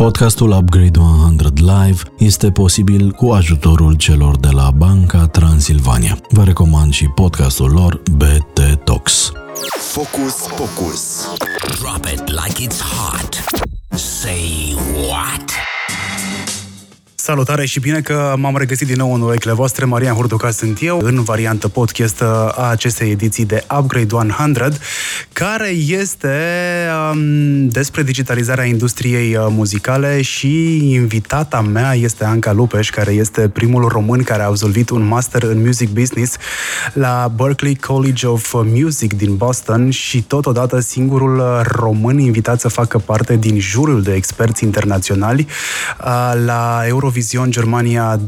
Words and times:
Podcastul 0.00 0.50
Upgrade 0.50 0.98
100 0.98 1.52
Live 1.56 2.02
este 2.18 2.50
posibil 2.50 3.10
cu 3.10 3.30
ajutorul 3.30 3.94
celor 3.94 4.36
de 4.36 4.48
la 4.50 4.70
Banca 4.70 5.26
Transilvania. 5.26 6.18
Vă 6.28 6.44
recomand 6.44 6.92
și 6.92 7.06
podcastul 7.06 7.70
lor 7.70 8.02
BT 8.10 8.84
Talks. 8.84 9.32
Focus 9.78 10.34
Pocus. 10.56 11.26
Drop 11.80 12.04
it 12.04 12.28
like 12.28 12.66
it's 12.66 12.80
hot. 12.80 13.44
Say 13.90 14.74
what? 15.08 15.69
Salutare 17.30 17.66
și 17.66 17.80
bine 17.80 18.00
că 18.00 18.34
m-am 18.38 18.56
regăsit 18.56 18.86
din 18.86 18.96
nou 18.96 19.14
în 19.14 19.20
urechile 19.20 19.52
voastre. 19.52 19.84
Marian 19.84 20.14
Hurduca 20.14 20.50
sunt 20.50 20.78
eu, 20.80 21.00
în 21.02 21.22
variantă 21.22 21.68
podcast 21.68 22.22
a 22.22 22.68
acestei 22.70 23.10
ediții 23.10 23.44
de 23.44 23.64
Upgrade 23.78 24.14
100, 24.14 24.68
care 25.32 25.68
este 25.68 26.28
um, 27.12 27.68
despre 27.68 28.02
digitalizarea 28.02 28.64
industriei 28.64 29.36
uh, 29.36 29.46
muzicale 29.48 30.22
și 30.22 30.76
invitata 30.92 31.60
mea 31.60 31.94
este 31.94 32.24
Anca 32.24 32.52
Lupeș, 32.52 32.90
care 32.90 33.12
este 33.12 33.48
primul 33.48 33.88
român 33.88 34.22
care 34.22 34.42
a 34.42 34.46
absolvit 34.46 34.90
un 34.90 35.06
master 35.06 35.42
în 35.42 35.60
music 35.60 35.88
business 35.88 36.36
la 36.92 37.32
Berklee 37.36 37.76
College 37.80 38.26
of 38.26 38.54
Music 38.64 39.12
din 39.12 39.36
Boston 39.36 39.90
și 39.90 40.22
totodată 40.22 40.80
singurul 40.80 41.38
uh, 41.38 41.60
român 41.62 42.18
invitat 42.18 42.60
să 42.60 42.68
facă 42.68 42.98
parte 42.98 43.36
din 43.36 43.60
jurul 43.60 44.02
de 44.02 44.14
experți 44.14 44.64
internaționali 44.64 45.46
uh, 46.04 46.32
la 46.44 46.82
Eurovision 46.86 47.18
Eurovision 47.20 47.50
Germania 47.50 48.18
2018-2021. 48.18 48.22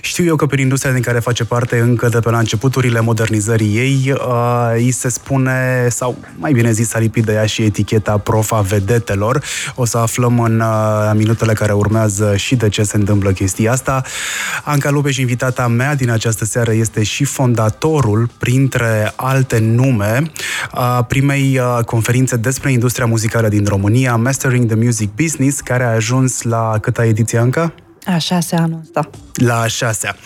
Știu 0.00 0.24
eu 0.24 0.36
că 0.36 0.46
prin 0.46 0.62
industria 0.62 0.92
din 0.92 1.02
care 1.02 1.18
face 1.18 1.44
parte 1.44 1.78
încă 1.78 2.08
de 2.08 2.18
pe 2.18 2.30
la 2.30 2.38
începuturile 2.38 3.00
modernizării 3.00 3.76
ei, 3.76 4.12
uh, 4.12 4.72
îi 4.74 4.90
se 4.90 5.08
spune, 5.08 5.86
sau 5.88 6.16
mai 6.36 6.52
bine 6.52 6.72
zis, 6.72 6.94
a 6.94 6.98
lipit 6.98 7.24
de 7.24 7.32
ea 7.32 7.46
și 7.46 7.62
eticheta 7.62 8.18
profa 8.18 8.60
vedetelor. 8.60 9.44
O 9.74 9.84
să 9.84 9.98
aflăm 9.98 10.40
în 10.40 10.60
uh, 10.60 11.10
minutele 11.14 11.52
care 11.52 11.72
urmează 11.72 12.36
și 12.36 12.56
de 12.56 12.68
ce 12.68 12.82
se 12.82 12.96
întâmplă 12.96 13.30
chestia 13.32 13.72
asta. 13.72 14.02
Anca 14.64 14.90
Lupeș, 14.90 15.16
invitata 15.16 15.66
mea 15.66 15.94
din 15.94 16.10
această 16.10 16.44
seară, 16.44 16.72
este 16.72 17.02
și 17.02 17.24
fondatorul, 17.24 18.30
printre 18.38 19.12
alte 19.16 19.58
nume, 19.58 20.22
a 20.70 21.02
primei 21.02 21.58
uh, 21.58 21.84
conferințe 21.84 22.36
despre 22.36 22.72
industria 22.72 23.06
muzicală 23.06 23.48
din 23.48 23.64
România, 23.64 24.16
Mastering 24.16 24.66
the 24.66 24.76
Music 24.76 24.97
Music 25.00 25.16
Business, 25.16 25.60
care 25.60 25.84
a 25.84 25.90
ajuns 25.90 26.42
la 26.42 26.78
câta 26.80 27.04
ediție 27.04 27.38
încă? 27.38 27.74
A 28.14 28.18
șasea 28.18 28.62
anul 28.62 28.80
ăsta. 28.82 29.10
La 29.34 29.60
a 29.60 29.66
șasea. 29.66 30.16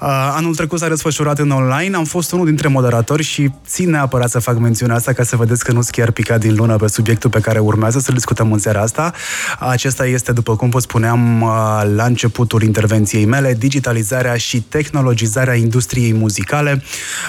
Uh, 0.00 0.08
anul 0.36 0.54
trecut 0.54 0.78
s-a 0.78 0.88
desfășurat 0.88 1.38
în 1.38 1.50
online, 1.50 1.96
am 1.96 2.04
fost 2.04 2.32
unul 2.32 2.46
dintre 2.46 2.68
moderatori 2.68 3.22
și 3.22 3.50
țin 3.66 3.90
neapărat 3.90 4.30
să 4.30 4.38
fac 4.38 4.58
mențiunea 4.58 4.96
asta 4.96 5.12
ca 5.12 5.22
să 5.22 5.36
vedeți 5.36 5.64
că 5.64 5.72
nu 5.72 5.80
sunt 5.80 5.94
chiar 5.94 6.10
picat 6.10 6.40
din 6.40 6.54
lună 6.54 6.76
pe 6.76 6.88
subiectul 6.88 7.30
pe 7.30 7.40
care 7.40 7.58
urmează 7.58 7.98
să-l 7.98 8.14
discutăm 8.14 8.52
în 8.52 8.58
seara 8.58 8.80
asta. 8.80 9.12
Acesta 9.58 10.06
este, 10.06 10.32
după 10.32 10.56
cum 10.56 10.68
vă 10.68 10.78
spuneam 10.78 11.40
uh, 11.40 11.48
la 11.94 12.04
începutul 12.04 12.62
intervenției 12.62 13.24
mele, 13.24 13.54
digitalizarea 13.54 14.36
și 14.36 14.60
tehnologizarea 14.60 15.54
industriei 15.54 16.12
muzicale. 16.12 16.82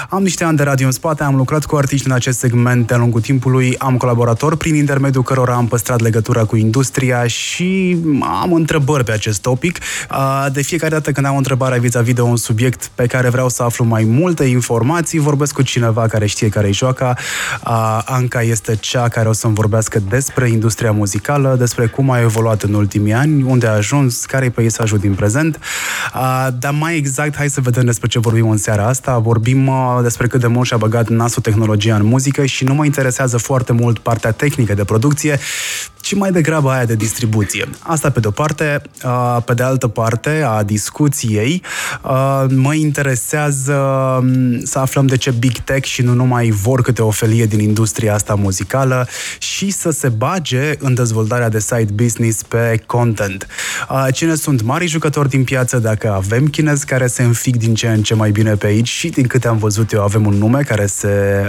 Am 0.10 0.24
niște 0.24 0.44
ani 0.44 0.58
de 0.58 0.64
radio 0.64 0.86
în 0.86 0.92
spate, 0.92 1.24
am 1.24 1.36
lucrat 1.36 1.66
cu 1.66 1.76
artiști 1.76 2.08
în 2.08 2.14
acest 2.14 2.40
segment 2.40 2.88
de-a 2.88 2.98
lungul 2.98 3.22
timpului, 3.22 3.76
am 3.78 3.98
colaborator 3.98 4.56
prin 4.56 4.76
intermediul 4.76 5.24
cărora 5.24 5.54
am 5.54 5.68
păstrat 5.68 6.00
legătura 6.00 6.44
cu 6.44 6.56
industria 6.56 7.28
și 7.28 7.98
am 8.42 8.54
întrebări 8.54 9.04
pe 9.04 9.12
acest 9.12 9.42
topic. 9.42 9.78
De 10.52 10.62
fiecare 10.62 10.92
dată 10.92 11.12
când 11.12 11.26
am 11.26 11.34
o 11.34 11.38
întrebare 11.38 11.80
vis-a-vis 11.80 12.14
de 12.14 12.22
un 12.22 12.36
subiect 12.36 12.90
pe 12.96 13.06
care 13.06 13.30
vreau 13.30 13.50
să 13.50 13.64
aflu 13.64 13.86
mai 13.86 14.04
multe 14.04 14.44
informații, 14.44 15.20
vorbesc 15.20 15.54
cu 15.54 15.62
cineva 15.62 16.08
care 16.08 16.26
știe 16.26 16.50
care 16.50 16.68
e 16.68 16.72
joaca. 16.72 17.16
Anca 18.06 18.42
este 18.42 18.76
cea 18.76 19.08
care 19.08 19.30
o 19.30 19.34
să-mi 19.34 19.54
vorbească 19.54 20.02
despre 20.10 20.50
industria 20.50 20.92
muzicală, 20.92 21.56
despre 21.60 21.86
cum 21.86 22.10
a 22.10 22.20
evoluat 22.20 22.62
în 22.62 22.74
ultimii 22.74 23.14
ani, 23.14 23.44
unde 23.44 23.68
a 23.68 23.72
ajuns, 23.72 24.26
care 24.26 24.46
e 24.46 24.50
peisajul 24.50 24.98
din 24.98 25.14
prezent. 25.14 25.60
Dar 26.60 26.74
mai 26.80 26.98
exact, 26.98 27.36
hai 27.36 27.50
să 27.50 27.62
vedem 27.62 27.86
despre 27.86 28.08
ce 28.08 28.20
vorbim 28.20 28.50
în 28.50 28.58
seara 28.58 28.88
asta. 28.88 29.18
Vorbim 29.18 29.72
despre 30.02 30.28
cât 30.28 30.40
de 30.40 30.48
mult 30.48 30.68
și-a 30.68 30.78
băgat 30.78 31.08
nasul 31.10 31.42
tehnologia 31.42 31.96
în 31.96 32.06
muzică 32.06 32.46
și 32.46 32.64
nu 32.64 32.74
mă 32.74 32.86
interesează 32.86 33.38
foarte 33.38 33.74
mult 33.74 34.00
partea 34.00 34.32
tehnică 34.32 34.74
de 34.74 34.84
producție, 34.84 35.40
ci 36.02 36.16
mai 36.16 36.32
degrabă 36.32 36.70
aia 36.70 36.86
de 36.86 36.96
distribuție. 36.96 37.70
Asta 37.80 38.10
pe 38.10 38.20
de-o 38.20 38.32
parte. 38.32 38.82
Pe 39.46 39.54
de 39.54 39.64
altă 39.64 39.88
parte 39.94 40.44
a 40.48 40.64
discuției, 40.64 41.62
mă 42.50 42.74
interesează 42.74 43.78
să 44.64 44.80
aflăm 44.80 45.06
de 45.06 45.18
ce 45.18 45.32
Big 45.32 45.58
Tech 45.58 45.88
și 45.88 46.02
nu 46.02 46.14
numai 46.14 46.50
vor 46.50 46.82
câte 46.82 47.02
o 47.02 47.10
felie 47.10 47.46
din 47.46 47.60
industria 47.60 48.14
asta 48.14 48.36
muzicală 48.36 49.08
și 49.38 49.70
să 49.72 49.90
se 49.90 50.10
bage 50.10 50.76
în 50.80 50.94
dezvoltarea 50.94 51.50
de 51.50 51.60
side 51.60 51.92
business 51.94 52.44
pe 52.44 52.84
content. 52.86 53.48
Cine 54.12 54.36
sunt 54.36 54.62
mari 54.62 54.88
jucători 54.88 55.30
din 55.30 55.44
piață, 55.44 55.78
dacă 55.78 56.12
avem 56.12 56.48
chinezi 56.48 56.86
care 56.86 57.08
se 57.08 57.24
înfig 57.24 57.56
din 57.56 57.74
ce 57.74 57.88
în 57.88 58.04
ce 58.04 58.14
mai 58.14 58.32
bine 58.32 58.56
pe 58.56 58.68
aici 58.68 58.90
și 58.90 59.10
din 59.10 59.28
câte 59.28 59.48
am 59.48 59.58
văzut 59.58 59.92
eu 59.92 60.02
avem 60.02 60.26
un 60.26 60.34
nume 60.34 60.62
care 60.62 60.86
se, 60.86 61.46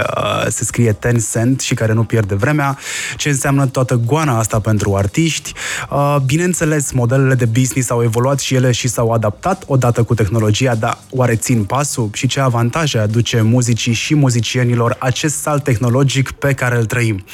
se 0.49 0.65
scrie 0.65 0.93
Tencent 0.93 1.61
și 1.61 1.75
care 1.75 1.93
nu 1.93 2.05
pierde 2.05 2.34
vremea, 2.34 2.78
ce 3.16 3.28
înseamnă 3.28 3.66
toată 3.66 4.00
goana 4.06 4.38
asta 4.38 4.61
pentru 4.61 4.94
artiști. 4.94 5.53
Uh, 5.91 6.16
bineînțeles, 6.26 6.93
modelele 6.93 7.34
de 7.34 7.44
business 7.44 7.91
au 7.91 8.03
evoluat 8.03 8.33
și 8.40 8.54
ele 8.54 8.70
și 8.72 8.88
s-au 8.88 9.10
adaptat 9.10 9.62
odată 9.66 10.02
cu 10.02 10.14
tehnologia, 10.14 10.74
dar 10.74 10.98
oare 11.10 11.34
țin 11.34 11.64
pasul 11.64 12.10
și 12.12 12.26
ce 12.26 12.40
avantaje 12.40 12.98
aduce 12.98 13.40
muzicii 13.40 13.92
și 13.92 14.14
muzicienilor 14.14 14.96
acest 14.98 15.36
salt 15.36 15.62
tehnologic 15.64 16.30
pe 16.30 16.52
care 16.52 16.76
îl 16.76 16.84
trăim? 16.84 17.24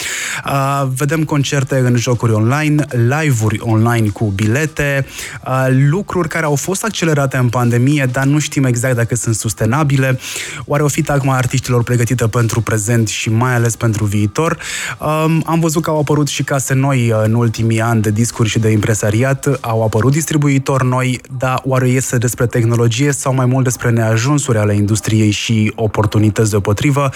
Uh, 0.46 0.82
vedem 0.96 1.24
concerte 1.24 1.78
în 1.78 1.96
jocuri 1.96 2.32
online, 2.32 2.84
live-uri 2.90 3.58
online 3.60 4.08
cu 4.08 4.24
bilete, 4.24 5.06
uh, 5.46 5.66
lucruri 5.70 6.28
care 6.28 6.44
au 6.44 6.54
fost 6.54 6.84
accelerate 6.84 7.36
în 7.36 7.48
pandemie, 7.48 8.08
dar 8.12 8.24
nu 8.24 8.38
știm 8.38 8.64
exact 8.64 8.96
dacă 8.96 9.14
sunt 9.14 9.34
sustenabile. 9.34 10.18
Oare 10.64 10.82
o 10.82 10.88
fi 10.88 11.02
tagma 11.02 11.36
artiștilor 11.36 11.82
pregătită 11.82 12.26
pentru 12.26 12.60
prezent 12.60 13.08
și 13.08 13.30
mai 13.30 13.54
ales 13.54 13.76
pentru 13.76 14.04
viitor? 14.04 14.58
Um, 14.98 15.42
am 15.46 15.60
văzut 15.60 15.82
că 15.82 15.90
au 15.90 15.98
apărut 15.98 16.28
și 16.28 16.42
case 16.42 16.74
noi 16.74 16.88
noi 16.90 17.24
în 17.24 17.34
ultimii 17.34 17.80
ani 17.80 18.02
de 18.02 18.10
discuri 18.10 18.48
și 18.48 18.58
de 18.58 18.70
impresariat, 18.70 19.58
au 19.60 19.82
apărut 19.82 20.12
distribuitori 20.12 20.79
noi, 20.82 21.20
dar 21.38 21.60
oare 21.64 21.88
este 21.88 22.18
despre 22.18 22.46
tehnologie 22.46 23.12
sau 23.12 23.34
mai 23.34 23.46
mult 23.46 23.64
despre 23.64 23.90
neajunsuri 23.90 24.58
ale 24.58 24.74
industriei 24.74 25.30
și 25.30 25.72
oportunități 25.76 26.50
deopotrivă? 26.50 27.10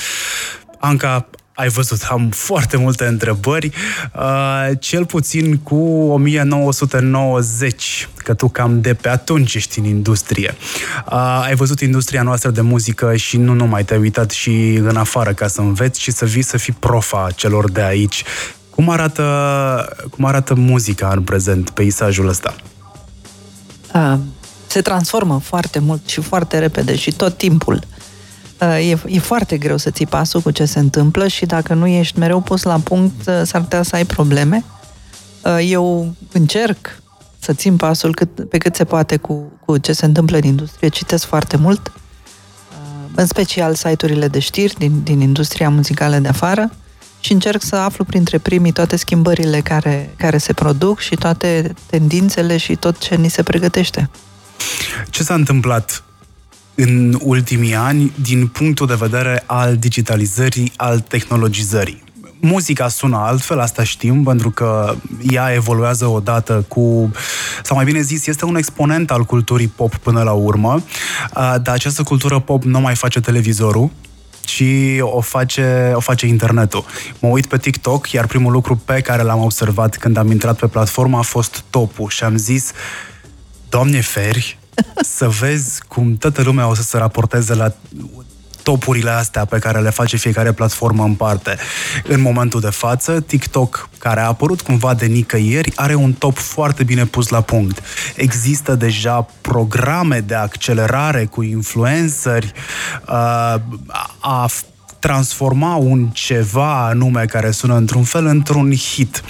Anca, 0.79 1.27
ai 1.55 1.69
văzut, 1.69 2.07
am 2.09 2.29
foarte 2.29 2.77
multe 2.77 3.05
întrebări, 3.05 3.71
uh, 4.15 4.71
cel 4.79 5.07
puțin 5.07 5.59
cu 5.59 5.77
1990, 6.11 8.09
că 8.17 8.35
tu 8.35 8.49
cam 8.49 8.81
de 8.81 8.95
pe 8.95 9.09
atunci 9.09 9.55
ești 9.55 9.79
în 9.79 9.85
industrie. 9.85 10.55
Uh, 11.07 11.43
ai 11.45 11.55
văzut 11.55 11.81
industria 11.81 12.23
noastră 12.23 12.51
de 12.51 12.61
muzică 12.61 13.17
și 13.17 13.37
nu 13.37 13.53
numai 13.53 13.85
te-ai 13.85 14.01
uitat 14.01 14.31
și 14.31 14.81
în 14.83 14.97
afară 14.97 15.33
ca 15.33 15.47
să 15.47 15.61
înveți 15.61 16.01
și 16.01 16.11
să 16.11 16.25
vii 16.25 16.43
să 16.43 16.57
fii 16.57 16.77
profa 16.79 17.29
celor 17.35 17.71
de 17.71 17.83
aici. 17.83 18.25
Cum 18.71 18.91
arată, 18.91 19.25
cum 20.11 20.25
arată 20.25 20.55
muzica 20.55 21.11
în 21.13 21.23
prezent, 21.23 21.71
peisajul 21.71 22.29
ăsta? 22.29 22.55
Uh, 23.95 24.19
se 24.67 24.81
transformă 24.81 25.39
foarte 25.39 25.79
mult 25.79 26.09
și 26.09 26.21
foarte 26.21 26.59
repede 26.59 26.97
și 26.97 27.13
tot 27.13 27.37
timpul. 27.37 27.81
Uh, 28.61 28.91
e, 28.91 28.99
e 29.07 29.19
foarte 29.19 29.59
greu 29.59 29.77
să 29.77 29.91
ții 29.91 30.07
pasul 30.07 30.41
cu 30.41 30.51
ce 30.51 30.65
se 30.65 30.79
întâmplă 30.79 31.29
și 31.29 31.47
dacă 31.47 31.75
nu 31.75 31.87
ești 31.87 32.19
mereu 32.19 32.41
pus 32.41 32.63
la 32.63 32.79
punct, 32.79 33.27
uh, 33.27 33.43
s-ar 33.45 33.61
putea 33.61 33.83
să 33.83 33.97
ai 33.97 34.05
probleme. 34.05 34.65
Uh, 35.45 35.59
eu 35.69 36.15
încerc 36.33 37.03
să 37.39 37.53
țin 37.53 37.77
pasul 37.77 38.15
cât, 38.15 38.49
pe 38.49 38.59
cât 38.59 38.75
se 38.75 38.85
poate 38.85 39.17
cu, 39.17 39.53
cu 39.65 39.79
ce 39.79 39.93
se 39.93 40.05
întâmplă 40.05 40.37
în 40.37 40.45
industrie, 40.45 40.89
citesc 40.89 41.25
foarte 41.25 41.57
mult, 41.57 41.93
uh, 41.95 43.11
în 43.15 43.27
special 43.27 43.75
site-urile 43.75 44.29
de 44.29 44.39
știri 44.39 44.75
din, 44.79 45.03
din 45.03 45.21
industria 45.21 45.69
muzicală 45.69 46.19
de 46.19 46.29
afară, 46.29 46.71
și 47.25 47.33
încerc 47.33 47.63
să 47.63 47.77
aflu 47.77 48.05
printre 48.05 48.39
primii 48.39 48.73
toate 48.73 48.97
schimbările 48.97 49.61
care, 49.61 50.15
care 50.17 50.39
se 50.39 50.53
produc 50.53 51.01
și 51.01 51.15
toate 51.15 51.75
tendințele 51.87 52.57
și 52.57 52.75
tot 52.75 52.99
ce 52.99 53.15
ni 53.15 53.29
se 53.29 53.43
pregătește. 53.43 54.11
Ce 55.11 55.23
s-a 55.23 55.35
întâmplat 55.35 56.05
în 56.75 57.19
ultimii 57.21 57.75
ani 57.75 58.13
din 58.23 58.47
punctul 58.47 58.87
de 58.87 58.95
vedere 58.95 59.43
al 59.47 59.77
digitalizării, 59.77 60.73
al 60.77 61.01
tehnologizării? 61.01 62.03
muzica 62.41 62.89
sună 62.89 63.17
altfel, 63.17 63.61
asta 63.61 63.83
știm, 63.83 64.23
pentru 64.23 64.51
că 64.51 64.95
ea 65.31 65.53
evoluează 65.53 66.07
odată 66.07 66.65
cu, 66.69 67.13
sau 67.63 67.77
mai 67.77 67.85
bine 67.85 68.01
zis, 68.01 68.27
este 68.27 68.45
un 68.45 68.57
exponent 68.57 69.11
al 69.11 69.25
culturii 69.25 69.69
pop 69.69 69.95
până 69.95 70.23
la 70.23 70.33
urmă, 70.33 70.83
dar 71.35 71.69
această 71.69 72.03
cultură 72.03 72.39
pop 72.39 72.63
nu 72.63 72.81
mai 72.81 72.95
face 72.95 73.21
televizorul, 73.21 73.91
ci 74.45 74.65
o 75.01 75.21
face, 75.21 75.93
o 75.95 76.01
face 76.01 76.27
internetul. 76.27 76.85
Mă 77.19 77.29
uit 77.29 77.47
pe 77.47 77.59
TikTok, 77.59 78.13
iar 78.13 78.27
primul 78.27 78.53
lucru 78.53 78.77
pe 78.77 79.01
care 79.01 79.23
l-am 79.23 79.43
observat 79.43 79.97
când 79.97 80.17
am 80.17 80.31
intrat 80.31 80.59
pe 80.59 80.67
platformă 80.67 81.19
a 81.19 81.23
fost 81.23 81.65
topul 81.71 82.09
și 82.09 82.25
am 82.25 82.37
zis, 82.37 82.73
Doamne 83.69 84.01
feri, 84.01 84.59
să 85.17 85.29
vezi 85.29 85.83
cum 85.89 86.17
toată 86.17 86.43
lumea 86.43 86.69
o 86.69 86.75
să 86.75 86.83
se 86.83 86.97
raporteze 86.97 87.55
la 87.55 87.75
topurile 88.65 89.11
astea 89.11 89.45
pe 89.45 89.59
care 89.59 89.81
le 89.81 89.91
face 89.91 90.17
fiecare 90.17 90.53
platformă 90.53 91.05
în 91.05 91.15
parte. 91.15 91.57
În 92.05 92.21
momentul 92.21 92.61
de 92.61 92.71
față, 92.71 93.21
TikTok, 93.21 93.89
care 93.99 94.21
a 94.21 94.27
apărut 94.27 94.61
cumva 94.61 94.95
de 94.95 95.07
nicăieri, 95.07 95.73
are 95.75 95.95
un 95.95 96.13
top 96.13 96.37
foarte 96.37 96.85
bine 96.85 97.05
pus 97.05 97.29
la 97.29 97.41
punct. 97.41 97.83
Există 98.17 98.75
deja 98.75 99.27
programe 99.41 100.21
de 100.21 100.35
accelerare 100.35 101.25
cu 101.25 101.43
influenceri, 101.43 102.53
uh, 103.09 103.55
a 104.27 104.47
transforma 104.99 105.75
un 105.75 106.09
ceva 106.13 106.87
anume 106.87 107.25
care 107.25 107.51
sună 107.51 107.77
într-un 107.77 108.03
fel 108.03 108.27
într-un 108.27 108.75
hit. 108.75 109.23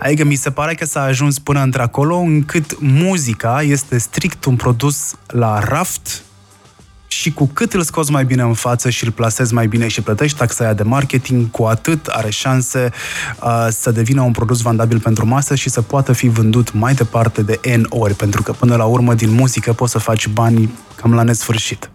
Adică 0.00 0.24
mi 0.24 0.34
se 0.34 0.50
pare 0.50 0.74
că 0.74 0.84
s-a 0.84 1.02
ajuns 1.02 1.38
până 1.38 1.62
într-acolo 1.62 2.16
încât 2.16 2.80
muzica 2.80 3.62
este 3.62 3.98
strict 3.98 4.44
un 4.44 4.56
produs 4.56 5.14
la 5.26 5.58
raft 5.58 6.22
și 7.06 7.32
cu 7.32 7.46
cât 7.52 7.72
îl 7.72 7.82
scoți 7.82 8.10
mai 8.10 8.24
bine 8.24 8.42
în 8.42 8.54
față 8.54 8.90
și 8.90 9.04
îl 9.04 9.10
plasezi 9.10 9.54
mai 9.54 9.66
bine 9.66 9.88
și 9.88 10.00
plătești 10.00 10.38
taxa 10.38 10.64
aia 10.64 10.74
de 10.74 10.82
marketing, 10.82 11.50
cu 11.50 11.64
atât 11.64 12.06
are 12.06 12.30
șanse 12.30 12.90
uh, 13.42 13.66
să 13.70 13.90
devină 13.90 14.22
un 14.22 14.32
produs 14.32 14.60
vandabil 14.60 15.00
pentru 15.00 15.26
masă 15.26 15.54
și 15.54 15.70
să 15.70 15.82
poată 15.82 16.12
fi 16.12 16.28
vândut 16.28 16.72
mai 16.72 16.94
departe 16.94 17.42
de 17.42 17.60
N 17.76 17.86
ori, 17.88 18.14
pentru 18.14 18.42
că 18.42 18.52
până 18.52 18.76
la 18.76 18.84
urmă 18.84 19.14
din 19.14 19.30
muzică 19.30 19.72
poți 19.72 19.92
să 19.92 19.98
faci 19.98 20.28
bani 20.28 20.70
cam 20.94 21.14
la 21.14 21.22
nesfârșit. 21.22 21.90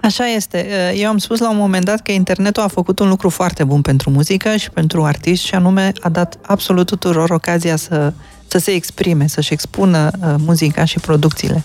Așa 0.00 0.26
este. 0.26 0.92
Eu 0.96 1.08
am 1.08 1.18
spus 1.18 1.38
la 1.38 1.50
un 1.50 1.56
moment 1.56 1.84
dat 1.84 2.00
că 2.00 2.12
internetul 2.12 2.62
a 2.62 2.68
făcut 2.68 2.98
un 2.98 3.08
lucru 3.08 3.28
foarte 3.28 3.64
bun 3.64 3.80
pentru 3.80 4.10
muzică 4.10 4.56
și 4.56 4.70
pentru 4.70 5.04
artiști 5.04 5.46
și 5.46 5.54
anume 5.54 5.92
a 6.00 6.08
dat 6.08 6.38
absolut 6.42 6.86
tuturor 6.86 7.30
ocazia 7.30 7.76
să, 7.76 8.12
să 8.46 8.58
se 8.58 8.70
exprime, 8.70 9.26
să-și 9.26 9.52
expună 9.52 10.10
uh, 10.20 10.34
muzica 10.38 10.84
și 10.84 10.98
producțiile. 10.98 11.64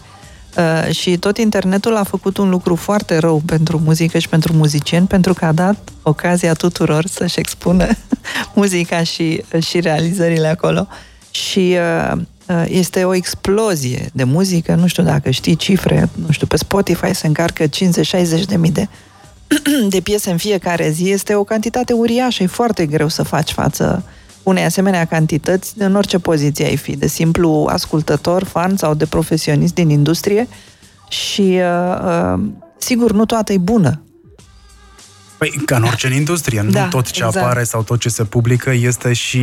Uh, 0.57 0.93
și 0.95 1.17
tot 1.17 1.37
internetul 1.37 1.95
a 1.95 2.03
făcut 2.03 2.37
un 2.37 2.49
lucru 2.49 2.75
foarte 2.75 3.17
rău 3.17 3.41
pentru 3.45 3.81
muzică 3.83 4.17
și 4.17 4.29
pentru 4.29 4.53
muzicieni, 4.53 5.07
pentru 5.07 5.33
că 5.33 5.45
a 5.45 5.51
dat 5.51 5.77
ocazia 6.01 6.53
tuturor 6.53 7.05
să-și 7.05 7.39
expună 7.39 7.87
muzica 8.55 9.03
și, 9.03 9.43
și 9.59 9.79
realizările 9.79 10.47
acolo. 10.47 10.87
Și 11.31 11.77
uh, 11.77 12.11
uh, 12.11 12.21
este 12.65 13.03
o 13.03 13.13
explozie 13.13 14.09
de 14.13 14.23
muzică, 14.23 14.75
nu 14.75 14.87
știu 14.87 15.03
dacă 15.03 15.29
știi 15.29 15.55
cifre, 15.55 16.09
nu 16.25 16.31
știu, 16.31 16.47
pe 16.47 16.57
Spotify 16.57 17.13
se 17.13 17.27
încarcă 17.27 17.63
50-60 17.63 17.69
de 18.47 18.55
mii 18.57 18.71
de, 18.71 18.87
de 19.89 19.99
piese 19.99 20.31
în 20.31 20.37
fiecare 20.37 20.89
zi, 20.89 21.09
este 21.09 21.35
o 21.35 21.43
cantitate 21.43 21.93
uriașă, 21.93 22.43
e 22.43 22.47
foarte 22.47 22.85
greu 22.85 23.07
să 23.07 23.23
faci 23.23 23.51
față 23.51 24.03
unei 24.43 24.63
asemenea 24.63 25.05
cantități 25.05 25.73
în 25.77 25.95
orice 25.95 26.19
poziție 26.19 26.65
ai 26.65 26.77
fi, 26.77 26.95
de 26.95 27.07
simplu 27.07 27.67
ascultător, 27.69 28.43
fan 28.43 28.77
sau 28.77 28.93
de 28.93 29.05
profesionist 29.05 29.73
din 29.73 29.89
industrie 29.89 30.47
și 31.09 31.59
uh, 31.59 32.33
uh, 32.35 32.43
sigur 32.77 33.11
nu 33.11 33.25
toată 33.25 33.53
e 33.53 33.57
bună. 33.57 34.01
Păi, 35.43 35.61
ca 35.65 35.75
în 35.75 35.83
orice 35.83 36.07
în 36.07 36.13
industrie, 36.13 36.61
nu 36.61 36.69
Da, 36.69 36.87
tot 36.87 37.11
ce 37.11 37.23
exact. 37.23 37.45
apare 37.45 37.63
sau 37.63 37.83
tot 37.83 37.99
ce 37.99 38.09
se 38.09 38.23
publică 38.23 38.71
este 38.71 39.13
și 39.13 39.37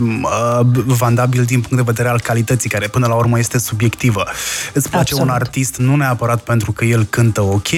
uh, 0.00 0.60
vandabil 0.86 1.44
din 1.44 1.60
punct 1.60 1.76
de 1.76 1.82
vedere 1.86 2.08
al 2.08 2.20
calității, 2.20 2.70
care 2.70 2.88
până 2.88 3.06
la 3.06 3.14
urmă 3.14 3.38
este 3.38 3.58
subiectivă. 3.58 4.24
Îți 4.72 4.88
place 4.88 5.12
Absolut. 5.12 5.22
un 5.22 5.28
artist 5.28 5.76
nu 5.76 5.96
neapărat 5.96 6.40
pentru 6.42 6.72
că 6.72 6.84
el 6.84 7.04
cântă 7.04 7.42
ok, 7.42 7.68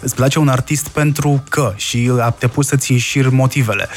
îți 0.00 0.14
place 0.14 0.38
un 0.38 0.48
artist 0.48 0.88
pentru 0.88 1.42
că 1.48 1.72
și 1.76 2.10
a 2.20 2.30
te 2.30 2.46
pus 2.46 2.66
să-ți 2.66 2.92
înșiri 2.92 3.32
motivele. 3.32 3.88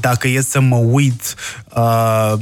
Dacă 0.00 0.28
e 0.28 0.40
să 0.40 0.60
mă 0.60 0.76
uit 0.76 1.34
uh, 1.74 2.32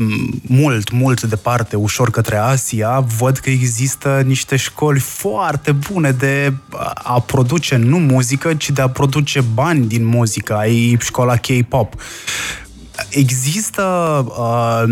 mult, 0.43 0.91
mult 0.91 1.23
departe, 1.23 1.77
ușor 1.77 2.11
către 2.11 2.37
Asia, 2.37 3.05
văd 3.19 3.39
că 3.39 3.51
există 3.51 4.23
niște 4.27 4.57
școli 4.57 5.01
foarte 5.01 5.73
bune 5.73 6.11
de 6.11 6.53
a 6.95 7.21
produce 7.21 7.77
nu 7.77 7.99
muzică, 7.99 8.55
ci 8.55 8.71
de 8.71 8.83
a 8.83 8.89
produce 8.89 9.41
bani 9.41 9.87
din 9.87 10.02
muzică. 10.05 10.55
Ai 10.55 10.97
școala 11.01 11.37
K-pop. 11.37 11.95
Există 13.09 13.83
uh, 14.39 14.83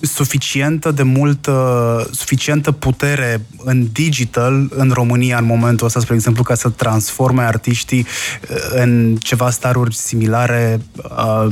suficientă 0.00 0.90
de 0.90 1.02
multă, 1.02 2.08
suficientă 2.12 2.72
putere 2.72 3.46
în 3.64 3.88
digital 3.92 4.68
în 4.70 4.90
România 4.90 5.38
în 5.38 5.44
momentul 5.44 5.86
ăsta, 5.86 6.00
spre 6.00 6.14
exemplu, 6.14 6.42
ca 6.42 6.54
să 6.54 6.68
transforme 6.68 7.42
artiștii 7.42 8.06
uh, 8.50 8.56
în 8.70 9.16
ceva 9.20 9.50
staruri 9.50 9.94
similare 9.94 10.80
uh, 10.96 11.46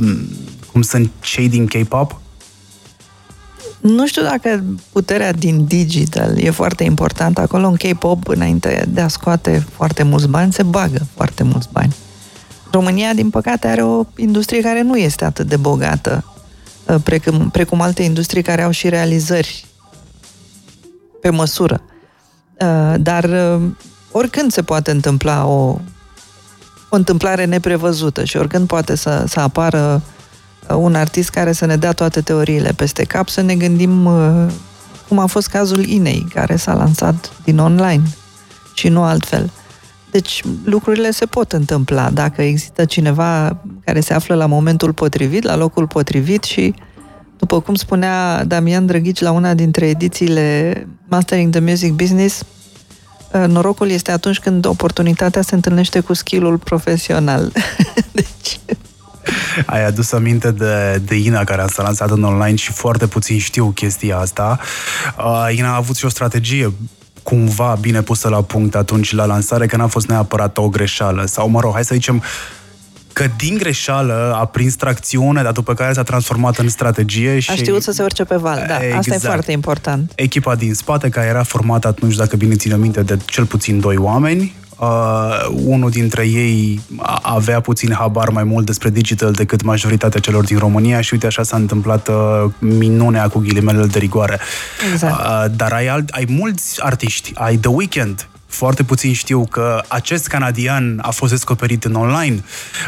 cum 0.71 0.81
sunt 0.81 1.11
cei 1.19 1.49
din 1.49 1.67
K-pop? 1.67 2.19
Nu 3.81 4.07
știu 4.07 4.21
dacă 4.21 4.63
puterea 4.91 5.31
din 5.33 5.65
digital 5.65 6.37
e 6.37 6.49
foarte 6.49 6.83
importantă. 6.83 7.41
Acolo 7.41 7.67
în 7.67 7.75
K-pop, 7.75 8.27
înainte 8.27 8.85
de 8.89 9.01
a 9.01 9.07
scoate 9.07 9.65
foarte 9.71 10.03
mulți 10.03 10.27
bani, 10.27 10.53
se 10.53 10.63
bagă 10.63 11.07
foarte 11.15 11.43
mulți 11.43 11.67
bani. 11.71 11.95
România, 12.75 13.13
din 13.13 13.29
păcate, 13.29 13.67
are 13.67 13.83
o 13.83 14.05
industrie 14.15 14.61
care 14.61 14.81
nu 14.81 14.97
este 14.97 15.25
atât 15.25 15.47
de 15.47 15.57
bogată, 15.57 16.23
uh, 16.87 16.95
precum, 17.03 17.49
precum 17.49 17.81
alte 17.81 18.03
industrii 18.03 18.43
care 18.43 18.61
au 18.61 18.71
și 18.71 18.89
realizări 18.89 19.65
pe 21.21 21.29
măsură. 21.29 21.81
Uh, 22.59 22.93
Dar 22.99 23.23
uh, 23.23 23.61
oricând 24.11 24.51
se 24.51 24.61
poate 24.61 24.91
întâmpla 24.91 25.45
o, 25.45 25.77
o 26.89 26.95
întâmplare 26.95 27.45
neprevăzută 27.45 28.23
și 28.23 28.37
oricând 28.37 28.67
poate 28.67 28.95
să, 28.95 29.23
să 29.27 29.39
apară 29.39 30.01
uh, 30.69 30.75
un 30.75 30.95
artist 30.95 31.29
care 31.29 31.51
să 31.51 31.65
ne 31.65 31.75
dea 31.75 31.91
toate 31.91 32.21
teoriile 32.21 32.71
peste 32.75 33.03
cap, 33.03 33.29
să 33.29 33.41
ne 33.41 33.55
gândim 33.55 34.05
uh, 34.05 34.45
cum 35.07 35.19
a 35.19 35.25
fost 35.25 35.47
cazul 35.47 35.85
Inei, 35.85 36.27
care 36.33 36.55
s-a 36.55 36.73
lansat 36.73 37.31
din 37.43 37.57
online 37.57 38.03
și 38.73 38.87
nu 38.87 39.03
altfel. 39.03 39.51
Deci 40.15 40.41
lucrurile 40.63 41.11
se 41.11 41.25
pot 41.25 41.51
întâmpla 41.51 42.09
dacă 42.09 42.41
există 42.41 42.85
cineva 42.85 43.57
care 43.85 43.99
se 43.99 44.13
află 44.13 44.35
la 44.35 44.45
momentul 44.45 44.93
potrivit, 44.93 45.43
la 45.43 45.55
locul 45.55 45.87
potrivit 45.87 46.43
și, 46.43 46.73
după 47.37 47.61
cum 47.61 47.75
spunea 47.75 48.43
Damian 48.43 48.85
Drăghici 48.85 49.19
la 49.19 49.31
una 49.31 49.53
dintre 49.53 49.87
edițiile 49.87 50.87
Mastering 51.07 51.51
the 51.51 51.59
Music 51.59 51.91
Business, 51.91 52.43
uh, 53.33 53.45
norocul 53.47 53.89
este 53.89 54.11
atunci 54.11 54.39
când 54.39 54.65
oportunitatea 54.65 55.41
se 55.41 55.55
întâlnește 55.55 55.99
cu 55.99 56.13
skill-ul 56.13 56.57
profesional. 56.57 57.51
deci, 58.11 58.59
Ai 59.65 59.85
adus 59.85 60.11
aminte 60.11 60.51
de, 60.51 61.01
de 61.05 61.15
Ina 61.15 61.43
care 61.43 61.65
s-a 61.67 61.83
lansat 61.83 62.09
în 62.09 62.23
online 62.23 62.55
și 62.55 62.71
foarte 62.71 63.07
puțin 63.07 63.39
știu 63.39 63.69
chestia 63.69 64.17
asta. 64.17 64.59
Uh, 65.17 65.57
Ina 65.57 65.71
a 65.71 65.75
avut 65.75 65.95
și 65.95 66.05
o 66.05 66.09
strategie 66.09 66.73
cumva 67.25 67.77
bine 67.81 68.01
pusă 68.01 68.29
la 68.29 68.41
punct 68.41 68.75
atunci 68.75 69.13
la 69.13 69.25
lansare, 69.25 69.65
că 69.65 69.77
n-a 69.77 69.87
fost 69.87 70.07
neapărat 70.07 70.57
o 70.57 70.69
greșeală. 70.69 71.25
Sau, 71.25 71.49
mă 71.49 71.59
rog, 71.59 71.73
hai 71.73 71.85
să 71.85 71.93
zicem 71.93 72.23
că 73.13 73.25
din 73.37 73.57
greșeală 73.57 74.35
a 74.39 74.45
prins 74.45 74.75
tracțiune, 74.75 75.43
dar 75.43 75.51
după 75.51 75.73
care 75.73 75.93
s-a 75.93 76.03
transformat 76.03 76.57
în 76.57 76.69
strategie 76.69 77.39
și... 77.39 77.51
a 77.51 77.55
știut 77.55 77.83
să 77.83 77.91
se 77.91 78.03
urce 78.03 78.23
pe 78.23 78.35
val, 78.35 78.65
da, 78.67 78.73
asta 78.73 78.85
e 78.85 78.95
Exact. 78.97 79.23
foarte 79.23 79.51
important. 79.51 80.11
Echipa 80.15 80.55
din 80.55 80.73
spate, 80.73 81.09
care 81.09 81.27
era 81.27 81.43
formată 81.43 81.87
atunci, 81.87 82.15
dacă 82.15 82.35
bine 82.35 82.55
țin 82.55 82.79
minte, 82.79 83.01
de 83.01 83.17
cel 83.25 83.45
puțin 83.45 83.79
doi 83.79 83.97
oameni, 83.97 84.55
Uh, 84.79 85.45
unul 85.65 85.89
dintre 85.89 86.27
ei 86.27 86.79
a- 86.97 87.19
avea 87.23 87.59
puțin 87.59 87.93
habar 87.93 88.29
mai 88.29 88.43
mult 88.43 88.65
despre 88.65 88.89
digital 88.89 89.31
decât 89.31 89.61
majoritatea 89.63 90.19
celor 90.19 90.45
din 90.45 90.57
România 90.57 91.01
și 91.01 91.13
uite 91.13 91.25
așa 91.25 91.43
s-a 91.43 91.55
întâmplat 91.55 92.07
uh, 92.07 92.15
minunea 92.59 93.27
cu 93.27 93.39
ghilimele 93.39 93.85
de 93.85 93.99
rigoare. 93.99 94.39
Exact. 94.91 95.19
Uh, 95.19 95.45
dar 95.55 95.71
ai, 95.71 95.87
alt, 95.87 96.09
ai 96.09 96.25
mulți 96.29 96.83
artiști, 96.83 97.31
ai 97.35 97.55
The 97.57 97.69
Weeknd, 97.69 98.27
foarte 98.45 98.83
puțin 98.83 99.13
știu 99.13 99.45
că 99.51 99.81
acest 99.87 100.27
canadian 100.27 100.99
a 101.01 101.09
fost 101.11 101.31
descoperit 101.31 101.83
în 101.83 101.95
online, 101.95 102.43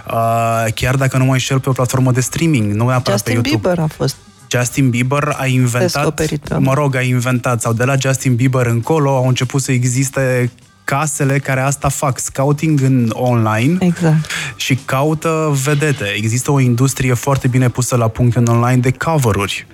uh, 0.08 0.66
chiar 0.74 0.96
dacă 0.96 1.18
nu 1.18 1.26
mă 1.26 1.32
înșel 1.32 1.60
pe 1.60 1.70
o 1.70 1.74
platformă 1.74 2.12
de 2.12 2.22
streaming, 2.22 2.72
nu 2.72 2.88
neapărat 2.88 3.18
Justin 3.18 3.42
pe 3.42 3.48
YouTube. 3.48 3.68
Bieber 3.74 3.84
a 3.84 3.88
fost 3.96 4.16
Justin 4.52 4.90
Bieber 4.90 5.36
a 5.38 5.46
inventat, 5.46 5.92
Descoperit 5.94 6.48
pe 6.48 6.58
mă 6.58 6.74
rog, 6.74 6.96
a 6.96 7.02
inventat, 7.02 7.62
sau 7.62 7.74
de 7.74 7.84
la 7.84 7.96
Justin 8.00 8.36
Bieber 8.36 8.66
încolo 8.66 9.16
au 9.16 9.28
început 9.28 9.62
să 9.62 9.72
existe 9.72 10.52
casele 10.88 11.40
care 11.40 11.60
asta 11.62 11.90
fac, 11.90 12.20
scouting 12.20 12.82
în 12.82 13.10
online 13.14 13.78
Exact. 13.80 14.32
și 14.56 14.76
caută 14.76 15.58
vedete. 15.64 16.06
Există 16.16 16.52
o 16.52 16.60
industrie 16.60 17.14
foarte 17.14 17.48
bine 17.48 17.70
pusă 17.70 17.96
la 17.96 18.08
punct 18.08 18.36
în 18.36 18.46
online 18.48 18.78
de 18.78 18.92
cover-uri. 18.92 19.68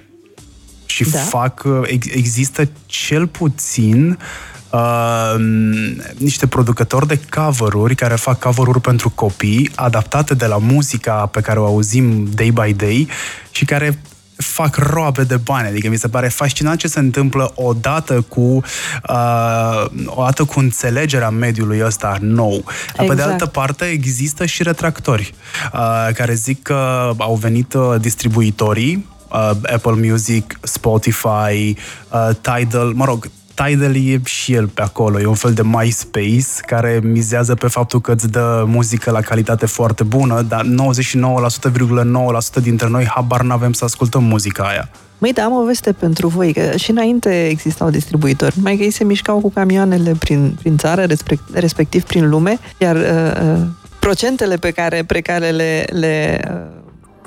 Și 0.86 1.10
Da. 1.10 1.20
fac, 1.20 1.64
ex- 1.84 2.08
există 2.14 2.70
cel 2.86 3.28
puțin 3.28 4.20
uh, 4.72 5.36
niște 6.18 6.48
producători 6.48 7.08
de 7.08 7.20
cover-uri 7.36 7.96
care 7.96 8.16
fac 8.16 8.40
cover-uri 8.40 8.82
pentru 8.82 9.10
copii, 9.10 9.70
adaptate 9.76 10.34
de 10.34 10.46
la 10.46 10.58
muzica 10.58 11.14
pe 11.14 11.42
care 11.42 11.60
o 11.60 11.66
auzim 11.66 12.30
day 12.36 12.52
by 12.52 12.74
day 12.74 13.08
și 13.52 13.66
care 13.66 14.00
fac 14.44 14.76
roabe 14.76 15.24
de 15.24 15.38
bani. 15.38 15.68
Adică 15.68 15.90
mi 15.90 15.98
se 15.98 16.08
pare 16.08 16.28
fascinant 16.28 16.80
ce 16.80 16.88
se 16.88 17.00
întâmplă 17.00 17.52
odată 17.56 18.22
cu 18.22 18.62
uh, 19.10 19.86
odată 20.06 20.44
cu 20.44 20.60
înțelegerea 20.60 21.30
mediului 21.30 21.82
ăsta 21.86 22.18
nou. 22.22 22.64
Dar 22.96 23.06
Pe 23.06 23.06
de 23.06 23.12
Exact. 23.12 23.30
altă 23.32 23.46
parte 23.46 23.86
există 23.86 24.46
și 24.46 24.64
retractori 24.64 25.34
uh, 25.74 26.10
care 26.14 26.34
zic 26.34 26.62
că 26.62 27.12
au 27.18 27.36
venit 27.36 27.74
uh, 27.74 27.96
distribuitorii 28.00 29.06
uh, 29.32 29.52
Apple 29.74 30.08
Music, 30.10 30.60
Spotify, 30.62 31.76
uh, 32.10 32.30
Tidal, 32.42 32.92
mă 32.94 33.06
rog, 33.06 33.30
Tidal 33.54 33.96
e 33.96 34.20
și 34.24 34.54
el 34.54 34.68
pe 34.68 34.82
acolo, 34.82 35.20
e 35.20 35.26
un 35.26 35.34
fel 35.34 35.54
de 35.54 35.62
MySpace 35.64 36.62
care 36.66 37.00
mizează 37.04 37.56
pe 37.56 37.68
faptul 37.68 38.02
că 38.02 38.12
îți 38.12 38.30
dă 38.30 38.64
muzică 38.68 39.12
la 39.12 39.22
calitate 39.22 39.66
foarte 39.66 40.04
bună, 40.04 40.42
dar 40.42 40.66
99,9% 40.66 42.62
dintre 42.62 42.88
noi 42.88 43.06
habar 43.06 43.42
n-avem 43.42 43.74
să 43.74 43.84
ascultăm 43.84 44.24
muzica 44.24 44.64
aia. 44.64 44.90
Măi, 45.18 45.34
da, 45.34 45.44
am 45.44 45.54
o 45.54 45.66
veste 45.66 45.92
pentru 45.92 46.28
voi, 46.28 46.54
că 46.54 46.78
și 46.78 46.92
înainte 46.92 47.48
existau 47.48 47.90
distribuitori, 47.90 48.56
mai 48.60 48.78
că 48.78 48.84
ei 48.84 48.92
se 48.92 49.04
mișcau 49.04 49.40
cu 49.40 49.52
camioanele 49.52 50.16
prin, 50.20 50.56
prin 50.60 50.78
țară, 50.78 51.06
respectiv 51.54 52.04
prin 52.04 52.30
lume, 52.30 52.60
iar 52.78 52.96
uh, 52.96 53.02
uh, 53.02 53.66
procentele 54.00 54.56
pe 54.56 54.72
care, 54.72 55.04
pe 55.04 55.22
care 55.22 55.50
le, 55.50 55.86
le 55.90 56.40
uh, 56.48 56.82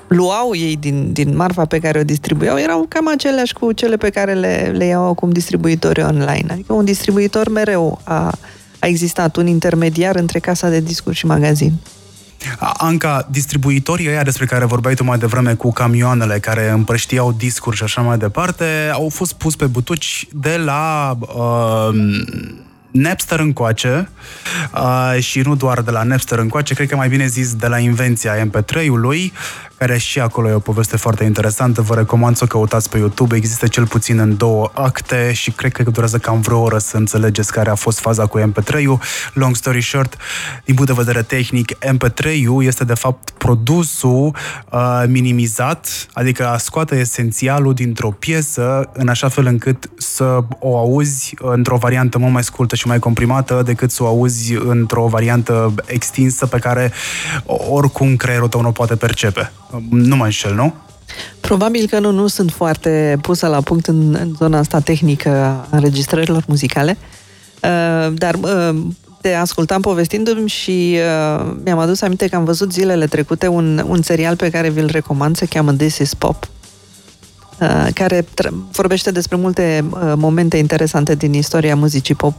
luau 0.07 0.55
ei 0.55 0.77
din, 0.77 1.13
din 1.13 1.37
marfa 1.37 1.65
pe 1.65 1.79
care 1.79 1.99
o 1.99 2.05
distribuiau 2.05 2.59
erau 2.59 2.87
cam 2.89 3.09
aceleași 3.09 3.53
cu 3.53 3.73
cele 3.73 3.97
pe 3.97 4.11
care 4.11 4.35
le, 4.35 4.73
le 4.77 4.85
iau 4.85 5.09
acum 5.09 5.31
distribuitori 5.31 6.03
online. 6.03 6.47
Adică 6.51 6.73
un 6.73 6.85
distribuitor 6.85 7.49
mereu 7.49 8.01
a, 8.05 8.33
a 8.79 8.87
existat, 8.87 9.37
un 9.37 9.47
intermediar 9.47 10.17
între 10.17 10.39
casa 10.39 10.69
de 10.69 10.81
discuri 10.81 11.17
și 11.17 11.27
magazin. 11.27 11.73
Anca, 12.59 13.29
distribuitorii 13.31 14.09
ăia 14.09 14.23
despre 14.23 14.47
care 14.47 14.65
vorbeai 14.65 14.95
tu 14.95 15.05
mai 15.05 15.19
devreme 15.19 15.55
cu 15.55 15.73
camioanele 15.73 16.39
care 16.39 16.71
împrăștiau 16.71 17.33
discuri 17.33 17.77
și 17.77 17.83
așa 17.83 18.01
mai 18.01 18.19
departe, 18.19 18.65
au 18.93 19.09
fost 19.09 19.33
pus 19.33 19.57
pe 19.57 19.67
butuci 19.67 20.29
de 20.33 20.57
la 20.65 21.17
uh, 21.21 21.95
Napster 22.91 23.39
încoace 23.39 24.09
uh, 24.75 25.23
și 25.23 25.41
nu 25.41 25.55
doar 25.57 25.81
de 25.81 25.91
la 25.91 26.03
Napster 26.03 26.39
încoace, 26.39 26.75
cred 26.75 26.89
că 26.89 26.97
mai 26.97 27.09
bine 27.09 27.27
zis 27.27 27.55
de 27.55 27.67
la 27.67 27.79
invenția 27.79 28.49
MP3-ului, 28.49 29.33
care 29.79 29.99
și 29.99 30.21
acolo 30.21 30.49
e 30.49 30.53
o 30.53 30.59
poveste 30.59 30.97
foarte 30.97 31.25
interesantă. 31.25 31.83
Vă 31.83 31.95
recomand 31.95 32.37
să 32.37 32.45
o 32.45 32.47
căutați 32.47 32.91
pe 32.91 32.99
YouTube. 32.99 33.37
Există 33.37 33.67
cel 33.67 33.87
puțin 33.87 34.19
în 34.19 34.37
două 34.37 34.71
acte 34.75 35.33
și 35.33 35.51
cred 35.51 35.73
că 35.73 35.83
durează 35.83 36.19
cam 36.19 36.41
vreo 36.41 36.61
oră 36.61 36.79
să 36.79 36.97
înțelegeți 36.97 37.53
care 37.53 37.71
a 37.71 37.75
fost 37.75 37.99
faza 37.99 38.27
cu 38.27 38.41
MP3-ul. 38.41 38.99
Long 39.33 39.57
story 39.57 39.83
short, 39.83 40.17
din 40.65 40.75
punct 40.75 40.91
de 40.91 41.03
vedere 41.03 41.23
tehnic, 41.23 41.73
MP3-ul 41.73 42.65
este 42.65 42.85
de 42.85 42.95
fapt 42.95 43.31
produsul 43.31 44.37
uh, 44.71 45.05
minimizat, 45.09 46.07
adică 46.13 46.57
scoate 46.59 46.97
esențialul 46.97 47.75
dintr-o 47.75 48.11
piesă 48.11 48.91
în 48.93 49.09
așa 49.09 49.29
fel 49.29 49.47
încât 49.47 49.91
să 49.97 50.41
o 50.59 50.79
auzi 50.79 51.35
într-o 51.39 51.77
variantă 51.77 52.19
mult 52.19 52.33
mai 52.33 52.45
scurtă 52.45 52.76
și 52.77 52.87
mai 52.87 52.99
comprimată 52.99 53.63
decât 53.65 53.91
să 53.91 54.03
o 54.03 54.07
auzi 54.07 54.55
într-o 54.55 55.07
variantă 55.07 55.75
extinsă 55.87 56.47
pe 56.47 56.59
care 56.59 56.93
oricum 57.71 58.17
creierul 58.17 58.49
tău 58.49 58.61
nu 58.61 58.73
poate 58.73 58.97
percepe. 58.97 59.53
Nu 59.91 60.17
mă 60.17 60.25
înșel, 60.25 60.55
nu? 60.55 60.75
Probabil 61.41 61.87
că 61.87 61.99
nu, 61.99 62.11
nu 62.11 62.27
sunt 62.27 62.51
foarte 62.51 63.19
pusă 63.23 63.47
la 63.47 63.61
punct 63.61 63.87
în, 63.87 64.17
în 64.21 64.35
zona 64.37 64.59
asta 64.59 64.81
tehnică 64.81 65.31
a 65.31 65.67
înregistrărilor 65.71 66.45
muzicale, 66.47 66.97
uh, 67.63 68.15
dar 68.15 68.35
uh, 68.35 68.77
te 69.21 69.35
ascultam 69.35 69.81
povestindu-mi 69.81 70.49
și 70.49 70.99
uh, 71.39 71.53
mi-am 71.65 71.79
adus 71.79 72.01
aminte 72.03 72.29
că 72.29 72.37
am 72.37 72.45
văzut 72.45 72.73
zilele 72.73 73.07
trecute 73.07 73.47
un, 73.47 73.85
un 73.89 74.03
serial 74.03 74.37
pe 74.37 74.51
care 74.51 74.71
vi-l 74.71 74.87
recomand, 74.91 75.37
se 75.37 75.47
cheamă 75.47 75.73
This 75.73 75.99
is 75.99 76.15
Pop, 76.15 76.49
uh, 77.61 77.89
care 77.95 78.23
tr- 78.23 78.53
vorbește 78.73 79.11
despre 79.11 79.37
multe 79.37 79.85
uh, 79.91 80.13
momente 80.17 80.57
interesante 80.57 81.15
din 81.15 81.33
istoria 81.33 81.77
muzicii 81.77 82.15
pop 82.15 82.35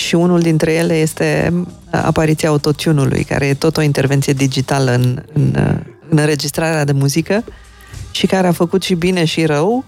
și 0.00 0.14
unul 0.14 0.40
dintre 0.40 0.72
ele 0.72 0.94
este 0.94 1.52
uh, 1.52 1.64
apariția 1.90 2.48
autotune-ului, 2.48 3.24
care 3.24 3.46
e 3.46 3.54
tot 3.54 3.76
o 3.76 3.82
intervenție 3.82 4.32
digitală 4.32 4.92
în, 4.92 5.22
în 5.32 5.54
uh, 5.56 5.78
în 6.08 6.18
înregistrarea 6.18 6.84
de 6.84 6.92
muzică 6.92 7.44
și 8.10 8.26
care 8.26 8.46
a 8.46 8.52
făcut 8.52 8.82
și 8.82 8.94
bine 8.94 9.24
și 9.24 9.44
rău. 9.44 9.84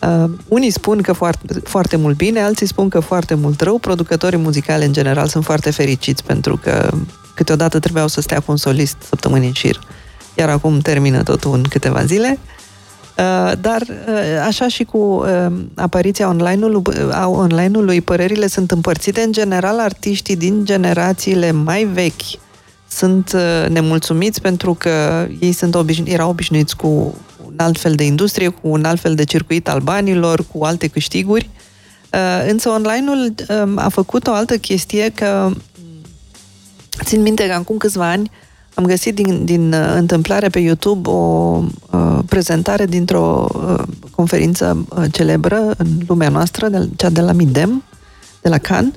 Uh, 0.00 0.30
unii 0.48 0.70
spun 0.70 1.02
că 1.02 1.12
foarte, 1.12 1.60
foarte 1.64 1.96
mult 1.96 2.16
bine, 2.16 2.40
alții 2.40 2.66
spun 2.66 2.88
că 2.88 3.00
foarte 3.00 3.34
mult 3.34 3.60
rău. 3.60 3.78
Producătorii 3.78 4.38
muzicale, 4.38 4.84
în 4.84 4.92
general, 4.92 5.28
sunt 5.28 5.44
foarte 5.44 5.70
fericiți 5.70 6.24
pentru 6.24 6.56
că 6.56 6.90
câteodată 7.34 7.78
trebuiau 7.78 8.08
să 8.08 8.20
stea 8.20 8.40
cu 8.40 8.50
un 8.50 8.56
solist 8.56 8.96
săptămâni 9.08 9.46
în 9.46 9.52
șir. 9.52 9.80
Iar 10.34 10.48
acum 10.48 10.78
termină 10.78 11.22
totul 11.22 11.54
în 11.54 11.62
câteva 11.62 12.04
zile. 12.04 12.38
Uh, 12.42 12.59
dar 13.60 13.80
uh, 13.80 14.44
așa 14.46 14.68
și 14.68 14.84
cu 14.84 14.98
uh, 14.98 15.46
apariția 15.74 16.28
online-ului, 16.28 16.82
a 17.10 17.28
online-ului, 17.28 18.00
părerile 18.00 18.46
sunt 18.46 18.70
împărțite. 18.70 19.20
În 19.20 19.32
general, 19.32 19.78
artiștii 19.78 20.36
din 20.36 20.64
generațiile 20.64 21.50
mai 21.50 21.84
vechi 21.84 22.22
sunt 22.88 23.32
uh, 23.34 23.68
nemulțumiți 23.68 24.40
pentru 24.40 24.74
că 24.74 25.26
ei 25.40 25.52
sunt 25.52 25.74
obișnu- 25.74 26.08
erau 26.08 26.30
obișnuiți 26.30 26.76
cu 26.76 27.14
un 27.46 27.54
alt 27.56 27.78
fel 27.78 27.94
de 27.94 28.04
industrie, 28.04 28.48
cu 28.48 28.68
un 28.68 28.84
alt 28.84 29.00
fel 29.00 29.14
de 29.14 29.24
circuit 29.24 29.68
al 29.68 29.80
banilor, 29.80 30.44
cu 30.52 30.64
alte 30.64 30.86
câștiguri. 30.86 31.48
Uh, 32.12 32.50
însă 32.50 32.68
online-ul 32.68 33.34
um, 33.48 33.78
a 33.78 33.88
făcut 33.88 34.26
o 34.26 34.32
altă 34.32 34.56
chestie 34.56 35.08
că 35.14 35.50
țin 37.04 37.22
minte 37.22 37.46
că 37.46 37.52
acum 37.52 37.76
câțiva 37.76 38.10
ani 38.10 38.30
am 38.74 38.84
găsit 38.84 39.14
din, 39.14 39.44
din 39.44 39.72
uh, 39.72 39.92
întâmplare 39.94 40.48
pe 40.48 40.58
YouTube 40.58 41.10
o 41.10 41.62
uh, 41.90 42.18
prezentare 42.28 42.86
dintr-o 42.86 43.46
uh, 43.54 43.82
conferință 44.10 44.86
uh, 44.88 45.04
celebră 45.10 45.74
în 45.76 45.86
lumea 46.06 46.28
noastră, 46.28 46.68
de, 46.68 46.88
cea 46.96 47.10
de 47.10 47.20
la 47.20 47.32
Midem, 47.32 47.82
de 48.42 48.48
la 48.48 48.58
Cannes, 48.58 48.92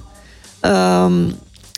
uh, 0.63 1.33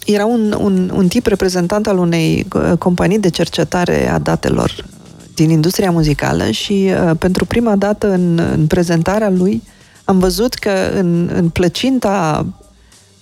era 0.05 0.25
un, 0.25 0.55
un, 0.59 0.91
un 0.95 1.07
tip 1.07 1.25
reprezentant 1.25 1.87
al 1.87 1.97
unei 1.97 2.47
uh, 2.53 2.77
companii 2.77 3.19
de 3.19 3.29
cercetare 3.29 4.09
a 4.09 4.19
datelor 4.19 4.69
uh, 4.77 4.95
din 5.35 5.49
industria 5.49 5.91
muzicală 5.91 6.49
și 6.51 6.91
uh, 6.91 7.11
pentru 7.19 7.45
prima 7.45 7.75
dată 7.75 8.11
în, 8.11 8.39
în 8.51 8.67
prezentarea 8.67 9.29
lui 9.29 9.63
am 10.03 10.19
văzut 10.19 10.53
că 10.53 10.71
în, 10.93 11.29
în 11.33 11.49
plăcinta 11.49 12.45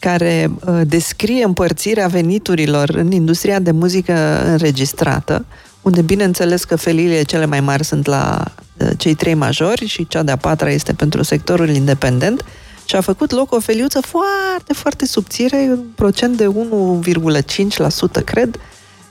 care 0.10 0.52
uh, 0.66 0.82
descrie 0.88 1.44
împărțirea 1.44 2.08
veniturilor 2.08 2.90
în 2.90 3.12
industria 3.12 3.60
de 3.60 3.72
muzică 3.72 4.44
înregistrată, 4.46 5.46
unde 5.82 6.02
bineînțeles 6.02 6.64
că 6.64 6.76
felile 6.76 7.22
cele 7.22 7.46
mai 7.46 7.60
mari 7.60 7.84
sunt 7.84 8.06
la 8.06 8.44
uh, 8.78 8.90
cei 8.98 9.14
trei 9.14 9.34
majori 9.34 9.86
și 9.86 10.08
cea 10.08 10.24
de-a 10.24 10.38
patra 10.38 10.70
este 10.70 10.94
pentru 10.94 11.24
sectorul 11.24 11.70
independent, 11.70 12.42
uh, 12.42 12.48
și 12.86 12.96
a 12.96 13.02
făcut 13.02 13.32
loc 13.32 13.54
o 13.54 13.60
feliuță 13.60 14.00
foarte, 14.02 14.74
foarte 14.74 15.06
subțire, 15.06 15.58
un 15.70 15.84
procent 15.96 16.38
de 16.38 16.48
1,5%, 16.48 18.24
cred, 18.26 18.56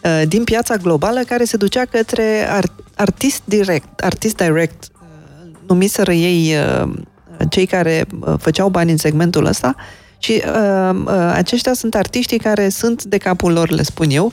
uh, 0.05 0.23
din 0.29 0.45
piața 0.45 0.77
globală 0.77 1.21
care 1.21 1.45
se 1.45 1.57
ducea 1.57 1.85
către 1.85 2.49
artist 2.95 3.43
direct, 3.45 4.01
artist 4.01 4.37
direct, 4.37 4.89
uh, 4.93 5.51
numiseră 5.67 6.13
ei 6.13 6.55
uh, 6.83 6.93
cei 7.49 7.67
care 7.67 8.07
făceau 8.39 8.69
bani 8.69 8.91
în 8.91 8.97
segmentul 8.97 9.45
ăsta 9.45 9.75
și 10.23 10.43
aceștia 11.33 11.73
sunt 11.73 11.95
artiștii 11.95 12.39
care 12.39 12.69
sunt 12.69 13.05
de 13.05 13.17
capul 13.17 13.53
lor, 13.53 13.71
le 13.71 13.83
spun 13.83 14.11
eu, 14.11 14.33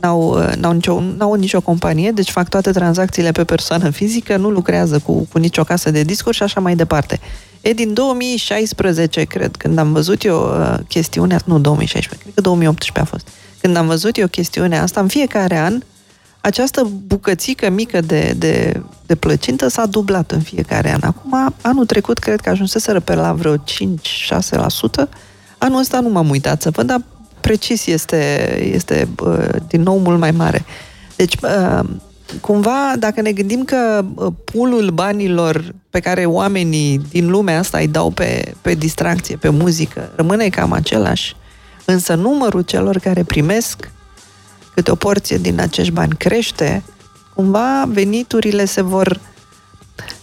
n-au, 0.00 0.38
n-au, 0.56 0.72
nicio, 0.72 1.00
n-au 1.16 1.34
nicio 1.34 1.60
companie, 1.60 2.10
deci 2.10 2.30
fac 2.30 2.48
toate 2.48 2.70
tranzacțiile 2.70 3.32
pe 3.32 3.44
persoană 3.44 3.90
fizică, 3.90 4.36
nu 4.36 4.50
lucrează 4.50 4.98
cu, 4.98 5.28
cu 5.32 5.38
nicio 5.38 5.64
casă 5.64 5.90
de 5.90 6.02
discuri 6.02 6.36
și 6.36 6.42
așa 6.42 6.60
mai 6.60 6.76
departe. 6.76 7.20
E 7.60 7.72
din 7.72 7.94
2016, 7.94 9.24
cred, 9.24 9.56
când 9.56 9.78
am 9.78 9.92
văzut 9.92 10.24
eu 10.24 10.42
uh, 10.42 10.74
chestiunea, 10.88 11.40
nu 11.44 11.58
2016, 11.58 12.22
cred 12.22 12.34
că 12.34 12.40
2018 12.40 13.00
a 13.00 13.04
fost, 13.04 13.28
când 13.60 13.76
am 13.76 13.86
văzut 13.86 14.16
eu 14.16 14.26
chestiunea 14.26 14.82
asta, 14.82 15.00
în 15.00 15.08
fiecare 15.08 15.58
an, 15.58 15.80
această 16.40 16.90
bucățică 17.06 17.70
mică 17.70 18.00
de, 18.00 18.34
de, 18.36 18.82
de 19.06 19.14
plăcintă 19.14 19.68
s-a 19.68 19.86
dublat 19.86 20.30
în 20.30 20.40
fiecare 20.40 20.92
an. 20.92 21.00
Acum, 21.02 21.54
anul 21.60 21.86
trecut, 21.86 22.18
cred 22.18 22.40
că 22.40 22.50
ajunseseră 22.50 23.00
pe 23.00 23.14
la 23.14 23.32
vreo 23.32 23.56
5-6%. 23.56 23.60
Anul 25.58 25.80
ăsta 25.80 26.00
nu 26.00 26.08
m-am 26.08 26.28
uitat 26.28 26.62
să 26.62 26.70
văd, 26.70 26.86
dar 26.86 27.02
precis 27.40 27.86
este, 27.86 28.52
este 28.72 29.08
uh, 29.22 29.48
din 29.68 29.82
nou 29.82 29.98
mult 29.98 30.18
mai 30.18 30.30
mare. 30.30 30.64
Deci, 31.16 31.34
uh, 31.42 31.88
cumva, 32.40 32.92
dacă 32.98 33.20
ne 33.20 33.32
gândim 33.32 33.64
că 33.64 34.04
pulul 34.44 34.90
banilor 34.90 35.74
pe 35.90 36.00
care 36.00 36.24
oamenii 36.24 37.00
din 37.10 37.30
lumea 37.30 37.58
asta 37.58 37.78
îi 37.78 37.88
dau 37.88 38.10
pe, 38.10 38.54
pe 38.60 38.74
distracție, 38.74 39.36
pe 39.36 39.48
muzică, 39.48 40.10
rămâne 40.14 40.48
cam 40.48 40.72
același, 40.72 41.36
însă 41.84 42.14
numărul 42.14 42.62
celor 42.62 42.98
care 42.98 43.22
primesc 43.22 43.90
câte 44.74 44.90
o 44.90 44.94
porție 44.94 45.36
din 45.36 45.60
acești 45.60 45.92
bani 45.92 46.14
crește, 46.18 46.82
cumva 47.34 47.84
veniturile 47.88 48.64
se 48.64 48.82
vor 48.82 49.20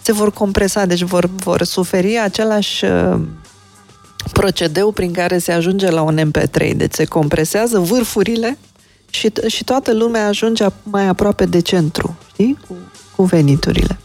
se 0.01 0.12
vor 0.12 0.32
compresa, 0.32 0.86
deci 0.86 1.01
vor, 1.01 1.30
vor 1.36 1.63
suferi 1.63 2.20
același 2.20 2.86
uh, 2.86 3.20
procedeu 4.32 4.91
prin 4.91 5.12
care 5.12 5.38
se 5.38 5.51
ajunge 5.51 5.89
la 5.89 6.01
un 6.01 6.32
MP3. 6.32 6.75
Deci 6.75 6.94
se 6.94 7.05
compresează 7.05 7.79
vârfurile 7.79 8.58
și, 9.10 9.32
și 9.48 9.63
toată 9.63 9.94
lumea 9.94 10.27
ajunge 10.27 10.65
mai 10.84 11.08
aproape 11.08 11.46
de 11.46 11.60
centru, 11.60 12.17
știi? 12.34 12.58
Cu, 12.67 12.75
cu 13.15 13.24
veniturile. 13.24 14.00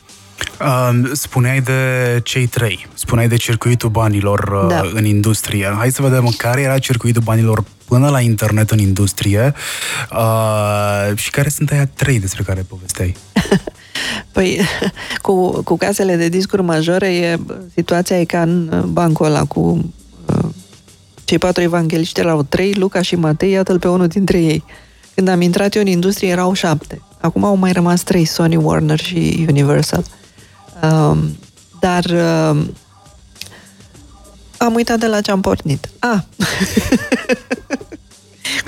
Spuneai 1.13 1.61
de 1.61 2.21
cei 2.25 2.47
trei, 2.47 2.87
spuneai 2.95 3.29
de 3.29 3.37
circuitul 3.37 3.89
banilor 3.89 4.61
uh, 4.63 4.69
da. 4.69 4.83
în 4.95 5.05
industrie. 5.05 5.75
Hai 5.77 5.91
să 5.91 6.03
vedem 6.03 6.35
care 6.37 6.61
era 6.61 6.79
circuitul 6.79 7.23
banilor 7.23 7.65
până 7.85 8.09
la 8.09 8.21
internet 8.21 8.71
în 8.71 8.79
industrie 8.79 9.55
uh, 10.13 11.17
și 11.17 11.31
care 11.31 11.49
sunt 11.49 11.71
aia 11.71 11.87
trei 11.87 12.21
despre 12.21 12.43
care 12.43 12.65
povesteai. 12.69 13.17
păi, 14.33 14.61
cu, 15.23 15.63
cu 15.63 15.77
casele 15.77 16.17
de 16.17 16.29
discuri 16.29 16.63
majore, 16.63 17.15
e, 17.15 17.39
situația 17.75 18.21
e 18.21 18.25
ca 18.25 18.43
în 18.43 18.85
bancul 18.93 19.27
ăla 19.27 19.45
cu 19.45 19.93
Cei 21.25 21.39
patru 21.39 21.63
evangeliști 21.63 22.21
erau 22.21 22.43
trei, 22.43 22.75
Luca 22.75 23.03
și 23.03 23.17
Matei, 23.17 23.51
iată-l 23.51 23.79
pe 23.79 23.89
unul 23.89 24.07
dintre 24.07 24.39
ei. 24.39 24.65
Când 25.15 25.29
am 25.29 25.41
intrat 25.41 25.75
eu 25.75 25.83
în 25.83 25.89
industrie, 25.89 26.29
erau 26.29 26.53
șapte. 26.53 27.03
Acum 27.21 27.45
au 27.45 27.57
mai 27.57 27.73
rămas 27.73 28.03
trei, 28.03 28.25
Sony, 28.25 28.57
Warner 28.57 29.01
și 29.01 29.47
Universal. 29.49 30.05
Um, 30.83 31.37
dar 31.81 32.05
uh, 32.05 32.65
am 34.59 34.75
uitat 34.75 34.99
de 34.99 35.07
la 35.07 35.21
ce 35.21 35.31
am 35.31 35.41
pornit. 35.41 35.89
Ah! 35.99 36.21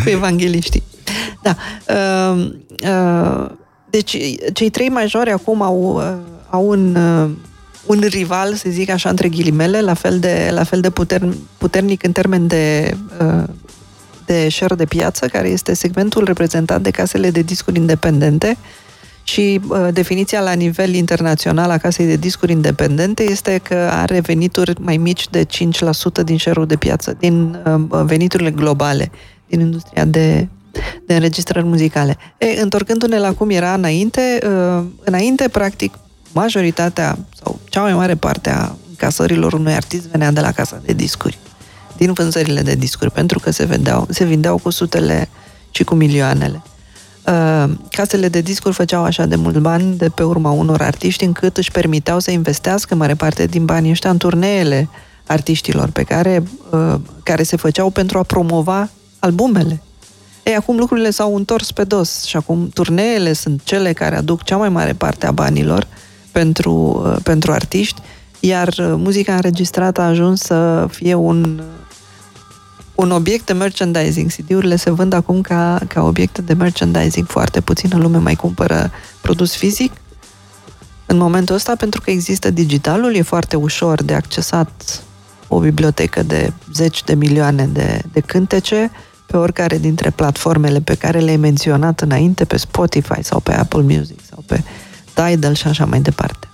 Cu 0.03 0.09
evangeliștii. 0.09 0.83
Da. 1.43 1.57
Uh, 1.89 2.51
uh, 2.83 3.51
deci, 3.91 4.17
cei 4.53 4.71
trei 4.71 4.89
majori 4.89 5.31
acum 5.31 5.63
au, 5.63 5.97
uh, 5.97 6.15
au 6.51 6.69
un, 6.69 6.95
uh, 6.95 7.31
un 7.87 8.01
rival, 8.09 8.55
să 8.55 8.69
zic 8.69 8.91
așa, 8.91 9.09
între 9.09 9.29
ghilimele, 9.29 9.81
la 9.81 9.95
fel 9.95 10.19
de, 10.19 10.51
la 10.53 10.65
fel 10.65 10.81
de 10.81 10.91
puter, 10.91 11.29
puternic 11.59 12.03
în 12.03 12.13
termen 12.13 12.47
de, 12.47 12.97
uh, 13.21 13.45
de 14.27 14.49
share 14.49 14.75
de 14.75 14.85
piață, 14.85 15.27
care 15.27 15.49
este 15.49 15.75
segmentul 15.75 16.25
reprezentat 16.25 16.81
de 16.81 16.91
casele 16.91 17.31
de 17.31 17.43
discuri 17.43 17.79
independente, 17.79 18.57
și 19.23 19.61
uh, 19.69 19.89
definiția 19.93 20.41
la 20.41 20.53
nivel 20.53 20.95
internațional 20.95 21.71
a 21.71 21.79
casei 21.79 22.07
de 22.07 22.17
discuri 22.17 22.53
independente 22.53 23.23
este 23.23 23.61
că 23.63 23.75
are 23.75 24.21
venituri 24.21 24.73
mai 24.81 24.97
mici 24.97 25.29
de 25.31 25.45
5% 25.45 26.25
din 26.25 26.39
share 26.39 26.65
de 26.65 26.77
piață, 26.77 27.17
din 27.19 27.59
uh, 27.67 28.03
veniturile 28.05 28.51
globale, 28.51 29.11
din 29.47 29.61
industria 29.61 30.05
de, 30.05 30.49
de 31.07 31.15
înregistrări 31.15 31.67
muzicale. 31.67 32.17
E, 32.39 32.61
întorcându-ne 32.61 33.19
la 33.19 33.33
cum 33.33 33.51
era 33.51 33.75
înainte, 33.75 34.39
uh, 34.47 34.85
înainte, 35.05 35.49
practic, 35.49 35.95
majoritatea 36.33 37.19
sau 37.43 37.61
cea 37.69 37.81
mai 37.81 37.95
mare 37.95 38.15
parte 38.15 38.51
a 38.51 38.73
casărilor 38.97 39.53
unui 39.53 39.73
artist 39.73 40.07
venea 40.07 40.31
de 40.31 40.41
la 40.41 40.53
casa 40.53 40.81
de 40.85 40.93
discuri, 40.93 41.39
din 41.97 42.13
vânzările 42.13 42.61
de 42.63 42.75
discuri, 42.75 43.11
pentru 43.11 43.39
că 43.39 43.51
se, 43.51 43.65
vedeau, 43.65 44.07
se 44.11 44.25
vindeau 44.25 44.59
cu 44.59 44.71
sutele 44.71 45.29
și 45.71 45.85
cu 45.85 45.95
milioanele. 45.95 46.63
Uh, 47.27 47.71
casele 47.91 48.29
de 48.29 48.41
discuri 48.41 48.75
făceau 48.75 49.05
așa 49.05 49.27
de 49.27 49.37
mult 49.37 49.59
bani 49.59 49.97
de 49.97 50.09
pe 50.09 50.23
urma 50.23 50.51
unor 50.51 50.83
artiști 50.83 51.25
încât 51.25 51.57
își 51.57 51.71
permiteau 51.71 52.19
să 52.19 52.31
investească 52.31 52.95
mare 52.95 53.15
parte 53.15 53.47
din 53.47 53.65
banii 53.65 53.91
ăștia 53.91 54.11
în 54.11 54.17
turneele 54.17 54.89
artiștilor 55.27 55.91
pe 55.91 56.03
care, 56.03 56.43
uh, 56.71 56.95
care 57.23 57.43
se 57.43 57.57
făceau 57.57 57.91
pentru 57.91 58.19
a 58.19 58.23
promova 58.23 58.91
albumele. 59.19 59.83
Ei, 60.43 60.55
acum 60.55 60.77
lucrurile 60.77 61.11
s-au 61.11 61.37
întors 61.37 61.71
pe 61.71 61.85
dos 61.85 62.25
și 62.25 62.37
acum 62.37 62.69
turneele 62.69 63.33
sunt 63.33 63.61
cele 63.65 63.93
care 63.93 64.17
aduc 64.17 64.43
cea 64.43 64.57
mai 64.57 64.69
mare 64.69 64.93
parte 64.93 65.27
a 65.27 65.31
banilor 65.31 65.87
pentru, 66.33 67.03
uh, 67.07 67.17
pentru 67.23 67.53
artiști, 67.53 68.01
iar 68.41 68.75
muzica 68.79 69.35
înregistrată 69.35 70.01
a 70.01 70.07
ajuns 70.07 70.41
să 70.41 70.87
fie 70.91 71.15
un 71.15 71.63
un 72.95 73.11
obiect 73.11 73.47
de 73.47 73.53
merchandising. 73.53 74.31
CD-urile 74.31 74.77
se 74.77 74.91
vând 74.91 75.13
acum 75.13 75.41
ca, 75.41 75.79
ca 75.89 76.03
obiecte 76.03 76.43
de 76.43 76.53
merchandising. 76.53 77.27
Foarte 77.27 77.61
puțină 77.61 77.97
lume 77.99 78.19
mai 78.19 78.35
cumpără 78.35 78.91
produs 79.21 79.57
fizic 79.57 79.93
în 81.07 81.17
momentul 81.17 81.55
ăsta 81.55 81.77
pentru 81.77 82.01
că 82.01 82.11
există 82.11 82.51
digitalul, 82.51 83.15
e 83.15 83.23
foarte 83.23 83.57
ușor 83.57 84.03
de 84.03 84.15
accesat 84.15 85.03
o 85.49 85.59
bibliotecă 85.59 86.23
de 86.23 86.53
zeci 86.75 87.05
de 87.05 87.15
milioane 87.15 87.67
de, 87.67 88.03
de 88.13 88.21
cântece 88.21 88.91
pe 89.27 89.37
oricare 89.37 89.79
dintre 89.79 90.11
platformele 90.11 90.81
pe 90.81 90.95
care 90.95 91.19
le-ai 91.19 91.37
menționat 91.37 92.01
înainte, 92.01 92.45
pe 92.45 92.57
Spotify 92.57 93.23
sau 93.23 93.41
pe 93.41 93.53
Apple 93.53 93.83
Music 93.83 94.19
sau 94.31 94.45
pe 94.47 94.63
Tidal 95.15 95.55
și 95.55 95.67
așa 95.67 95.85
mai 95.85 96.01
departe. 96.01 96.49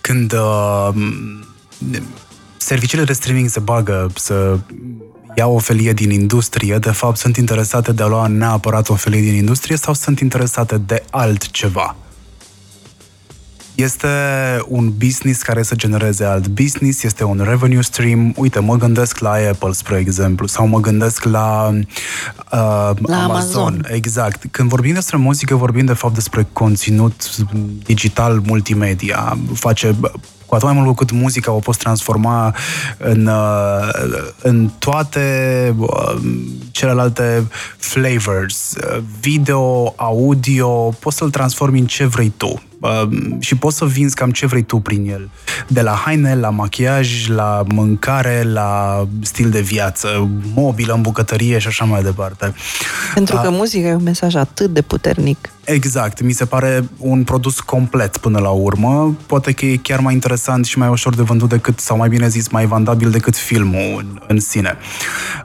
Când 0.00 0.32
uh, 0.32 0.88
serviciile 2.56 3.04
de 3.04 3.12
streaming 3.12 3.48
se 3.48 3.60
bagă 3.60 4.10
să 4.14 4.58
iau 5.36 5.54
o 5.54 5.58
felie 5.58 5.92
din 5.92 6.10
industrie, 6.10 6.78
de 6.78 6.90
fapt 6.90 7.16
sunt 7.16 7.36
interesate 7.36 7.92
de 7.92 8.02
a 8.02 8.06
lua 8.06 8.26
neapărat 8.26 8.88
o 8.88 8.94
felie 8.94 9.20
din 9.20 9.34
industrie 9.34 9.76
sau 9.76 9.94
sunt 9.94 10.20
interesate 10.20 10.78
de 10.78 11.02
altceva? 11.10 11.96
Este 13.80 14.08
un 14.68 14.92
business 14.98 15.42
care 15.42 15.62
să 15.62 15.74
genereze 15.74 16.24
alt 16.24 16.48
business, 16.48 17.02
este 17.02 17.24
un 17.24 17.44
revenue 17.48 17.82
stream. 17.82 18.32
Uite, 18.36 18.58
mă 18.58 18.76
gândesc 18.76 19.18
la 19.18 19.30
Apple, 19.30 19.72
spre 19.72 19.98
exemplu, 19.98 20.46
sau 20.46 20.66
mă 20.66 20.80
gândesc 20.80 21.24
la, 21.24 21.70
uh, 21.72 21.80
la 22.50 23.22
Amazon. 23.22 23.22
Amazon. 23.22 23.86
Exact. 23.88 24.44
Când 24.50 24.68
vorbim 24.68 24.94
despre 24.94 25.16
muzică, 25.16 25.54
vorbim 25.54 25.84
de 25.84 25.92
fapt 25.92 26.14
despre 26.14 26.48
conținut 26.52 27.36
digital 27.84 28.40
multimedia. 28.46 29.38
Face 29.54 29.96
cu 30.46 30.54
atât 30.54 30.68
mai 30.68 30.74
mult 30.74 30.86
cu 30.86 30.94
cât 30.94 31.10
muzica 31.10 31.52
o 31.52 31.58
poți 31.58 31.78
transforma 31.78 32.54
în, 32.98 33.26
uh, 33.26 33.88
în 34.42 34.70
toate 34.78 35.74
uh, 35.76 36.14
celelalte 36.70 37.46
flavors, 37.76 38.74
uh, 38.74 39.02
video, 39.20 39.94
audio, 39.96 40.68
poți 41.00 41.16
să-l 41.16 41.30
transformi 41.30 41.78
în 41.78 41.86
ce 41.86 42.04
vrei 42.04 42.32
tu 42.36 42.62
și 43.38 43.56
poți 43.56 43.76
să 43.76 43.84
vinzi 43.84 44.14
cam 44.14 44.30
ce 44.30 44.46
vrei 44.46 44.62
tu 44.62 44.78
prin 44.78 45.10
el. 45.10 45.30
De 45.66 45.80
la 45.80 45.92
haine, 45.92 46.34
la 46.34 46.50
machiaj, 46.50 47.28
la 47.28 47.62
mâncare, 47.74 48.42
la 48.42 49.04
stil 49.22 49.50
de 49.50 49.60
viață, 49.60 50.28
mobilă 50.54 50.94
în 50.94 51.02
bucătărie 51.02 51.58
și 51.58 51.66
așa 51.66 51.84
mai 51.84 52.02
departe. 52.02 52.54
Pentru 53.14 53.36
că 53.42 53.50
muzica 53.50 53.88
e 53.88 53.94
un 53.94 54.02
mesaj 54.02 54.34
atât 54.34 54.72
de 54.72 54.82
puternic. 54.82 55.48
Exact, 55.64 56.22
mi 56.22 56.32
se 56.32 56.44
pare 56.44 56.88
un 56.96 57.24
produs 57.24 57.60
complet 57.60 58.16
până 58.16 58.38
la 58.38 58.48
urmă. 58.48 59.16
Poate 59.26 59.52
că 59.52 59.66
e 59.66 59.76
chiar 59.76 60.00
mai 60.00 60.12
interesant 60.12 60.64
și 60.64 60.78
mai 60.78 60.88
ușor 60.88 61.14
de 61.14 61.22
vândut 61.22 61.48
decât, 61.48 61.78
sau 61.78 61.96
mai 61.96 62.08
bine 62.08 62.28
zis, 62.28 62.48
mai 62.48 62.66
vandabil 62.66 63.10
decât 63.10 63.36
filmul 63.36 63.96
în, 63.98 64.20
în 64.26 64.40
sine. 64.40 64.76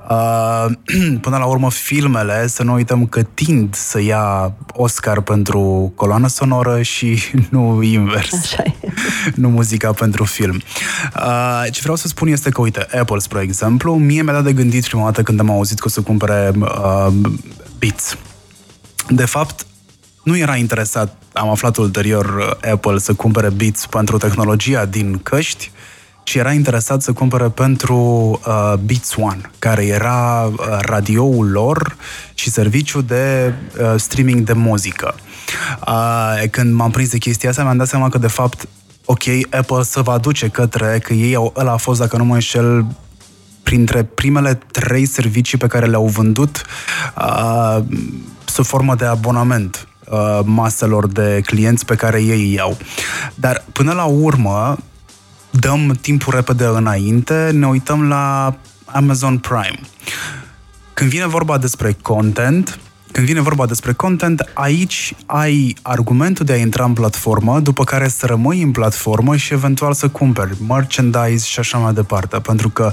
Uh, 0.10 0.66
până 1.22 1.38
la 1.38 1.46
urmă, 1.46 1.72
filmele, 1.72 2.48
să 2.48 2.64
nu 2.64 2.74
uităm 2.74 3.06
că 3.06 3.22
tind 3.22 3.76
să 3.76 4.02
ia 4.02 4.54
Oscar 4.74 5.22
pentru 5.22 5.92
coloană 5.96 6.28
sonoră 6.28 6.82
și 6.82 7.20
nu 7.50 7.82
invers. 7.82 8.34
Așa 8.34 8.64
e. 8.66 8.74
nu 9.42 9.50
muzica 9.50 9.92
pentru 9.92 10.24
film. 10.24 10.62
Uh, 11.16 11.64
ce 11.72 11.80
vreau 11.82 11.96
să 11.96 12.08
spun 12.08 12.28
este 12.28 12.50
că, 12.50 12.62
uite, 12.62 12.88
Apple, 13.00 13.20
spre 13.20 13.42
exemplu, 13.42 13.96
mie 13.96 14.22
mi-a 14.22 14.34
dat 14.34 14.44
de 14.44 14.54
gândit 14.54 14.88
prima 14.88 15.04
dată 15.04 15.24
când 15.24 15.40
am 15.40 15.50
auzit 15.50 15.80
că 15.80 15.86
o 15.88 15.90
să 15.90 16.02
cumpere 16.02 16.52
uh, 16.60 17.08
Beats. 17.80 18.18
De 19.10 19.26
fapt, 19.26 19.66
nu 20.24 20.38
era 20.38 20.56
interesat, 20.56 21.18
am 21.34 21.50
aflat 21.50 21.78
ulterior, 21.78 22.26
uh, 22.26 22.72
Apple 22.72 22.98
să 22.98 23.14
cumpere 23.14 23.50
Beats 23.50 23.86
pentru 23.86 24.18
tehnologia 24.18 24.86
din 24.86 25.20
căști, 25.24 25.72
ci 26.26 26.36
era 26.36 26.52
interesat 26.52 27.02
să 27.02 27.14
cumpere 27.14 27.50
pentru 27.50 27.98
uh, 28.48 28.74
Beats 28.80 29.16
One, 29.16 29.42
care 29.60 29.86
era 29.86 30.44
uh, 30.52 30.58
radioul 30.80 31.52
lor 31.52 31.96
și 32.34 32.50
serviciu 32.50 33.02
de 33.02 33.54
uh, 33.80 33.94
streaming 33.96 34.42
de 34.42 34.54
muzică. 34.54 35.16
Uh, 35.88 36.44
când 36.52 36.74
m-am 36.74 36.92
prins 36.92 37.10
de 37.10 37.18
chestia 37.18 37.50
asta, 37.50 37.64
mi-am 37.64 37.78
dat 37.78 37.88
seama 37.88 38.10
că, 38.10 38.18
de 38.18 38.28
fapt, 38.28 38.68
ok, 39.06 39.24
Apple 39.50 39.84
să 39.84 40.02
va 40.02 40.18
duce 40.18 40.48
către, 40.48 41.00
că 41.04 41.14
ei 41.14 41.36
au, 41.36 41.54
ăla 41.56 41.72
a 41.72 41.78
fost, 41.78 42.00
dacă 42.00 42.18
nu 42.18 42.26
mă 42.26 42.34
înșel, 42.34 42.86
printre 43.64 44.04
primele 44.04 44.60
trei 44.72 45.06
servicii 45.06 45.58
pe 45.58 45.68
care 45.68 45.86
le-au 45.86 46.06
vândut 46.06 46.62
uh, 47.18 47.78
sub 48.46 48.66
formă 48.66 48.96
de 48.96 49.06
abonament 49.06 49.88
uh, 50.10 50.40
maselor 50.44 51.08
de 51.08 51.42
clienți 51.46 51.86
pe 51.86 51.96
care 51.96 52.22
ei 52.22 52.42
îi 52.42 52.54
iau. 52.54 52.78
Dar 53.36 53.64
până 53.72 53.94
la 53.94 54.04
urmă, 54.04 54.78
dăm 55.60 55.98
timpul 56.02 56.34
repede 56.34 56.66
înainte, 56.66 57.50
ne 57.54 57.68
uităm 57.68 58.08
la 58.08 58.56
Amazon 58.86 59.38
Prime. 59.38 59.80
Când 60.94 61.10
vine 61.10 61.28
vorba 61.28 61.58
despre 61.58 61.98
content, 62.02 62.80
când 63.16 63.28
vine 63.28 63.42
vorba 63.42 63.66
despre 63.66 63.94
content, 63.94 64.52
aici 64.54 65.14
ai 65.26 65.76
argumentul 65.82 66.46
de 66.46 66.54
a 66.54 66.56
intra 66.56 66.84
în 66.84 66.94
platformă, 66.94 67.60
după 67.60 67.84
care 67.84 68.08
să 68.08 68.26
rămâi 68.26 68.62
în 68.62 68.72
platformă 68.72 69.36
și 69.36 69.54
eventual 69.54 69.94
să 69.94 70.08
cumperi 70.08 70.58
merchandise 70.68 71.46
și 71.48 71.60
așa 71.60 71.78
mai 71.78 71.94
departe. 71.94 72.40
Pentru 72.40 72.70
că 72.70 72.92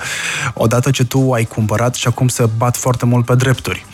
odată 0.54 0.90
ce 0.90 1.04
tu 1.04 1.32
ai 1.32 1.44
cumpărat 1.44 1.94
și 1.94 2.06
acum 2.08 2.28
se 2.28 2.48
bat 2.56 2.76
foarte 2.76 3.06
mult 3.06 3.24
pe 3.24 3.34
drepturi. 3.34 3.86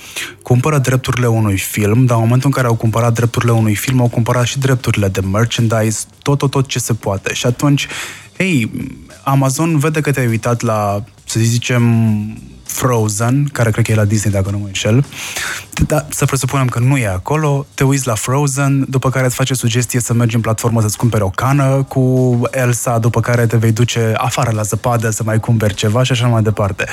Cumpără 0.42 0.78
drepturile 0.78 1.26
unui 1.26 1.58
film, 1.58 2.04
dar 2.04 2.16
în 2.16 2.22
momentul 2.22 2.46
în 2.48 2.54
care 2.54 2.66
au 2.66 2.74
cumpărat 2.74 3.12
drepturile 3.12 3.52
unui 3.52 3.74
film, 3.74 4.00
au 4.00 4.08
cumpărat 4.08 4.44
și 4.44 4.58
drepturile 4.58 5.08
de 5.08 5.20
merchandise, 5.20 6.04
tot, 6.22 6.38
tot, 6.38 6.50
tot 6.50 6.68
ce 6.68 6.78
se 6.78 6.94
poate. 6.94 7.34
Și 7.34 7.46
atunci, 7.46 7.86
hei, 8.38 8.70
Amazon 9.24 9.78
vede 9.78 10.00
că 10.00 10.10
te-ai 10.10 10.26
uitat 10.26 10.60
la, 10.60 11.04
să 11.24 11.40
zicem, 11.40 11.82
Frozen, 12.64 13.48
care 13.52 13.70
cred 13.70 13.84
că 13.84 13.92
e 13.92 13.94
la 13.94 14.04
Disney, 14.04 14.32
dacă 14.32 14.50
nu 14.50 14.58
mă 14.58 14.66
înșel. 14.66 15.04
Da, 15.86 16.06
să 16.10 16.24
presupunem 16.24 16.66
că 16.66 16.78
nu 16.78 16.96
e 16.96 17.08
acolo, 17.08 17.66
te 17.74 17.84
uiți 17.84 18.06
la 18.06 18.14
Frozen, 18.14 18.86
după 18.88 19.10
care 19.10 19.26
îți 19.26 19.34
face 19.34 19.54
sugestie 19.54 20.00
să 20.00 20.12
mergi 20.12 20.34
în 20.34 20.40
platformă 20.40 20.80
să-ți 20.80 20.96
cumperi 20.96 21.22
o 21.22 21.28
cană 21.28 21.82
cu 21.88 22.40
Elsa, 22.50 22.98
după 22.98 23.20
care 23.20 23.46
te 23.46 23.56
vei 23.56 23.72
duce 23.72 24.12
afară 24.16 24.50
la 24.50 24.62
zăpadă 24.62 25.10
să 25.10 25.22
mai 25.24 25.40
cumperi 25.40 25.74
ceva 25.74 26.02
și 26.02 26.12
așa 26.12 26.26
mai 26.26 26.42
departe. 26.42 26.84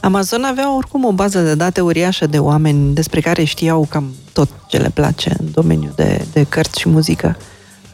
Amazon 0.00 0.44
avea 0.44 0.76
oricum 0.76 1.04
o 1.04 1.12
bază 1.12 1.40
de 1.40 1.54
date 1.54 1.80
uriașă 1.80 2.26
de 2.26 2.38
oameni 2.38 2.94
despre 2.94 3.20
care 3.20 3.44
știau 3.44 3.86
cam 3.90 4.14
tot 4.32 4.48
ce 4.68 4.76
le 4.76 4.90
place 4.90 5.36
în 5.38 5.46
domeniul 5.50 5.92
de, 5.96 6.24
de 6.32 6.42
cărți 6.48 6.80
și 6.80 6.88
muzică. 6.88 7.36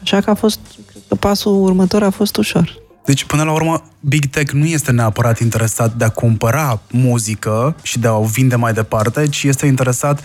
Așa 0.01 0.21
că 0.21 0.29
a 0.29 0.33
fost, 0.33 0.59
cred 0.73 0.75
că 0.75 0.80
pasul 1.15 1.63
următor 1.63 2.03
a 2.03 2.09
fost 2.09 2.37
ușor. 2.37 2.79
Deci, 3.05 3.23
până 3.25 3.43
la 3.43 3.51
urmă, 3.51 3.83
Big 3.99 4.25
Tech 4.25 4.51
nu 4.51 4.65
este 4.65 4.91
neapărat 4.91 5.39
interesat 5.39 5.93
de 5.93 6.03
a 6.03 6.09
cumpăra 6.09 6.81
muzică 6.91 7.75
și 7.81 7.99
de 7.99 8.07
a 8.07 8.13
o 8.13 8.23
vinde 8.23 8.55
mai 8.55 8.73
departe, 8.73 9.27
ci 9.27 9.43
este 9.43 9.65
interesat 9.65 10.19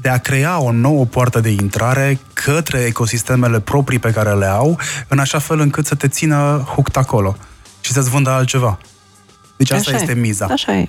de 0.00 0.08
a 0.08 0.18
crea 0.18 0.60
o 0.60 0.72
nouă 0.72 1.04
poartă 1.04 1.40
de 1.40 1.48
intrare 1.48 2.20
către 2.32 2.78
ecosistemele 2.78 3.60
proprii 3.60 3.98
pe 3.98 4.10
care 4.10 4.34
le 4.34 4.46
au, 4.46 4.78
în 5.08 5.18
așa 5.18 5.38
fel 5.38 5.60
încât 5.60 5.86
să 5.86 5.94
te 5.94 6.08
țină 6.08 6.68
hooked 6.74 6.96
acolo 6.96 7.36
și 7.80 7.92
să-ți 7.92 8.10
vândă 8.10 8.30
altceva. 8.30 8.78
Deci 9.56 9.70
asta 9.70 9.90
Așa 9.90 10.00
este 10.00 10.12
e. 10.12 10.20
miza. 10.20 10.46
Așa 10.50 10.76
e. 10.76 10.88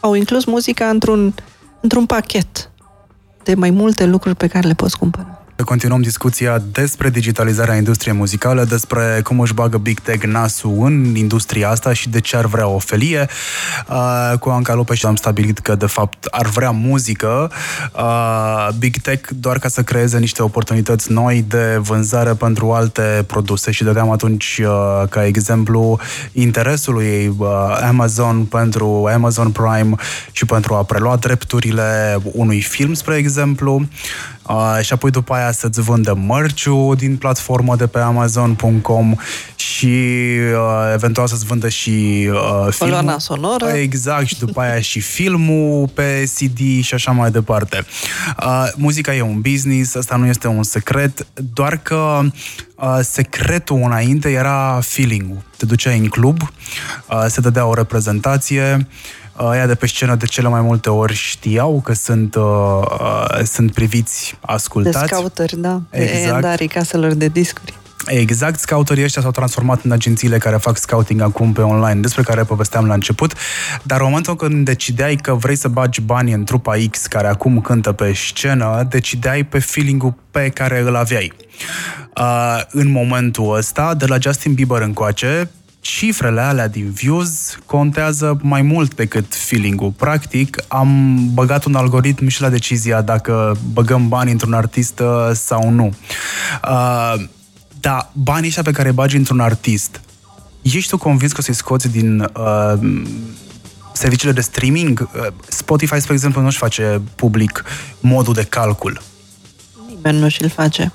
Au 0.00 0.14
inclus 0.14 0.44
muzica 0.44 0.86
într-un, 0.86 1.34
într-un 1.80 2.06
pachet 2.06 2.70
de 3.42 3.54
mai 3.54 3.70
multe 3.70 4.06
lucruri 4.06 4.36
pe 4.36 4.46
care 4.46 4.66
le 4.66 4.74
poți 4.74 4.98
cumpăra. 4.98 5.39
Continuăm 5.64 6.00
discuția 6.00 6.62
despre 6.72 7.10
digitalizarea 7.10 7.74
industriei 7.74 8.14
muzicale, 8.14 8.64
despre 8.64 9.20
cum 9.24 9.40
își 9.40 9.54
bagă 9.54 9.78
Big 9.78 10.00
Tech 10.00 10.24
nasul 10.24 10.84
în 10.84 11.14
industria 11.14 11.68
asta 11.70 11.92
și 11.92 12.08
de 12.08 12.20
ce 12.20 12.36
ar 12.36 12.46
vrea 12.46 12.68
o 12.68 12.78
felie. 12.78 13.28
Uh, 13.88 14.38
cu 14.38 14.48
Anca 14.48 14.74
Lopez 14.74 15.04
am 15.04 15.16
stabilit 15.16 15.58
că, 15.58 15.74
de 15.74 15.86
fapt, 15.86 16.24
ar 16.24 16.46
vrea 16.46 16.70
muzică. 16.70 17.50
Uh, 17.96 18.68
Big 18.78 18.96
Tech 18.96 19.28
doar 19.34 19.58
ca 19.58 19.68
să 19.68 19.82
creeze 19.82 20.18
niște 20.18 20.42
oportunități 20.42 21.12
noi 21.12 21.44
de 21.48 21.78
vânzare 21.80 22.32
pentru 22.32 22.72
alte 22.72 23.24
produse 23.26 23.70
și 23.70 23.84
dădeam 23.84 24.10
atunci, 24.10 24.60
uh, 24.62 25.08
ca 25.08 25.26
exemplu, 25.26 25.98
interesul 26.32 26.94
lui 26.94 27.34
uh, 27.38 27.48
Amazon 27.88 28.44
pentru 28.44 29.08
Amazon 29.14 29.50
Prime 29.50 29.94
și 30.32 30.44
pentru 30.44 30.74
a 30.74 30.82
prelua 30.82 31.16
drepturile 31.16 32.18
unui 32.32 32.60
film, 32.60 32.94
spre 32.94 33.16
exemplu. 33.16 33.88
Uh, 34.46 34.78
și 34.80 34.92
apoi 34.92 35.10
după 35.10 35.34
aia 35.34 35.52
să-ți 35.52 35.80
vândă 35.80 36.14
mărciu 36.14 36.94
din 36.96 37.16
platformă 37.16 37.76
de 37.76 37.86
pe 37.86 37.98
Amazon.com 37.98 39.14
și 39.54 39.86
uh, 40.54 40.92
eventual 40.94 41.26
să-ți 41.26 41.44
vândă 41.44 41.68
și 41.68 41.90
uh, 41.90 42.66
filmul. 42.70 42.72
Coloana 42.78 43.18
sonoră. 43.18 43.68
Exact, 43.68 44.26
și 44.26 44.38
după 44.38 44.60
aia 44.60 44.80
și 44.80 45.00
filmul 45.00 45.88
pe 45.88 46.30
CD 46.34 46.82
și 46.82 46.94
așa 46.94 47.10
mai 47.10 47.30
departe. 47.30 47.86
Uh, 48.44 48.68
muzica 48.76 49.14
e 49.14 49.22
un 49.22 49.40
business, 49.40 49.94
asta 49.94 50.16
nu 50.16 50.26
este 50.26 50.46
un 50.46 50.62
secret, 50.62 51.26
doar 51.54 51.76
că 51.76 52.20
uh, 52.74 52.98
secretul 53.02 53.76
înainte 53.76 54.30
era 54.30 54.80
feeling-ul. 54.82 55.42
Te 55.56 55.66
duceai 55.66 55.98
în 55.98 56.08
club, 56.08 56.40
uh, 56.42 57.24
se 57.28 57.40
dădea 57.40 57.66
o 57.66 57.74
reprezentație, 57.74 58.86
Aia 59.48 59.66
de 59.66 59.74
pe 59.74 59.86
scenă 59.86 60.14
de 60.14 60.26
cele 60.26 60.48
mai 60.48 60.60
multe 60.60 60.90
ori 60.90 61.14
știau 61.14 61.80
că 61.84 61.92
sunt, 61.92 62.34
uh, 62.34 62.42
uh, 63.00 63.44
sunt 63.44 63.72
priviți, 63.72 64.30
De 64.30 64.38
ascultați. 64.40 65.14
scouteri, 65.14 65.60
da. 65.60 65.80
De 65.90 65.98
Exact. 65.98 66.34
endarii 66.34 66.68
caselor 66.68 67.12
de 67.12 67.28
discuri. 67.28 67.78
Exact, 68.06 68.58
scouterii 68.58 69.04
ăștia 69.04 69.22
s-au 69.22 69.30
transformat 69.30 69.82
în 69.82 69.90
agențiile 69.90 70.38
care 70.38 70.56
fac 70.56 70.76
scouting 70.76 71.20
acum 71.20 71.52
pe 71.52 71.60
online, 71.60 72.00
despre 72.00 72.22
care 72.22 72.42
povesteam 72.42 72.86
la 72.86 72.94
început, 72.94 73.32
dar 73.82 74.00
în 74.00 74.06
momentul 74.06 74.36
când 74.36 74.64
decideai 74.64 75.16
că 75.16 75.34
vrei 75.34 75.56
să 75.56 75.68
bagi 75.68 76.00
bani 76.00 76.32
în 76.32 76.44
trupa 76.44 76.74
X 76.90 77.06
care 77.06 77.26
acum 77.26 77.60
cântă 77.60 77.92
pe 77.92 78.12
scenă, 78.14 78.86
decideai 78.88 79.44
pe 79.44 79.58
feeling-ul 79.58 80.14
pe 80.30 80.48
care 80.48 80.80
îl 80.80 80.96
aveai. 80.96 81.32
Uh, 82.16 82.60
în 82.70 82.90
momentul 82.90 83.56
ăsta, 83.56 83.94
de 83.94 84.06
la 84.06 84.16
Justin 84.20 84.54
Bieber 84.54 84.80
încoace, 84.82 85.50
cifrele 85.96 86.40
alea 86.40 86.68
din 86.68 86.90
views 86.90 87.58
contează 87.66 88.38
mai 88.42 88.62
mult 88.62 88.94
decât 88.94 89.34
feeling-ul. 89.34 89.90
Practic, 89.90 90.62
am 90.68 91.18
băgat 91.34 91.64
un 91.64 91.74
algoritm 91.74 92.26
și 92.26 92.40
la 92.40 92.48
decizia 92.48 93.02
dacă 93.02 93.56
băgăm 93.72 94.08
bani 94.08 94.30
într-un 94.30 94.52
artist 94.52 94.98
uh, 94.98 95.30
sau 95.32 95.70
nu. 95.70 95.94
Uh, 96.64 97.14
da, 97.80 98.10
banii 98.12 98.48
ăștia 98.48 98.62
pe 98.62 98.70
care 98.70 98.88
îi 98.88 98.94
bagi 98.94 99.16
într-un 99.16 99.40
artist, 99.40 100.00
ești 100.62 100.90
tu 100.90 100.98
convins 100.98 101.32
că 101.32 101.38
o 101.40 101.42
să-i 101.42 101.54
scoți 101.54 101.88
din 101.88 102.20
uh, 102.20 103.02
serviciile 103.92 104.32
de 104.32 104.40
streaming? 104.40 105.00
Uh, 105.00 105.26
Spotify, 105.48 106.00
spre 106.00 106.12
exemplu, 106.12 106.42
nu-și 106.42 106.58
face 106.58 107.00
public 107.14 107.64
modul 108.00 108.34
de 108.34 108.44
calcul. 108.44 109.02
Nimeni 109.88 110.18
nu 110.18 110.28
și-l 110.28 110.48
face. 110.48 110.92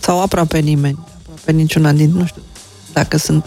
Sau 0.00 0.22
aproape 0.22 0.58
nimeni. 0.58 0.98
Aproape 1.20 1.52
niciuna 1.52 1.92
din, 1.92 2.10
nu 2.10 2.26
știu, 2.26 2.42
dacă 2.92 3.16
sunt 3.16 3.44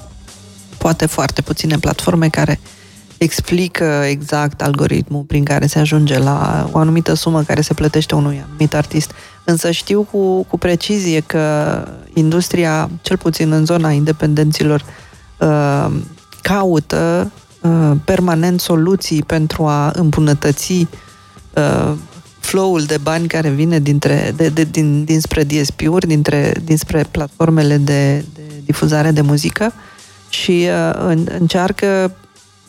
poate 0.78 1.06
foarte 1.06 1.42
puține 1.42 1.78
platforme 1.78 2.30
care 2.30 2.60
explică 3.18 4.04
exact 4.10 4.62
algoritmul 4.62 5.24
prin 5.24 5.44
care 5.44 5.66
se 5.66 5.80
ajunge 5.80 6.18
la 6.18 6.70
o 6.72 6.78
anumită 6.78 7.14
sumă 7.14 7.42
care 7.42 7.62
se 7.62 7.74
plătește 7.74 8.16
unui 8.16 8.44
anumit 8.46 8.74
artist. 8.74 9.12
Însă 9.44 9.72
știu 9.72 10.02
cu, 10.12 10.44
cu 10.44 10.58
precizie 10.58 11.20
că 11.20 11.78
industria, 12.14 12.90
cel 13.02 13.18
puțin 13.18 13.52
în 13.52 13.66
zona 13.66 13.92
independenților, 13.92 14.86
uh, 15.40 15.88
caută 16.42 17.32
uh, 17.62 17.92
permanent 18.06 18.60
soluții 18.60 19.24
pentru 19.24 19.66
a 19.66 19.92
îmbunătăți 19.96 20.88
uh, 21.54 21.94
flow-ul 22.40 22.84
de 22.84 22.98
bani 22.98 23.28
care 23.28 23.50
vine 23.50 23.80
dintre, 23.80 24.34
de, 24.36 24.50
de, 24.50 24.64
din, 24.64 25.04
dinspre 25.04 25.44
DSP-uri, 25.44 26.08
dintre, 26.08 26.54
dinspre 26.64 27.08
platformele 27.12 27.78
de, 27.78 28.26
de 28.34 28.35
difuzare 28.66 29.12
de 29.12 29.22
muzică 29.22 29.74
și 30.30 30.68
uh, 30.90 30.94
în, 31.08 31.28
încearcă 31.40 32.12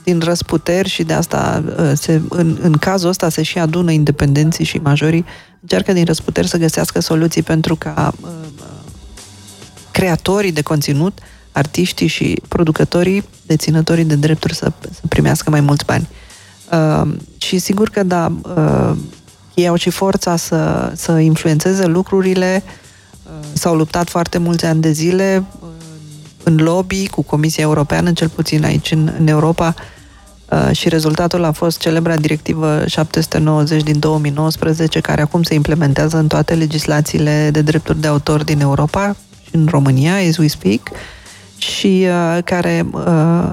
din 0.03 0.21
răsputeri 0.21 0.89
și 0.89 1.03
de 1.03 1.13
asta 1.13 1.65
uh, 1.79 1.93
se, 1.95 2.21
în, 2.29 2.59
în 2.61 2.73
cazul 2.73 3.09
ăsta 3.09 3.29
se 3.29 3.43
și 3.43 3.59
adună 3.59 3.91
independenții 3.91 4.65
și 4.65 4.79
majorii, 4.79 5.25
încearcă 5.61 5.93
din 5.93 6.05
răsputeri 6.05 6.49
să 6.49 6.57
găsească 6.57 7.01
soluții 7.01 7.43
pentru 7.43 7.77
ca 7.77 8.13
uh, 8.21 8.29
creatorii 9.91 10.53
de 10.53 10.63
conținut, 10.63 11.19
artiștii 11.53 12.07
și 12.07 12.43
producătorii, 12.49 13.25
deținătorii 13.47 14.05
de 14.05 14.15
drepturi 14.15 14.55
să, 14.55 14.73
să 14.81 15.01
primească 15.09 15.51
mai 15.51 15.61
mulți 15.61 15.85
bani. 15.85 16.09
Uh, 16.73 17.15
și 17.37 17.59
sigur 17.59 17.89
că 17.89 18.03
da, 18.03 18.33
uh, 18.57 18.97
ei 19.55 19.69
au 19.69 19.77
și 19.77 19.91
forța 19.91 20.37
să, 20.37 20.93
să 20.95 21.19
influențeze 21.19 21.87
lucrurile, 21.87 22.63
uh, 22.65 23.47
s-au 23.53 23.75
luptat 23.75 24.09
foarte 24.09 24.39
mulți 24.39 24.65
ani 24.65 24.81
de 24.81 24.91
zile 24.91 25.45
uh, 25.61 25.66
în 26.49 26.57
lobby 26.57 27.09
cu 27.09 27.23
Comisia 27.23 27.63
Europeană, 27.63 28.13
cel 28.13 28.29
puțin 28.29 28.65
aici 28.65 28.91
în, 28.91 29.13
în 29.19 29.27
Europa, 29.27 29.75
uh, 30.49 30.77
și 30.77 30.89
rezultatul 30.89 31.45
a 31.45 31.53
fost 31.53 31.79
celebra 31.79 32.17
directivă 32.17 32.85
790 32.87 33.83
din 33.83 33.99
2019, 33.99 35.01
care 35.01 35.23
acum 35.23 35.43
se 35.43 35.55
implementează 35.55 36.17
în 36.17 36.27
toate 36.27 36.55
legislațiile 36.55 37.49
de 37.53 37.63
drepturi 37.63 38.01
de 38.01 38.07
autor 38.07 38.45
din 38.45 38.61
Europa 38.61 39.17
și 39.47 39.55
în 39.55 39.67
România, 39.71 40.15
as 40.29 40.37
we 40.37 40.47
speak, 40.47 40.81
și 41.59 42.07
uh, 42.09 42.43
care 42.45 42.87
uh, 42.93 43.53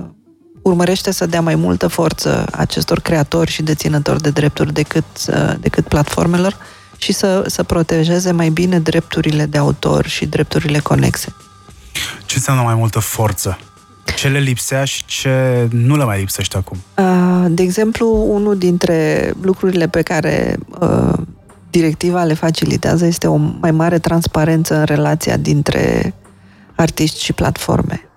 urmărește 0.62 1.12
să 1.12 1.26
dea 1.26 1.42
mai 1.42 1.56
multă 1.56 1.88
forță 1.88 2.46
acestor 2.52 3.00
creatori 3.00 3.52
și 3.52 3.62
deținători 3.62 4.22
de 4.22 4.30
drepturi 4.30 4.74
decât, 4.74 5.06
uh, 5.28 5.54
decât 5.60 5.88
platformelor 5.88 6.58
și 6.98 7.14
să, 7.14 7.44
să 7.48 7.64
protejeze 7.64 8.32
mai 8.32 8.50
bine 8.50 8.80
drepturile 8.80 9.46
de 9.46 9.58
autor 9.58 10.08
și 10.08 10.26
drepturile 10.26 10.80
conexe. 10.80 11.34
Ce 12.26 12.36
înseamnă 12.36 12.64
mai 12.64 12.76
multă 12.76 13.00
forță? 13.00 13.58
Ce 14.16 14.28
le 14.28 14.40
lipsea 14.40 14.84
și 14.84 15.06
ce 15.06 15.68
nu 15.72 15.98
le 15.98 16.04
mai 16.04 16.20
lipsește 16.20 16.58
acum? 16.58 16.78
Uh, 16.98 17.46
De 17.50 17.62
exemplu, 17.62 18.26
unul 18.30 18.58
dintre 18.58 19.32
lucrurile 19.42 19.88
pe 19.88 20.02
care 20.02 20.58
uh, 20.80 21.14
directiva 21.70 22.24
le 22.24 22.34
facilitează 22.34 23.06
este 23.06 23.28
o 23.28 23.36
mai 23.36 23.72
mare 23.72 24.00
transparență 24.00 24.76
în 24.76 24.84
relația 24.84 25.38
dintre 25.38 26.14
artiști 26.76 27.24
și 27.24 27.34
platforme. 27.34 28.08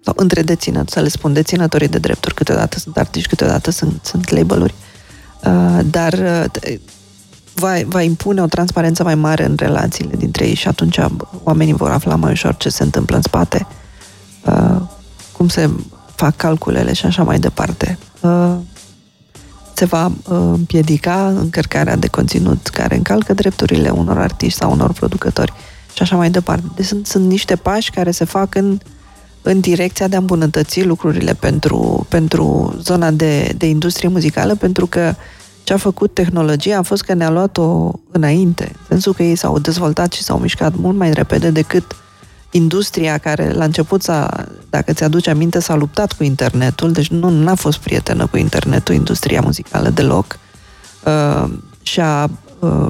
Sau 0.00 0.14
între 0.16 0.42
deținători, 0.42 0.90
să 0.90 1.00
le 1.00 1.08
spun, 1.08 1.32
deținătorii 1.32 1.88
de 1.88 1.98
drepturi. 1.98 2.34
Câteodată 2.34 2.78
sunt 2.78 2.96
artiști, 2.96 3.28
câteodată 3.28 3.70
sunt, 3.70 4.00
sunt 4.02 4.30
label-uri. 4.30 4.74
Uh, 5.44 5.78
Dar 5.90 6.12
uh, 6.12 6.44
va, 7.58 7.74
va 7.86 8.02
impune 8.02 8.42
o 8.42 8.46
transparență 8.46 9.02
mai 9.02 9.14
mare 9.14 9.44
în 9.44 9.54
relațiile 9.58 10.16
dintre 10.16 10.46
ei 10.46 10.54
și 10.54 10.68
atunci 10.68 10.98
oamenii 11.42 11.72
vor 11.72 11.90
afla 11.90 12.14
mai 12.14 12.32
ușor 12.32 12.56
ce 12.56 12.68
se 12.68 12.82
întâmplă 12.82 13.16
în 13.16 13.22
spate, 13.22 13.66
uh, 14.44 14.80
cum 15.32 15.48
se 15.48 15.70
fac 16.14 16.36
calculele 16.36 16.92
și 16.92 17.06
așa 17.06 17.22
mai 17.22 17.38
departe. 17.38 17.98
Uh, 18.20 18.54
se 19.74 19.84
va 19.84 20.06
uh, 20.06 20.12
împiedica 20.28 21.28
încărcarea 21.28 21.96
de 21.96 22.06
conținut 22.06 22.66
care 22.66 22.96
încalcă 22.96 23.34
drepturile 23.34 23.88
unor 23.88 24.18
artiști 24.18 24.58
sau 24.58 24.72
unor 24.72 24.92
producători 24.92 25.52
și 25.94 26.02
așa 26.02 26.16
mai 26.16 26.30
departe. 26.30 26.64
Deci 26.74 26.86
sunt, 26.86 27.06
sunt 27.06 27.26
niște 27.26 27.56
pași 27.56 27.90
care 27.90 28.10
se 28.10 28.24
fac 28.24 28.54
în, 28.54 28.78
în 29.42 29.60
direcția 29.60 30.08
de 30.08 30.16
a 30.16 30.18
îmbunătăți 30.18 30.82
lucrurile 30.84 31.34
pentru, 31.34 32.06
pentru 32.08 32.74
zona 32.82 33.10
de, 33.10 33.54
de 33.56 33.66
industrie 33.66 34.08
muzicală, 34.08 34.54
pentru 34.54 34.86
că 34.86 35.14
ce 35.66 35.72
a 35.72 35.76
făcut 35.76 36.14
tehnologia 36.14 36.78
a 36.78 36.82
fost 36.82 37.02
că 37.02 37.14
ne-a 37.14 37.30
luat-o 37.30 37.92
înainte, 38.10 38.64
în 38.64 38.84
sensul 38.88 39.14
că 39.14 39.22
ei 39.22 39.36
s-au 39.36 39.58
dezvoltat 39.58 40.12
și 40.12 40.22
s-au 40.22 40.38
mișcat 40.38 40.76
mult 40.76 40.96
mai 40.96 41.12
repede 41.12 41.50
decât 41.50 41.96
industria 42.50 43.18
care 43.18 43.52
la 43.52 43.64
început 43.64 44.02
s-a, 44.02 44.46
dacă 44.70 44.92
ți-aduci 44.92 45.26
aminte, 45.26 45.60
s-a 45.60 45.74
luptat 45.74 46.12
cu 46.12 46.24
internetul, 46.24 46.92
deci 46.92 47.08
nu 47.08 47.28
n-a 47.28 47.54
fost 47.54 47.78
prietenă 47.78 48.26
cu 48.26 48.36
internetul, 48.36 48.94
industria 48.94 49.40
muzicală 49.40 49.88
deloc, 49.88 50.38
uh, 51.04 51.50
și-a 51.82 52.30
uh, 52.58 52.88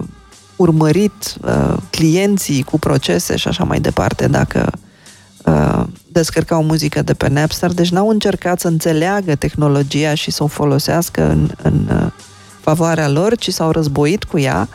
urmărit 0.57 1.37
uh, 1.45 1.77
clienții 1.91 2.63
cu 2.63 2.79
procese 2.79 3.37
și 3.37 3.49
așa 3.49 3.65
mai 3.65 3.81
departe, 3.81 4.29
dacă, 4.29 4.73
uh, 5.45 5.83
descărcau 6.13 6.63
muzică 6.63 7.03
de 7.03 7.15
pe 7.15 7.29
Napster, 7.29 7.73
deci 7.73 7.91
n-au 7.91 8.09
încercat 8.09 8.61
să 8.61 8.69
înțeleagă 8.69 9.35
tehnologia 9.35 10.15
și 10.15 10.31
să 10.31 10.43
o 10.43 10.47
folosească 10.47 11.31
în, 11.31 11.51
în 11.63 11.89
uh, 11.91 12.13
favoarea 12.67 13.09
lor, 13.09 13.37
ci 13.37 13.49
s-au 13.49 13.71
războit 13.71 14.25
cu 14.25 14.39
ea, 14.39 14.69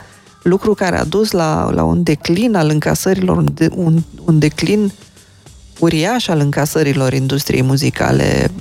lucru 0.44 0.74
care 0.74 0.98
a 0.98 1.04
dus 1.04 1.32
la, 1.32 1.70
la 1.74 1.84
un 1.84 2.04
declin 2.04 2.56
al 2.56 2.70
încasărilor, 2.70 3.38
un, 3.38 3.48
de, 3.54 3.70
un, 3.76 4.04
un 4.26 4.40
declin 4.40 4.92
uriaș 5.80 6.28
al 6.28 6.40
încasărilor 6.40 7.14
industriei 7.14 7.62
muzicale 7.62 8.52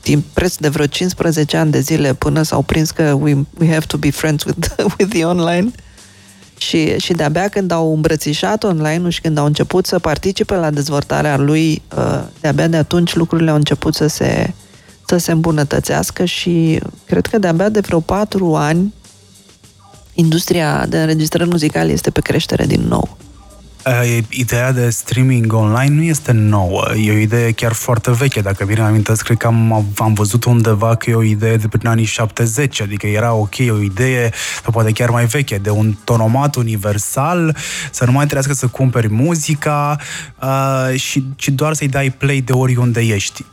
timp 0.00 0.24
preț 0.32 0.56
de 0.56 0.68
vreo 0.68 0.86
15 0.86 1.56
ani 1.56 1.70
de 1.70 1.80
zile 1.80 2.14
până 2.14 2.42
s-au 2.42 2.62
prins 2.62 2.90
că 2.90 3.16
we, 3.20 3.36
we 3.58 3.72
have 3.72 3.86
to 3.86 3.96
be 3.96 4.10
friends 4.10 4.44
with, 4.44 4.74
with 4.98 5.10
the 5.14 5.24
online. 5.24 5.70
Și, 6.58 6.98
și 6.98 7.12
de-abia 7.12 7.48
când 7.48 7.70
au 7.70 7.94
îmbrățișat 7.94 8.64
online 8.64 9.08
și 9.08 9.20
când 9.20 9.38
au 9.38 9.44
început 9.44 9.86
să 9.86 9.98
participe 9.98 10.54
la 10.54 10.70
dezvoltarea 10.70 11.36
lui, 11.36 11.82
uh, 11.96 12.22
de-abia 12.40 12.68
de 12.68 12.76
atunci 12.76 13.14
lucrurile 13.14 13.50
au 13.50 13.56
început 13.56 13.94
să 13.94 14.06
se, 14.06 14.54
să 15.12 15.18
se 15.18 15.32
îmbunătățească 15.32 16.24
și 16.24 16.80
cred 17.06 17.26
că 17.26 17.38
de-abia 17.38 17.68
de 17.68 17.80
vreo 17.80 18.00
patru 18.00 18.54
ani 18.54 18.94
industria 20.14 20.86
de 20.86 21.00
înregistrări 21.00 21.48
muzicale 21.48 21.92
este 21.92 22.10
pe 22.10 22.20
creștere 22.20 22.66
din 22.66 22.80
nou. 22.88 23.16
Uh, 23.86 24.18
ideea 24.28 24.72
de 24.72 24.90
streaming 24.90 25.52
online 25.52 25.94
nu 25.94 26.02
este 26.02 26.32
nouă, 26.32 26.84
e 27.04 27.10
o 27.10 27.16
idee 27.16 27.50
chiar 27.52 27.72
foarte 27.72 28.10
veche. 28.10 28.40
Dacă 28.40 28.64
bine 28.64 28.80
amintesc, 28.80 29.24
cred 29.24 29.36
că 29.36 29.46
am, 29.46 29.86
am 29.96 30.12
văzut 30.14 30.44
undeva 30.44 30.94
că 30.94 31.10
e 31.10 31.14
o 31.14 31.22
idee 31.22 31.56
de 31.56 31.68
prin 31.68 31.86
anii 31.88 32.04
70, 32.04 32.80
adică 32.80 33.06
era 33.06 33.32
ok, 33.32 33.54
o 33.70 33.80
idee, 33.80 34.30
sau 34.62 34.72
poate 34.72 34.92
chiar 34.92 35.10
mai 35.10 35.24
veche, 35.24 35.56
de 35.56 35.70
un 35.70 35.94
tonomat 36.04 36.54
universal, 36.54 37.56
să 37.90 38.04
nu 38.04 38.12
mai 38.12 38.24
trebuiască 38.24 38.52
să 38.52 38.66
cumperi 38.66 39.08
muzica 39.08 39.96
uh, 40.42 40.98
și, 40.98 41.24
și 41.36 41.50
doar 41.50 41.74
să-i 41.74 41.88
dai 41.88 42.10
play 42.10 42.40
de 42.40 42.52
oriunde 42.52 43.00
ești 43.00 43.44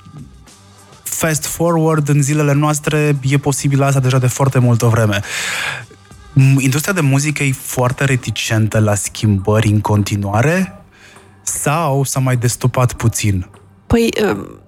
fast 1.19 1.45
forward 1.45 2.09
în 2.09 2.21
zilele 2.21 2.53
noastre 2.53 3.17
e 3.21 3.37
posibil 3.37 3.83
asta 3.83 3.99
deja 3.99 4.17
de 4.17 4.27
foarte 4.27 4.59
multă 4.59 4.85
vreme 4.85 5.21
industria 6.57 6.93
de 6.93 7.01
muzică 7.01 7.43
e 7.43 7.51
foarte 7.51 8.05
reticentă 8.05 8.79
la 8.79 8.95
schimbări 8.95 9.67
în 9.67 9.79
continuare 9.79 10.81
sau 11.43 12.03
s-a 12.03 12.19
mai 12.19 12.35
destupat 12.35 12.93
puțin? 12.93 13.49
Păi, 13.87 14.09
um, 14.23 14.59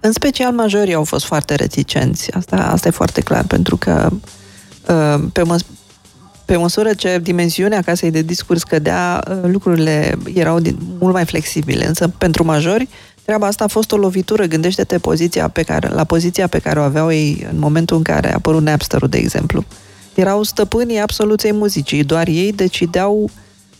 în 0.00 0.12
special 0.12 0.52
majorii 0.52 0.94
au 0.94 1.04
fost 1.04 1.24
foarte 1.24 1.54
reticenți. 1.54 2.32
Asta, 2.32 2.56
asta 2.56 2.88
e 2.88 2.90
foarte 2.90 3.20
clar, 3.20 3.44
pentru 3.44 3.76
că 3.76 4.08
um, 4.88 5.28
pe, 5.30 5.42
măs- 5.42 5.66
pe 6.44 6.56
măsură 6.56 6.94
ce 6.94 7.18
dimensiunea 7.18 7.82
casei 7.82 8.10
de 8.10 8.22
discurs 8.22 8.60
scădea, 8.60 9.24
uh, 9.28 9.50
lucrurile 9.50 10.18
erau 10.34 10.60
mult 10.98 11.12
mai 11.12 11.24
flexibile. 11.24 11.86
Însă, 11.86 12.08
pentru 12.08 12.44
majori, 12.44 12.88
treaba 13.28 13.46
asta 13.46 13.64
a 13.64 13.68
fost 13.68 13.92
o 13.92 13.96
lovitură. 13.96 14.44
Gândește-te 14.44 14.98
poziția 14.98 15.48
pe 15.48 15.62
care, 15.62 15.88
la 15.88 16.04
poziția 16.04 16.46
pe 16.46 16.58
care 16.58 16.78
o 16.78 16.82
aveau 16.82 17.12
ei 17.12 17.46
în 17.50 17.58
momentul 17.58 17.96
în 17.96 18.02
care 18.02 18.30
a 18.30 18.34
apărut 18.34 18.62
Napster-ul, 18.62 19.08
de 19.08 19.18
exemplu. 19.18 19.58
Uh, 19.58 19.76
erau 20.20 20.42
stăpânii 20.42 20.98
absoluței 20.98 21.52
muzicii, 21.52 22.04
doar 22.04 22.26
ei 22.26 22.52
decideau 22.52 23.30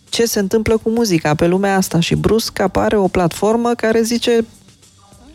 ce 0.09 0.25
se 0.25 0.39
întâmplă 0.39 0.77
cu 0.77 0.91
muzica 0.91 1.35
pe 1.35 1.47
lumea 1.47 1.77
asta 1.77 2.01
și 2.01 2.15
brusc 2.15 2.61
apare 2.61 2.97
o 2.97 3.09
platformă 3.09 3.73
care 3.77 4.03
zice 4.03 4.45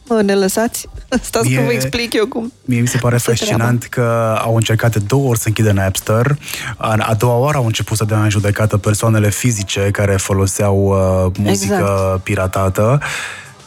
mă, 0.07 0.21
ne 0.21 0.35
lăsați? 0.35 0.87
Stați 1.21 1.47
mie, 1.47 1.57
că 1.57 1.63
vă 1.63 1.71
explic 1.71 2.13
eu 2.13 2.27
cum. 2.27 2.53
Mie 2.65 2.81
mi 2.81 2.87
se 2.87 2.97
pare 2.97 3.17
fascinant 3.17 3.87
treaba. 3.89 4.11
că 4.11 4.39
au 4.41 4.55
încercat 4.55 4.91
de 4.91 4.99
două 5.07 5.29
ori 5.29 5.39
să 5.39 5.47
închidă 5.47 5.71
Napster. 5.71 6.37
A 6.77 7.13
doua 7.17 7.37
oară 7.37 7.57
au 7.57 7.65
început 7.65 7.97
să 7.97 8.05
dea 8.05 8.23
în 8.23 8.29
judecată 8.29 8.77
persoanele 8.77 9.29
fizice 9.29 9.89
care 9.91 10.15
foloseau 10.15 10.85
uh, 10.85 11.31
muzică 11.39 11.73
exact. 11.73 12.23
piratată. 12.23 12.99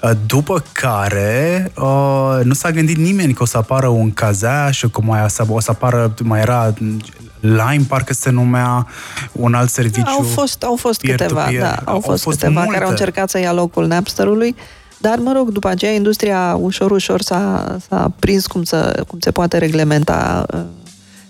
Uh, 0.03 0.11
după 0.27 0.63
care 0.73 1.73
uh, 1.77 2.41
nu 2.43 2.53
s-a 2.53 2.71
gândit 2.71 2.97
nimeni 2.97 3.33
că 3.33 3.43
o 3.43 3.47
să 3.47 3.57
apară 3.57 3.87
un 3.87 4.13
cazea 4.13 4.71
și 4.71 4.89
că 4.89 5.01
mai 5.05 5.27
o 5.49 5.61
să 5.61 5.71
apară, 5.71 6.15
mai 6.23 6.41
era 6.41 6.75
Lime, 7.41 7.85
parcă 7.89 8.13
se 8.13 8.31
numea 8.31 8.87
un 9.33 9.55
alt 9.55 9.71
serviciu. 9.71 10.11
Au 10.19 10.23
fost, 10.23 10.63
au 10.63 10.77
fost 10.77 11.01
câteva, 11.01 11.49
da, 11.59 11.75
au, 11.85 11.95
au 11.95 12.01
fost, 12.01 12.23
fost 12.23 12.39
câteva 12.39 12.61
multe. 12.61 12.73
care 12.73 12.85
au 12.85 12.91
încercat 12.91 13.31
să 13.31 13.39
ia 13.39 13.53
locul 13.53 13.87
Napsterului, 13.87 14.57
dar, 14.99 15.19
mă 15.19 15.33
rog, 15.33 15.51
după 15.51 15.69
aceea 15.69 15.93
industria 15.93 16.57
ușor, 16.61 16.91
ușor 16.91 17.21
s-a, 17.21 17.77
s-a 17.89 18.13
prins 18.19 18.47
cum, 18.47 18.63
să, 18.63 19.03
cum 19.07 19.19
se 19.19 19.31
poate 19.31 19.59
reglementa 19.59 20.47
uh, 20.55 20.61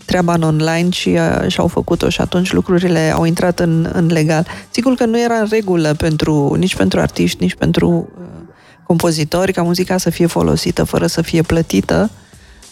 treaba 0.05 0.35
în 0.35 0.43
online 0.43 0.91
și 0.91 1.09
uh, 1.09 1.51
și-au 1.51 1.67
făcut-o 1.67 2.09
și 2.09 2.21
atunci 2.21 2.53
lucrurile 2.53 3.13
au 3.15 3.25
intrat 3.25 3.59
în, 3.59 3.91
în 3.93 4.07
legal. 4.07 4.47
Sigur 4.71 4.95
că 4.95 5.05
nu 5.05 5.21
era 5.21 5.35
în 5.35 5.47
regulă 5.51 5.95
pentru, 5.95 6.55
nici 6.59 6.77
pentru 6.77 7.01
artiști, 7.01 7.43
nici 7.43 7.55
pentru 7.55 8.09
uh, 8.21 8.25
compozitori 8.87 9.53
ca 9.53 9.63
muzica 9.63 9.97
să 9.99 10.11
fie 10.11 10.27
folosită 10.27 10.85
fără 10.85 11.07
să 11.07 11.23
fie 11.23 11.43
plătită. 11.43 12.11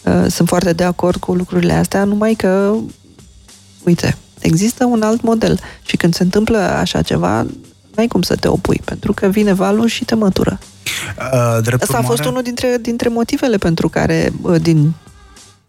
Uh, 0.03 0.25
sunt 0.27 0.47
foarte 0.47 0.73
de 0.73 0.83
acord 0.83 1.19
cu 1.19 1.33
lucrurile 1.33 1.73
astea, 1.73 2.03
numai 2.03 2.33
că 2.33 2.75
uite, 3.83 4.17
există 4.39 4.85
un 4.85 5.01
alt 5.01 5.21
model 5.21 5.59
și 5.85 5.97
când 5.97 6.13
se 6.15 6.23
întâmplă 6.23 6.57
așa 6.57 7.01
ceva, 7.01 7.45
n-ai 7.95 8.07
cum 8.07 8.21
să 8.21 8.35
te 8.35 8.47
opui, 8.47 8.81
pentru 8.85 9.13
că 9.13 9.27
vine 9.27 9.53
valul 9.53 9.87
și 9.87 10.05
te 10.05 10.15
mătură. 10.15 10.59
Uh, 11.17 11.73
Asta 11.79 11.97
a 11.97 12.01
fost 12.01 12.25
unul 12.25 12.41
dintre, 12.41 12.77
dintre 12.81 13.09
motivele 13.09 13.57
pentru 13.57 13.89
care 13.89 14.31
uh, 14.41 14.61
din 14.61 14.93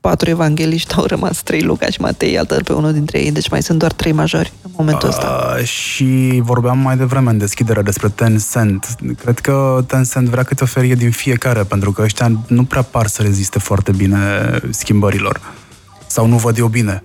patru 0.09 0.31
evangeliști 0.31 0.95
au 0.95 1.05
rămas 1.05 1.43
trei 1.43 1.63
Luca 1.63 1.87
și 1.87 2.01
Matei, 2.01 2.39
altă 2.39 2.61
pe 2.65 2.73
unul 2.73 2.93
dintre 2.93 3.19
ei, 3.19 3.33
deci 3.33 3.49
mai 3.49 3.63
sunt 3.63 3.79
doar 3.79 3.93
trei 3.93 4.13
majori 4.13 4.53
în 4.63 4.71
momentul 4.77 5.09
ăsta. 5.09 5.57
Uh, 5.59 5.65
și 5.65 6.41
vorbeam 6.45 6.79
mai 6.79 6.97
devreme 6.97 7.31
în 7.31 7.39
deschidere 7.39 7.83
despre 7.83 8.09
Tencent. 8.09 8.87
Cred 9.23 9.39
că 9.39 9.85
Tencent 9.87 10.29
vrea 10.29 10.43
câte 10.43 10.63
o 10.63 10.67
ferie 10.67 10.95
din 10.95 11.11
fiecare, 11.11 11.63
pentru 11.63 11.93
că 11.93 12.03
ăștia 12.03 12.31
nu 12.47 12.65
prea 12.65 12.83
par 12.83 13.07
să 13.07 13.23
reziste 13.23 13.59
foarte 13.59 13.93
bine 13.93 14.19
schimbărilor. 14.71 15.41
Sau 16.07 16.27
nu 16.27 16.37
văd 16.37 16.59
eu 16.59 16.67
bine. 16.67 17.03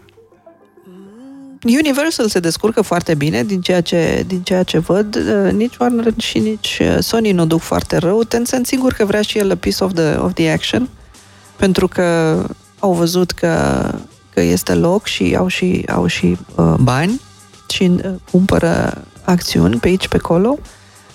Universal 1.63 2.27
se 2.27 2.39
descurcă 2.39 2.81
foarte 2.81 3.15
bine 3.15 3.43
din 3.43 3.61
ceea 3.61 3.81
ce, 3.81 4.23
din 4.27 4.41
ceea 4.41 4.63
ce 4.63 4.77
văd. 4.77 5.15
Uh, 5.15 5.51
nici 5.51 5.77
Warner 5.77 6.13
și 6.17 6.39
nici 6.39 6.79
uh, 6.81 6.97
Sony 6.99 7.31
nu 7.31 7.45
duc 7.45 7.59
foarte 7.59 7.97
rău. 7.97 8.23
Tencent 8.23 8.67
sigur 8.67 8.93
că 8.93 9.05
vrea 9.05 9.21
și 9.21 9.37
el 9.37 9.51
a 9.51 9.55
piece 9.55 9.83
of 9.83 9.93
the, 9.93 10.15
of 10.17 10.33
the 10.33 10.51
action, 10.51 10.89
pentru 11.55 11.87
că 11.87 12.35
au 12.81 12.93
văzut 12.93 13.31
că, 13.31 13.83
că 14.33 14.41
este 14.41 14.73
loc 14.73 15.05
și 15.05 15.35
au 15.37 15.47
și, 15.47 15.85
au 15.87 16.07
și 16.07 16.37
uh, 16.55 16.73
bani 16.79 17.21
și 17.67 17.83
uh, 17.83 18.11
cumpără 18.31 19.03
acțiuni 19.23 19.75
pe 19.75 19.87
aici, 19.87 20.07
pe 20.07 20.15
acolo. 20.15 20.57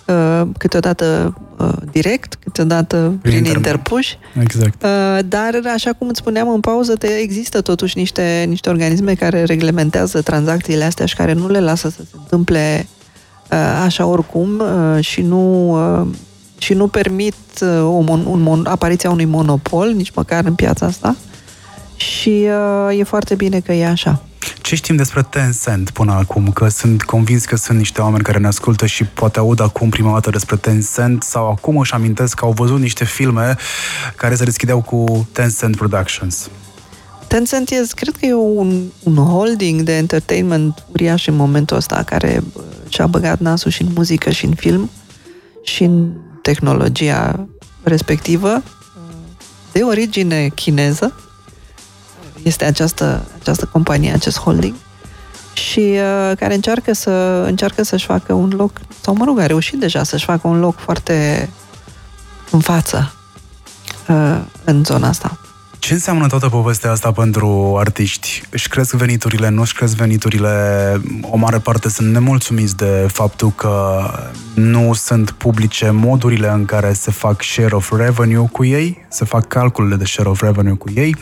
Uh, 0.07 0.43
câteodată 0.59 1.35
uh, 1.59 1.73
direct, 1.93 2.35
câteodată 2.35 2.97
prin, 3.23 3.43
prin 3.43 3.55
interpuși. 3.55 4.19
Exact. 4.41 4.83
Uh, 4.83 5.19
dar, 5.29 5.61
așa 5.75 5.93
cum 5.93 6.09
îți 6.09 6.19
spuneam 6.19 6.49
în 6.49 6.61
pauză, 6.61 6.95
te, 6.95 7.07
există 7.07 7.61
totuși 7.61 7.99
niște, 7.99 8.45
niște 8.49 8.69
organisme 8.69 9.15
care 9.15 9.45
reglementează 9.45 10.23
tranzacțiile 10.23 10.85
astea 10.85 11.07
și 11.07 11.17
care 11.17 11.33
nu 11.33 11.49
le 11.49 11.61
lasă 11.61 11.89
să 11.89 12.03
se 12.11 12.17
întâmple 12.21 12.87
așa 13.85 14.07
oricum 14.07 14.63
și 15.01 15.23
nu 15.23 15.77
și 16.59 16.75
nu 16.75 16.87
permit 16.87 17.35
o 17.83 18.01
mon, 18.01 18.25
un 18.27 18.41
mon, 18.41 18.67
apariția 18.67 19.11
unui 19.11 19.25
monopol, 19.25 19.93
nici 19.93 20.13
măcar 20.15 20.45
în 20.45 20.55
piața 20.55 20.87
asta. 20.87 21.17
Și 21.97 22.47
uh, 22.89 22.99
e 22.99 23.03
foarte 23.03 23.35
bine 23.35 23.61
că 23.61 23.73
e 23.73 23.87
așa. 23.87 24.23
Ce 24.61 24.75
știm 24.75 24.97
despre 24.97 25.23
Tencent 25.23 25.91
până 25.91 26.13
acum? 26.13 26.53
Că 26.53 26.69
sunt 26.69 27.03
convins 27.03 27.45
că 27.45 27.57
sunt 27.57 27.79
niște 27.79 28.01
oameni 28.01 28.23
care 28.23 28.39
ne 28.39 28.47
ascultă 28.47 28.87
și 28.87 29.05
poate 29.05 29.39
aud 29.39 29.61
acum 29.61 29.89
prima 29.89 30.13
dată 30.13 30.31
despre 30.31 30.57
Tencent 30.57 31.23
sau 31.23 31.51
acum 31.51 31.77
își 31.77 31.93
amintesc 31.93 32.35
că 32.35 32.45
au 32.45 32.53
văzut 32.53 32.81
niște 32.81 33.05
filme 33.05 33.57
care 34.17 34.35
se 34.35 34.45
deschideau 34.45 34.83
cu 34.83 35.29
Tencent 35.33 35.77
Productions. 35.77 36.51
Tencent 37.27 37.71
e, 37.71 37.83
cred 37.95 38.17
că 38.17 38.27
e 38.27 38.35
un, 38.35 38.83
un 39.03 39.17
holding 39.17 39.81
de 39.81 39.97
entertainment 39.97 40.85
uriaș 40.93 41.27
în 41.27 41.37
momentul 41.37 41.77
ăsta, 41.77 42.03
care 42.03 42.43
și-a 42.89 43.07
băgat 43.07 43.39
nasul 43.39 43.71
și 43.71 43.83
în 43.83 43.89
muzică 43.95 44.31
și 44.31 44.45
în 44.45 44.55
film 44.55 44.91
și 45.63 45.83
în 45.83 46.13
tehnologia 46.43 47.49
respectivă, 47.83 48.63
de 49.73 49.83
origine 49.83 50.49
chineză, 50.55 51.15
este 52.47 52.65
această, 52.65 53.25
această 53.41 53.69
companie, 53.73 54.13
acest 54.13 54.39
holding 54.39 54.75
și 55.53 55.79
uh, 55.81 56.37
care 56.37 56.55
încearcă, 56.55 56.93
să, 56.93 57.11
încearcă 57.47 57.83
să-și 57.83 58.07
facă 58.07 58.33
un 58.33 58.53
loc, 58.57 58.71
sau 59.01 59.15
mă 59.15 59.25
rog, 59.25 59.39
a 59.39 59.47
reușit 59.47 59.79
deja 59.79 60.03
să-și 60.03 60.25
facă 60.25 60.49
un 60.49 60.59
loc 60.59 60.79
foarte 60.79 61.49
în 62.51 62.61
față 62.61 63.13
uh, 64.09 64.41
în 64.65 64.85
zona 64.85 65.09
asta. 65.09 65.39
Ce 65.87 65.93
înseamnă 65.93 66.27
toată 66.27 66.49
povestea 66.49 66.91
asta 66.91 67.13
pentru 67.13 67.77
artiști? 67.79 68.43
Își 68.51 68.69
cresc 68.69 68.93
veniturile, 68.93 69.49
nu 69.49 69.61
își 69.61 69.75
cresc 69.75 69.95
veniturile? 69.95 70.51
O 71.21 71.37
mare 71.37 71.59
parte 71.59 71.89
sunt 71.89 72.13
nemulțumiți 72.13 72.77
de 72.77 73.07
faptul 73.13 73.51
că 73.51 74.03
nu 74.55 74.95
sunt 74.95 75.31
publice 75.31 75.91
modurile 75.91 76.49
în 76.49 76.65
care 76.65 76.93
se 76.93 77.11
fac 77.11 77.43
share 77.43 77.75
of 77.75 77.93
revenue 77.97 78.49
cu 78.53 78.65
ei, 78.65 79.07
se 79.09 79.25
fac 79.25 79.49
calculele 79.49 79.97
de 79.97 80.05
share 80.05 80.29
of 80.29 80.43
revenue 80.43 80.73
cu 80.73 80.91
ei. 80.95 81.17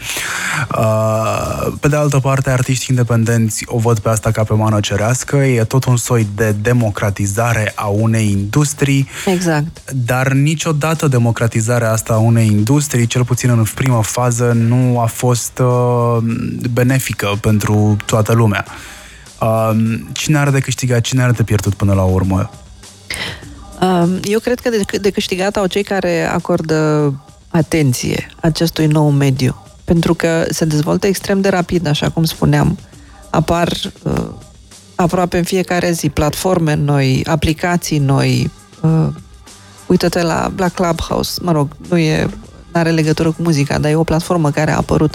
Uh, 0.79 1.72
pe 1.81 1.88
de 1.88 1.96
altă 1.96 2.18
parte, 2.18 2.50
artiștii 2.50 2.87
independenți 2.90 3.64
o 3.66 3.79
văd 3.79 3.98
pe 3.98 4.09
asta 4.09 4.31
ca 4.31 4.42
pe 4.42 4.55
mană 4.55 4.81
cerească, 4.81 5.37
e 5.37 5.64
tot 5.64 5.85
un 5.85 5.96
soi 5.96 6.27
de 6.35 6.55
democratizare 6.62 7.72
a 7.74 7.87
unei 7.87 8.31
industrii. 8.31 9.09
Exact. 9.27 9.92
Dar 9.92 10.33
niciodată 10.33 11.09
democratizarea 11.09 11.92
asta 11.92 12.12
a 12.12 12.18
unei 12.18 12.46
industrii, 12.46 13.07
cel 13.07 13.24
puțin 13.24 13.50
în 13.50 13.64
primă 13.74 14.03
fază, 14.03 14.53
nu 14.55 15.01
a 15.01 15.07
fost 15.07 15.59
uh, 15.59 16.17
benefică 16.73 17.38
pentru 17.40 17.97
toată 18.07 18.33
lumea. 18.33 18.64
Uh, 19.40 19.71
cine 20.12 20.38
are 20.38 20.51
de 20.51 20.61
câștigat, 20.61 21.01
cine 21.01 21.23
are 21.23 21.33
de 21.33 21.43
pierdut 21.43 21.75
până 21.75 21.95
la 21.95 22.03
urmă? 22.03 22.51
Uh, 23.81 24.19
eu 24.23 24.38
cred 24.38 24.61
că 24.61 24.69
de, 24.69 24.99
de 24.99 25.11
câștigat 25.11 25.57
au 25.57 25.67
cei 25.67 25.83
care 25.83 26.25
acordă 26.25 27.12
atenție 27.49 28.31
acestui 28.40 28.87
nou 28.87 29.11
mediu. 29.11 29.57
Pentru 29.85 30.14
că 30.14 30.45
se 30.49 30.64
dezvoltă 30.64 31.07
extrem 31.07 31.40
de 31.40 31.49
rapid, 31.49 31.87
așa 31.87 32.11
cum 32.11 32.25
spuneam. 32.25 32.79
Apar 33.31 33.73
uh, 34.03 34.27
aproape 34.95 35.38
în 35.38 35.45
fiecare 35.45 35.90
zi 35.90 36.09
platforme 36.09 36.75
noi, 36.75 37.25
aplicații 37.27 37.99
noi. 37.99 38.51
Uh, 38.81 39.07
uită-te 39.87 40.23
la, 40.23 40.53
la 40.57 40.69
Clubhouse, 40.69 41.40
mă 41.43 41.53
rog, 41.53 41.69
nu 41.88 41.99
e 41.99 42.29
are 42.75 42.91
legătură 42.91 43.31
cu 43.31 43.43
muzica, 43.43 43.79
dar 43.79 43.91
e 43.91 43.95
o 43.95 44.05
platformă 44.05 44.51
care 44.51 44.71
a 44.71 44.77
apărut 44.77 45.15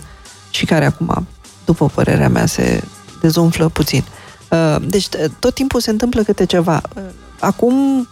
și 0.49 0.65
care 0.65 0.85
acum, 0.85 1.27
după 1.65 1.85
părerea 1.85 2.29
mea, 2.29 2.45
se 2.45 2.83
dezumflă 3.21 3.69
puțin. 3.69 4.03
Uh, 4.49 4.75
deci 4.87 5.07
tot 5.39 5.53
timpul 5.53 5.79
se 5.79 5.89
întâmplă 5.89 6.23
câte 6.23 6.45
ceva. 6.45 6.81
Uh, 6.95 7.01
acum 7.39 8.07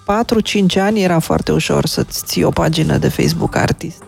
4-5 0.76 0.80
ani 0.80 1.02
era 1.04 1.20
foarte 1.20 1.52
ușor 1.52 1.86
să-ți 1.86 2.24
ții 2.26 2.44
o 2.44 2.50
pagină 2.50 2.98
de 2.98 3.08
Facebook 3.08 3.56
artist. 3.56 4.04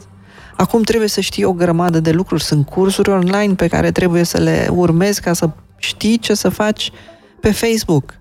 Acum 0.56 0.82
trebuie 0.82 1.10
să 1.10 1.21
știi 1.21 1.43
o 1.43 1.54
grămadă 1.54 1.99
de 1.99 2.12
lucruri. 2.12 2.43
Sunt 2.43 2.65
cursuri 2.65 3.10
online 3.10 3.54
pe 3.54 3.67
care 3.67 3.91
trebuie 3.91 4.23
să 4.23 4.38
le 4.38 4.67
urmezi 4.71 5.21
ca 5.21 5.34
să 5.34 5.49
știi 5.78 6.17
ce 6.17 6.34
să 6.34 6.49
faci 6.49 6.91
pe 7.39 7.52
Facebook. 7.52 8.13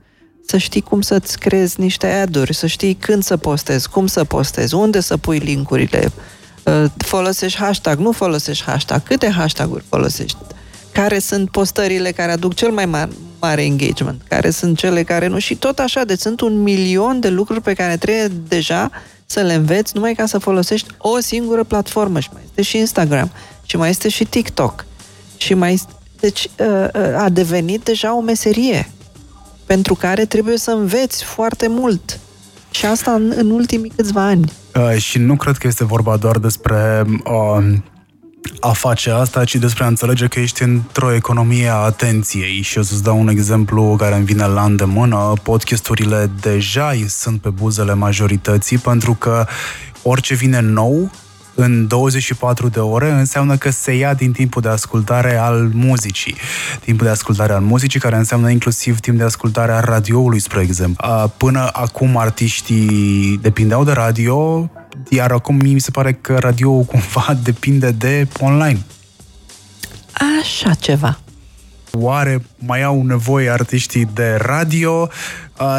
Să 0.46 0.56
știi 0.56 0.80
cum 0.80 1.00
să-ți 1.00 1.38
creezi 1.38 1.80
niște 1.80 2.06
ad-uri, 2.06 2.54
să 2.54 2.66
știi 2.66 2.94
când 2.94 3.22
să 3.22 3.36
postezi, 3.36 3.88
cum 3.88 4.06
să 4.06 4.24
postezi, 4.24 4.74
unde 4.74 5.00
să 5.00 5.16
pui 5.16 5.38
linkurile, 5.38 6.04
Uh, 6.04 6.37
folosești 6.96 7.58
hashtag, 7.58 7.98
nu 7.98 8.12
folosești 8.12 8.64
hashtag, 8.64 9.02
câte 9.02 9.30
hashtag-uri 9.30 9.84
folosești, 9.88 10.36
care 10.92 11.18
sunt 11.18 11.50
postările 11.50 12.10
care 12.10 12.32
aduc 12.32 12.54
cel 12.54 12.70
mai 12.70 12.86
mare, 12.86 13.10
mare 13.40 13.64
engagement, 13.64 14.22
care 14.28 14.50
sunt 14.50 14.78
cele 14.78 15.02
care 15.02 15.26
nu, 15.26 15.38
și 15.38 15.54
tot 15.56 15.78
așa, 15.78 16.04
deci 16.04 16.20
sunt 16.20 16.40
un 16.40 16.62
milion 16.62 17.20
de 17.20 17.28
lucruri 17.28 17.60
pe 17.60 17.72
care 17.72 17.96
trebuie 17.96 18.28
deja 18.48 18.90
să 19.26 19.40
le 19.40 19.54
înveți 19.54 19.92
numai 19.94 20.14
ca 20.14 20.26
să 20.26 20.38
folosești 20.38 20.88
o 20.98 21.20
singură 21.20 21.64
platformă. 21.64 22.20
Și 22.20 22.28
mai 22.32 22.42
este 22.44 22.62
și 22.62 22.78
Instagram 22.78 23.30
și 23.66 23.76
mai 23.76 23.90
este 23.90 24.08
și 24.08 24.24
TikTok 24.24 24.86
și 25.36 25.54
mai 25.54 25.72
este, 25.72 25.92
deci 26.20 26.48
uh, 26.58 26.88
uh, 26.94 27.14
a 27.16 27.28
devenit 27.28 27.84
deja 27.84 28.16
o 28.16 28.20
meserie 28.20 28.90
pentru 29.66 29.94
care 29.94 30.24
trebuie 30.24 30.58
să 30.58 30.70
înveți 30.70 31.24
foarte 31.24 31.68
mult 31.68 32.20
și 32.78 32.86
asta 32.86 33.12
în, 33.12 33.32
în 33.36 33.50
ultimii 33.50 33.92
câțiva 33.96 34.22
ani. 34.22 34.52
Uh, 34.74 34.96
și 34.96 35.18
nu 35.18 35.36
cred 35.36 35.56
că 35.56 35.66
este 35.66 35.84
vorba 35.84 36.16
doar 36.16 36.38
despre 36.38 37.04
uh, 37.24 37.74
a 38.60 38.72
face 38.72 39.10
asta, 39.10 39.44
ci 39.44 39.56
despre 39.56 39.84
a 39.84 39.86
înțelege 39.86 40.26
că 40.26 40.40
ești 40.40 40.62
într-o 40.62 41.14
economie 41.14 41.68
a 41.68 41.74
atenției. 41.74 42.62
Și 42.62 42.78
o 42.78 42.82
să-ți 42.82 43.02
dau 43.02 43.18
un 43.18 43.28
exemplu 43.28 43.94
care 43.98 44.14
îmi 44.14 44.24
vine 44.24 44.46
la 44.46 44.62
îndemână. 44.64 45.32
Podcasturile 45.42 46.30
deja 46.40 46.92
sunt 47.08 47.40
pe 47.40 47.48
buzele 47.48 47.94
majorității 47.94 48.78
pentru 48.78 49.14
că 49.14 49.46
orice 50.02 50.34
vine 50.34 50.60
nou 50.60 51.10
în 51.60 51.86
24 51.86 52.68
de 52.68 52.78
ore 52.78 53.10
înseamnă 53.10 53.56
că 53.56 53.70
se 53.70 53.92
ia 53.92 54.14
din 54.14 54.32
timpul 54.32 54.62
de 54.62 54.68
ascultare 54.68 55.36
al 55.36 55.70
muzicii. 55.72 56.36
Timpul 56.84 57.06
de 57.06 57.12
ascultare 57.12 57.52
al 57.52 57.60
muzicii, 57.60 58.00
care 58.00 58.16
înseamnă 58.16 58.50
inclusiv 58.50 59.00
timp 59.00 59.18
de 59.18 59.24
ascultare 59.24 59.72
al 59.72 59.82
radioului, 59.84 60.40
spre 60.40 60.60
exemplu. 60.60 61.32
Până 61.36 61.68
acum 61.72 62.16
artiștii 62.16 63.38
depindeau 63.42 63.84
de 63.84 63.92
radio, 63.92 64.70
iar 65.08 65.30
acum 65.30 65.56
mi 65.56 65.78
se 65.78 65.90
pare 65.90 66.12
că 66.12 66.36
radio 66.38 66.72
cumva 66.90 67.36
depinde 67.42 67.90
de 67.90 68.28
online. 68.40 68.84
Așa 70.40 70.74
ceva. 70.74 71.18
Oare 71.92 72.42
mai 72.58 72.82
au 72.82 73.02
nevoie 73.02 73.50
artiștii 73.50 74.08
de 74.14 74.38
radio 74.40 75.08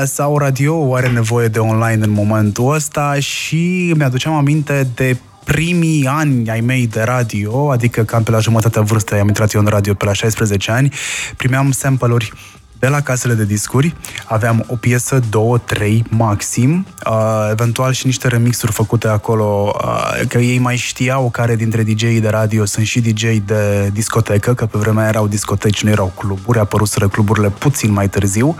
sau 0.05 0.37
radio 0.37 0.95
are 0.95 1.09
nevoie 1.09 1.47
de 1.47 1.59
online 1.59 2.03
în 2.03 2.09
momentul 2.09 2.73
ăsta 2.73 3.19
și 3.19 3.93
mi-aduceam 3.97 4.33
aminte 4.33 4.87
de 4.95 5.17
primii 5.51 6.07
ani 6.07 6.49
ai 6.49 6.61
mei 6.61 6.87
de 6.87 7.01
radio, 7.01 7.71
adică 7.71 8.03
cam 8.03 8.23
pe 8.23 8.31
la 8.31 8.39
jumătatea 8.39 8.81
vârstei 8.81 9.19
am 9.19 9.27
intrat 9.27 9.53
eu 9.53 9.61
în 9.61 9.67
radio 9.67 9.93
pe 9.93 10.05
la 10.05 10.13
16 10.13 10.71
ani, 10.71 10.93
primeam 11.37 11.71
sample-uri 11.71 12.31
de 12.79 12.87
la 12.87 13.01
casele 13.01 13.33
de 13.33 13.45
discuri, 13.45 13.95
aveam 14.25 14.63
o 14.67 14.75
piesă, 14.75 15.19
două, 15.29 15.57
trei 15.57 16.03
maxim, 16.09 16.85
uh, 17.09 17.47
eventual 17.51 17.93
și 17.93 18.05
niște 18.05 18.27
remixuri 18.27 18.71
făcute 18.71 19.07
acolo, 19.07 19.75
uh, 19.83 20.27
că 20.27 20.37
ei 20.37 20.57
mai 20.57 20.75
știau 20.75 21.29
care 21.29 21.55
dintre 21.55 21.83
DJ-ii 21.83 22.21
de 22.21 22.29
radio 22.29 22.65
sunt 22.65 22.85
și 22.85 22.99
DJ 22.99 23.23
de 23.45 23.89
discotecă, 23.93 24.53
că 24.53 24.65
pe 24.65 24.77
vremea 24.77 25.07
erau 25.07 25.27
discoteci, 25.27 25.83
nu 25.83 25.89
erau 25.89 26.13
cluburi, 26.15 26.59
apăruseră 26.59 27.07
cluburile 27.07 27.49
puțin 27.49 27.91
mai 27.91 28.09
târziu. 28.09 28.55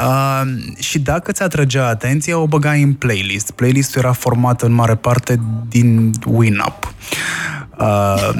Uh, 0.00 0.42
și 0.78 0.98
dacă 0.98 1.32
ți 1.32 1.42
atrăgea 1.42 1.88
atenția, 1.88 2.38
o 2.38 2.46
băgai 2.46 2.82
în 2.82 2.92
playlist. 2.92 3.50
Playlistul 3.50 4.00
era 4.00 4.12
format 4.12 4.62
în 4.62 4.72
mare 4.72 4.94
parte 4.94 5.40
din 5.68 6.12
WinUp. 6.26 6.94
Uh, 7.78 8.30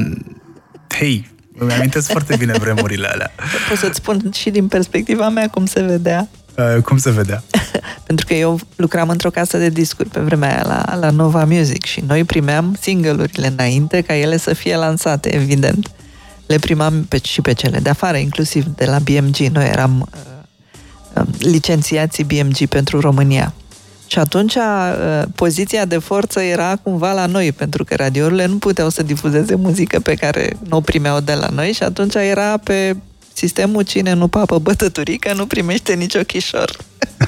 hei, 0.89 1.34
îmi 1.59 1.73
amintesc 1.73 2.11
foarte 2.11 2.37
bine 2.37 2.53
vremurile 2.53 3.07
alea. 3.07 3.33
Pot 3.69 3.79
să-ți 3.79 3.97
spun 3.97 4.31
și 4.33 4.51
din 4.51 4.69
perspectiva 4.69 5.29
mea 5.29 5.49
cum 5.49 5.67
se 5.67 5.83
vedea. 5.83 6.29
Uh, 6.59 6.83
cum 6.83 6.99
se 6.99 7.11
vedea? 7.11 7.43
Pentru 8.07 8.27
că 8.27 8.35
eu 8.35 8.61
lucram 8.77 9.09
într-o 9.09 9.31
casă 9.31 9.59
de 9.59 9.69
discuri 9.69 10.09
pe 10.09 10.21
vremea 10.21 10.49
aia 10.49 10.63
la, 10.67 10.97
la 10.97 11.11
Nova 11.11 11.45
Music 11.45 11.85
și 11.85 12.03
noi 12.07 12.25
primeam 12.25 12.77
single-urile 12.81 13.47
înainte 13.47 14.01
ca 14.01 14.15
ele 14.15 14.37
să 14.37 14.55
fie 14.55 14.77
lansate, 14.77 15.35
evident. 15.35 15.91
Le 16.47 16.59
primam 16.59 17.05
pe, 17.09 17.21
și 17.23 17.41
pe 17.41 17.53
cele 17.53 17.79
de 17.79 17.89
afară, 17.89 18.17
inclusiv 18.17 18.65
de 18.65 18.85
la 18.85 18.99
BMG. 18.99 19.37
Noi 19.37 19.69
eram 19.69 20.09
uh, 20.13 20.21
uh, 21.15 21.27
licențiații 21.39 22.25
BMG 22.25 22.67
pentru 22.69 23.01
România. 23.01 23.55
Și 24.15 24.21
atunci 24.21 24.55
uh, 24.55 25.23
poziția 25.35 25.85
de 25.85 25.99
forță 25.99 26.41
era 26.41 26.77
cumva 26.83 27.13
la 27.13 27.27
noi, 27.27 27.53
pentru 27.53 27.85
că 27.85 27.95
radiourile 27.95 28.47
nu 28.47 28.57
puteau 28.57 28.89
să 28.89 29.03
difuzeze 29.03 29.55
muzică 29.55 30.01
pe 30.01 30.15
care 30.15 30.57
nu 30.69 30.77
o 30.77 30.81
primeau 30.81 31.21
de 31.21 31.33
la 31.33 31.49
noi 31.49 31.73
și 31.73 31.83
atunci 31.83 32.15
era 32.15 32.57
pe 32.57 32.97
sistemul 33.33 33.83
cine 33.83 34.13
nu 34.13 34.29
papă 34.29 34.59
bătăturică 34.59 35.33
nu 35.33 35.47
primește 35.47 35.95
nicio 35.95 36.21
chișor. 36.21 36.77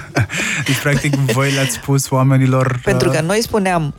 deci, 0.67 0.79
practic, 0.83 1.15
voi 1.15 1.53
le-ați 1.53 1.73
spus 1.75 2.11
oamenilor... 2.11 2.81
Pentru 2.85 3.11
că 3.11 3.19
uh, 3.19 3.27
noi 3.27 3.43
spuneam, 3.43 3.95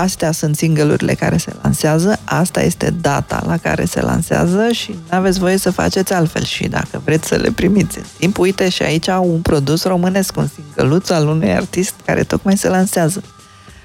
astea 0.00 0.32
sunt 0.32 0.56
single 0.56 1.14
care 1.14 1.36
se 1.36 1.52
lansează, 1.62 2.18
asta 2.24 2.62
este 2.62 2.94
data 3.00 3.42
la 3.46 3.56
care 3.56 3.84
se 3.84 4.00
lansează 4.00 4.68
și 4.70 4.90
nu 4.90 5.16
aveți 5.16 5.38
voie 5.38 5.56
să 5.56 5.70
faceți 5.70 6.12
altfel 6.12 6.44
și 6.44 6.68
dacă 6.68 7.00
vreți 7.04 7.28
să 7.28 7.34
le 7.34 7.50
primiți 7.50 7.98
în 7.98 8.04
timp, 8.18 8.38
uite 8.38 8.68
și 8.68 8.82
aici 8.82 9.06
un 9.06 9.40
produs 9.40 9.84
românesc, 9.84 10.36
un 10.36 10.48
singăluț 10.54 11.10
al 11.10 11.28
unui 11.28 11.52
artist 11.52 11.94
care 12.04 12.22
tocmai 12.22 12.56
se 12.56 12.68
lansează. 12.68 13.22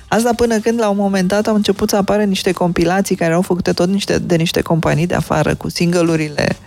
Asta 0.08 0.34
până 0.36 0.60
când 0.60 0.80
la 0.80 0.90
un 0.90 0.98
moment 0.98 1.28
dat 1.28 1.48
au 1.48 1.56
început 1.56 1.90
să 1.90 1.96
apară 1.96 2.24
niște 2.24 2.52
compilații 2.52 3.16
care 3.16 3.34
au 3.34 3.42
făcute 3.42 3.74
tot 3.74 3.88
niște, 3.88 4.18
de 4.18 4.36
niște 4.36 4.62
companii 4.62 5.08
de 5.08 5.16
afară 5.16 5.56
cu 5.56 5.70
singlurile 5.70 6.58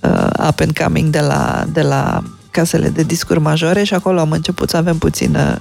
uh, 0.00 0.48
up 0.48 0.60
and 0.60 0.78
coming 0.78 1.10
de 1.10 1.20
la, 1.20 1.64
de 1.72 1.82
la 1.82 2.22
casele 2.50 2.88
de 2.88 3.02
discuri 3.02 3.40
majore 3.40 3.82
și 3.82 3.94
acolo 3.94 4.20
am 4.20 4.30
început 4.30 4.70
să 4.70 4.76
avem 4.76 4.98
puțină 4.98 5.58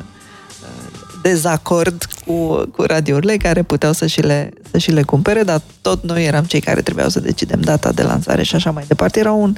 dezacord 1.21 2.07
cu, 2.27 2.65
cu 2.75 2.81
radiourile 2.83 3.37
care 3.37 3.63
puteau 3.63 3.93
să 3.93 4.07
și, 4.07 4.21
le, 4.21 4.49
să 4.71 4.77
și 4.77 4.91
le 4.91 5.03
cumpere, 5.03 5.43
dar 5.43 5.61
tot 5.81 6.03
noi 6.03 6.25
eram 6.25 6.43
cei 6.43 6.59
care 6.59 6.81
trebuiau 6.81 7.09
să 7.09 7.19
decidem 7.19 7.61
data 7.61 7.91
de 7.91 8.03
lansare 8.03 8.43
și 8.43 8.55
așa 8.55 8.71
mai 8.71 8.83
departe. 8.87 9.19
Era 9.19 9.31
un, 9.31 9.55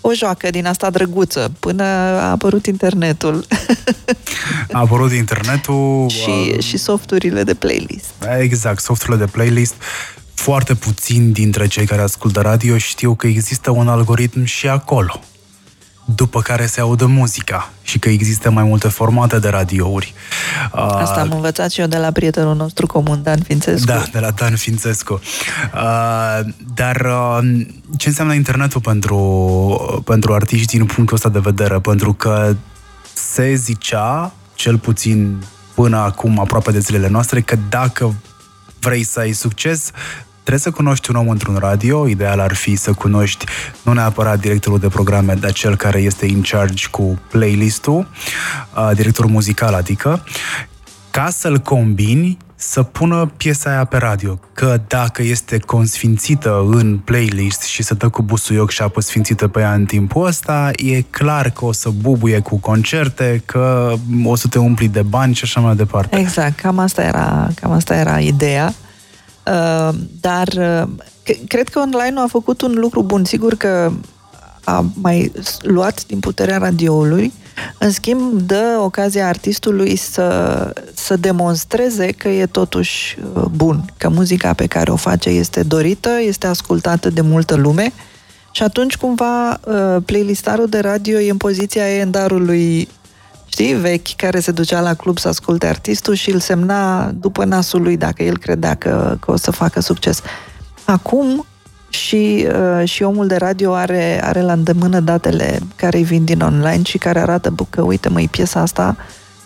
o 0.00 0.12
joacă 0.14 0.50
din 0.50 0.66
asta 0.66 0.90
drăguță, 0.90 1.52
până 1.60 1.82
a 1.82 2.30
apărut 2.30 2.66
internetul. 2.66 3.46
A 4.72 4.78
apărut 4.78 5.12
internetul... 5.12 6.08
și, 6.22 6.52
uh, 6.54 6.62
și 6.62 6.76
softurile 6.76 7.42
de 7.42 7.54
playlist. 7.54 8.12
Exact, 8.38 8.80
softurile 8.80 9.24
de 9.24 9.30
playlist. 9.30 9.74
Foarte 10.34 10.74
puțin 10.74 11.32
dintre 11.32 11.66
cei 11.66 11.86
care 11.86 12.02
ascultă 12.02 12.40
radio 12.40 12.78
știu 12.78 13.14
că 13.14 13.26
există 13.26 13.70
un 13.70 13.88
algoritm 13.88 14.44
și 14.44 14.68
acolo. 14.68 15.20
După 16.04 16.40
care 16.40 16.66
se 16.66 16.80
audă 16.80 17.06
muzica 17.06 17.70
și 17.82 17.98
că 17.98 18.08
există 18.08 18.50
mai 18.50 18.64
multe 18.64 18.88
formate 18.88 19.38
de 19.38 19.48
radiouri. 19.48 20.14
Asta 20.72 21.20
am 21.20 21.30
învățat 21.32 21.70
și 21.70 21.80
eu 21.80 21.86
de 21.86 21.98
la 21.98 22.10
prietenul 22.10 22.56
nostru 22.56 22.86
comun, 22.86 23.22
Dan 23.22 23.40
Fințescu. 23.40 23.86
Da, 23.86 24.02
de 24.12 24.18
la 24.18 24.30
Dan 24.30 24.56
Fințescu. 24.56 25.20
Dar 26.74 26.96
ce 27.96 28.08
înseamnă 28.08 28.34
internetul 28.34 28.80
pentru, 28.80 30.02
pentru 30.04 30.34
artiști 30.34 30.76
din 30.76 30.86
punctul 30.86 31.16
ăsta 31.16 31.28
de 31.28 31.38
vedere? 31.38 31.80
Pentru 31.80 32.12
că 32.12 32.56
se 33.12 33.54
zicea, 33.54 34.32
cel 34.54 34.78
puțin 34.78 35.42
până 35.74 35.96
acum, 35.96 36.40
aproape 36.40 36.70
de 36.70 36.78
zilele 36.78 37.08
noastre, 37.08 37.40
că 37.40 37.56
dacă 37.68 38.14
vrei 38.80 39.02
să 39.02 39.20
ai 39.20 39.32
succes, 39.32 39.90
trebuie 40.44 40.58
să 40.58 40.70
cunoști 40.70 41.10
un 41.10 41.16
om 41.16 41.28
într-un 41.28 41.56
radio, 41.56 42.08
ideal 42.08 42.40
ar 42.40 42.54
fi 42.54 42.76
să 42.76 42.92
cunoști 42.92 43.44
nu 43.82 43.92
neapărat 43.92 44.40
directorul 44.40 44.78
de 44.78 44.88
programe, 44.88 45.34
dar 45.34 45.52
cel 45.52 45.76
care 45.76 45.98
este 45.98 46.26
in 46.26 46.42
charge 46.42 46.86
cu 46.90 47.18
playlist-ul, 47.30 48.08
directorul 48.94 49.30
muzical 49.30 49.74
adică, 49.74 50.24
ca 51.10 51.28
să-l 51.30 51.58
combini 51.58 52.36
să 52.56 52.82
pună 52.82 53.32
piesa 53.36 53.70
aia 53.70 53.84
pe 53.84 53.96
radio. 53.96 54.38
Că 54.52 54.80
dacă 54.88 55.22
este 55.22 55.58
consfințită 55.58 56.64
în 56.70 56.98
playlist 56.98 57.62
și 57.62 57.82
să 57.82 57.94
dă 57.94 58.08
cu 58.08 58.22
busuioc 58.22 58.70
și 58.70 58.82
apă 58.82 59.00
sfințită 59.00 59.48
pe 59.48 59.60
ea 59.60 59.72
în 59.72 59.84
timpul 59.84 60.26
ăsta, 60.26 60.70
e 60.76 61.00
clar 61.00 61.50
că 61.50 61.64
o 61.64 61.72
să 61.72 61.88
bubuie 62.00 62.40
cu 62.40 62.56
concerte, 62.56 63.42
că 63.44 63.94
o 64.24 64.34
să 64.34 64.48
te 64.48 64.58
umpli 64.58 64.88
de 64.88 65.02
bani 65.02 65.34
și 65.34 65.40
așa 65.44 65.60
mai 65.60 65.76
departe. 65.76 66.18
Exact, 66.18 66.60
cam 66.60 66.78
asta 66.78 67.02
era, 67.02 67.48
cam 67.60 67.70
asta 67.70 67.94
era 67.94 68.18
ideea. 68.18 68.74
Uh, 69.46 69.94
dar 70.20 70.48
uh, 70.58 70.82
cred 71.48 71.68
că 71.68 71.78
online 71.78 72.20
a 72.20 72.26
făcut 72.26 72.60
un 72.60 72.72
lucru 72.74 73.02
bun. 73.02 73.24
Sigur 73.24 73.54
că 73.54 73.92
a 74.64 74.84
mai 75.00 75.32
luat 75.60 76.06
din 76.06 76.20
puterea 76.20 76.58
radioului, 76.58 77.32
în 77.78 77.90
schimb, 77.90 78.40
dă 78.40 78.78
ocazia 78.80 79.28
artistului 79.28 79.96
să, 79.96 80.72
să 80.94 81.16
demonstreze 81.16 82.06
că 82.06 82.28
e 82.28 82.46
totuși 82.46 83.18
uh, 83.34 83.42
bun, 83.42 83.84
că 83.96 84.08
muzica 84.08 84.52
pe 84.52 84.66
care 84.66 84.90
o 84.90 84.96
face 84.96 85.28
este 85.28 85.62
dorită, 85.62 86.10
este 86.20 86.46
ascultată 86.46 87.10
de 87.10 87.20
multă 87.20 87.54
lume 87.54 87.92
și 88.50 88.62
atunci 88.62 88.96
cumva 88.96 89.60
playlistarul 90.04 90.66
de 90.66 90.78
radio 90.78 91.18
e 91.18 91.30
în 91.30 91.36
poziția 91.36 91.88
endarului 91.88 92.88
știi, 93.54 93.74
vechi, 93.74 94.16
care 94.16 94.40
se 94.40 94.50
ducea 94.50 94.80
la 94.80 94.94
club 94.94 95.18
să 95.18 95.28
asculte 95.28 95.66
artistul 95.66 96.14
și 96.14 96.30
îl 96.30 96.40
semna 96.40 97.10
după 97.10 97.44
nasul 97.44 97.82
lui 97.82 97.96
dacă 97.96 98.22
el 98.22 98.38
credea 98.38 98.74
că, 98.74 99.16
că 99.20 99.30
o 99.30 99.36
să 99.36 99.50
facă 99.50 99.80
succes. 99.80 100.20
Acum 100.84 101.46
și, 101.88 102.46
uh, 102.48 102.88
și 102.88 103.02
omul 103.02 103.26
de 103.26 103.36
radio 103.36 103.74
are, 103.74 104.20
are 104.24 104.40
la 104.40 104.52
îndemână 104.52 105.00
datele 105.00 105.58
care 105.76 105.96
îi 105.96 106.04
vin 106.04 106.24
din 106.24 106.40
online 106.40 106.82
și 106.82 106.98
care 106.98 107.20
arată 107.20 107.54
că, 107.70 107.82
uite 107.82 108.08
măi, 108.08 108.28
piesa 108.28 108.60
asta 108.60 108.96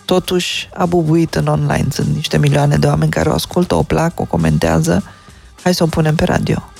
totuși 0.05 0.69
a 0.73 0.85
bubuit 0.85 1.35
în 1.35 1.47
online. 1.47 1.87
Sunt 1.91 2.15
niște 2.15 2.37
milioane 2.37 2.75
de 2.75 2.87
oameni 2.87 3.11
care 3.11 3.29
o 3.29 3.33
ascultă, 3.33 3.75
o 3.75 3.83
plac, 3.83 4.19
o 4.19 4.25
comentează. 4.25 5.03
Hai 5.63 5.73
să 5.73 5.83
o 5.83 5.87
punem 5.87 6.15
pe 6.15 6.23
radio. 6.23 6.71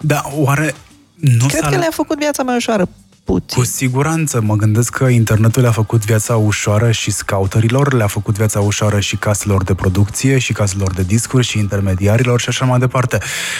Da, 0.00 0.22
oare 0.34 0.74
nu 1.14 1.46
Cred 1.46 1.62
că 1.62 1.76
le-a 1.76 1.90
făcut 1.90 2.18
viața 2.18 2.42
mai 2.42 2.56
ușoară 2.56 2.88
puțin. 3.24 3.58
Cu 3.58 3.64
siguranță, 3.64 4.40
mă 4.40 4.56
gândesc 4.56 4.96
că 4.96 5.04
internetul 5.04 5.62
le-a 5.62 5.70
făcut 5.70 6.04
viața 6.04 6.36
ușoară 6.36 6.90
și 6.90 7.10
scouterilor, 7.10 7.92
le-a 7.92 8.06
făcut 8.06 8.36
viața 8.36 8.60
ușoară 8.60 9.00
și 9.00 9.16
caselor 9.16 9.64
de 9.64 9.74
producție, 9.74 10.38
și 10.38 10.52
caselor 10.52 10.92
de 10.92 11.02
discuri, 11.02 11.46
și 11.46 11.58
intermediarilor 11.58 12.40
și 12.40 12.48
așa 12.48 12.64
mai 12.64 12.78
departe. 12.78 13.18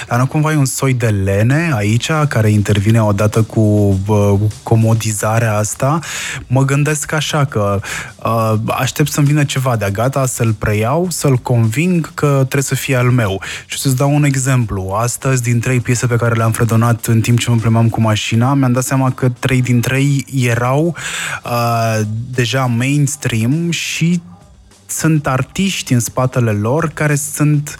Dar 0.08 0.18
nu 0.18 0.26
cumva 0.26 0.52
e 0.52 0.56
un 0.56 0.64
soi 0.64 0.94
de 0.94 1.06
lene 1.06 1.70
aici, 1.74 2.10
care 2.28 2.50
intervine 2.50 3.02
odată 3.02 3.42
cu 3.42 3.60
uh, 4.06 4.40
comodizarea 4.62 5.56
asta. 5.56 5.98
Mă 6.46 6.64
gândesc 6.64 7.12
așa 7.12 7.44
că 7.44 7.80
uh, 8.24 8.54
aștept 8.66 9.10
să-mi 9.10 9.26
vină 9.26 9.44
ceva 9.44 9.76
de 9.76 9.88
gata, 9.92 10.26
să-l 10.26 10.52
preiau, 10.52 11.06
să-l 11.10 11.36
conving 11.36 12.14
că 12.14 12.26
trebuie 12.26 12.62
să 12.62 12.74
fie 12.74 12.96
al 12.96 13.10
meu. 13.10 13.42
Și 13.66 13.78
să-ți 13.78 13.96
dau 13.96 14.14
un 14.14 14.24
exemplu. 14.24 14.92
Astăzi, 14.96 15.42
din 15.42 15.60
trei 15.60 15.80
piese 15.80 16.06
pe 16.06 16.16
care 16.16 16.34
le-am 16.34 16.52
fredonat 16.52 17.06
în 17.06 17.20
timp 17.20 17.38
ce 17.38 17.50
mă 17.50 17.56
plimam 17.56 17.88
cu 17.88 18.00
mașina, 18.00 18.54
mi-am 18.54 18.72
dat 18.72 18.84
seama 18.84 19.10
că 19.10 19.28
trei 19.28 19.53
trei 19.54 19.62
dintre 19.62 20.00
ei 20.00 20.24
erau 20.48 20.96
uh, 21.44 22.00
deja 22.30 22.64
mainstream 22.64 23.70
și 23.70 24.20
sunt 24.86 25.26
artiști 25.26 25.92
în 25.92 26.00
spatele 26.00 26.50
lor 26.50 26.88
care 26.88 27.14
sunt 27.14 27.76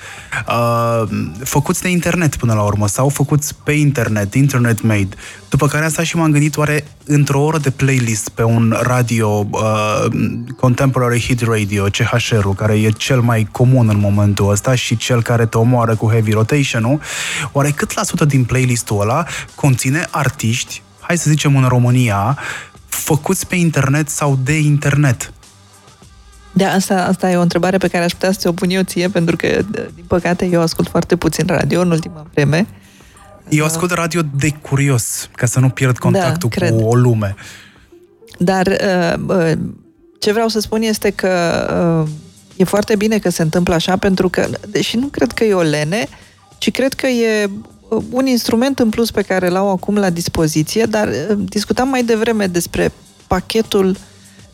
uh, 0.49 1.03
făcuți 1.45 1.83
de 1.83 1.89
internet 1.89 2.37
până 2.37 2.55
la 2.55 2.63
urmă 2.63 2.89
sau 2.89 3.09
făcuți 3.09 3.55
pe 3.65 3.73
internet, 3.73 4.35
internet 4.35 4.83
made. 4.83 5.09
După 5.49 5.67
care 5.67 5.85
asta 5.85 6.03
și 6.03 6.17
m-am 6.17 6.31
gândit 6.31 6.57
oare 6.57 6.85
într-o 7.05 7.43
oră 7.43 7.59
de 7.59 7.71
playlist 7.71 8.29
pe 8.29 8.43
un 8.43 8.77
radio 8.83 9.47
uh, 9.51 10.05
Contemporary 10.57 11.21
Hit 11.21 11.41
Radio, 11.41 11.85
CHR-ul, 11.85 12.55
care 12.55 12.81
e 12.81 12.91
cel 12.91 13.21
mai 13.21 13.49
comun 13.53 13.89
în 13.89 13.99
momentul 13.99 14.51
ăsta 14.51 14.75
și 14.75 14.97
cel 14.97 15.23
care 15.23 15.47
te 15.47 15.59
omoară 15.59 15.95
cu 15.95 16.11
heavy 16.11 16.31
rotation-ul, 16.31 17.01
oare 17.53 17.71
cât 17.71 17.95
la 17.95 18.03
sută 18.03 18.25
din 18.25 18.45
playlistul 18.45 19.01
ăla 19.01 19.27
conține 19.55 20.07
artiști 20.11 20.83
hai 21.07 21.19
să 21.19 21.31
zicem 21.31 21.57
în 21.57 21.69
România, 21.69 22.39
făcuți 22.87 23.47
pe 23.47 23.57
internet 23.57 24.09
sau 24.09 24.39
de 24.45 24.59
internet? 24.59 25.33
Da, 26.53 26.69
asta, 26.71 27.05
asta 27.05 27.31
e 27.31 27.37
o 27.37 27.41
întrebare 27.41 27.79
pe 27.79 27.89
care 27.89 28.05
aș 28.05 28.13
putea 28.13 28.33
să 28.33 28.39
ți-o 28.39 28.53
pun 28.53 28.71
eu 28.71 28.83
ție, 28.83 29.09
pentru 29.09 29.37
că, 29.37 29.47
din 29.71 30.05
păcate, 30.07 30.47
eu 30.47 30.61
ascult 30.61 30.89
foarte 30.89 31.17
puțin 31.17 31.45
radio 31.47 31.81
în 31.81 31.91
ultima 31.91 32.27
vreme. 32.33 32.67
Eu 33.49 33.65
ascult 33.65 33.91
radio 33.91 34.21
de 34.35 34.51
curios, 34.51 35.29
ca 35.37 35.47
să 35.47 35.61
nu 35.61 35.69
pierd 35.69 35.99
contactul 35.99 36.51
da, 36.59 36.69
cu 36.69 36.75
o 36.75 36.95
lume. 36.95 37.35
Dar 38.39 38.67
uh, 38.67 39.15
uh, 39.27 39.53
ce 40.19 40.33
vreau 40.33 40.49
să 40.49 40.61
spun 40.61 40.83
este 40.83 41.11
că 41.11 42.03
uh, 42.05 42.11
e 42.57 42.65
foarte 42.65 42.97
bine 42.97 43.19
că 43.19 43.29
se 43.29 43.43
întâmplă 43.43 43.75
așa, 43.75 43.97
pentru 43.97 44.29
că, 44.29 44.49
deși 44.69 44.97
nu 44.97 45.07
cred 45.07 45.33
că 45.33 45.45
e 45.45 45.55
o 45.55 45.63
lene, 45.63 46.09
ci 46.59 46.71
cred 46.71 46.93
că 46.93 47.07
e 47.07 47.51
un 48.11 48.27
instrument 48.27 48.79
în 48.79 48.89
plus 48.89 49.11
pe 49.11 49.23
care 49.23 49.49
l-au 49.49 49.71
acum 49.71 49.97
la 49.97 50.11
dispoziție, 50.11 50.85
dar 50.85 51.09
uh, 51.09 51.39
discutam 51.39 51.89
mai 51.89 52.03
devreme 52.03 52.47
despre 52.47 52.93
pachetul 53.27 53.97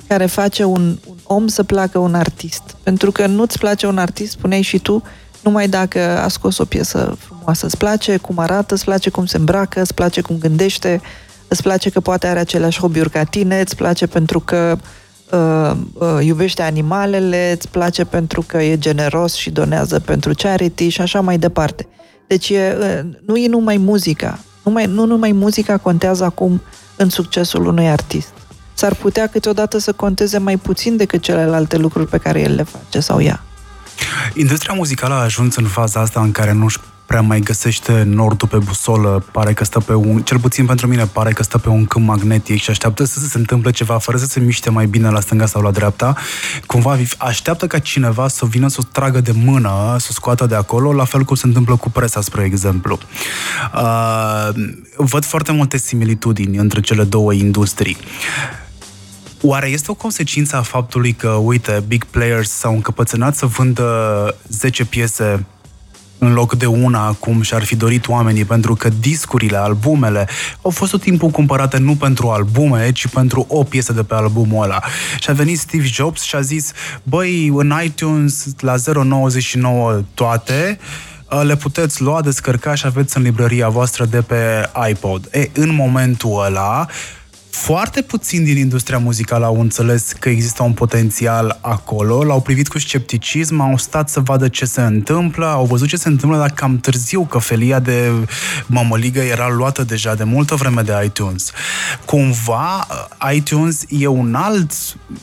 care 0.07 0.27
face 0.27 0.65
un, 0.65 0.99
un 1.07 1.17
om 1.23 1.47
să 1.47 1.63
placă 1.63 1.99
un 1.99 2.15
artist. 2.15 2.63
Pentru 2.83 3.11
că 3.13 3.27
nu-ți 3.27 3.59
place 3.59 3.87
un 3.87 3.99
artist, 3.99 4.31
spuneai 4.31 4.63
și 4.63 4.79
tu, 4.79 5.03
numai 5.43 5.69
dacă 5.69 6.01
a 6.01 6.29
scos 6.29 6.59
o 6.59 6.65
piesă 6.65 7.17
frumoasă. 7.19 7.67
Îți 7.67 7.77
place 7.77 8.17
cum 8.17 8.39
arată, 8.39 8.75
îți 8.75 8.85
place 8.85 9.11
cum 9.11 9.27
se 9.27 9.37
îmbracă, 9.37 9.81
îți 9.81 9.95
place 9.95 10.21
cum 10.21 10.37
gândește, 10.39 11.01
îți 11.49 11.63
place 11.63 11.91
că 11.91 12.01
poate 12.01 12.27
are 12.27 12.39
aceleași 12.39 12.81
hobby-uri 12.81 13.11
ca 13.11 13.25
tine, 13.25 13.61
îți 13.61 13.77
place 13.77 14.07
pentru 14.07 14.41
că 14.41 14.77
uh, 15.31 15.77
uh, 15.93 16.25
iubește 16.25 16.63
animalele, 16.63 17.53
îți 17.57 17.69
place 17.69 18.05
pentru 18.05 18.43
că 18.43 18.63
e 18.63 18.79
generos 18.79 19.35
și 19.35 19.51
donează 19.51 20.01
pentru 20.01 20.33
charity 20.37 20.89
și 20.89 21.01
așa 21.01 21.21
mai 21.21 21.39
departe. 21.39 21.87
Deci 22.31 22.49
e, 22.49 23.05
nu 23.27 23.37
e 23.37 23.49
numai 23.49 23.77
muzica. 23.77 24.39
Numai, 24.63 24.87
nu 24.87 25.05
numai 25.05 25.33
muzica 25.33 25.77
contează 25.77 26.25
acum 26.25 26.63
în 26.97 27.09
succesul 27.09 27.67
unui 27.67 27.89
artist. 27.89 28.33
S-ar 28.75 28.95
putea 28.95 29.27
câteodată 29.27 29.79
să 29.79 29.93
conteze 29.93 30.39
mai 30.39 30.57
puțin 30.57 30.97
decât 30.97 31.23
celelalte 31.23 31.77
lucruri 31.77 32.07
pe 32.07 32.19
care 32.19 32.41
el 32.41 32.55
le 32.55 32.63
face 32.63 33.01
sau 33.01 33.23
ea. 33.23 33.43
Industria 34.35 34.75
muzicală 34.75 35.15
a 35.15 35.23
ajuns 35.23 35.57
în 35.57 35.67
faza 35.67 36.01
asta 36.01 36.21
în 36.21 36.33
care 36.33 36.53
nu-și 36.53 36.79
prea 37.11 37.23
mai 37.23 37.41
găsește 37.41 38.03
nordul 38.03 38.49
pe 38.49 38.57
busolă, 38.57 39.25
pare 39.33 39.53
că 39.53 39.65
stă 39.65 39.81
pe 39.81 39.95
un, 39.95 40.23
cel 40.23 40.39
puțin 40.39 40.67
pentru 40.67 40.87
mine, 40.87 41.07
pare 41.07 41.33
că 41.33 41.43
stă 41.43 41.59
pe 41.59 41.69
un 41.69 41.85
câmp 41.85 42.07
magnetic 42.07 42.61
și 42.61 42.71
așteaptă 42.71 43.05
să 43.05 43.19
se 43.21 43.39
întâmple 43.39 43.71
ceva 43.71 43.99
fără 43.99 44.17
să 44.17 44.25
se 44.25 44.41
miște 44.41 44.71
mai 44.71 44.87
bine 44.87 45.11
la 45.11 45.21
stânga 45.21 45.47
sau 45.47 45.63
la 45.63 45.71
dreapta. 45.71 46.15
Cumva 46.67 46.97
așteaptă 47.19 47.67
ca 47.67 47.79
cineva 47.79 48.29
să 48.29 48.45
vină 48.45 48.69
să 48.69 48.79
o 48.81 48.89
tragă 48.93 49.21
de 49.21 49.33
mână, 49.35 49.97
să 49.99 50.07
o 50.11 50.13
scoată 50.13 50.47
de 50.47 50.55
acolo, 50.55 50.93
la 50.93 51.05
fel 51.05 51.23
cum 51.23 51.37
se 51.37 51.47
întâmplă 51.47 51.77
cu 51.77 51.91
presa, 51.91 52.21
spre 52.21 52.45
exemplu. 52.45 52.99
Uh, 53.75 54.49
văd 54.97 55.25
foarte 55.25 55.53
multe 55.53 55.77
similitudini 55.77 56.57
între 56.57 56.81
cele 56.81 57.05
două 57.05 57.33
industrii. 57.33 57.97
Oare 59.43 59.69
este 59.69 59.91
o 59.91 59.95
consecință 59.95 60.57
a 60.57 60.63
faptului 60.63 61.13
că, 61.13 61.29
uite, 61.29 61.85
big 61.87 62.05
players 62.05 62.51
s-au 62.51 62.73
încăpățânat 62.73 63.37
să 63.37 63.47
vândă 63.47 63.87
10 64.49 64.85
piese 64.85 65.47
în 66.21 66.33
loc 66.33 66.55
de 66.55 66.67
una 66.67 67.13
cum 67.13 67.43
și-ar 67.43 67.65
fi 67.65 67.77
dorit 67.77 68.09
oamenii, 68.09 68.45
pentru 68.45 68.75
că 68.75 68.89
discurile, 69.01 69.57
albumele 69.57 70.29
au 70.63 70.71
fost 70.71 70.91
tot 70.91 71.01
timpul 71.01 71.29
cumpărate 71.29 71.79
nu 71.79 71.95
pentru 71.95 72.29
albume, 72.29 72.93
ci 72.93 73.09
pentru 73.09 73.47
o 73.49 73.63
piesă 73.63 73.93
de 73.93 74.03
pe 74.03 74.15
albumul 74.15 74.65
ăla. 74.65 74.81
Și 75.19 75.31
a 75.31 75.33
venit 75.33 75.59
Steve 75.59 75.87
Jobs 75.87 76.23
și 76.23 76.35
a 76.35 76.41
zis, 76.41 76.73
băi, 77.03 77.53
în 77.55 77.75
iTunes 77.85 78.47
la 78.61 78.75
0,99 79.99 80.05
toate, 80.15 80.79
le 81.43 81.57
puteți 81.57 82.03
lua, 82.03 82.21
descărca 82.21 82.75
și 82.75 82.87
aveți 82.87 83.17
în 83.17 83.23
librăria 83.23 83.69
voastră 83.69 84.05
de 84.05 84.21
pe 84.21 84.71
iPod. 84.91 85.29
E, 85.33 85.51
în 85.53 85.75
momentul 85.75 86.45
ăla, 86.45 86.87
foarte 87.51 88.03
puțin 88.03 88.45
din 88.45 88.57
industria 88.57 88.99
muzicală 88.99 89.45
au 89.45 89.61
înțeles 89.61 90.13
că 90.19 90.29
există 90.29 90.63
un 90.63 90.73
potențial 90.73 91.59
acolo, 91.61 92.25
l-au 92.25 92.41
privit 92.41 92.69
cu 92.69 92.79
scepticism, 92.79 93.61
au 93.61 93.77
stat 93.77 94.09
să 94.09 94.21
vadă 94.21 94.49
ce 94.49 94.65
se 94.65 94.81
întâmplă, 94.81 95.47
au 95.47 95.65
văzut 95.65 95.89
ce 95.89 95.97
se 95.97 96.09
întâmplă, 96.09 96.39
dar 96.39 96.51
cam 96.51 96.79
târziu, 96.79 97.25
că 97.25 97.39
felia 97.39 97.79
de 97.79 98.11
mămăligă 98.67 99.21
era 99.21 99.49
luată 99.49 99.85
deja 99.85 100.15
de 100.15 100.25
multă 100.25 100.55
vreme 100.55 100.83
de 100.83 100.93
iTunes. 101.05 101.51
Cumva, 102.05 102.87
iTunes 103.33 103.85
e 103.89 104.07
un 104.07 104.35
alt 104.35 104.73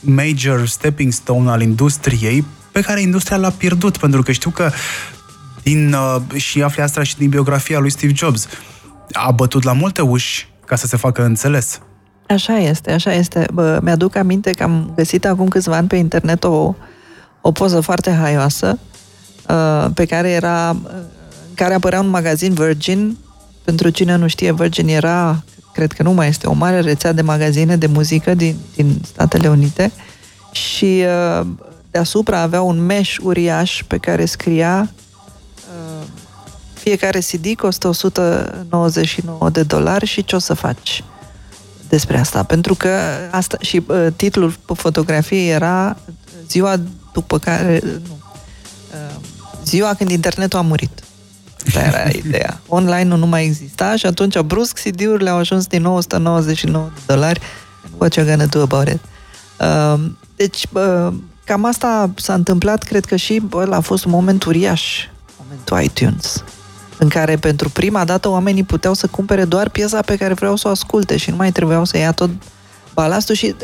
major 0.00 0.66
stepping 0.66 1.12
stone 1.12 1.50
al 1.50 1.62
industriei 1.62 2.44
pe 2.72 2.80
care 2.80 3.00
industria 3.00 3.36
l-a 3.36 3.50
pierdut, 3.50 3.96
pentru 3.96 4.22
că 4.22 4.32
știu 4.32 4.50
că 4.50 4.70
din, 5.62 5.92
uh, 5.92 6.40
și 6.40 6.62
afli 6.62 6.82
asta 6.82 7.02
și 7.02 7.16
din 7.16 7.28
biografia 7.28 7.78
lui 7.78 7.90
Steve 7.90 8.12
Jobs, 8.14 8.48
a 9.12 9.30
bătut 9.30 9.62
la 9.62 9.72
multe 9.72 10.02
uși 10.02 10.48
ca 10.66 10.76
să 10.76 10.86
se 10.86 10.96
facă 10.96 11.24
înțeles. 11.24 11.80
Așa 12.28 12.58
este, 12.58 12.92
așa 12.92 13.12
este. 13.12 13.46
Bă, 13.52 13.78
mi-aduc 13.82 14.16
aminte 14.16 14.50
că 14.50 14.62
am 14.62 14.92
găsit 14.96 15.24
acum 15.24 15.48
câțiva 15.48 15.76
ani 15.76 15.88
pe 15.88 15.96
internet 15.96 16.44
o, 16.44 16.74
o 17.40 17.52
poză 17.52 17.80
foarte 17.80 18.10
haioasă 18.10 18.78
uh, 19.48 19.90
pe 19.94 20.04
care 20.04 20.30
era 20.30 20.68
în 21.48 21.54
care 21.54 21.74
apărea 21.74 22.00
un 22.00 22.08
magazin 22.08 22.54
Virgin. 22.54 23.16
Pentru 23.64 23.88
cine 23.88 24.16
nu 24.16 24.26
știe, 24.26 24.52
Virgin 24.52 24.88
era, 24.88 25.42
cred 25.72 25.92
că 25.92 26.02
nu 26.02 26.12
mai 26.12 26.28
este, 26.28 26.46
o 26.46 26.52
mare 26.52 26.80
rețea 26.80 27.12
de 27.12 27.22
magazine 27.22 27.76
de 27.76 27.86
muzică 27.86 28.34
din, 28.34 28.56
din 28.76 29.00
Statele 29.04 29.48
Unite 29.48 29.92
și 30.50 31.04
uh, 31.40 31.46
deasupra 31.90 32.40
avea 32.40 32.62
un 32.62 32.80
mesh 32.86 33.16
uriaș 33.22 33.82
pe 33.86 33.96
care 33.98 34.24
scria 34.24 34.90
uh, 34.90 36.06
fiecare 36.74 37.18
CD 37.18 37.54
costă 37.56 37.88
199 37.88 39.50
de 39.50 39.62
dolari 39.62 40.06
și 40.06 40.24
ce 40.24 40.36
o 40.36 40.38
să 40.38 40.54
faci? 40.54 41.02
Despre 41.88 42.18
asta, 42.18 42.42
pentru 42.42 42.74
că 42.74 42.88
asta 43.30 43.56
și 43.60 43.82
uh, 43.86 44.06
titlul 44.16 44.56
fotografiei 44.74 45.50
era 45.50 45.96
ziua 46.48 46.80
după 47.12 47.38
care 47.38 47.80
nu, 47.82 48.18
uh, 48.92 49.16
ziua 49.64 49.94
când 49.94 50.10
internetul 50.10 50.58
a 50.58 50.62
murit. 50.62 51.02
Asta 51.66 51.80
era 51.80 52.08
ideea. 52.24 52.60
Online 52.66 53.16
nu 53.16 53.26
mai 53.26 53.44
exista 53.44 53.96
și 53.96 54.06
atunci 54.06 54.38
brusc 54.38 54.78
CD-urile 54.80 55.30
au 55.30 55.36
ajuns 55.36 55.66
din 55.66 55.82
999 55.82 56.90
de 56.94 57.00
dolari. 57.06 57.40
What 57.98 58.14
you 58.14 58.26
gonna 58.26 58.46
do 58.46 58.60
about 58.60 58.88
it? 58.88 59.00
Uh, 59.60 60.10
deci, 60.36 60.66
uh, 60.72 61.12
cam 61.44 61.64
asta 61.64 62.10
s-a 62.16 62.34
întâmplat, 62.34 62.82
cred 62.82 63.04
că 63.04 63.16
și 63.16 63.38
bă, 63.38 63.68
a 63.70 63.80
fost 63.80 64.04
un 64.04 64.10
moment 64.10 64.44
uriaș, 64.44 65.06
momentul 65.38 65.82
iTunes 65.82 66.44
în 66.98 67.08
care 67.08 67.36
pentru 67.36 67.68
prima 67.68 68.04
dată 68.04 68.28
oamenii 68.28 68.62
puteau 68.62 68.94
să 68.94 69.06
cumpere 69.06 69.44
doar 69.44 69.68
piesa 69.68 70.00
pe 70.00 70.16
care 70.16 70.34
vreau 70.34 70.56
să 70.56 70.68
o 70.68 70.70
asculte 70.70 71.16
și 71.16 71.30
nu 71.30 71.36
mai 71.36 71.52
trebuiau 71.52 71.84
să 71.84 71.98
ia 71.98 72.12
tot 72.12 72.30
balastul 72.94 73.34
și 73.34 73.54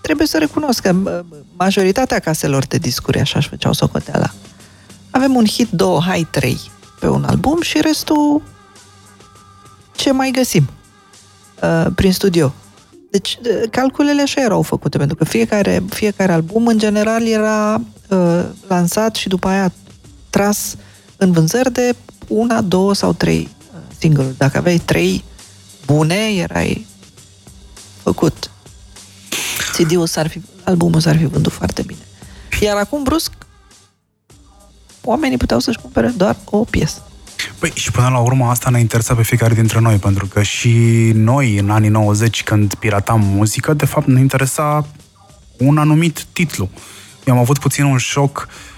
trebuie 0.00 0.26
să 0.26 0.38
recunosc 0.38 0.82
că 0.82 1.22
majoritatea 1.56 2.18
caselor 2.18 2.66
de 2.66 2.78
discuri 2.78 3.20
așa 3.20 3.38
își 3.38 3.48
făceau 3.48 3.72
socoteala. 3.72 4.30
Avem 5.10 5.34
un 5.34 5.46
hit, 5.46 5.70
două, 5.70 6.00
hai, 6.00 6.26
trei 6.30 6.60
pe 7.00 7.08
un 7.08 7.24
album 7.24 7.60
și 7.60 7.80
restul 7.80 8.42
ce 9.96 10.12
mai 10.12 10.30
găsim 10.30 10.68
uh, 11.62 11.86
prin 11.94 12.12
studio. 12.12 12.54
Deci 13.10 13.38
calculele 13.70 14.22
așa 14.22 14.40
erau 14.40 14.62
făcute, 14.62 14.98
pentru 14.98 15.16
că 15.16 15.24
fiecare, 15.24 15.82
fiecare 15.88 16.32
album 16.32 16.66
în 16.66 16.78
general 16.78 17.26
era 17.26 17.80
uh, 18.08 18.44
lansat 18.68 19.14
și 19.14 19.28
după 19.28 19.48
aia 19.48 19.72
tras 20.30 20.76
în 21.16 21.32
vânzări 21.32 21.72
de 21.72 21.94
una, 22.28 22.60
două 22.60 22.94
sau 22.94 23.12
trei 23.12 23.48
uh, 23.74 23.80
single 23.98 24.34
Dacă 24.36 24.58
aveai 24.58 24.78
trei 24.78 25.24
bune, 25.86 26.34
erai 26.34 26.86
făcut. 28.02 28.50
CD-ul 29.72 30.06
s-ar 30.06 30.28
fi, 30.28 30.40
albumul 30.64 31.00
s-ar 31.00 31.16
fi 31.16 31.24
vândut 31.24 31.52
foarte 31.52 31.82
bine. 31.82 32.00
Iar 32.60 32.76
acum, 32.76 33.02
brusc, 33.02 33.32
oamenii 35.02 35.36
puteau 35.36 35.60
să-și 35.60 35.78
cumpere 35.78 36.08
doar 36.08 36.36
o 36.44 36.64
piesă. 36.64 37.02
Păi 37.58 37.72
și 37.74 37.90
până 37.90 38.08
la 38.08 38.18
urmă 38.18 38.46
asta 38.46 38.70
ne 38.70 38.80
interesa 38.80 39.14
pe 39.14 39.22
fiecare 39.22 39.54
dintre 39.54 39.80
noi, 39.80 39.96
pentru 39.96 40.26
că 40.26 40.42
și 40.42 40.70
noi 41.14 41.58
în 41.58 41.70
anii 41.70 41.88
90 41.88 42.42
când 42.42 42.74
piratam 42.74 43.20
muzică, 43.20 43.74
de 43.74 43.84
fapt 43.84 44.06
ne 44.06 44.20
interesa 44.20 44.86
un 45.58 45.78
anumit 45.78 46.24
titlu. 46.32 46.68
Eu 47.24 47.34
am 47.34 47.40
avut 47.40 47.58
puțin 47.58 47.84
un 47.84 47.98
șoc 47.98 48.48
uh, 48.48 48.73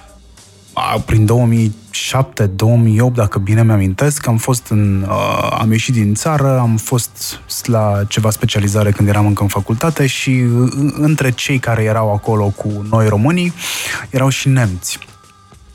prin 1.05 1.29
2007-2008, 3.11 3.14
dacă 3.14 3.39
bine 3.39 3.62
mi-amintesc, 3.62 4.27
am 4.27 4.37
fost 4.37 4.66
în, 4.68 5.07
uh, 5.09 5.49
am 5.59 5.70
ieșit 5.70 5.95
din 5.95 6.14
țară, 6.14 6.59
am 6.59 6.77
fost 6.77 7.41
la 7.64 8.03
ceva 8.09 8.31
specializare 8.31 8.91
când 8.91 9.09
eram 9.09 9.27
încă 9.27 9.43
în 9.43 9.49
facultate 9.49 10.07
și 10.07 10.31
uh, 10.31 10.72
între 10.93 11.31
cei 11.31 11.59
care 11.59 11.83
erau 11.83 12.12
acolo 12.12 12.49
cu 12.49 12.87
noi 12.91 13.09
românii 13.09 13.53
erau 14.11 14.29
și 14.29 14.49
nemți. 14.49 14.99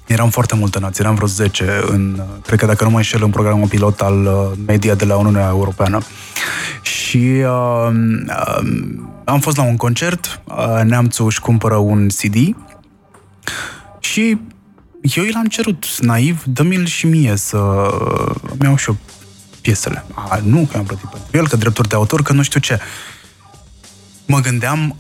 Eram 0.08 0.30
foarte 0.30 0.56
multe 0.56 0.80
nații, 0.80 1.04
eram 1.04 1.16
vreo 1.16 1.28
10 1.28 1.82
în, 1.88 2.22
cred 2.46 2.60
că 2.60 2.66
dacă 2.66 2.84
nu 2.84 2.90
mă 2.90 2.96
înșel, 2.96 3.24
în 3.24 3.30
programul 3.30 3.68
pilot 3.68 4.02
al 4.02 4.26
uh, 4.26 4.58
media 4.68 4.96
de 4.96 5.06
la 5.06 5.16
Uniunea 5.16 5.48
Europeană. 5.50 6.00
Și 6.82 7.18
uh, 7.18 7.90
uh, 8.28 8.68
am 9.24 9.40
fost 9.40 9.58
la 9.58 9.64
un 9.64 9.76
concert, 9.76 10.42
uh, 10.44 10.82
neamțul 10.84 11.26
își 11.26 11.40
cumpără 11.40 11.76
un 11.76 12.08
CD 12.08 12.56
și 14.00 14.38
eu 15.02 15.24
i 15.24 15.32
l-am 15.32 15.46
cerut 15.46 16.00
naiv, 16.00 16.44
dă-mi-l 16.44 16.86
și 16.86 17.06
mie 17.06 17.36
să 17.36 17.58
mi 18.58 18.66
iau 18.66 18.76
și 18.76 18.90
eu 18.90 18.98
piesele. 19.62 20.06
A, 20.14 20.40
nu 20.44 20.68
că 20.72 20.78
am 20.78 20.86
plătit 20.86 21.10
pentru 21.10 21.38
el, 21.38 21.48
că 21.48 21.56
drepturi 21.56 21.88
de 21.88 21.96
autor, 21.96 22.22
că 22.22 22.34
nu 22.34 22.42
știu 22.42 22.60
ce. 22.60 22.80
Mă 24.26 24.40
gândeam 24.40 24.96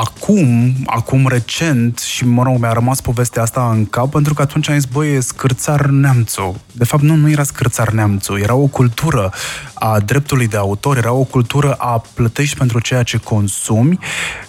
acum, 0.00 0.72
acum 0.86 1.26
recent, 1.28 1.98
și 1.98 2.24
mă 2.24 2.42
rog, 2.42 2.58
mi-a 2.60 2.72
rămas 2.72 3.00
povestea 3.00 3.42
asta 3.42 3.70
în 3.70 3.86
cap, 3.86 4.10
pentru 4.10 4.34
că 4.34 4.42
atunci 4.42 4.68
am 4.68 4.74
zis, 4.74 4.84
băi, 4.84 5.14
e 5.14 5.20
scârțar 5.20 5.86
neamțu. 5.86 6.60
De 6.72 6.84
fapt, 6.84 7.02
nu, 7.02 7.14
nu 7.14 7.30
era 7.30 7.42
scârțar 7.42 7.88
neamțu, 7.90 8.36
era 8.36 8.54
o 8.54 8.66
cultură 8.66 9.32
a 9.74 9.98
dreptului 10.00 10.46
de 10.46 10.56
autor, 10.56 10.96
era 10.96 11.12
o 11.12 11.22
cultură 11.22 11.72
a 11.72 12.02
plătești 12.14 12.56
pentru 12.56 12.80
ceea 12.80 13.02
ce 13.02 13.16
consumi. 13.16 13.98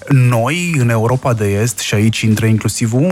Noi, 0.09 0.75
în 0.79 0.89
Europa 0.89 1.33
de 1.33 1.45
Est, 1.61 1.79
și 1.79 1.93
aici 1.93 2.21
intră 2.21 2.45
inclusiv 2.45 2.93
uh, 2.93 3.09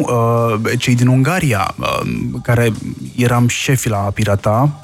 cei 0.77 0.95
din 0.95 1.07
Ungaria, 1.07 1.75
uh, 1.79 2.09
care 2.43 2.71
eram 3.15 3.47
șefi 3.47 3.89
la 3.89 3.97
pirata, 3.97 4.81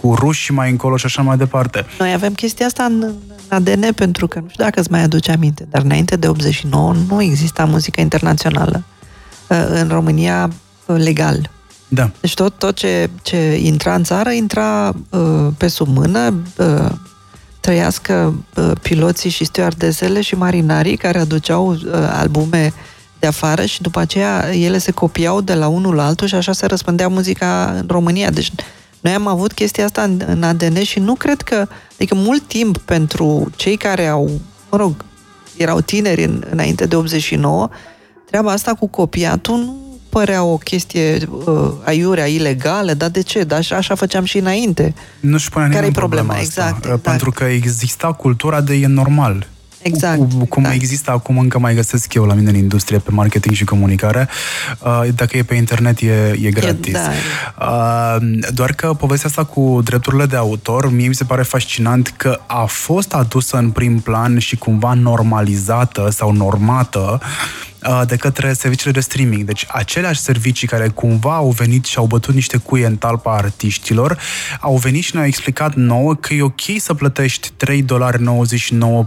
cu 0.00 0.14
ruși 0.14 0.42
și 0.42 0.52
mai 0.52 0.70
încolo 0.70 0.96
și 0.96 1.06
așa 1.06 1.22
mai 1.22 1.36
departe. 1.36 1.86
Noi 1.98 2.12
avem 2.12 2.32
chestia 2.32 2.66
asta 2.66 2.84
în 2.84 3.12
ADN 3.48 3.92
pentru 3.94 4.26
că, 4.26 4.38
nu 4.38 4.48
știu 4.48 4.64
dacă 4.64 4.80
îți 4.80 4.90
mai 4.90 5.02
aduce 5.02 5.32
aminte, 5.32 5.66
dar 5.70 5.82
înainte 5.82 6.16
de 6.16 6.28
89 6.28 6.93
nu 7.08 7.22
exista 7.22 7.64
muzică 7.64 8.00
internațională 8.00 8.82
uh, 9.48 9.66
în 9.68 9.88
România 9.88 10.50
uh, 10.86 10.96
legal. 10.98 11.50
Da. 11.88 12.10
Deci 12.20 12.34
tot, 12.34 12.58
tot 12.58 12.74
ce, 12.74 13.10
ce 13.22 13.60
intra 13.62 13.94
în 13.94 14.04
țară 14.04 14.30
intra 14.30 14.94
uh, 15.10 15.46
pe 15.56 15.68
sub 15.68 15.88
mână, 15.88 16.34
uh, 16.56 16.90
trăiască 17.60 18.34
uh, 18.56 18.70
piloții 18.82 19.30
și 19.30 19.44
stewardesele 19.44 20.20
și 20.20 20.34
marinarii 20.34 20.96
care 20.96 21.18
aduceau 21.18 21.70
uh, 21.70 21.78
albume 21.92 22.72
de 23.18 23.26
afară 23.26 23.64
și 23.64 23.82
după 23.82 24.00
aceea 24.00 24.54
ele 24.54 24.78
se 24.78 24.90
copiau 24.90 25.40
de 25.40 25.54
la 25.54 25.68
unul 25.68 25.94
la 25.94 26.06
altul 26.06 26.26
și 26.26 26.34
așa 26.34 26.52
se 26.52 26.66
răspândea 26.66 27.08
muzica 27.08 27.74
în 27.76 27.84
România. 27.88 28.30
Deci 28.30 28.52
noi 29.00 29.12
am 29.12 29.26
avut 29.26 29.52
chestia 29.52 29.84
asta 29.84 30.02
în, 30.02 30.20
în 30.26 30.42
ADN 30.42 30.82
și 30.82 30.98
nu 30.98 31.14
cred 31.14 31.40
că, 31.40 31.66
adică 31.94 32.14
mult 32.14 32.42
timp 32.42 32.78
pentru 32.78 33.50
cei 33.56 33.76
care 33.76 34.06
au, 34.06 34.40
mă 34.70 34.76
rog, 34.76 34.94
erau 35.56 35.80
tineri 35.80 36.24
în, 36.24 36.44
înainte 36.50 36.86
de 36.86 36.96
89, 36.96 37.68
treaba 38.26 38.52
asta 38.52 38.74
cu 38.74 38.86
copiatul 38.86 39.56
nu 39.56 39.84
părea 40.08 40.42
o 40.44 40.56
chestie 40.56 41.18
uh, 41.46 41.72
aiurea, 41.84 42.26
ilegală, 42.26 42.94
dar 42.94 43.10
de 43.10 43.20
ce? 43.20 43.44
Dar 43.44 43.58
așa, 43.58 43.76
așa 43.76 43.94
făceam 43.94 44.24
și 44.24 44.38
înainte. 44.38 44.94
Nu-și 45.20 45.48
punea 45.50 45.68
Care 45.68 45.86
e 45.86 45.90
problema? 45.90 46.22
problema? 46.26 46.40
Exact, 46.40 46.84
exact. 46.84 47.02
Pentru 47.02 47.30
că 47.30 47.44
exista 47.44 48.12
cultura 48.12 48.60
de 48.60 48.74
e 48.74 48.86
normal. 48.86 49.46
Exact. 49.84 50.32
Cum 50.48 50.62
exact. 50.62 50.74
există 50.74 51.10
acum, 51.10 51.38
încă 51.38 51.58
mai 51.58 51.74
găsesc 51.74 52.14
eu 52.14 52.24
la 52.24 52.34
mine 52.34 52.50
în 52.50 52.56
industrie, 52.56 52.98
pe 52.98 53.10
marketing 53.10 53.54
și 53.54 53.64
comunicare. 53.64 54.28
Uh, 54.80 55.08
dacă 55.14 55.36
e 55.36 55.42
pe 55.42 55.54
internet, 55.54 56.00
e, 56.00 56.38
e 56.42 56.50
gratis. 56.50 56.94
E, 56.94 56.98
da. 57.58 58.16
Uh, 58.18 58.38
doar 58.54 58.72
că 58.72 58.94
povestea 58.94 59.28
asta 59.28 59.44
cu 59.44 59.80
drepturile 59.84 60.26
de 60.26 60.36
autor, 60.36 60.92
mie 60.92 61.08
mi 61.08 61.14
se 61.14 61.24
pare 61.24 61.42
fascinant 61.42 62.14
că 62.16 62.40
a 62.46 62.64
fost 62.64 63.14
adusă 63.14 63.56
în 63.56 63.70
prim 63.70 64.00
plan 64.00 64.38
și 64.38 64.56
cumva 64.56 64.92
normalizată 64.92 66.08
sau 66.10 66.32
normată 66.32 67.20
Uh, 67.20 67.73
de 68.06 68.16
către 68.16 68.52
serviciile 68.52 68.92
de 68.92 69.00
streaming. 69.00 69.44
Deci 69.44 69.66
aceleași 69.68 70.20
servicii 70.20 70.68
care 70.68 70.88
cumva 70.88 71.34
au 71.34 71.50
venit 71.50 71.84
și 71.84 71.98
au 71.98 72.06
bătut 72.06 72.34
niște 72.34 72.56
cuie 72.56 72.86
în 72.86 72.96
talpa 72.96 73.34
artiștilor, 73.34 74.18
au 74.60 74.76
venit 74.76 75.02
și 75.02 75.14
ne-au 75.14 75.26
explicat 75.26 75.74
nouă 75.74 76.14
că 76.14 76.34
e 76.34 76.42
ok 76.42 76.60
să 76.78 76.94
plătești 76.94 77.50
3,99 77.66 77.84
dolari, 77.84 78.22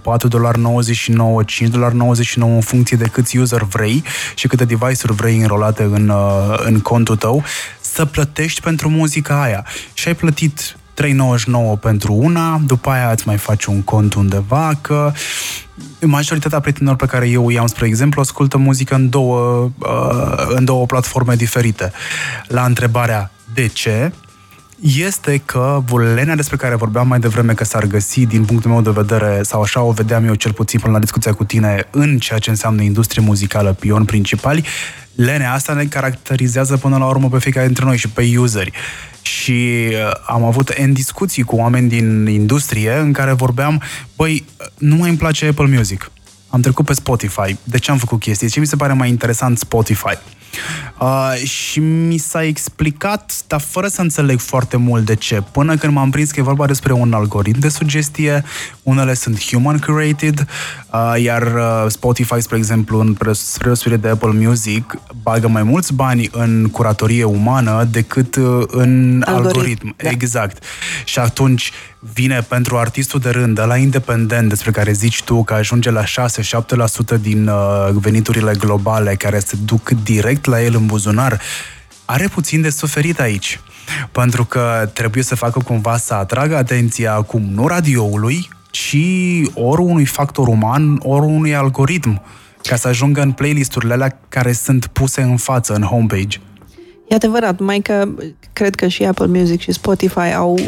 4 0.04 0.28
dolari, 0.28 0.60
99, 0.60 1.44
5 1.44 1.70
dolari 1.70 1.96
99 1.96 2.54
în 2.54 2.62
funcție 2.62 2.98
de 2.98 3.08
câți 3.08 3.38
user 3.38 3.64
vrei 3.64 4.04
și 4.36 4.48
câte 4.48 4.66
device-uri 4.66 5.16
vrei 5.16 5.38
înrolate 5.38 5.84
în, 5.84 6.10
uh, 6.10 6.60
în 6.64 6.80
contul 6.80 7.16
tău, 7.16 7.44
să 7.82 8.06
plătești 8.06 8.62
pentru 8.62 8.90
muzica 8.90 9.42
aia. 9.42 9.66
Și 9.94 10.08
ai 10.08 10.16
plătit 10.16 10.77
3,99 11.04 11.80
pentru 11.80 12.14
una, 12.14 12.62
după 12.66 12.90
aia 12.90 13.12
îți 13.12 13.28
mai 13.28 13.38
faci 13.38 13.66
un 13.66 13.82
cont 13.82 14.14
undeva, 14.14 14.72
că 14.82 15.12
majoritatea 16.02 16.60
prietenilor 16.60 16.96
pe 16.96 17.06
care 17.06 17.28
eu 17.30 17.50
i-am, 17.50 17.68
spre 17.68 17.86
exemplu, 17.86 18.22
ascultă 18.22 18.58
muzică 18.58 18.96
în 18.96 19.10
două, 19.10 19.70
uh, 19.78 20.46
în 20.48 20.66
două 20.66 20.86
platforme 20.86 21.36
diferite. 21.36 21.92
La 22.48 22.66
întrebarea 22.66 23.32
de 23.54 23.68
ce, 23.68 24.12
este 24.82 25.42
că 25.46 25.82
vulenia 25.86 26.36
despre 26.36 26.56
care 26.56 26.76
vorbeam 26.76 27.08
mai 27.08 27.20
devreme 27.20 27.54
că 27.54 27.64
s-ar 27.64 27.86
găsi 27.86 28.26
din 28.26 28.46
punctul 28.46 28.72
meu 28.72 28.82
de 28.82 28.90
vedere, 28.90 29.44
sau 29.44 29.62
așa 29.62 29.82
o 29.82 29.92
vedeam 29.92 30.26
eu 30.26 30.34
cel 30.34 30.54
puțin 30.54 30.80
până 30.80 30.94
la 30.94 31.00
discuția 31.00 31.34
cu 31.34 31.44
tine, 31.44 31.88
în 31.92 32.18
ceea 32.18 32.40
ce 32.40 32.50
înseamnă 32.50 32.82
industrie 32.82 33.24
muzicală, 33.24 33.74
pion 33.74 34.06
principali, 34.06 34.66
lenea 35.16 35.54
asta 35.54 35.74
ne 35.74 35.86
caracterizează 35.86 36.78
până 36.78 36.98
la 36.98 37.06
urmă 37.06 37.30
pe 37.30 37.40
fiecare 37.40 37.66
dintre 37.66 37.86
noi 37.86 37.98
și 37.98 38.10
pe 38.10 38.34
useri. 38.38 38.72
Și 39.22 39.88
uh, 39.90 40.12
am 40.28 40.44
avut 40.44 40.70
în 40.70 40.94
discuții 40.94 41.44
cu 41.44 41.56
oameni 41.56 41.90
din 41.90 42.28
industrie 42.28 42.94
în 42.94 43.12
care 43.12 43.32
vorbeam, 43.32 43.82
băi, 44.16 44.46
nu 44.78 44.96
mai 44.96 45.10
îmi 45.10 45.18
place 45.18 45.48
Apple 45.48 45.76
Music. 45.76 46.12
Am 46.50 46.62
trecut 46.62 46.86
pe 46.86 46.94
Spotify. 46.94 47.56
De 47.64 47.78
ce 47.78 47.92
am 47.92 47.98
făcut 47.98 48.20
chestii? 48.20 48.50
Ce 48.50 48.60
mi 48.60 48.68
se 48.68 48.76
pare 48.76 48.94
mai 48.94 49.10
interesant 49.10 49.58
Spotify? 49.58 50.18
Uh, 51.00 51.34
și 51.44 51.80
mi 51.80 52.18
s-a 52.18 52.44
explicat, 52.44 53.34
dar 53.48 53.60
fără 53.60 53.88
să 53.88 54.02
înțeleg 54.02 54.40
foarte 54.40 54.78
mult 54.78 55.06
de 55.06 55.16
ce, 55.16 55.44
până 55.52 55.78
când 55.78 55.94
m-am 55.94 56.10
prins 56.10 56.32
că 56.32 56.40
e 56.40 56.44
vorba 56.44 56.66
despre 56.66 56.94
un 56.94 57.14
algoritm 57.14 57.60
de 57.60 57.70
sugestie, 57.70 58.44
unele 58.84 59.14
sunt 59.14 59.46
human 59.46 59.80
created, 59.80 60.48
uh, 60.92 61.22
iar 61.22 61.42
uh, 61.42 61.86
Spotify, 61.88 62.42
spre 62.42 62.58
exemplu, 62.58 63.00
în 63.00 63.18
spre 63.34 63.96
de 63.96 64.08
Apple 64.08 64.32
Music, 64.34 64.96
bagă 65.22 65.48
mai 65.48 65.64
mulți 65.64 65.94
bani 65.94 66.30
în 66.32 66.70
curatorie 66.72 67.24
umană 67.24 67.88
decât 67.92 68.36
uh, 68.36 68.64
în 68.68 69.24
algoritm. 69.26 69.48
algoritm. 69.48 69.96
Da. 69.98 70.10
Exact. 70.10 70.64
Și 71.06 71.20
atunci 71.20 71.72
vine 72.00 72.42
pentru 72.48 72.78
artistul 72.78 73.20
de 73.20 73.30
rând, 73.30 73.60
la 73.60 73.78
independent, 73.78 74.50
despre 74.50 74.72
care 74.72 74.92
zici 74.92 75.24
tu 75.24 75.44
că 75.44 75.54
ajunge 75.54 75.90
la 75.92 76.04
6-7% 76.04 76.06
din 77.22 77.48
uh, 77.48 77.90
veniturile 77.92 78.54
globale 78.60 79.16
care 79.16 79.40
se 79.40 79.58
duc 79.66 79.90
direct 79.90 80.46
la 80.46 80.62
el 80.62 80.76
în 80.76 80.86
buzunar, 80.86 81.42
are 82.06 82.28
puțin 82.28 82.62
de 82.62 82.70
suferit 82.70 83.20
aici. 83.20 83.60
Pentru 84.12 84.46
că 84.46 84.90
trebuie 84.94 85.24
să 85.24 85.36
facă 85.36 85.60
cumva 85.60 85.98
să 85.98 86.14
atragă 86.14 86.56
atenția 86.56 87.14
acum 87.14 87.42
nu 87.54 87.68
radioului, 87.68 88.50
ci 88.72 88.98
ori 89.54 89.82
unui 89.82 90.06
factor 90.06 90.48
uman, 90.48 91.00
ori 91.04 91.26
unui 91.26 91.56
algoritm, 91.56 92.22
ca 92.64 92.76
să 92.76 92.88
ajungă 92.88 93.22
în 93.22 93.32
playlisturile 93.32 93.94
alea 93.94 94.20
care 94.30 94.52
sunt 94.52 94.88
puse 94.88 95.22
în 95.22 95.38
față, 95.38 95.74
în 95.74 95.82
homepage. 95.82 96.38
E 97.08 97.16
adevărat, 97.16 97.60
mai 97.60 97.80
că 97.80 98.08
cred 98.54 98.76
că 98.76 98.88
și 98.88 99.04
Apple 99.04 99.26
Music 99.26 99.62
și 99.62 99.72
Spotify 99.72 100.34
au 100.36 100.60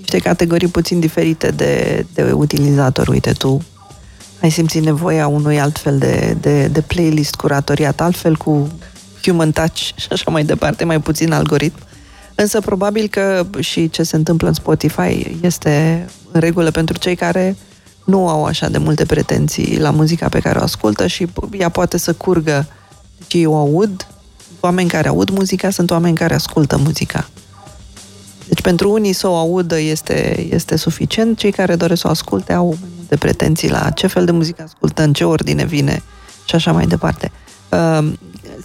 niște 0.00 0.18
categorii 0.18 0.68
puțin 0.68 1.00
diferite 1.00 1.50
de, 1.50 2.06
de 2.14 2.32
utilizator. 2.32 3.08
Uite, 3.08 3.32
tu 3.32 3.62
ai 4.42 4.50
simțit 4.50 4.82
nevoia 4.82 5.26
unui 5.26 5.60
altfel 5.60 5.98
de, 5.98 6.36
de, 6.40 6.66
de 6.66 6.80
playlist 6.80 7.34
curatoriat, 7.34 8.00
altfel 8.00 8.36
cu 8.36 8.68
human 9.22 9.52
touch 9.52 9.76
și 9.76 10.06
așa 10.10 10.30
mai 10.30 10.44
departe, 10.44 10.84
mai 10.84 11.00
puțin 11.00 11.32
algoritm. 11.32 11.78
Însă 12.34 12.60
probabil 12.60 13.08
că 13.08 13.46
și 13.58 13.90
ce 13.90 14.02
se 14.02 14.16
întâmplă 14.16 14.48
în 14.48 14.54
Spotify 14.54 15.36
este 15.40 16.06
în 16.32 16.40
regulă 16.40 16.70
pentru 16.70 16.98
cei 16.98 17.14
care 17.14 17.56
nu 18.04 18.28
au 18.28 18.44
așa 18.44 18.68
de 18.68 18.78
multe 18.78 19.04
pretenții 19.04 19.78
la 19.78 19.90
muzica 19.90 20.28
pe 20.28 20.40
care 20.40 20.58
o 20.58 20.62
ascultă 20.62 21.06
și 21.06 21.26
ea 21.52 21.68
poate 21.68 21.98
să 21.98 22.12
curgă. 22.12 22.66
Deci 23.18 23.42
eu 23.42 23.56
aud, 23.56 24.06
oameni 24.60 24.88
care 24.88 25.08
aud 25.08 25.30
muzica 25.30 25.70
sunt 25.70 25.90
oameni 25.90 26.16
care 26.16 26.34
ascultă 26.34 26.76
muzica. 26.76 27.28
Deci 28.50 28.60
pentru 28.60 28.90
unii 28.90 29.12
să 29.12 29.28
o 29.28 29.36
audă 29.36 29.78
este, 29.78 30.46
este 30.50 30.76
suficient, 30.76 31.38
cei 31.38 31.50
care 31.50 31.76
doresc 31.76 32.00
să 32.00 32.06
o 32.06 32.10
asculte 32.10 32.52
au 32.52 32.66
mai 32.66 32.88
multe 32.96 33.16
pretenții 33.16 33.70
la 33.70 33.90
ce 33.90 34.06
fel 34.06 34.24
de 34.24 34.30
muzică 34.30 34.62
ascultă, 34.62 35.02
în 35.02 35.12
ce 35.12 35.24
ordine 35.24 35.64
vine 35.64 36.02
și 36.44 36.54
așa 36.54 36.72
mai 36.72 36.86
departe. 36.86 37.30
Uh, 37.68 38.12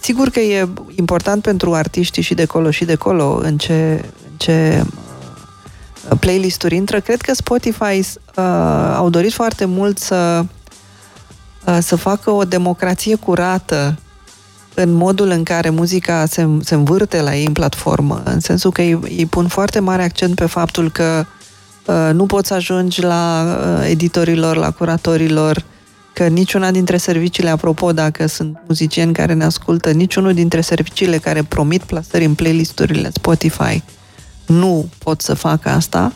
sigur 0.00 0.28
că 0.28 0.40
e 0.40 0.68
important 0.96 1.42
pentru 1.42 1.74
artiștii 1.74 2.22
și 2.22 2.34
de 2.34 2.44
colo 2.44 2.70
și 2.70 2.84
de 2.84 2.94
colo 2.94 3.40
în 3.42 3.58
ce, 3.58 4.04
în 4.30 4.36
ce 4.36 4.84
uh, 6.10 6.18
playlist-uri 6.20 6.76
intră. 6.76 7.00
Cred 7.00 7.20
că 7.20 7.34
Spotify 7.34 7.98
uh, 7.98 8.44
au 8.94 9.10
dorit 9.10 9.32
foarte 9.32 9.64
mult 9.64 9.98
să, 9.98 10.44
uh, 11.66 11.78
să 11.80 11.96
facă 11.96 12.30
o 12.30 12.44
democrație 12.44 13.14
curată 13.14 13.98
în 14.78 14.92
modul 14.92 15.28
în 15.30 15.42
care 15.42 15.70
muzica 15.70 16.26
se, 16.26 16.48
se 16.60 16.74
învârte 16.74 17.20
la 17.20 17.36
ei 17.36 17.46
în 17.46 17.52
platformă, 17.52 18.22
în 18.24 18.40
sensul 18.40 18.72
că 18.72 18.82
ei, 18.82 18.98
ei 19.16 19.26
pun 19.26 19.48
foarte 19.48 19.78
mare 19.78 20.02
accent 20.02 20.34
pe 20.34 20.46
faptul 20.46 20.90
că 20.90 21.26
uh, 21.86 22.10
nu 22.12 22.26
poți 22.26 22.48
să 22.48 22.54
ajungi 22.54 23.02
la 23.02 23.44
uh, 23.44 23.88
editorilor, 23.88 24.56
la 24.56 24.70
curatorilor, 24.70 25.64
că 26.12 26.26
niciuna 26.26 26.70
dintre 26.70 26.96
serviciile, 26.96 27.50
apropo, 27.50 27.92
dacă 27.92 28.26
sunt 28.26 28.58
muzicieni 28.66 29.12
care 29.12 29.32
ne 29.32 29.44
ascultă, 29.44 29.90
niciunul 29.90 30.34
dintre 30.34 30.60
serviciile 30.60 31.18
care 31.18 31.42
promit 31.42 31.82
plasări 31.82 32.24
în 32.24 32.34
playlisturile 32.34 33.10
Spotify 33.12 33.82
nu 34.46 34.88
pot 34.98 35.20
să 35.20 35.34
facă 35.34 35.68
asta 35.68 36.12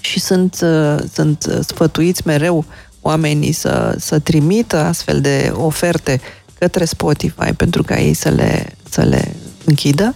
și 0.00 0.20
sunt, 0.20 0.58
uh, 0.62 0.96
sunt 1.12 1.58
sfătuiți 1.66 2.22
mereu 2.24 2.64
oamenii 3.00 3.52
să, 3.52 3.94
să 3.98 4.18
trimită 4.18 4.76
astfel 4.76 5.20
de 5.20 5.52
oferte 5.54 6.20
către 6.58 6.84
Spotify 6.84 7.52
pentru 7.56 7.82
ca 7.82 8.00
ei 8.00 8.14
să 8.14 8.28
le, 8.28 8.66
să 8.90 9.02
le 9.02 9.34
închidă. 9.64 10.14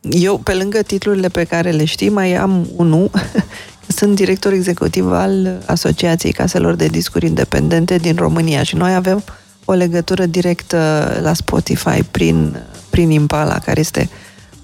Eu, 0.00 0.38
pe 0.38 0.54
lângă 0.54 0.82
titlurile 0.82 1.28
pe 1.28 1.44
care 1.44 1.70
le 1.70 1.84
știi, 1.84 2.08
mai 2.08 2.34
am 2.34 2.68
unul. 2.76 3.10
Sunt 3.96 4.14
director 4.14 4.52
executiv 4.52 5.12
al 5.12 5.62
Asociației 5.66 6.32
Caselor 6.32 6.74
de 6.74 6.86
Discuri 6.86 7.26
Independente 7.26 7.96
din 7.96 8.16
România 8.16 8.62
și 8.62 8.76
noi 8.76 8.94
avem 8.94 9.22
o 9.64 9.72
legătură 9.72 10.26
directă 10.26 11.10
la 11.22 11.32
Spotify 11.32 12.02
prin, 12.10 12.56
prin 12.90 13.10
Impala, 13.10 13.58
care 13.58 13.80
este 13.80 14.08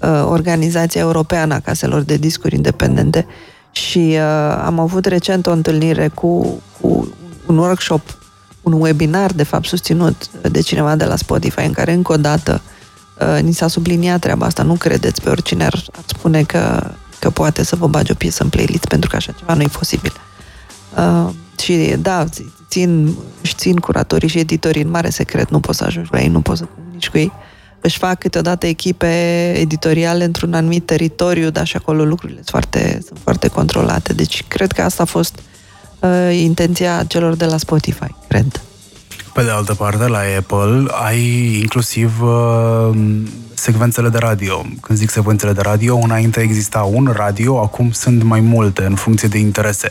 uh, 0.01 0.25
organizația 0.29 1.01
europeană 1.01 1.53
a 1.53 1.59
caselor 1.59 2.01
de 2.01 2.15
discuri 2.15 2.55
independente 2.55 3.25
și 3.71 3.97
uh, 3.97 4.61
am 4.65 4.79
avut 4.79 5.05
recent 5.05 5.47
o 5.47 5.51
întâlnire 5.51 6.07
cu, 6.07 6.61
cu 6.81 7.15
un 7.45 7.57
workshop 7.57 8.01
un 8.73 8.81
webinar, 8.81 9.31
de 9.31 9.43
fapt, 9.43 9.65
susținut 9.65 10.29
de 10.41 10.61
cineva 10.61 10.95
de 10.95 11.05
la 11.05 11.15
Spotify, 11.15 11.59
în 11.65 11.71
care, 11.71 11.93
încă 11.93 12.11
o 12.11 12.17
dată, 12.17 12.61
uh, 13.19 13.41
ni 13.41 13.51
s-a 13.51 13.67
subliniat 13.67 14.19
treaba 14.19 14.45
asta. 14.45 14.63
Nu 14.63 14.73
credeți 14.73 15.21
pe 15.21 15.29
oricine 15.29 15.65
ar, 15.65 15.83
ar 15.91 16.03
spune 16.05 16.43
că, 16.43 16.91
că 17.19 17.29
poate 17.29 17.63
să 17.63 17.75
vă 17.75 17.87
bagi 17.87 18.11
o 18.11 18.15
piesă 18.15 18.43
în 18.43 18.49
playlist, 18.49 18.85
pentru 18.85 19.09
că 19.09 19.15
așa 19.15 19.31
ceva 19.31 19.53
nu 19.53 19.61
e 19.61 19.67
posibil. 19.71 20.13
Uh, 20.97 21.29
și, 21.59 21.95
da, 21.99 22.25
țin, 22.69 23.15
își 23.41 23.53
țin 23.55 23.75
curatorii 23.75 24.29
și 24.29 24.39
editorii 24.39 24.81
în 24.81 24.89
mare 24.89 25.09
secret, 25.09 25.49
nu 25.49 25.59
poți 25.59 25.77
să 25.77 25.83
ajungi 25.83 26.09
la 26.11 26.21
ei, 26.21 26.27
nu 26.27 26.41
poți 26.41 26.59
să 26.59 26.67
nici 26.91 27.09
cu 27.09 27.17
ei. 27.17 27.31
Își 27.81 27.97
fac 27.97 28.19
câteodată 28.19 28.65
echipe 28.65 29.07
editoriale 29.57 30.23
într-un 30.23 30.53
anumit 30.53 30.85
teritoriu, 30.85 31.49
dar 31.49 31.65
și 31.65 31.75
acolo 31.75 32.03
lucrurile 32.03 32.37
sunt 32.37 32.49
foarte, 32.49 33.01
sunt 33.05 33.19
foarte 33.23 33.47
controlate. 33.47 34.13
Deci, 34.13 34.43
cred 34.47 34.71
că 34.71 34.81
asta 34.81 35.03
a 35.03 35.05
fost 35.05 35.35
uh, 35.35 35.56
uh, 35.99 36.37
intenția 36.39 37.03
celor 37.03 37.35
de 37.35 37.45
la 37.45 37.57
Spotify, 37.57 38.15
cred. 38.27 38.61
Pe 39.33 39.43
de 39.43 39.49
altă 39.49 39.73
parte, 39.73 40.07
la 40.07 40.19
Apple 40.37 40.85
ai 41.05 41.57
inclusiv 41.61 42.21
uh, 42.21 42.89
secvențele 43.53 44.09
de 44.09 44.17
radio. 44.17 44.65
Când 44.81 44.97
zic 44.97 45.09
secvențele 45.09 45.53
de 45.53 45.61
radio, 45.61 45.97
înainte 45.97 46.39
exista 46.39 46.81
un 46.81 47.13
radio, 47.15 47.59
acum 47.59 47.91
sunt 47.91 48.23
mai 48.23 48.39
multe 48.39 48.83
în 48.83 48.95
funcție 48.95 49.27
de 49.27 49.37
interese. 49.37 49.89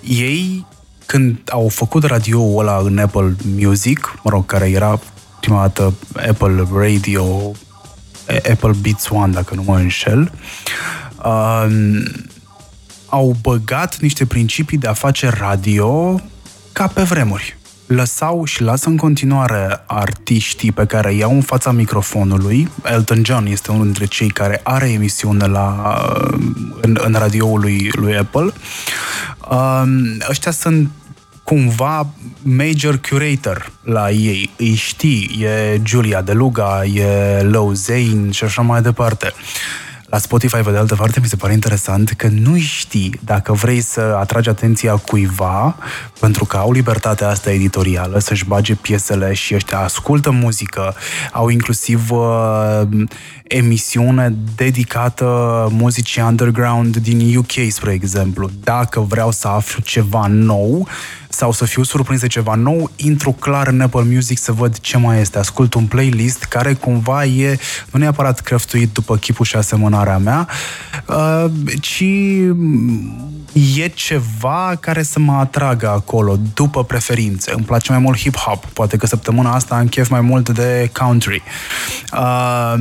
Ei, 0.00 0.66
când 1.06 1.38
au 1.50 1.68
făcut 1.68 2.04
radioul 2.04 2.58
ăla 2.60 2.80
în 2.84 2.98
Apple 2.98 3.36
Music, 3.58 4.18
mă 4.22 4.30
rog, 4.30 4.46
care 4.46 4.70
era 4.70 5.00
prima 5.40 5.60
dată 5.60 5.94
Apple 6.28 6.66
Radio, 6.72 7.52
Apple 8.50 8.72
Beats 8.80 9.08
One, 9.08 9.32
dacă 9.32 9.54
nu 9.54 9.62
mă 9.62 9.76
înșel, 9.76 10.32
uh, 11.24 11.66
au 13.10 13.36
băgat 13.42 13.98
niște 13.98 14.26
principii 14.26 14.78
de 14.78 14.86
a 14.86 14.92
face 14.92 15.28
radio 15.28 16.20
ca 16.72 16.86
pe 16.86 17.02
vremuri. 17.02 17.58
Lăsau 17.86 18.44
și 18.44 18.62
lasă 18.62 18.88
în 18.88 18.96
continuare 18.96 19.82
artiștii 19.86 20.72
pe 20.72 20.86
care 20.86 21.14
iau 21.14 21.34
în 21.34 21.42
fața 21.42 21.70
microfonului. 21.70 22.68
Elton 22.84 23.24
John 23.24 23.46
este 23.46 23.70
unul 23.70 23.84
dintre 23.84 24.04
cei 24.04 24.28
care 24.28 24.60
are 24.62 24.90
emisiune 24.90 25.46
la, 25.46 25.96
în, 26.80 26.98
în 27.00 27.12
radioul 27.12 27.60
lui, 27.60 27.90
lui 27.92 28.16
Apple. 28.16 28.52
Um, 29.50 29.92
ăștia 30.28 30.50
sunt 30.50 30.90
cumva 31.44 32.06
major 32.42 33.00
curator 33.08 33.72
la 33.82 34.10
ei. 34.10 34.50
Îi 34.56 34.74
știi, 34.74 35.40
e 35.42 35.80
Julia 35.84 36.20
De 36.20 36.32
Luga, 36.32 36.84
e 36.84 37.42
Low 37.42 37.72
Zane 37.72 38.30
și 38.30 38.44
așa 38.44 38.62
mai 38.62 38.82
departe. 38.82 39.32
La 40.10 40.18
Spotify, 40.18 40.56
pe 40.56 40.70
de 40.70 40.76
altă 40.76 40.94
parte, 40.94 41.20
mi 41.20 41.26
se 41.26 41.36
pare 41.36 41.52
interesant 41.52 42.10
că 42.10 42.28
nu 42.28 42.58
știi 42.58 43.20
dacă 43.24 43.52
vrei 43.52 43.80
să 43.80 44.00
atragi 44.00 44.48
atenția 44.48 44.96
cuiva, 44.96 45.76
pentru 46.20 46.44
că 46.44 46.56
au 46.56 46.72
libertatea 46.72 47.28
asta 47.28 47.50
editorială 47.52 48.18
să-și 48.18 48.44
bage 48.44 48.74
piesele 48.74 49.32
și 49.32 49.54
ăștia 49.54 49.78
ascultă 49.78 50.30
muzică, 50.30 50.94
au 51.32 51.48
inclusiv 51.48 52.10
uh, 52.10 52.82
emisiune 53.42 54.34
dedicată 54.56 55.26
muzicii 55.72 56.22
underground 56.22 56.96
din 56.96 57.36
UK, 57.36 57.52
spre 57.68 57.92
exemplu. 57.92 58.50
Dacă 58.64 59.00
vreau 59.00 59.30
să 59.30 59.48
aflu 59.48 59.82
ceva 59.82 60.26
nou, 60.26 60.88
sau 61.30 61.52
să 61.52 61.64
fiu 61.64 61.82
surprins 61.82 62.20
de 62.20 62.26
ceva 62.26 62.54
nou, 62.54 62.90
intru 62.96 63.32
clar 63.32 63.66
în 63.66 63.80
Apple 63.80 64.02
Music 64.02 64.38
să 64.38 64.52
văd 64.52 64.78
ce 64.78 64.96
mai 64.96 65.20
este. 65.20 65.38
Ascult 65.38 65.74
un 65.74 65.86
playlist 65.86 66.44
care 66.44 66.74
cumva 66.74 67.24
e 67.24 67.58
nu 67.90 67.98
neapărat 67.98 68.40
crăftuit 68.40 68.92
după 68.92 69.16
chipul 69.16 69.44
și 69.44 69.56
asemănarea 69.56 70.18
mea, 70.18 70.48
uh, 71.06 71.44
ci 71.80 72.04
e 73.78 73.88
ceva 73.94 74.76
care 74.80 75.02
să 75.02 75.18
mă 75.18 75.32
atragă 75.32 75.88
acolo, 75.88 76.38
după 76.54 76.84
preferințe. 76.84 77.52
Îmi 77.54 77.64
place 77.64 77.92
mai 77.92 78.00
mult 78.00 78.18
hip-hop, 78.18 78.72
poate 78.72 78.96
că 78.96 79.06
săptămâna 79.06 79.54
asta 79.54 79.74
am 79.74 79.86
chef 79.86 80.08
mai 80.08 80.20
mult 80.20 80.48
de 80.48 80.90
country. 80.98 81.42
Uh, 82.12 82.74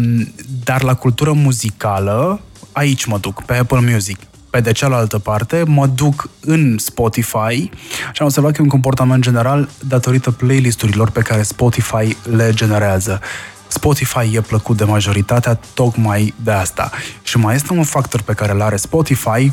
dar 0.64 0.84
la 0.84 0.94
cultură 0.94 1.32
muzicală, 1.32 2.42
aici 2.72 3.06
mă 3.06 3.18
duc, 3.18 3.44
pe 3.44 3.54
Apple 3.54 3.92
Music 3.92 4.29
pe 4.50 4.60
de 4.60 4.72
cealaltă 4.72 5.20
parte, 5.20 5.64
mă 5.68 5.88
duc 5.88 6.30
în 6.40 6.78
Spotify 6.78 7.70
și 8.12 8.20
am 8.20 8.26
observat 8.26 8.52
că 8.52 8.58
e 8.60 8.64
un 8.64 8.70
comportament 8.70 9.24
general 9.24 9.70
datorită 9.88 10.32
playlisturilor 10.32 11.10
pe 11.10 11.22
care 11.22 11.42
Spotify 11.42 12.18
le 12.24 12.52
generează. 12.54 13.20
Spotify 13.68 14.36
e 14.36 14.42
plăcut 14.42 14.78
de 14.78 14.84
majoritatea 14.84 15.60
tocmai 15.74 16.34
de 16.44 16.52
asta. 16.52 16.92
Și 17.24 17.38
mai 17.38 17.56
este 17.56 17.74
un 17.74 17.84
factor 17.84 18.22
pe 18.22 18.34
care 18.34 18.52
îl 18.52 18.62
are 18.62 18.76
Spotify, 18.76 19.52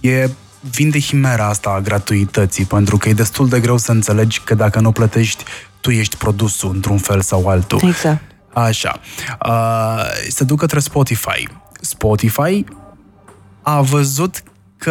e 0.00 0.28
vinde 0.70 1.00
himera 1.00 1.46
asta 1.46 1.70
a 1.70 1.80
gratuității, 1.80 2.64
pentru 2.64 2.96
că 2.96 3.08
e 3.08 3.12
destul 3.12 3.48
de 3.48 3.60
greu 3.60 3.76
să 3.76 3.92
înțelegi 3.92 4.40
că 4.40 4.54
dacă 4.54 4.80
nu 4.80 4.92
plătești, 4.92 5.44
tu 5.80 5.90
ești 5.90 6.16
produsul 6.16 6.70
într-un 6.74 6.98
fel 6.98 7.20
sau 7.20 7.48
altul. 7.48 7.80
Exact. 7.84 8.22
Așa. 8.52 9.00
Uh, 9.46 10.04
se 10.28 10.44
duc 10.44 10.58
către 10.58 10.78
Spotify. 10.78 11.48
Spotify 11.80 12.64
a 13.62 13.80
văzut 13.80 14.42
că 14.76 14.90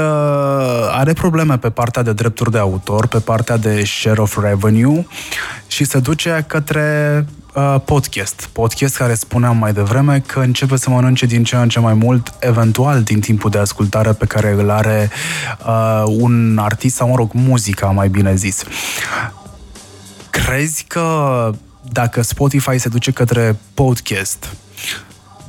are 0.92 1.14
probleme 1.14 1.58
pe 1.58 1.70
partea 1.70 2.02
de 2.02 2.14
drepturi 2.14 2.52
de 2.52 2.58
autor, 2.58 3.08
pe 3.08 3.20
partea 3.20 3.58
de 3.58 3.84
share 3.86 4.22
of 4.22 4.38
revenue 4.42 5.08
și 5.68 5.84
se 5.84 6.00
duce 6.00 6.44
către 6.48 7.26
uh, 7.54 7.76
podcast. 7.86 8.50
Podcast 8.52 8.96
care 8.96 9.14
spuneam 9.14 9.58
mai 9.58 9.74
devreme 9.74 10.20
că 10.26 10.40
începe 10.40 10.78
să 10.78 10.90
mănânce 10.90 11.26
din 11.26 11.44
ce 11.44 11.56
în 11.56 11.70
ce 11.70 11.80
mai 11.80 11.94
mult, 11.94 12.34
eventual 12.40 13.04
din 13.04 13.20
timpul 13.20 13.50
de 13.50 13.58
ascultare 13.58 14.12
pe 14.12 14.26
care 14.26 14.52
îl 14.52 14.70
are 14.70 15.10
uh, 15.68 16.04
un 16.06 16.58
artist 16.58 16.96
sau, 16.96 17.08
mă 17.08 17.16
rog, 17.16 17.32
muzica, 17.34 17.88
mai 17.88 18.10
bine 18.10 18.36
zis. 18.36 18.64
Crezi 20.30 20.84
că 20.88 21.50
dacă 21.92 22.22
Spotify 22.22 22.78
se 22.78 22.90
duce 22.90 23.12
către 23.12 23.58
podcast, 23.74 24.56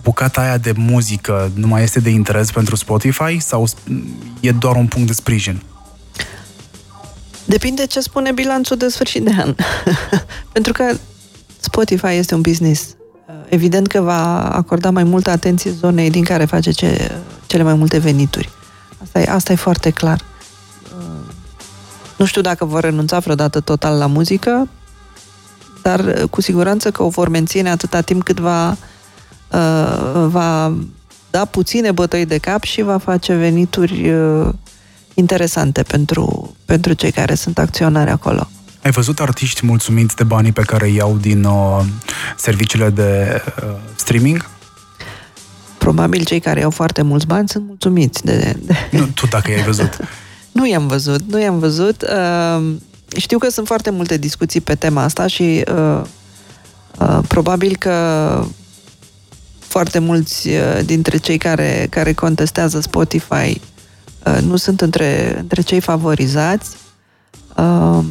bucata 0.02 0.40
aia 0.40 0.56
de 0.56 0.72
muzică 0.76 1.50
nu 1.54 1.66
mai 1.66 1.82
este 1.82 2.00
de 2.00 2.10
interes 2.10 2.50
pentru 2.50 2.76
Spotify 2.76 3.40
sau 3.40 3.66
e 4.40 4.50
doar 4.50 4.76
un 4.76 4.86
punct 4.86 5.06
de 5.06 5.12
sprijin? 5.12 5.62
Depinde 7.44 7.86
ce 7.86 8.00
spune 8.00 8.32
bilanțul 8.32 8.76
de 8.76 8.88
sfârșit 8.88 9.24
de 9.24 9.32
an. 9.38 9.54
pentru 10.52 10.72
că 10.72 10.96
Spotify 11.60 12.06
este 12.06 12.34
un 12.34 12.40
business. 12.40 12.96
Evident 13.48 13.86
că 13.86 14.00
va 14.00 14.50
acorda 14.50 14.90
mai 14.90 15.04
multă 15.04 15.30
atenție 15.30 15.70
zonei 15.70 16.10
din 16.10 16.24
care 16.24 16.44
face 16.44 16.70
ce, 16.70 17.10
cele 17.46 17.62
mai 17.62 17.74
multe 17.74 17.98
venituri. 17.98 18.50
Asta 19.02 19.20
e, 19.20 19.26
asta 19.28 19.52
e 19.52 19.56
foarte 19.56 19.90
clar. 19.90 20.24
Nu 22.16 22.24
știu 22.24 22.40
dacă 22.40 22.64
vor 22.64 22.80
renunța 22.80 23.18
vreodată 23.18 23.60
total 23.60 23.98
la 23.98 24.06
muzică, 24.06 24.68
dar 25.82 26.26
cu 26.30 26.40
siguranță 26.40 26.90
că 26.90 27.02
o 27.02 27.08
vor 27.08 27.28
menține 27.28 27.70
atâta 27.70 28.00
timp 28.00 28.22
cât 28.22 28.40
va 28.40 28.76
Uh, 29.52 30.26
va 30.26 30.74
da 31.30 31.44
puține 31.44 31.92
bătăi 31.92 32.26
de 32.26 32.38
cap 32.38 32.62
și 32.62 32.82
va 32.82 32.98
face 32.98 33.34
venituri 33.34 34.10
uh, 34.10 34.48
interesante 35.14 35.82
pentru, 35.82 36.56
pentru 36.64 36.92
cei 36.92 37.10
care 37.10 37.34
sunt 37.34 37.58
acționari 37.58 38.10
acolo. 38.10 38.48
Ai 38.82 38.90
văzut 38.90 39.20
artiști 39.20 39.66
mulțumiți 39.66 40.16
de 40.16 40.24
banii 40.24 40.52
pe 40.52 40.62
care 40.62 40.86
îi 40.86 40.94
iau 40.94 41.16
din 41.20 41.44
uh, 41.44 41.84
serviciile 42.36 42.90
de 42.90 43.42
uh, 43.62 43.74
streaming? 43.94 44.48
Probabil 45.78 46.24
cei 46.24 46.40
care 46.40 46.62
au 46.62 46.70
foarte 46.70 47.02
mulți 47.02 47.26
bani 47.26 47.48
sunt 47.48 47.64
mulțumiți 47.66 48.24
de... 48.24 48.56
de... 48.62 48.74
Nu, 48.90 49.06
tu 49.06 49.26
dacă 49.26 49.50
i-ai 49.50 49.62
văzut. 49.62 49.96
nu 50.52 50.68
i-am 50.68 50.86
văzut, 50.86 51.20
nu 51.28 51.40
i-am 51.40 51.58
văzut. 51.58 52.02
Uh, 52.02 52.74
știu 53.16 53.38
că 53.38 53.50
sunt 53.50 53.66
foarte 53.66 53.90
multe 53.90 54.16
discuții 54.16 54.60
pe 54.60 54.74
tema 54.74 55.02
asta 55.02 55.26
și 55.26 55.64
uh, 55.74 56.00
uh, 56.98 57.18
probabil 57.28 57.76
că 57.76 57.94
foarte 59.72 59.98
mulți 59.98 60.48
uh, 60.48 60.84
dintre 60.84 61.16
cei 61.16 61.38
care, 61.38 61.86
care 61.90 62.12
contestează 62.12 62.80
Spotify 62.80 63.60
uh, 64.26 64.38
nu 64.42 64.56
sunt 64.56 64.80
între, 64.80 65.38
între 65.38 65.60
cei 65.60 65.80
favorizați. 65.80 66.76
Uh, 67.56 68.04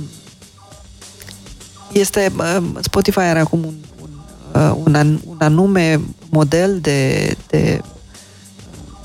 este, 1.91 2.31
Spotify 2.79 3.19
are 3.19 3.39
acum 3.39 3.63
un, 3.63 3.73
un, 4.83 5.19
un 5.25 5.37
anume 5.39 5.99
model 6.29 6.79
de, 6.79 7.31
de 7.47 7.81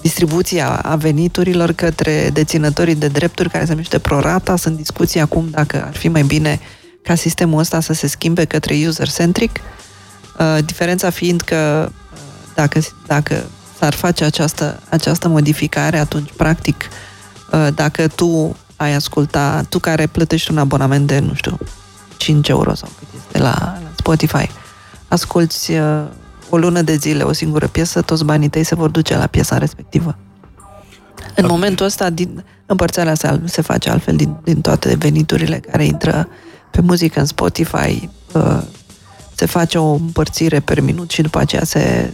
distribuție 0.01 0.63
a 0.83 0.97
veniturilor 0.97 1.73
către 1.73 2.31
deținătorii 2.33 2.95
de 2.95 3.09
drepturi 3.09 3.51
care 3.51 3.65
se 3.65 3.71
numește 3.71 3.99
prorata. 3.99 4.57
Sunt 4.57 4.77
discuții 4.77 5.21
acum 5.21 5.49
dacă 5.51 5.85
ar 5.87 5.97
fi 5.97 6.09
mai 6.09 6.23
bine 6.23 6.61
ca 7.03 7.15
sistemul 7.15 7.59
ăsta 7.59 7.81
să 7.81 7.93
se 7.93 8.07
schimbe 8.07 8.45
către 8.45 8.75
user-centric. 8.87 9.61
Diferența 10.65 11.11
fiind 11.11 11.41
că 11.41 11.91
dacă, 12.57 12.81
dacă 13.07 13.45
s-ar 13.79 13.95
face 13.95 14.25
această, 14.25 14.81
această 14.89 15.29
modificare, 15.29 15.99
atunci, 15.99 16.31
practic, 16.37 16.85
uh, 17.53 17.69
dacă 17.75 18.09
tu 18.09 18.57
ai 18.77 18.95
asculta, 18.95 19.63
tu 19.69 19.79
care 19.79 20.07
plătești 20.07 20.51
un 20.51 20.59
abonament 20.59 21.07
de, 21.07 21.19
nu 21.19 21.35
știu, 21.35 21.59
5 22.17 22.49
euro 22.49 22.75
sau 22.75 22.89
cât 22.99 23.09
este 23.17 23.39
la, 23.39 23.55
la 23.59 23.91
Spotify, 23.97 24.51
asculti 25.09 25.73
uh, 25.73 26.05
o 26.49 26.57
lună 26.57 26.83
de 26.83 26.95
zile 26.95 27.23
o 27.23 27.33
singură 27.33 27.67
piesă, 27.67 28.03
toți 28.03 28.25
banii 28.25 28.49
tăi 28.49 28.65
se 28.65 28.75
vor 28.75 28.91
duce 28.91 29.17
la 29.17 29.27
piesa 29.27 29.59
respectivă. 29.59 30.17
În 31.37 31.45
okay. 31.45 31.57
momentul 31.57 31.87
ăsta, 31.87 32.11
din, 32.11 32.45
împărțarea 32.67 33.15
se, 33.15 33.41
se 33.45 33.63
face 33.63 33.91
altfel 33.91 34.17
din, 34.17 34.37
din 34.45 34.61
toate 34.61 34.95
veniturile 34.95 35.59
care 35.59 35.85
intră 35.85 36.29
pe 36.71 36.81
muzică 36.81 37.21
în 37.21 37.27
Spotify, 37.27 38.09
uh, 38.33 38.63
se 39.35 39.47
face 39.47 39.79
o 39.79 39.93
împărțire 39.93 40.61
per 40.61 40.81
minut 40.81 41.11
și 41.11 41.23
după 41.23 41.39
aceea 41.39 41.65
se, 41.65 42.13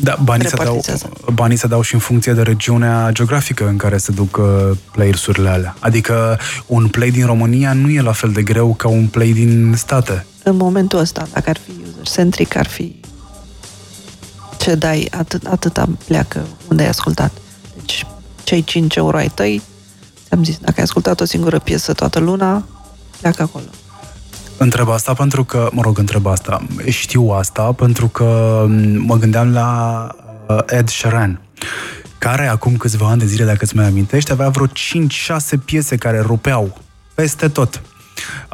da, 0.00 0.18
banii 0.24 0.48
se, 0.48 0.56
dau, 0.64 0.84
banii 1.32 1.56
se 1.56 1.66
dau 1.66 1.80
și 1.80 1.94
în 1.94 2.00
funcție 2.00 2.32
de 2.32 2.42
regiunea 2.42 3.10
geografică 3.12 3.66
în 3.66 3.76
care 3.76 3.96
se 3.96 4.12
duc 4.12 4.36
uh, 4.36 4.76
playersurile 4.92 5.48
alea. 5.48 5.76
Adică 5.80 6.38
un 6.66 6.88
play 6.88 7.10
din 7.10 7.26
România 7.26 7.72
nu 7.72 7.90
e 7.90 8.00
la 8.00 8.12
fel 8.12 8.30
de 8.32 8.42
greu 8.42 8.74
ca 8.74 8.88
un 8.88 9.06
play 9.06 9.32
din 9.32 9.74
state. 9.76 10.26
În 10.42 10.56
momentul 10.56 10.98
ăsta, 10.98 11.28
dacă 11.32 11.50
ar 11.50 11.58
fi 11.64 11.70
user-centric, 11.70 12.56
ar 12.56 12.66
fi 12.66 13.00
ce 14.58 14.74
dai, 14.74 15.08
atât, 15.10 15.46
atâta 15.46 15.88
pleacă 16.04 16.46
unde 16.68 16.82
ai 16.82 16.88
ascultat. 16.88 17.32
Deci, 17.76 18.06
cei 18.44 18.64
5 18.64 18.96
euro 18.96 19.16
ai 19.16 19.28
tăi, 19.28 19.62
ți-am 20.26 20.44
zis, 20.44 20.58
dacă 20.58 20.74
ai 20.76 20.82
ascultat 20.82 21.20
o 21.20 21.24
singură 21.24 21.58
piesă 21.58 21.92
toată 21.92 22.18
luna, 22.18 22.64
pleacă 23.20 23.42
acolo. 23.42 23.64
Întreb 24.58 24.88
asta 24.88 25.14
pentru 25.14 25.44
că, 25.44 25.68
mă 25.72 25.82
rog, 25.82 25.98
întreb 25.98 26.26
asta, 26.26 26.66
știu 26.88 27.28
asta 27.28 27.72
pentru 27.72 28.08
că 28.08 28.64
mă 28.96 29.16
gândeam 29.16 29.52
la 29.52 30.08
uh, 30.48 30.58
Ed 30.66 30.88
Sheeran, 30.88 31.40
care 32.18 32.46
acum 32.46 32.76
câțiva 32.76 33.08
ani 33.08 33.18
de 33.18 33.26
zile, 33.26 33.44
dacă 33.44 33.58
îți 33.60 33.76
mai 33.76 33.84
amintești, 33.84 34.32
avea 34.32 34.48
vreo 34.48 34.66
5-6 34.66 34.70
piese 35.64 35.96
care 35.96 36.20
rupeau 36.20 36.78
peste 37.14 37.48
tot. 37.48 37.82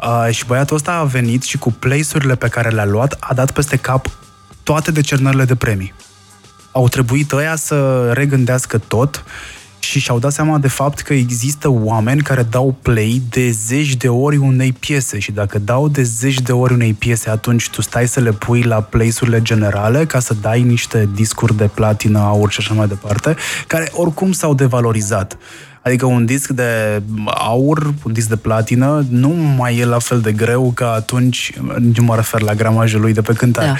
Uh, 0.03 0.33
și 0.33 0.45
băiatul 0.45 0.75
ăsta 0.75 0.91
a 0.91 1.03
venit 1.03 1.43
și 1.43 1.57
cu 1.57 1.71
place-urile 1.71 2.35
pe 2.35 2.47
care 2.47 2.69
le-a 2.69 2.85
luat, 2.85 3.17
a 3.19 3.33
dat 3.33 3.51
peste 3.51 3.75
cap 3.75 4.09
toate 4.63 4.91
decernările 4.91 5.45
de 5.45 5.55
premii. 5.55 5.93
Au 6.71 6.87
trebuit 6.87 7.31
ăia 7.31 7.55
să 7.55 8.09
regândească 8.13 8.77
tot 8.77 9.23
și 9.85 9.99
și-au 9.99 10.19
dat 10.19 10.31
seama 10.31 10.57
de 10.57 10.67
fapt 10.67 10.99
că 10.99 11.13
există 11.13 11.69
oameni 11.69 12.21
care 12.21 12.43
dau 12.43 12.75
play 12.81 13.21
de 13.29 13.49
zeci 13.49 13.95
de 13.95 14.07
ori 14.07 14.37
unei 14.37 14.71
piese 14.71 15.19
și 15.19 15.31
dacă 15.31 15.59
dau 15.59 15.87
de 15.87 16.03
zeci 16.03 16.41
de 16.41 16.51
ori 16.51 16.73
unei 16.73 16.93
piese, 16.93 17.29
atunci 17.29 17.69
tu 17.69 17.81
stai 17.81 18.07
să 18.07 18.19
le 18.19 18.31
pui 18.31 18.61
la 18.61 18.81
place-urile 18.81 19.41
generale 19.41 20.05
ca 20.05 20.19
să 20.19 20.33
dai 20.41 20.61
niște 20.61 21.09
discuri 21.13 21.57
de 21.57 21.69
platină, 21.73 22.19
aur 22.19 22.51
și 22.51 22.59
așa 22.59 22.73
mai 22.73 22.87
departe, 22.87 23.35
care 23.67 23.89
oricum 23.93 24.31
s-au 24.31 24.53
devalorizat. 24.53 25.37
Adică 25.85 26.05
un 26.05 26.25
disc 26.25 26.49
de 26.49 27.01
aur, 27.25 27.93
un 28.03 28.13
disc 28.13 28.27
de 28.27 28.35
platină, 28.35 29.05
nu 29.09 29.29
mai 29.29 29.77
e 29.77 29.85
la 29.85 29.99
fel 29.99 30.19
de 30.19 30.31
greu 30.31 30.71
ca 30.75 30.91
atunci, 30.91 31.53
nu 31.95 32.03
mă 32.03 32.15
refer 32.15 32.41
la 32.41 32.53
gramajul 32.53 33.01
lui 33.01 33.13
de 33.13 33.21
pe 33.21 33.33
cântare, 33.33 33.67
da. 33.67 33.75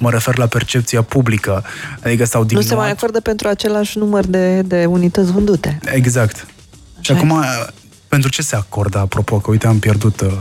mă 0.00 0.10
refer 0.10 0.36
la 0.38 0.46
percepția 0.46 1.02
publică. 1.02 1.64
Adică 2.04 2.24
s-au 2.24 2.44
diminuat... 2.44 2.70
Nu 2.70 2.76
se 2.76 2.82
mai 2.82 2.90
acordă 2.90 3.20
pentru 3.20 3.48
același 3.48 3.98
număr 3.98 4.26
de, 4.26 4.62
de 4.62 4.84
unități 4.84 5.32
vândute. 5.32 5.78
Exact. 5.84 6.46
Așa 6.98 7.00
și 7.00 7.12
acum, 7.12 7.44
pentru 8.08 8.30
ce 8.30 8.42
se 8.42 8.56
acordă, 8.56 8.98
apropo, 8.98 9.38
că 9.38 9.50
uite, 9.50 9.66
am 9.66 9.78
pierdut 9.78 10.20
uh, 10.20 10.32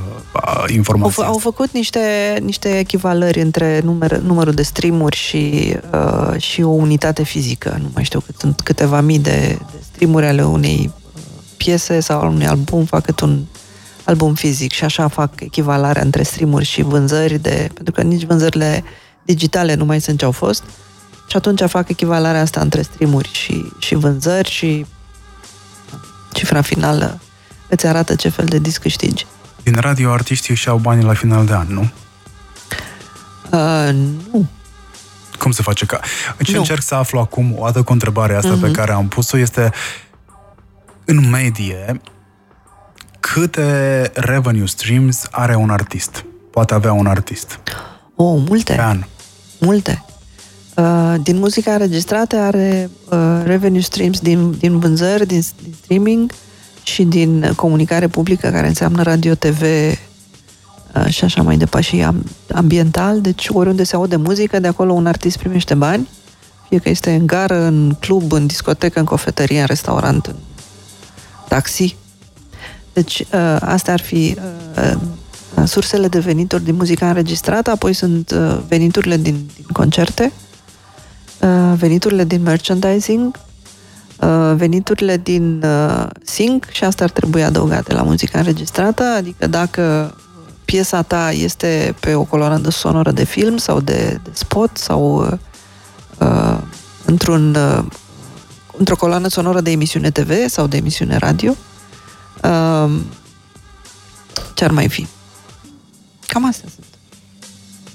informația 0.68 1.24
au, 1.24 1.32
f- 1.32 1.34
au 1.34 1.38
făcut 1.38 1.72
niște, 1.72 1.99
niște 2.41 2.80
echivalări 2.80 3.41
între 3.41 3.82
număr, 3.84 4.18
numărul 4.18 4.53
de 4.53 4.64
streamuri 4.64 5.16
și, 5.16 5.76
uh, 5.91 6.41
și 6.41 6.61
o 6.61 6.70
unitate 6.70 7.24
fizică. 7.24 7.78
Nu 7.82 7.89
mai 7.93 8.03
știu 8.03 8.20
cât 8.20 8.36
sunt 8.39 8.61
câteva 8.61 9.01
mii 9.01 9.20
de, 9.20 9.57
de 9.72 9.84
streamuri 9.91 10.26
ale 10.26 10.43
unei 10.45 10.91
piese 11.58 11.99
sau 11.99 12.20
al 12.20 12.28
unui 12.28 12.47
album, 12.47 12.86
fac 12.86 13.06
cât 13.06 13.20
un 13.20 13.43
album 14.04 14.34
fizic 14.34 14.72
și 14.72 14.84
așa 14.84 15.08
fac 15.08 15.32
echivalarea 15.39 16.01
între 16.01 16.24
streamuri 16.24 16.66
și 16.66 16.82
vânzări 16.82 17.38
de, 17.38 17.70
pentru 17.74 17.93
că 17.93 18.01
nici 18.01 18.26
vânzările 18.26 18.84
digitale 19.26 19.74
nu 19.74 19.86
mai 19.86 20.01
sunt 20.01 20.20
ce 20.20 20.26
au 20.26 20.32
fost 20.32 20.64
și 21.28 21.36
atunci 21.36 21.62
fac 21.68 21.89
echivalarea 21.89 22.41
asta 22.41 22.60
între 22.60 22.82
streamuri 22.82 23.30
și, 23.34 23.72
și 23.80 23.95
vânzări 23.95 24.49
și 24.49 24.86
cifra 26.34 26.62
finală 26.62 27.20
îți 27.68 27.88
arată 27.88 28.16
ce 28.16 28.30
fel 28.30 28.45
de 28.45 28.60
disc 28.60 28.82
câștigi. 28.82 29.26
Din 29.64 29.76
radio, 29.80 30.12
artiștii 30.12 30.54
își 30.54 30.70
au 30.70 30.78
banii 30.78 31.04
la 31.04 31.14
final 31.14 31.45
de 31.45 31.54
an, 31.54 31.68
nu? 31.70 31.91
Uh, 33.51 33.89
nu. 34.32 34.47
Cum 35.39 35.51
se 35.51 35.62
face 35.62 35.86
ca... 35.86 35.99
Ce 36.43 36.51
nu. 36.51 36.58
încerc 36.58 36.82
să 36.82 36.95
aflu 36.95 37.20
acum, 37.20 37.56
o 37.58 37.66
dată 37.66 37.84
cu 37.84 37.91
întrebarea 37.91 38.38
asta 38.38 38.58
uh-huh. 38.58 38.62
pe 38.62 38.66
mhm. 38.66 38.76
care 38.76 38.91
am 38.91 39.08
pus-o, 39.08 39.38
este 39.38 39.72
în 41.06 41.30
medie, 41.30 42.01
câte 43.20 44.12
revenue 44.14 44.66
streams 44.66 45.28
are 45.32 45.56
un 45.56 45.70
artist? 45.70 46.26
Poate 46.51 46.74
avea 46.74 46.93
un 46.93 47.06
artist. 47.06 47.60
O, 48.16 48.24
oh, 48.24 48.43
multe. 48.47 48.74
Pe 48.74 48.82
an. 48.82 49.04
Multe. 49.60 50.06
Uh, 50.76 51.14
din 51.24 51.38
muzica 51.38 51.72
înregistrată 51.72 52.38
are 52.38 52.89
uh, 53.10 53.41
revenue 53.43 53.82
streams 53.82 54.20
din, 54.20 54.58
din 54.58 54.80
vânzări, 54.80 55.28
din, 55.28 55.43
din 55.64 55.74
streaming, 55.84 56.32
și 56.84 57.04
din 57.04 57.54
comunicare 57.56 58.08
publică, 58.08 58.49
care 58.49 58.68
înseamnă 58.68 59.01
radio, 59.01 59.36
TV 59.36 59.62
uh, 59.62 61.06
și 61.08 61.24
așa 61.24 61.41
mai 61.41 61.58
departe, 61.58 61.88
și 61.88 62.08
ambiental, 62.54 63.22
deci 63.22 63.47
oriunde 63.49 63.84
se 63.84 63.95
aude 63.95 64.16
muzică, 64.16 64.60
de 64.60 64.68
acolo 64.68 64.93
un 64.93 65.06
artist 65.06 65.38
primește 65.38 65.74
bani, 65.74 66.10
fie 66.70 66.78
că 66.78 66.89
este 66.89 67.12
în 67.12 67.28
gară, 67.28 67.64
în 67.64 67.95
club, 67.99 68.32
în 68.32 68.47
discotecă, 68.47 68.99
în 68.99 69.06
cofetărie, 69.06 69.60
în 69.60 69.66
restaurant, 69.66 70.26
în 70.26 70.36
taxi. 71.48 71.96
Deci 72.94 73.20
uh, 73.20 73.58
astea 73.60 73.94
ar 73.94 74.02
fi 74.02 74.38
uh, 74.78 75.66
sursele 75.66 76.08
de 76.08 76.20
venituri 76.20 76.64
din 76.64 76.76
muzica 76.76 77.08
înregistrată, 77.08 77.72
apoi 77.72 77.94
sunt 77.94 78.32
veniturile 78.68 79.18
din, 79.18 79.50
din 79.56 79.66
concerte, 79.74 80.32
veniturile 81.78 82.24
din 82.24 82.41
merchandising, 82.41 83.38
Uh, 84.24 84.54
veniturile 84.56 85.18
din 85.18 85.64
uh, 85.64 86.06
sync 86.24 86.66
și 86.70 86.84
asta 86.84 87.04
ar 87.04 87.10
trebui 87.10 87.44
adăugate 87.44 87.94
la 87.94 88.02
muzica 88.02 88.39
înregistrată, 88.39 89.04
adică 89.04 89.48
dacă 89.48 90.16
piesa 90.66 91.02
ta 91.02 91.32
este 91.32 91.96
pe 92.00 92.14
o 92.14 92.24
coloană 92.24 92.70
sonoră 92.70 93.12
de 93.12 93.24
film 93.24 93.58
sau 93.58 93.80
de, 93.80 94.20
de 94.24 94.30
spot 94.34 94.78
sau 94.78 95.28
uh, 96.20 96.58
într-un, 97.06 97.56
uh, 97.56 97.84
într-o 98.78 98.95
coloană 98.95 99.28
sonoră 99.28 99.61
de 99.61 99.71
emisiune 99.71 100.11
TV 100.11 100.49
sau 100.49 100.67
de 100.67 100.78
emisiune 100.78 101.17
radio, 101.17 101.55
uh, 102.43 102.99
ce 104.53 104.63
ar 104.63 104.71
mai 104.71 104.89
fi? 104.89 105.07
Cam 106.28 106.45
astea 106.45 106.69
sunt. 106.76 106.86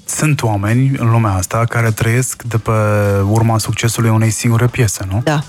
Sunt 0.05 0.41
oameni 0.41 0.97
în 0.97 1.11
lumea 1.11 1.31
asta 1.33 1.65
care 1.65 1.91
trăiesc 1.91 2.43
de 2.43 2.57
pe 2.57 2.71
urma 3.29 3.57
succesului 3.57 4.09
unei 4.09 4.29
singure 4.29 4.67
piese, 4.67 5.05
nu? 5.11 5.21
Da, 5.23 5.43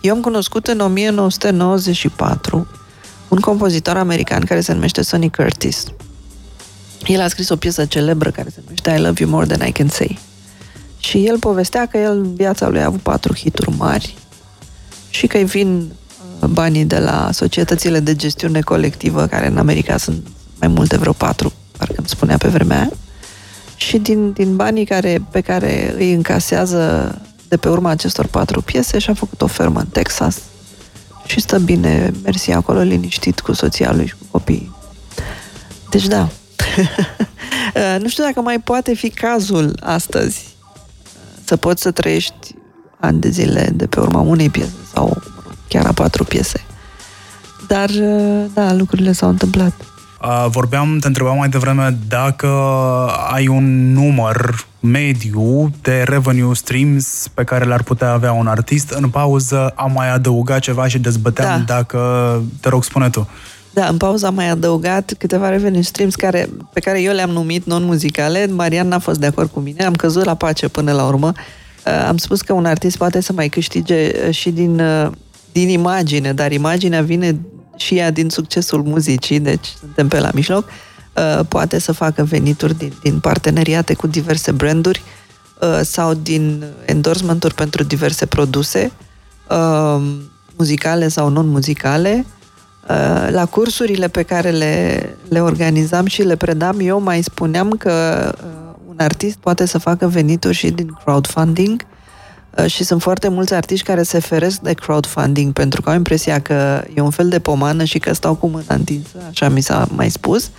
eu 0.00 0.14
am 0.14 0.20
cunoscut 0.20 0.66
în 0.66 0.80
1994 0.80 2.66
un 3.28 3.38
compozitor 3.38 3.96
american 3.96 4.44
care 4.44 4.60
se 4.60 4.72
numește 4.72 5.02
Sonny 5.02 5.30
Curtis. 5.30 5.84
El 7.06 7.20
a 7.20 7.28
scris 7.28 7.48
o 7.48 7.56
piesă 7.56 7.84
celebră 7.84 8.30
care 8.30 8.48
se 8.48 8.60
numește 8.62 8.90
I 8.90 8.98
Love 8.98 9.22
You 9.22 9.30
More 9.30 9.46
Than 9.46 9.68
I 9.68 9.72
Can 9.72 9.88
Say. 9.88 10.18
Și 10.98 11.26
el 11.26 11.38
povestea 11.38 11.86
că 11.86 11.96
el 11.96 12.10
în 12.10 12.34
viața 12.34 12.68
lui 12.68 12.80
a 12.80 12.84
avut 12.84 13.00
patru 13.00 13.34
hituri 13.34 13.76
mari 13.76 14.14
și 15.14 15.26
că 15.26 15.36
îi 15.36 15.44
vin 15.44 15.92
uh, 16.40 16.48
banii 16.48 16.84
de 16.84 16.98
la 16.98 17.30
societățile 17.32 18.00
de 18.00 18.16
gestiune 18.16 18.60
colectivă, 18.60 19.26
care 19.26 19.46
în 19.46 19.58
America 19.58 19.96
sunt 19.96 20.26
mai 20.60 20.68
multe, 20.68 20.96
vreo 20.96 21.12
patru, 21.12 21.52
parcă 21.76 21.94
îmi 21.96 22.08
spunea 22.08 22.36
pe 22.36 22.48
vremea 22.48 22.78
aia. 22.78 22.90
Și 23.76 23.98
din, 23.98 24.32
din 24.32 24.56
banii 24.56 24.84
care, 24.84 25.24
pe 25.30 25.40
care 25.40 25.94
îi 25.96 26.12
încasează 26.12 27.14
de 27.48 27.56
pe 27.56 27.68
urma 27.68 27.90
acestor 27.90 28.26
patru 28.26 28.62
piese 28.62 28.98
și 28.98 29.10
a 29.10 29.14
făcut 29.14 29.42
o 29.42 29.46
fermă 29.46 29.80
în 29.80 29.86
Texas 29.86 30.40
și 31.26 31.40
stă 31.40 31.58
bine, 31.58 32.12
mersi 32.22 32.50
acolo 32.50 32.80
liniștit 32.80 33.40
cu 33.40 33.52
soția 33.52 33.92
lui 33.92 34.06
și 34.06 34.14
cu 34.18 34.26
copiii. 34.30 34.74
Deci 35.90 36.06
da, 36.06 36.28
nu 38.02 38.08
știu 38.08 38.24
dacă 38.24 38.40
mai 38.40 38.60
poate 38.60 38.94
fi 38.94 39.10
cazul 39.10 39.78
astăzi 39.82 40.56
să 41.44 41.56
poți 41.56 41.82
să 41.82 41.90
trăiești 41.90 42.54
ani 43.04 43.20
de 43.20 43.28
zile 43.28 43.70
de 43.74 43.86
pe 43.86 44.00
urma 44.00 44.20
unei 44.20 44.50
piese 44.50 44.74
sau 44.92 45.22
chiar 45.68 45.86
a 45.86 45.92
patru 45.92 46.24
piese. 46.24 46.64
Dar, 47.66 47.90
da, 48.54 48.72
lucrurile 48.72 49.12
s-au 49.12 49.28
întâmplat. 49.28 49.72
Vorbeam, 50.48 50.98
te 51.00 51.06
întrebam 51.06 51.36
mai 51.36 51.48
devreme 51.48 51.98
dacă 52.08 52.48
ai 53.32 53.48
un 53.48 53.92
număr 53.92 54.66
mediu 54.80 55.70
de 55.82 56.02
revenue 56.06 56.54
streams 56.54 57.28
pe 57.34 57.44
care 57.44 57.64
le-ar 57.64 57.82
putea 57.82 58.12
avea 58.12 58.32
un 58.32 58.46
artist. 58.46 58.90
În 58.90 59.08
pauză 59.08 59.72
am 59.74 59.92
mai 59.92 60.12
adăugat 60.12 60.60
ceva 60.60 60.88
și 60.88 60.98
dezbăteam 60.98 61.64
da. 61.66 61.74
dacă... 61.74 61.98
Te 62.60 62.68
rog, 62.68 62.84
spune 62.84 63.10
tu. 63.10 63.28
Da, 63.70 63.86
în 63.86 63.96
pauză 63.96 64.26
am 64.26 64.34
mai 64.34 64.48
adăugat 64.50 65.14
câteva 65.18 65.48
revenue 65.48 65.80
streams 65.80 66.14
care, 66.14 66.48
pe 66.72 66.80
care 66.80 67.00
eu 67.00 67.12
le-am 67.12 67.30
numit 67.30 67.66
non-muzicale. 67.66 68.46
Marian 68.46 68.88
n-a 68.88 68.98
fost 68.98 69.18
de 69.18 69.26
acord 69.26 69.50
cu 69.50 69.60
mine, 69.60 69.84
am 69.84 69.94
căzut 69.94 70.24
la 70.24 70.34
pace 70.34 70.68
până 70.68 70.92
la 70.92 71.04
urmă. 71.04 71.32
Uh, 71.36 71.42
am 71.84 72.16
spus 72.16 72.40
că 72.40 72.52
un 72.52 72.64
artist 72.64 72.96
poate 72.96 73.20
să 73.20 73.32
mai 73.32 73.48
câștige 73.48 74.26
uh, 74.26 74.34
și 74.34 74.50
din, 74.50 74.80
uh, 74.80 75.10
din 75.52 75.68
imagine, 75.68 76.32
dar 76.32 76.52
imaginea 76.52 77.02
vine 77.02 77.40
și 77.76 77.96
ea 77.96 78.10
din 78.10 78.28
succesul 78.28 78.82
muzicii, 78.82 79.40
deci 79.40 79.66
suntem 79.80 80.08
pe 80.08 80.20
la 80.20 80.30
mijloc. 80.34 80.64
Uh, 81.16 81.46
poate 81.48 81.78
să 81.78 81.92
facă 81.92 82.22
venituri 82.22 82.78
din, 82.78 82.92
din 83.02 83.20
parteneriate 83.20 83.94
cu 83.94 84.06
diverse 84.06 84.50
branduri 84.50 85.02
uh, 85.60 85.80
sau 85.82 86.14
din 86.14 86.64
endorsement-uri 86.84 87.54
pentru 87.54 87.82
diverse 87.82 88.26
produse, 88.26 88.92
uh, 89.50 90.02
muzicale 90.56 91.08
sau 91.08 91.28
non-muzicale. 91.28 92.26
La 93.30 93.46
cursurile 93.50 94.08
pe 94.08 94.22
care 94.22 94.50
le, 94.50 95.16
le 95.28 95.40
organizam 95.40 96.06
și 96.06 96.22
le 96.22 96.36
predam, 96.36 96.76
eu 96.80 97.00
mai 97.00 97.22
spuneam 97.22 97.70
că 97.70 98.32
un 98.98 99.04
artist 99.04 99.36
poate 99.36 99.66
să 99.66 99.78
facă 99.78 100.08
venituri 100.08 100.54
și 100.54 100.70
din 100.70 100.98
crowdfunding 101.04 101.86
și 102.66 102.84
sunt 102.84 103.02
foarte 103.02 103.28
mulți 103.28 103.54
artiști 103.54 103.86
care 103.86 104.02
se 104.02 104.18
feresc 104.18 104.60
de 104.60 104.72
crowdfunding 104.72 105.52
pentru 105.52 105.82
că 105.82 105.90
au 105.90 105.96
impresia 105.96 106.40
că 106.40 106.84
e 106.94 107.00
un 107.00 107.10
fel 107.10 107.28
de 107.28 107.38
pomană 107.38 107.84
și 107.84 107.98
că 107.98 108.12
stau 108.12 108.34
cu 108.34 108.46
mâna 108.46 108.74
întinsă, 108.74 109.16
așa 109.30 109.48
mi 109.48 109.60
s-a 109.60 109.88
mai 109.90 110.10
spus. 110.10 110.44
Uh, 110.44 110.50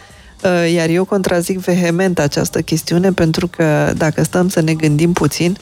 Uh, 0.46 0.72
iar 0.74 0.90
eu 0.90 1.06
contrazic 1.06 1.60
vehement 1.60 2.20
această 2.20 2.62
chestiune 2.62 3.12
pentru 3.12 3.48
că 3.48 3.94
dacă 3.98 4.24
stăm 4.24 4.50
să 4.50 4.62
ne 4.62 4.74
gândim 4.74 5.14
puțin, 5.14 5.58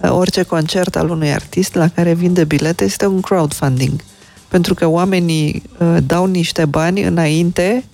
uh, 0.00 0.10
orice 0.10 0.42
concert 0.42 0.96
al 0.96 1.10
unui 1.10 1.32
artist 1.32 1.74
la 1.74 1.88
care 1.88 2.14
vinde 2.14 2.44
bilete 2.44 2.84
este 2.84 3.06
un 3.06 3.20
crowdfunding. 3.20 4.00
Pentru 4.48 4.74
că 4.74 4.86
oamenii 4.86 5.62
uh, 5.78 5.96
dau 6.06 6.26
niște 6.26 6.64
bani 6.64 7.02
înainte, 7.02 7.84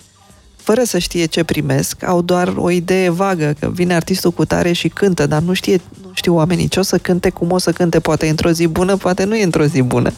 fără 0.69 0.83
să 0.83 0.97
știe 0.97 1.25
ce 1.25 1.43
primesc, 1.43 2.03
au 2.03 2.21
doar 2.21 2.53
o 2.55 2.69
idee 2.69 3.09
vagă 3.09 3.55
că 3.59 3.69
vine 3.73 3.95
artistul 3.95 4.31
cu 4.31 4.45
tare 4.45 4.71
și 4.71 4.87
cântă, 4.87 5.27
dar 5.27 5.41
nu, 5.41 5.53
știe, 5.53 5.81
nu 6.01 6.09
știu 6.13 6.35
oamenii 6.35 6.67
ce 6.67 6.79
o 6.79 6.81
să 6.81 6.97
cânte, 6.97 7.29
cum 7.29 7.51
o 7.51 7.57
să 7.57 7.71
cânte, 7.71 7.99
poate 7.99 8.29
într-o 8.29 8.49
zi 8.49 8.67
bună, 8.67 8.95
poate 8.95 9.23
nu 9.23 9.35
e 9.35 9.43
într-o 9.43 9.63
zi 9.63 9.81
bună. 9.81 10.11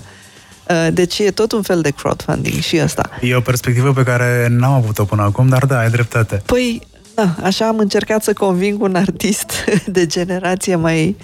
Uh, 0.70 0.88
deci 0.94 1.20
e 1.20 1.32
tot 1.32 1.52
un 1.52 1.62
fel 1.62 1.82
de 1.82 1.90
crowdfunding 1.90 2.62
și 2.62 2.80
asta. 2.80 3.10
E 3.22 3.36
o 3.36 3.40
perspectivă 3.42 3.94
pe 3.94 4.04
care 4.04 4.48
n-am 4.50 4.74
avut-o 4.74 5.04
până 5.04 5.22
acum, 5.22 5.48
dar 5.48 5.66
da, 5.66 5.80
ai 5.80 5.90
dreptate. 5.90 6.42
Păi, 6.46 6.88
da, 7.16 7.36
așa 7.44 7.68
am 7.68 7.78
încercat 7.78 8.24
să 8.24 8.34
conving 8.34 8.82
un 8.82 8.96
artist 8.96 9.52
de 9.96 10.06
generație 10.06 10.76
mai, 10.76 11.16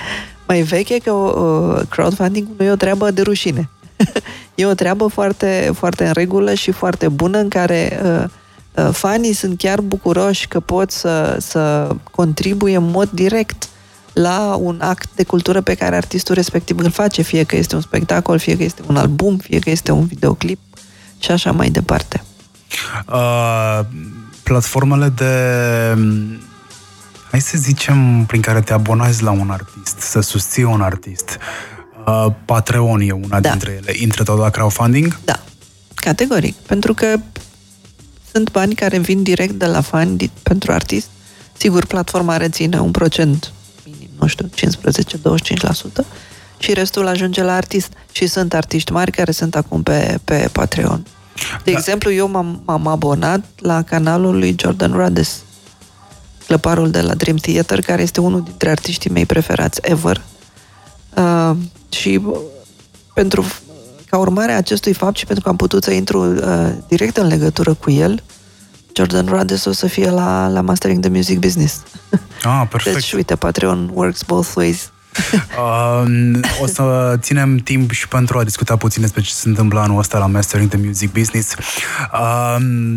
mai 0.48 0.62
veche 0.62 0.98
că 0.98 1.12
uh, 1.12 1.82
crowdfunding 1.90 2.48
nu 2.58 2.66
e 2.66 2.72
o 2.72 2.76
treabă 2.76 3.12
de 3.12 3.22
rușine. 3.22 3.70
e 4.56 4.66
o 4.66 4.74
treabă 4.74 5.08
foarte, 5.08 5.72
foarte 5.76 6.06
în 6.06 6.14
regulă 6.14 6.54
și 6.54 6.72
foarte 6.72 7.08
bună 7.08 7.38
în 7.38 7.50
care 7.50 8.00
uh, 8.04 8.24
uh, 8.24 8.30
fanii 8.92 9.34
sunt 9.34 9.58
chiar 9.58 9.82
bucuroși 9.82 10.48
că 10.48 10.60
pot 10.60 10.92
să, 10.92 11.38
să 11.40 11.90
contribuie 12.12 12.76
în 12.76 12.90
mod 12.90 13.10
direct 13.10 13.70
la 14.14 14.56
un 14.60 14.80
act 14.82 15.10
de 15.16 15.24
cultură 15.24 15.62
pe 15.62 15.74
care 15.74 15.96
artistul 15.96 16.36
respectiv 16.36 16.78
îl 16.78 16.90
face, 16.92 17.22
fie 17.22 17.44
că 17.44 17.56
este 17.56 17.76
un 17.76 17.82
spectacol, 17.82 18.40
fie 18.40 18.58
că 18.58 18.64
este 18.64 18.82
un 18.88 18.98
album, 18.98 19.38
fie 19.38 19.60
că 19.60 19.70
este 19.70 19.92
un 19.92 20.06
videoclip, 20.06 20.60
și 21.20 21.32
așa 21.32 21.52
mai 21.52 21.70
departe. 21.70 22.24
Uh, 23.14 23.80
platformele 24.44 25.10
de 25.10 25.34
hai 27.32 27.42
să 27.42 27.58
zicem, 27.58 28.24
prin 28.26 28.42
care 28.42 28.62
te 28.62 28.74
abonezi 28.74 29.24
la 29.24 29.32
un 29.32 29.50
artist, 29.50 30.00
să 30.00 30.20
susții 30.20 30.64
un 30.64 30.82
artist. 30.82 31.38
Uh, 32.08 32.26
Patreon 32.46 33.00
e 33.02 33.12
una 33.12 33.40
Da. 33.40 33.50
dintre 33.50 33.72
ele. 33.82 33.92
Intră 34.02 34.24
tot 34.24 34.38
la 34.38 34.50
crowdfunding? 34.50 35.18
Da, 35.26 35.40
categoric. 35.96 36.56
Pentru 36.56 36.94
că 36.94 37.16
sunt 38.38 38.52
bani 38.52 38.76
care 38.76 38.98
vin 39.00 39.24
direct 39.24 39.54
de 39.54 39.66
la 39.66 39.82
fani 39.82 40.18
di- 40.18 40.30
pentru 40.44 40.72
artist. 40.72 41.08
Sigur, 41.58 41.86
platforma 41.86 42.38
reține 42.38 42.80
un 42.80 42.92
procent 42.92 43.52
minim, 43.86 44.10
nu 44.20 44.28
știu, 44.28 44.50
15-25% 44.56 46.06
și 46.58 46.74
restul 46.74 47.08
ajunge 47.08 47.44
la 47.44 47.54
artist. 47.56 47.92
Și 48.12 48.28
sunt 48.28 48.54
artiști 48.54 48.92
mari 48.92 49.12
care 49.12 49.32
sunt 49.32 49.56
acum 49.56 49.84
pe, 49.84 50.20
pe 50.24 50.50
Patreon. 50.52 51.06
De 51.64 51.72
Da. 51.72 51.78
exemplu, 51.78 52.12
eu 52.12 52.28
m-am, 52.28 52.62
m-am 52.66 52.88
abonat 52.88 53.46
la 53.60 53.82
canalul 53.84 54.38
lui 54.38 54.56
Jordan 54.60 54.92
Rades, 54.92 55.42
clăparul 56.48 56.90
de 56.92 57.02
la 57.02 57.14
Dream 57.14 57.36
Theater, 57.38 57.82
care 57.82 58.02
este 58.02 58.22
unul 58.22 58.44
dintre 58.44 58.70
artiștii 58.70 59.10
mei 59.10 59.26
preferați 59.26 59.80
ever. 59.84 60.22
Uh, 61.16 61.52
și 61.90 62.20
uh, 62.26 62.38
pentru 63.14 63.46
ca 64.18 64.24
urmare 64.24 64.52
a 64.52 64.58
acestui 64.58 64.94
fapt 64.94 65.18
și 65.18 65.26
pentru 65.26 65.44
că 65.44 65.50
am 65.50 65.56
putut 65.56 65.84
să 65.84 65.92
intru 65.92 66.34
uh, 66.34 66.70
direct 66.88 67.18
în 67.18 67.28
legătură 67.28 67.74
cu 67.74 67.92
el, 67.92 68.24
Jordan 68.94 69.26
Rades 69.26 69.66
o 69.66 69.72
să 69.72 69.88
fie 69.88 70.10
la, 70.10 70.48
la 70.48 70.62
Mastering 70.62 71.00
the 71.02 71.10
Music 71.10 71.40
Business. 71.40 71.84
Ah, 72.44 72.68
perfect. 72.72 72.96
Deci, 72.96 73.14
uite, 73.14 73.36
Patreon 73.36 73.90
works 73.94 74.24
both 74.24 74.50
ways. 74.56 74.92
Uh, 75.58 76.40
o 76.62 76.68
să 76.68 77.16
ținem 77.20 77.58
timp 77.58 77.92
și 77.92 78.08
pentru 78.08 78.38
a 78.38 78.44
discuta 78.44 78.76
puțin 78.76 79.02
despre 79.02 79.22
ce 79.22 79.34
se 79.34 79.48
întâmplă 79.48 79.80
anul 79.80 80.00
ăsta 80.00 80.18
la 80.18 80.26
Mastering 80.26 80.70
the 80.70 80.80
Music 80.86 81.12
Business. 81.12 81.56
Uh, 82.14 82.56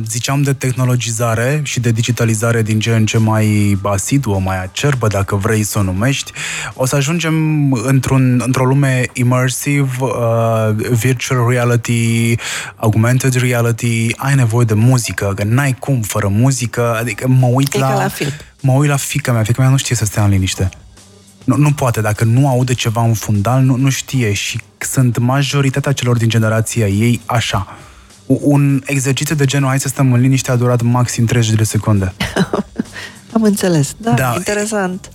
ziceam 0.09 0.43
de 0.43 0.53
tehnologizare 0.53 1.61
și 1.63 1.81
de 1.81 1.91
digitalizare 1.91 2.63
din 2.63 2.81
ce 2.81 2.91
în 2.91 3.07
ce 3.07 3.19
mai 3.19 3.79
asiduă, 3.83 4.41
mai 4.45 4.63
acerbă, 4.63 5.07
dacă 5.07 5.37
vrei 5.37 5.63
să 5.63 5.79
o 5.79 5.83
numești. 5.83 6.33
O 6.75 6.87
să 6.87 6.97
ajungem 6.97 7.73
într-un, 7.73 8.43
într-o 8.45 8.65
lume 8.65 9.05
immersive, 9.13 9.91
uh, 10.01 10.11
virtual 10.91 11.49
reality, 11.49 12.35
augmented 12.77 13.35
reality, 13.35 14.07
ai 14.17 14.35
nevoie 14.35 14.65
de 14.65 14.75
muzică, 14.75 15.33
că 15.37 15.45
n-ai 15.45 15.77
cum 15.79 16.01
fără 16.01 16.29
muzică, 16.29 16.97
adică 17.01 17.29
mă 17.29 17.47
uit 17.47 17.75
E 17.75 17.79
la... 17.79 17.89
ca 17.89 17.95
la 17.95 18.09
film. 18.09 18.31
Mă 18.61 18.73
uit 18.73 18.89
la 18.89 18.97
fica 18.97 19.33
mea, 19.33 19.43
fica 19.43 19.63
mea 19.63 19.71
nu 19.71 19.77
știe 19.77 19.97
să 19.97 20.05
stea 20.05 20.25
în 20.25 20.31
liniște. 20.31 20.69
Nu, 21.45 21.57
nu 21.57 21.73
poate, 21.73 22.01
dacă 22.01 22.25
nu 22.25 22.49
aude 22.49 22.75
ceva 22.75 23.03
în 23.05 23.15
fundal, 23.15 23.63
nu, 23.63 23.77
nu 23.77 23.91
știe 23.91 24.33
și 24.33 24.61
sunt 24.79 25.19
majoritatea 25.19 25.93
celor 25.93 26.17
din 26.17 26.29
generația 26.29 26.87
ei 26.89 27.21
așa. 27.27 27.67
U- 28.27 28.41
Un 28.43 28.83
exercițiu 28.87 29.35
de 29.35 29.45
genul, 29.45 29.69
hai 29.69 29.81
să 29.81 29.89
stăm 29.89 30.13
în 30.13 30.21
liniște, 30.21 30.51
a 30.51 30.57
durat 30.57 30.83
maxim 30.83 31.25
30 31.25 31.55
de 31.57 31.65
secunde. 31.65 32.13
Am 33.33 33.43
înțeles. 33.43 33.95
Da, 33.97 34.11
Da. 34.11 34.33
interesant. 34.37 35.11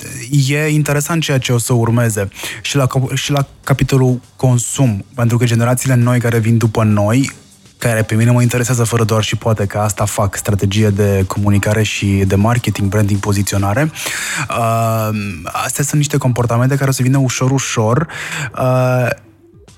E 0.47 0.67
interesant 0.67 1.21
ceea 1.21 1.37
ce 1.37 1.53
o 1.53 1.57
să 1.57 1.73
urmeze 1.73 2.29
și 2.61 2.75
la, 2.75 2.85
cap- 2.87 3.13
și 3.13 3.31
la 3.31 3.47
capitolul 3.63 4.19
consum, 4.35 5.05
pentru 5.15 5.37
că 5.37 5.45
generațiile 5.45 5.95
noi 5.95 6.19
care 6.19 6.39
vin 6.39 6.57
după 6.57 6.83
noi, 6.83 7.31
care 7.77 8.01
pe 8.01 8.15
mine 8.15 8.31
mă 8.31 8.41
interesează 8.41 8.83
fără 8.83 9.03
doar 9.03 9.23
și 9.23 9.35
poate 9.35 9.65
că 9.65 9.77
asta 9.77 10.05
fac, 10.05 10.35
strategie 10.35 10.89
de 10.89 11.23
comunicare 11.27 11.83
și 11.83 12.05
de 12.05 12.35
marketing, 12.35 12.89
branding, 12.89 13.19
poziționare. 13.19 13.91
Uh, 14.49 15.09
astea 15.43 15.83
sunt 15.83 15.97
niște 15.97 16.17
comportamente 16.17 16.75
care 16.75 16.89
o 16.89 16.93
să 16.93 17.03
vină 17.03 17.17
ușor, 17.17 17.51
ușor. 17.51 18.07
Uh, 18.59 19.09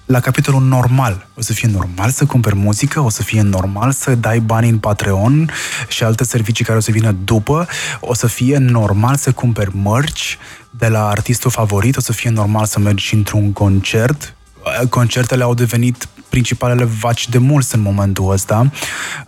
la 0.07 0.19
capitolul 0.19 0.61
normal. 0.61 1.27
O 1.35 1.41
să 1.41 1.53
fie 1.53 1.69
normal 1.71 2.09
să 2.09 2.25
cumperi 2.25 2.55
muzică, 2.55 2.99
o 2.99 3.09
să 3.09 3.23
fie 3.23 3.41
normal 3.41 3.91
să 3.91 4.15
dai 4.15 4.39
bani 4.39 4.69
în 4.69 4.77
Patreon 4.77 5.51
și 5.87 6.03
alte 6.03 6.23
servicii 6.23 6.65
care 6.65 6.77
o 6.77 6.81
să 6.81 6.91
vină 6.91 7.11
după, 7.23 7.67
o 7.99 8.13
să 8.13 8.27
fie 8.27 8.57
normal 8.57 9.15
să 9.15 9.31
cumperi 9.31 9.75
mărci 9.75 10.37
de 10.69 10.87
la 10.87 11.07
artistul 11.07 11.51
favorit, 11.51 11.97
o 11.97 12.01
să 12.01 12.11
fie 12.11 12.29
normal 12.29 12.65
să 12.65 12.79
mergi 12.79 13.13
într-un 13.13 13.53
concert. 13.53 14.35
Concertele 14.89 15.43
au 15.43 15.53
devenit 15.53 16.07
principalele 16.29 16.83
vaci 16.83 17.29
de 17.29 17.37
mulți 17.37 17.75
în 17.75 17.81
momentul 17.81 18.31
ăsta 18.31 18.71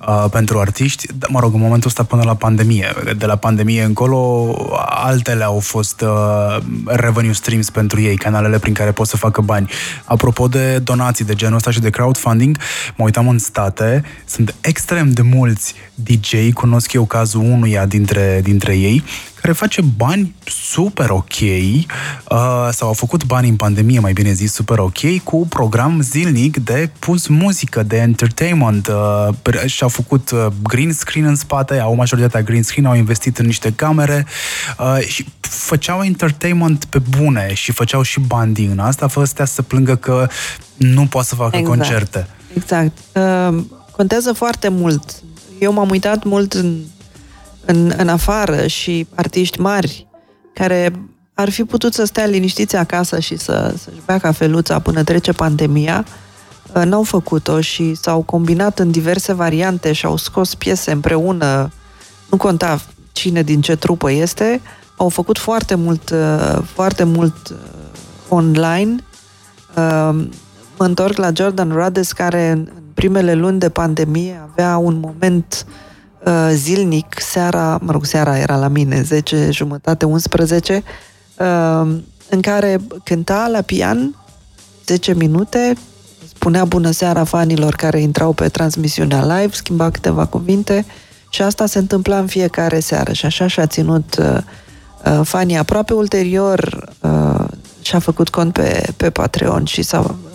uh, 0.08 0.26
pentru 0.32 0.60
artiști, 0.60 1.08
d- 1.08 1.28
mă 1.28 1.40
rog, 1.40 1.54
în 1.54 1.60
momentul 1.60 1.88
ăsta 1.88 2.04
până 2.04 2.24
la 2.26 2.36
pandemie. 2.36 2.94
De 3.18 3.26
la 3.26 3.36
pandemie 3.36 3.84
încolo, 3.84 4.56
altele 4.86 5.44
au 5.44 5.60
fost 5.60 6.02
uh, 6.02 6.58
revenue 6.86 7.32
streams 7.32 7.70
pentru 7.70 8.02
ei, 8.02 8.18
canalele 8.18 8.60
prin 8.60 8.74
care 8.74 8.92
pot 8.92 9.08
să 9.08 9.18
facă 9.18 9.42
bani. 9.42 9.70
Apropo 10.06 10.48
de 10.48 10.80
donații 10.80 11.26
de 11.26 11.34
genul 11.34 11.56
ăsta 11.56 11.72
și 11.72 11.80
de 11.80 11.90
crowdfunding, 11.90 12.58
mă 12.96 13.04
uitam 13.04 13.28
în 13.28 13.38
state, 13.38 14.04
sunt 14.26 14.56
extrem 14.62 15.12
de 15.12 15.22
mulți 15.22 15.76
DJ, 16.04 16.54
cunosc 16.54 16.94
eu 16.94 17.06
cazul 17.06 17.42
unuia 17.42 17.86
dintre, 17.86 18.40
dintre 18.44 18.78
ei, 18.78 19.04
care 19.42 19.54
face 19.54 19.82
bani 19.82 20.36
super 20.46 21.10
ok 21.10 21.40
uh, 21.42 22.68
sau 22.72 22.88
au 22.88 22.94
făcut 22.94 23.26
bani 23.26 23.50
în 23.50 23.56
pandemie, 23.56 24.00
mai 24.00 24.14
bine 24.14 24.32
zis, 24.32 24.54
super 24.54 24.78
ok, 24.80 25.24
cu 25.24 25.48
program 25.48 26.02
zilnic 26.02 26.58
de 26.58 26.90
pus 27.00 27.28
muzică, 27.28 27.84
de 27.84 27.98
entertainment 27.98 28.88
uh, 28.88 29.28
per- 29.42 29.66
și 29.66 29.84
au 29.84 29.90
făcut 29.90 30.32
uh, 30.32 30.46
green 30.64 30.94
screen 30.94 31.26
în 31.26 31.36
spate, 31.36 31.80
au 31.80 31.96
majoritatea 31.96 32.42
green 32.42 32.64
screen, 32.64 32.86
au 32.86 32.96
investit 32.96 33.38
în 33.38 33.46
niște 33.46 33.74
camere 33.76 34.26
uh, 34.80 35.06
și 35.08 35.26
făceau 35.40 36.04
entertainment 36.04 36.86
pe 36.86 37.00
bune 37.18 37.54
și 37.54 37.72
făceau 37.72 38.02
și 38.02 38.20
bani 38.20 38.54
din 38.54 38.80
asta, 38.80 39.08
fără 39.08 39.26
să 39.26 39.32
stea 39.32 39.46
să 39.46 39.62
plângă 39.62 39.96
că 39.96 40.28
nu 40.78 41.06
poate 41.06 41.28
să 41.28 41.36
facă 41.36 41.58
Exact. 41.58 41.78
concerte. 41.78 42.28
Exact. 42.56 42.98
Uh, 43.14 43.64
contează 43.92 44.34
foarte 44.34 44.68
mult. 44.70 45.24
Eu 45.60 45.72
m-am 45.72 45.90
uitat 45.90 46.24
mult 46.24 46.54
în, 46.54 46.80
în, 47.66 47.94
în 47.98 48.08
afară 48.08 48.68
și 48.68 49.08
artiști 49.16 49.60
mari 49.60 50.08
care 50.54 50.92
ar 51.34 51.50
fi 51.50 51.64
putut 51.64 51.94
să 51.94 52.04
stea 52.04 52.26
liniștiți 52.26 52.76
acasă 52.76 53.20
și 53.20 53.38
să, 53.38 53.74
să-și 53.78 54.02
bea 54.06 54.18
cafeluța 54.18 54.80
până 54.80 55.04
trece 55.04 55.32
pandemia, 55.32 56.06
uh, 56.74 56.84
n-au 56.84 57.04
făcut-o 57.04 57.62
și 57.62 57.96
s-au 57.96 58.22
combinat 58.22 58.80
în 58.80 58.92
diverse 58.92 59.34
variante 59.34 59.92
și 59.92 60.06
au 60.06 60.18
scos 60.18 60.56
piese 60.56 60.92
împreună, 60.92 61.72
nu 62.30 62.38
conta 62.38 62.82
cine 63.12 63.42
din 63.42 63.62
ce 63.62 63.76
trupă 63.76 64.12
este, 64.12 64.62
au 64.96 65.10
făcut 65.10 65.38
foarte 65.38 65.76
mult, 65.76 66.10
uh, 66.10 66.60
foarte 66.74 67.04
mult 67.04 67.50
uh, 67.50 67.58
online. 68.30 68.96
Uh, 69.76 70.28
Mă 70.78 70.86
întorc 70.86 71.18
la 71.18 71.30
Jordan 71.34 71.72
Rades, 71.72 72.12
care 72.12 72.50
în 72.50 72.68
în 72.76 72.79
primele 73.00 73.34
luni 73.34 73.60
de 73.60 73.70
pandemie 73.70 74.48
avea 74.52 74.78
un 74.78 75.00
moment 75.00 75.66
uh, 76.26 76.50
zilnic, 76.54 77.16
seara, 77.20 77.80
mă 77.82 77.92
rog, 77.92 78.06
seara 78.06 78.38
era 78.38 78.58
la 78.58 78.68
mine, 78.68 79.02
10, 79.02 79.50
jumătate, 79.52 80.06
11, 80.06 80.84
uh, 81.38 81.98
în 82.30 82.42
care 82.42 82.80
cânta 83.04 83.48
la 83.52 83.62
pian 83.62 84.16
10 84.86 85.14
minute, 85.14 85.74
spunea 86.28 86.66
bună 86.66 86.92
seara 86.92 87.24
fanilor 87.24 87.76
care 87.76 88.02
intrau 88.02 88.34
pe 88.34 88.50
transmisiunea 88.50 89.22
live, 89.22 89.54
schimba 89.54 89.90
câteva 89.90 90.26
cuvinte 90.26 90.86
și 91.30 91.42
asta 91.42 91.66
se 91.66 91.78
întâmpla 91.78 92.20
în 92.20 92.28
fiecare 92.28 92.80
seară 92.80 93.14
și 93.14 93.26
așa 93.26 93.48
și-a 93.48 93.66
ținut 93.66 94.18
uh, 94.18 94.38
uh, 95.06 95.20
fanii 95.24 95.58
aproape 95.58 95.94
ulterior 95.94 96.90
uh, 97.02 97.46
și-a 97.82 98.00
făcut 98.00 98.30
cont 98.30 98.54
pe, 98.54 98.94
pe 98.98 99.10
Patreon 99.10 99.66
și 99.66 99.82
s-a 99.82 100.00
uh, 100.00 100.29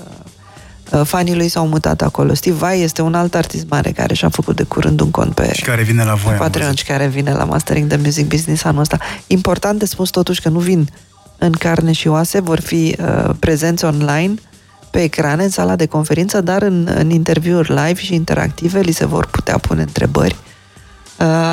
fanii 1.05 1.35
lui 1.35 1.49
s-au 1.49 1.67
mutat 1.67 2.03
acolo. 2.03 2.35
Steve 2.35 2.57
Vai 2.57 2.81
este 2.81 3.03
un 3.03 3.15
alt 3.15 3.35
artist 3.35 3.67
mare 3.69 3.91
care 3.91 4.15
și-a 4.15 4.29
făcut 4.29 4.57
de 4.57 4.63
curând 4.63 5.01
un 5.01 5.11
cont 5.11 5.35
pe, 5.35 5.51
Și 5.53 5.63
care 5.63 5.83
vine 5.83 6.05
la 6.05 6.15
voi. 6.15 6.33
am 6.33 6.39
Patreon 6.39 6.65
văzut. 6.67 6.79
și 6.79 6.85
care 6.85 7.07
vine 7.07 7.33
la 7.33 7.45
Mastering 7.45 7.89
the 7.89 7.99
Music 8.03 8.29
Business 8.29 8.65
anul 8.65 8.81
ăsta. 8.81 8.99
Important 9.27 9.79
de 9.79 9.87
spus 9.87 10.11
totuși 10.11 10.41
că 10.41 10.49
nu 10.49 10.59
vin 10.59 10.89
în 11.39 11.53
carne 11.53 11.93
și 11.93 12.09
oase, 12.09 12.41
vor 12.41 12.61
fi 12.61 12.97
uh, 13.01 13.31
prezenți 13.39 13.85
online 13.85 14.35
pe 14.91 15.03
ecrane, 15.03 15.43
în 15.43 15.51
sala 15.51 15.77
de 15.77 15.87
conferință, 15.87 16.41
dar 16.41 16.63
în, 16.63 16.89
în 16.95 17.11
interviuri 17.11 17.69
live 17.69 18.01
și 18.01 18.15
interactive 18.15 18.81
li 18.81 18.93
se 18.93 19.07
vor 19.07 19.27
putea 19.27 19.59
pune 19.59 19.81
întrebări. 19.83 20.37
Uh, 20.45 20.53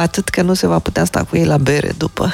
atât 0.01 0.29
că 0.29 0.41
nu 0.41 0.53
se 0.53 0.67
va 0.67 0.79
putea 0.79 1.03
sta 1.05 1.23
cu 1.23 1.37
ei 1.37 1.45
la 1.45 1.57
bere 1.57 1.91
după. 1.97 2.31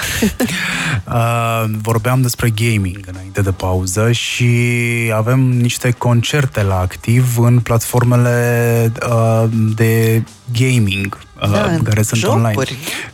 Uh, 1.08 1.64
vorbeam 1.82 2.22
despre 2.22 2.50
gaming 2.50 3.00
înainte 3.12 3.42
de 3.42 3.52
pauză 3.52 4.12
și 4.12 4.50
avem 5.16 5.40
niște 5.40 5.92
concerte 5.92 6.64
la 6.64 6.80
activ 6.80 7.38
în 7.40 7.60
platformele 7.60 8.92
uh, 9.10 9.44
de 9.76 10.24
gaming 10.60 11.18
uh, 11.42 11.52
Da, 11.52 11.78
care 11.84 12.02
sunt 12.02 12.20
jocuri. 12.20 12.40
online. 12.44 12.66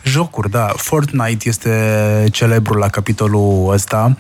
Jocuri, 0.04 0.50
da. 0.50 0.74
Fortnite 0.76 1.50
este 1.50 2.26
celebru 2.32 2.74
la 2.78 2.88
capitolul 2.88 3.70
ăsta 3.74 4.18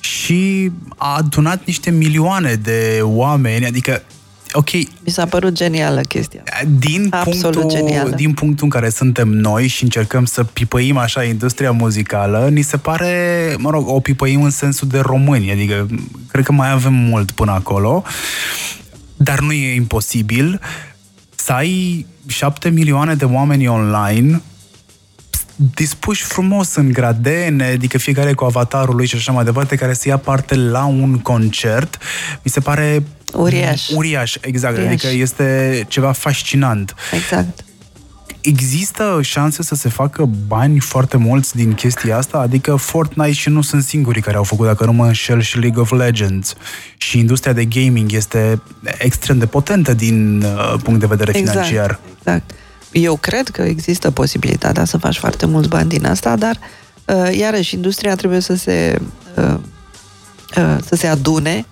și 0.00 0.72
a 0.96 1.16
adunat 1.16 1.60
niște 1.64 1.90
milioane 1.90 2.54
de 2.54 3.00
oameni, 3.02 3.66
adică 3.66 4.02
ok, 4.52 4.72
Mi 4.72 4.86
s-a 5.04 5.26
părut 5.26 5.52
genială 5.52 6.00
chestia. 6.00 6.42
din 6.78 7.06
Absolut 7.10 7.56
punctul, 7.60 7.78
genială. 7.78 8.10
din 8.14 8.32
punctul 8.34 8.64
în 8.64 8.70
care 8.70 8.88
suntem 8.88 9.28
noi 9.28 9.66
și 9.66 9.82
încercăm 9.82 10.24
să 10.24 10.44
pipăim 10.44 10.96
așa 10.96 11.22
industria 11.24 11.70
muzicală, 11.70 12.48
ni 12.52 12.62
se 12.62 12.76
pare, 12.76 13.54
mă 13.58 13.70
rog, 13.70 13.88
o 13.88 14.00
pipăim 14.00 14.42
în 14.42 14.50
sensul 14.50 14.88
de 14.88 14.98
români, 14.98 15.50
adică 15.50 15.86
cred 16.28 16.44
că 16.44 16.52
mai 16.52 16.70
avem 16.70 16.94
mult 16.94 17.30
până 17.30 17.52
acolo, 17.52 18.02
dar 19.16 19.40
nu 19.40 19.52
e 19.52 19.74
imposibil 19.74 20.60
să 21.34 21.52
ai 21.52 22.06
șapte 22.26 22.68
milioane 22.70 23.14
de 23.14 23.24
oameni 23.24 23.68
online 23.68 24.42
dispuși 25.74 26.22
frumos 26.22 26.74
în 26.74 26.92
gradene, 26.92 27.64
adică 27.64 27.98
fiecare 27.98 28.32
cu 28.32 28.44
avatarul 28.44 28.96
lui 28.96 29.06
și 29.06 29.16
așa 29.16 29.32
mai 29.32 29.44
departe, 29.44 29.76
care 29.76 29.92
să 29.92 30.08
ia 30.08 30.16
parte 30.16 30.54
la 30.54 30.84
un 30.84 31.18
concert, 31.18 31.98
mi 32.42 32.50
se 32.50 32.60
pare 32.60 33.02
Uriaș. 33.32 33.88
Uriaș, 33.88 34.36
exact. 34.40 34.76
Uriaș. 34.76 34.92
Adică 34.92 35.08
este 35.08 35.84
ceva 35.88 36.12
fascinant. 36.12 36.94
Exact. 37.12 37.64
Există 38.40 39.18
șanse 39.22 39.62
să 39.62 39.74
se 39.74 39.88
facă 39.88 40.28
bani 40.46 40.78
foarte 40.78 41.16
mulți 41.16 41.56
din 41.56 41.72
chestia 41.72 42.16
asta? 42.16 42.38
Adică 42.38 42.74
Fortnite 42.74 43.32
și 43.32 43.48
nu 43.48 43.62
sunt 43.62 43.82
singurii 43.82 44.22
care 44.22 44.36
au 44.36 44.42
făcut, 44.42 44.66
dacă 44.66 44.84
nu 44.84 44.92
mă 44.92 45.06
înșel, 45.06 45.40
și 45.40 45.58
League 45.58 45.80
of 45.80 45.90
Legends. 45.90 46.54
Și 46.96 47.18
industria 47.18 47.52
de 47.52 47.64
gaming 47.64 48.12
este 48.12 48.62
extrem 48.98 49.38
de 49.38 49.46
potentă 49.46 49.94
din 49.94 50.42
uh, 50.42 50.74
punct 50.82 51.00
de 51.00 51.06
vedere 51.06 51.36
Exact. 51.36 51.66
financiar. 51.66 52.00
Exact. 52.18 52.50
Eu 52.92 53.16
cred 53.16 53.48
că 53.48 53.62
există 53.62 54.10
posibilitatea 54.10 54.84
să 54.84 54.98
faci 54.98 55.18
foarte 55.18 55.46
mulți 55.46 55.68
bani 55.68 55.88
din 55.88 56.06
asta, 56.06 56.36
dar 56.36 56.58
uh, 57.06 57.36
iarăși 57.36 57.74
industria 57.74 58.14
trebuie 58.14 58.40
să 58.40 58.54
se 58.54 59.00
uh, 59.36 59.54
uh, 60.56 60.76
să 60.84 60.94
se 60.94 61.06
adune 61.06 61.66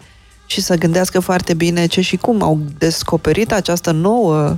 și 0.47 0.61
să 0.61 0.77
gândească 0.77 1.21
foarte 1.21 1.55
bine 1.55 1.87
ce 1.87 2.01
și 2.01 2.16
cum 2.16 2.43
au 2.43 2.59
descoperit 2.79 3.53
această 3.53 3.91
nouă 3.91 4.57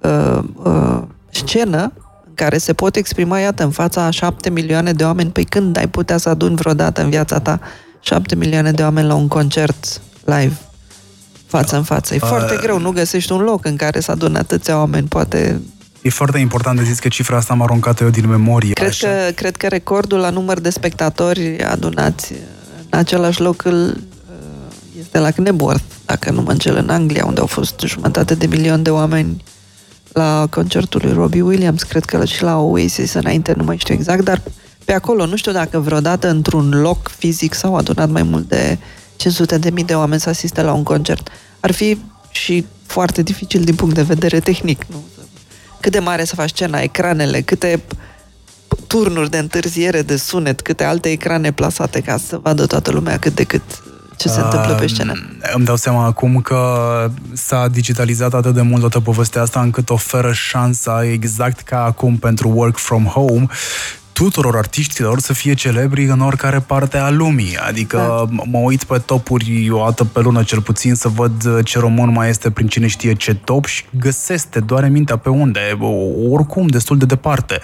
uh, 0.00 0.38
uh, 0.54 1.02
scenă 1.30 1.92
în 2.26 2.34
care 2.34 2.58
se 2.58 2.72
pot 2.72 2.96
exprima, 2.96 3.38
iată, 3.38 3.62
în 3.62 3.70
fața 3.70 4.02
a 4.02 4.10
șapte 4.10 4.50
milioane 4.50 4.92
de 4.92 5.04
oameni. 5.04 5.30
Păi 5.30 5.44
când 5.44 5.76
ai 5.76 5.88
putea 5.88 6.16
să 6.16 6.28
aduni 6.28 6.56
vreodată 6.56 7.02
în 7.02 7.10
viața 7.10 7.38
ta 7.38 7.60
șapte 8.00 8.34
milioane 8.34 8.70
de 8.70 8.82
oameni 8.82 9.06
la 9.06 9.14
un 9.14 9.28
concert 9.28 10.00
live? 10.24 10.56
Față 11.46 11.76
în 11.76 11.82
față. 11.82 12.14
E 12.14 12.18
foarte 12.18 12.58
greu, 12.60 12.78
nu 12.78 12.90
găsești 12.90 13.32
un 13.32 13.40
loc 13.40 13.64
în 13.64 13.76
care 13.76 14.00
să 14.00 14.10
adune 14.10 14.38
atâția 14.38 14.78
oameni. 14.78 15.08
Poate 15.08 15.60
E 16.06 16.10
foarte 16.10 16.38
important 16.38 16.78
de 16.78 16.84
zis 16.84 16.98
că 16.98 17.08
cifra 17.08 17.36
asta 17.36 17.52
am 17.52 17.62
aruncat 17.62 18.00
eu 18.00 18.08
din 18.08 18.28
memorie. 18.28 18.72
Cred 18.72 18.88
așa. 18.88 19.08
că, 19.08 19.30
cred 19.34 19.56
că 19.56 19.66
recordul 19.66 20.18
la 20.18 20.30
număr 20.30 20.60
de 20.60 20.70
spectatori 20.70 21.62
adunați 21.62 22.32
în 22.90 22.98
același 22.98 23.40
loc 23.40 23.64
îl, 23.64 24.00
este 24.98 25.18
la 25.18 25.30
Knebworth, 25.30 25.82
dacă 26.04 26.30
nu 26.30 26.42
mă 26.42 26.50
înșel, 26.50 26.76
în 26.76 26.88
Anglia, 26.88 27.24
unde 27.24 27.40
au 27.40 27.46
fost 27.46 27.80
jumătate 27.84 28.34
de 28.34 28.46
milion 28.46 28.82
de 28.82 28.90
oameni 28.90 29.44
la 30.12 30.46
concertul 30.50 31.00
lui 31.04 31.12
Robbie 31.12 31.42
Williams, 31.42 31.82
cred 31.82 32.04
că 32.04 32.24
și 32.24 32.42
la 32.42 32.58
Oasis 32.58 33.12
înainte, 33.12 33.54
nu 33.56 33.64
mai 33.64 33.76
știu 33.76 33.94
exact, 33.94 34.24
dar 34.24 34.42
pe 34.84 34.92
acolo, 34.92 35.26
nu 35.26 35.36
știu 35.36 35.52
dacă 35.52 35.78
vreodată 35.78 36.28
într-un 36.28 36.80
loc 36.80 37.08
fizic 37.18 37.54
s-au 37.54 37.76
adunat 37.76 38.10
mai 38.10 38.22
mult 38.22 38.48
de 38.48 38.78
500 39.16 39.58
de 39.58 39.70
mii 39.70 39.84
de 39.84 39.94
oameni 39.94 40.20
să 40.20 40.28
asiste 40.28 40.62
la 40.62 40.72
un 40.72 40.82
concert. 40.82 41.28
Ar 41.60 41.72
fi 41.72 41.98
și 42.30 42.66
foarte 42.86 43.22
dificil 43.22 43.64
din 43.64 43.74
punct 43.74 43.94
de 43.94 44.02
vedere 44.02 44.40
tehnic, 44.40 44.84
nu? 44.90 45.04
Cât 45.86 45.94
de 45.94 46.00
mare 46.00 46.24
să 46.24 46.34
faci 46.34 46.48
scena, 46.48 46.80
ecranele, 46.80 47.40
câte 47.40 47.82
turnuri 48.86 49.30
de 49.30 49.38
întârziere 49.38 50.02
de 50.02 50.16
sunet, 50.16 50.60
câte 50.60 50.84
alte 50.84 51.10
ecrane 51.10 51.52
plasate 51.52 52.00
ca 52.00 52.16
să 52.16 52.38
vadă 52.42 52.66
toată 52.66 52.90
lumea 52.90 53.18
cât 53.18 53.34
de 53.34 53.44
cât 53.44 53.62
ce 54.16 54.28
se 54.28 54.40
întâmplă 54.40 54.74
pe 54.74 54.86
scenă. 54.86 55.12
Uh, 55.12 55.50
Îmi 55.54 55.64
dau 55.64 55.76
seama 55.76 56.04
acum 56.04 56.40
că 56.40 57.10
s-a 57.32 57.68
digitalizat 57.68 58.34
atât 58.34 58.54
de 58.54 58.60
mult 58.60 58.80
toată 58.80 59.00
povestea 59.00 59.42
asta 59.42 59.60
încât 59.60 59.90
oferă 59.90 60.32
șansa 60.32 61.04
exact 61.04 61.60
ca 61.60 61.84
acum 61.84 62.16
pentru 62.16 62.48
work 62.48 62.76
from 62.76 63.04
home 63.04 63.46
tuturor 64.16 64.56
artiștilor 64.56 65.20
să 65.20 65.32
fie 65.32 65.54
celebri 65.54 66.04
în 66.04 66.20
oricare 66.20 66.60
parte 66.60 66.96
a 66.96 67.10
lumii. 67.10 67.56
Adică 67.56 67.96
da. 67.96 68.42
mă 68.44 68.58
uit 68.58 68.84
pe 68.84 68.98
topuri 68.98 69.70
o 69.70 69.84
dată 69.84 70.04
pe 70.04 70.20
lună 70.20 70.42
cel 70.42 70.60
puțin 70.60 70.94
să 70.94 71.08
văd 71.08 71.62
ce 71.62 71.78
român 71.78 72.12
mai 72.12 72.28
este 72.28 72.50
prin 72.50 72.66
cine 72.66 72.86
știe 72.86 73.14
ce 73.14 73.34
top 73.34 73.64
și 73.64 73.84
găsesc, 74.00 74.46
te 74.46 74.60
doare 74.60 74.88
mintea 74.88 75.16
pe 75.16 75.28
unde. 75.28 75.60
Oricum, 76.30 76.66
destul 76.66 76.98
de 76.98 77.04
departe 77.04 77.60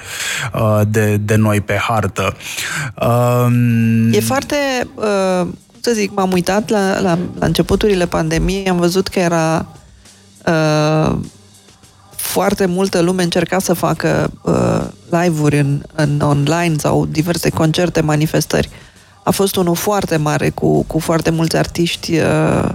uh, 0.55 0.81
de, 0.89 1.17
de 1.17 1.35
noi 1.35 1.61
pe 1.61 1.75
hartă. 1.75 2.37
E 4.11 4.21
foarte... 4.21 4.57
Uh, 4.95 5.49
să 5.81 5.93
zic, 5.93 6.15
m-am 6.15 6.33
uitat 6.33 6.69
la, 6.69 7.01
la, 7.01 7.19
la 7.39 7.47
începuturile 7.47 8.07
pandemiei, 8.07 8.69
am 8.69 8.77
văzut 8.77 9.09
că 9.09 9.19
era 9.19 9.67
uh, 10.47 11.19
foarte 12.23 12.67
multă 12.67 13.01
lume 13.01 13.23
încerca 13.23 13.59
să 13.59 13.73
facă 13.73 14.33
uh, 14.43 14.85
live-uri 15.11 15.59
în, 15.59 15.83
în 15.95 16.21
online 16.21 16.77
sau 16.79 17.07
diverse 17.07 17.51
concerte, 17.51 18.01
manifestări. 18.01 18.69
A 19.23 19.31
fost 19.31 19.57
unul 19.57 19.75
foarte 19.75 20.17
mare 20.17 20.51
cu, 20.51 20.83
cu 20.83 20.99
foarte 20.99 21.31
mulți 21.31 21.57
artiști 21.57 22.19
uh, 22.19 22.69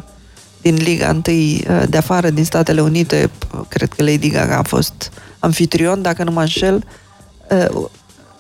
din 0.61 0.75
Liga 0.75 1.09
1 1.09 1.21
uh, 1.27 1.83
de 1.89 1.97
afară, 1.97 2.29
din 2.29 2.45
Statele 2.45 2.81
Unite. 2.81 3.29
Cred 3.67 3.89
că 3.93 4.03
Lady 4.03 4.29
Gaga 4.29 4.57
a 4.57 4.63
fost 4.63 5.11
anfitrion, 5.39 6.01
dacă 6.01 6.23
nu 6.23 6.31
mă 6.31 6.39
înșel. 6.39 6.85
Uh, 7.49 7.85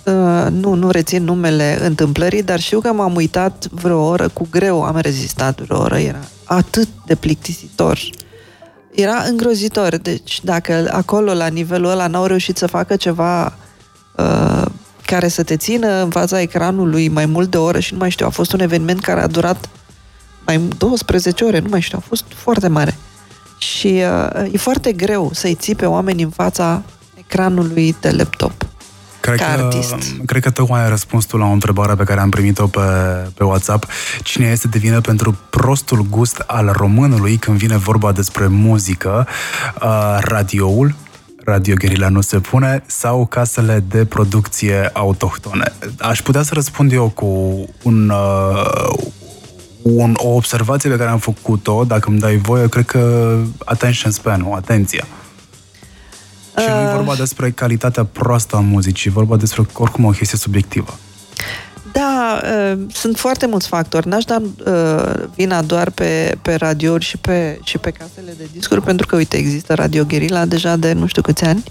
Uh, 0.07 0.47
nu, 0.51 0.73
nu 0.73 0.89
rețin 0.89 1.23
numele 1.23 1.77
întâmplării, 1.81 2.43
dar 2.43 2.59
știu 2.59 2.79
că 2.79 2.93
m-am 2.93 3.15
uitat 3.15 3.67
vreo 3.71 4.05
oră, 4.05 4.27
cu 4.27 4.47
greu 4.51 4.83
am 4.83 4.97
rezistat 4.97 5.61
vreo 5.61 5.79
oră, 5.79 5.97
era 5.97 6.19
atât 6.43 6.87
de 7.05 7.15
plictisitor. 7.15 7.99
Era 8.97 9.23
îngrozitor, 9.23 9.97
deci 9.97 10.39
dacă 10.43 10.89
acolo, 10.91 11.33
la 11.33 11.47
nivelul 11.47 11.89
ăla, 11.89 12.07
n-au 12.07 12.25
reușit 12.25 12.57
să 12.57 12.67
facă 12.67 12.95
ceva 12.95 13.53
uh, 14.15 14.65
care 15.05 15.27
să 15.27 15.43
te 15.43 15.57
țină 15.57 16.01
în 16.01 16.09
fața 16.09 16.41
ecranului 16.41 17.07
mai 17.07 17.25
mult 17.25 17.49
de 17.49 17.57
o 17.57 17.63
oră 17.63 17.79
și 17.79 17.93
nu 17.93 17.99
mai 17.99 18.09
știu, 18.09 18.25
a 18.25 18.29
fost 18.29 18.53
un 18.53 18.59
eveniment 18.59 19.01
care 19.01 19.21
a 19.21 19.27
durat 19.27 19.69
mai 20.45 20.57
12 20.77 21.43
ore, 21.43 21.59
nu 21.59 21.67
mai 21.69 21.81
știu, 21.81 21.97
a 21.97 22.05
fost 22.07 22.23
foarte 22.35 22.67
mare. 22.67 22.97
Și 23.57 24.01
uh, 24.33 24.53
e 24.53 24.57
foarte 24.57 24.91
greu 24.91 25.29
să-i 25.33 25.55
ții 25.55 25.75
pe 25.75 25.85
oameni 25.85 26.21
în 26.21 26.29
fața 26.29 26.83
ecranului 27.15 27.95
de 28.01 28.11
laptop 28.11 28.66
cred 29.35 29.39
ca 29.39 29.55
că, 29.55 29.61
artist. 29.63 29.95
Cred 30.25 30.41
că 30.41 30.49
tocmai 30.49 30.83
ai 30.83 30.89
răspuns 30.89 31.25
tu 31.25 31.37
la 31.37 31.45
o 31.45 31.51
întrebare 31.51 31.95
pe 31.95 32.03
care 32.03 32.19
am 32.19 32.29
primit-o 32.29 32.67
pe, 32.67 32.79
pe 33.33 33.43
WhatsApp. 33.43 33.85
Cine 34.23 34.47
este 34.47 34.67
de 34.67 34.77
vină 34.77 35.01
pentru 35.01 35.37
prostul 35.49 36.05
gust 36.09 36.43
al 36.47 36.71
românului 36.71 37.37
când 37.37 37.57
vine 37.57 37.77
vorba 37.77 38.11
despre 38.11 38.47
muzică? 38.47 39.27
Uh, 39.81 40.17
radioul, 40.19 40.95
Radio 41.45 41.75
Guerilla 41.75 42.09
nu 42.09 42.21
se 42.21 42.39
pune, 42.39 42.83
sau 42.85 43.25
casele 43.25 43.83
de 43.87 44.05
producție 44.05 44.89
autohtone. 44.93 45.71
Aș 45.99 46.21
putea 46.21 46.41
să 46.41 46.53
răspund 46.53 46.91
eu 46.91 47.09
cu 47.09 47.25
un, 47.83 48.09
uh, 48.09 48.93
un, 49.81 50.13
o 50.17 50.27
observație 50.27 50.89
pe 50.89 50.97
care 50.97 51.09
am 51.09 51.19
făcut-o, 51.19 51.83
dacă 51.83 52.09
îmi 52.09 52.19
dai 52.19 52.37
voie, 52.37 52.69
cred 52.69 52.85
că 52.85 53.33
attention 53.65 54.11
span, 54.11 54.45
o 54.47 54.53
atenție. 54.53 55.03
Și 56.57 56.69
nu 56.69 56.89
e 56.89 56.95
vorba 56.95 57.15
despre 57.15 57.51
calitatea 57.51 58.03
proastă 58.03 58.55
a 58.55 58.59
muzicii, 58.59 59.09
e 59.09 59.13
vorba 59.13 59.35
despre 59.37 59.65
oricum 59.73 60.05
o 60.05 60.09
chestie 60.09 60.37
subiectivă. 60.37 60.97
Da, 61.91 62.41
uh, 62.43 62.79
sunt 62.93 63.17
foarte 63.17 63.47
mulți 63.47 63.67
factori. 63.67 64.07
N-aș 64.07 64.23
da 64.23 64.41
uh, 64.41 65.23
vina 65.35 65.61
doar 65.61 65.89
pe, 65.89 66.37
pe 66.41 66.55
radiouri 66.55 67.03
și 67.03 67.17
pe, 67.17 67.59
și 67.63 67.77
pe 67.77 67.91
casele 67.91 68.33
de 68.37 68.47
discuri, 68.53 68.81
pentru 68.81 69.07
că, 69.07 69.15
uite, 69.15 69.37
există 69.37 69.73
Radio 69.73 70.03
Guerilla 70.03 70.45
deja 70.45 70.75
de 70.75 70.93
nu 70.93 71.05
știu 71.05 71.21
câți 71.21 71.43
ani 71.43 71.63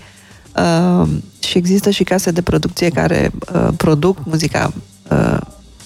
uh, 0.56 1.08
și 1.38 1.58
există 1.58 1.90
și 1.90 2.04
case 2.04 2.30
de 2.30 2.42
producție 2.42 2.88
care 2.88 3.30
uh, 3.52 3.68
produc 3.76 4.18
muzica 4.24 4.72
uh, 5.10 5.36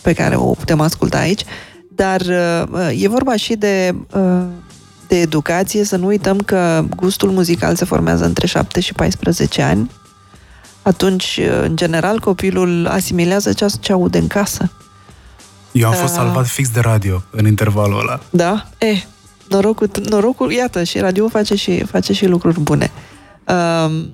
pe 0.03 0.12
care 0.12 0.36
o 0.36 0.51
putem 0.51 0.80
asculta 0.80 1.18
aici, 1.18 1.44
dar 1.88 2.20
uh, 2.20 3.03
e 3.03 3.09
vorba 3.09 3.36
și 3.36 3.55
de... 3.55 3.94
Uh, 4.14 4.42
de 5.11 5.20
educație, 5.20 5.84
să 5.84 5.96
nu 5.96 6.06
uităm 6.06 6.38
că 6.38 6.84
gustul 6.96 7.30
muzical 7.30 7.74
se 7.74 7.84
formează 7.84 8.24
între 8.24 8.46
7 8.46 8.80
și 8.80 8.92
14 8.92 9.62
ani. 9.62 9.90
Atunci, 10.82 11.40
în 11.62 11.76
general, 11.76 12.18
copilul 12.18 12.86
asimilează 12.86 13.52
ce, 13.52 13.66
ce 13.80 13.92
aude 13.92 14.18
în 14.18 14.26
casă. 14.26 14.70
Eu 15.72 15.88
am 15.88 15.94
fost 15.94 16.12
uh, 16.12 16.18
salvat 16.18 16.46
fix 16.46 16.70
de 16.70 16.80
radio 16.80 17.22
în 17.30 17.46
intervalul 17.46 17.98
ăla. 17.98 18.20
Da? 18.30 18.66
Eh, 18.78 19.02
norocul, 19.48 19.90
norocul 20.08 20.52
iată, 20.52 20.82
și 20.82 20.98
radio 20.98 21.28
face 21.28 21.54
și, 21.54 21.84
face 21.84 22.12
și 22.12 22.26
lucruri 22.26 22.61
bune. 22.61 22.90
Uh, 23.48 24.04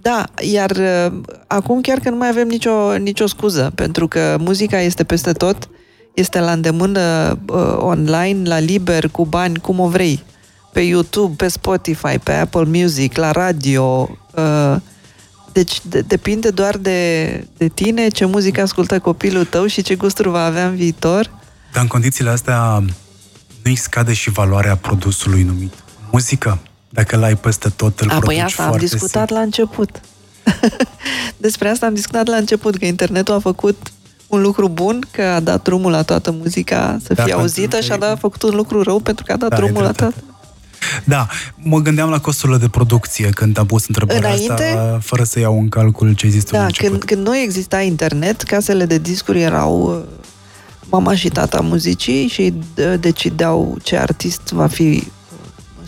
da, 0.00 0.24
iar 0.52 0.70
uh, 0.70 1.20
acum 1.46 1.80
chiar 1.80 1.98
că 1.98 2.10
nu 2.10 2.16
mai 2.16 2.28
avem 2.28 2.48
nicio, 2.48 2.96
nicio 2.96 3.26
scuză, 3.26 3.72
pentru 3.74 4.08
că 4.08 4.36
muzica 4.40 4.80
este 4.80 5.04
peste 5.04 5.32
tot, 5.32 5.68
este 6.14 6.40
la 6.40 6.52
îndemână 6.52 7.38
uh, 7.48 7.76
online, 7.78 8.48
la 8.48 8.58
liber, 8.58 9.08
cu 9.08 9.24
bani, 9.26 9.58
cum 9.58 9.80
o 9.80 9.88
vrei 9.88 10.22
pe 10.74 10.80
YouTube, 10.80 11.34
pe 11.36 11.48
Spotify, 11.48 12.18
pe 12.22 12.32
Apple 12.32 12.64
Music, 12.64 13.16
la 13.16 13.30
radio. 13.30 14.08
Uh, 14.34 14.76
deci 15.52 15.80
de, 15.82 16.00
depinde 16.00 16.50
doar 16.50 16.76
de, 16.76 17.28
de 17.56 17.68
tine, 17.68 18.08
ce 18.08 18.24
muzică 18.24 18.60
ascultă 18.60 18.98
copilul 18.98 19.44
tău 19.44 19.66
și 19.66 19.82
ce 19.82 19.94
gusturi 19.94 20.28
va 20.28 20.44
avea 20.44 20.66
în 20.66 20.74
viitor. 20.74 21.30
Dar 21.72 21.82
în 21.82 21.88
condițiile 21.88 22.30
astea 22.30 22.82
nu-i 23.62 23.76
scade 23.76 24.12
și 24.12 24.30
valoarea 24.30 24.76
produsului 24.76 25.42
numit 25.42 25.72
muzică. 26.10 26.58
Dacă 26.90 27.16
l-ai 27.16 27.36
peste 27.36 27.68
tot, 27.68 28.00
îl 28.00 28.06
A, 28.10 28.12
produci 28.18 28.34
păi 28.34 28.42
asta 28.44 28.62
am 28.62 28.68
foarte 28.68 28.84
discutat 28.86 29.12
simplu. 29.16 29.36
la 29.36 29.42
început. 29.42 30.00
Despre 31.46 31.68
asta 31.68 31.86
am 31.86 31.94
discutat 31.94 32.26
la 32.26 32.36
început, 32.36 32.76
că 32.76 32.84
internetul 32.84 33.34
a 33.34 33.38
făcut 33.38 33.76
un 34.26 34.40
lucru 34.40 34.68
bun, 34.68 35.04
că 35.10 35.22
a 35.22 35.40
dat 35.40 35.62
drumul 35.62 35.90
la 35.90 36.02
toată 36.02 36.30
muzica 36.30 36.98
să 37.04 37.14
Da, 37.14 37.22
fie 37.22 37.32
pentru 37.32 37.38
auzită 37.40 37.76
că 37.76 37.82
și 37.82 37.90
a 37.90 37.94
e- 37.94 37.98
dat, 37.98 38.10
a 38.12 38.16
făcut 38.16 38.42
un 38.42 38.54
lucru 38.54 38.82
rău 38.82 38.98
pentru 39.00 39.24
că 39.24 39.32
a 39.32 39.36
dat 39.36 39.48
Da, 39.48 39.56
ai 39.56 39.62
drumul 39.62 39.82
la 39.82 39.90
dreptate. 39.90 40.14
toată. 40.20 40.33
Da, 41.04 41.26
mă 41.56 41.78
gândeam 41.78 42.10
la 42.10 42.20
costurile 42.20 42.58
de 42.58 42.68
producție 42.68 43.30
când 43.30 43.58
am 43.58 43.66
pus 43.66 43.86
întrebarea 43.86 44.28
Înainte? 44.28 44.52
asta, 44.52 44.98
fără 45.02 45.24
să 45.24 45.38
iau 45.38 45.58
în 45.58 45.68
calcul 45.68 46.12
ce 46.14 46.26
ai 46.26 46.32
zis 46.32 46.44
tu 46.44 46.50
Da, 46.52 46.58
la 46.58 46.64
început. 46.64 46.90
când, 46.90 47.02
când 47.04 47.26
nu 47.26 47.36
exista 47.36 47.80
internet, 47.80 48.42
casele 48.42 48.84
de 48.86 48.98
discuri 48.98 49.40
erau 49.40 49.82
uh, 49.82 50.26
mama 50.90 51.14
și 51.14 51.28
tata 51.28 51.60
muzicii 51.60 52.26
și 52.28 52.52
uh, 52.76 52.94
decideau 53.00 53.76
ce 53.82 53.96
artist 53.96 54.40
va 54.52 54.66
fi 54.66 54.82
uh, 54.82 55.08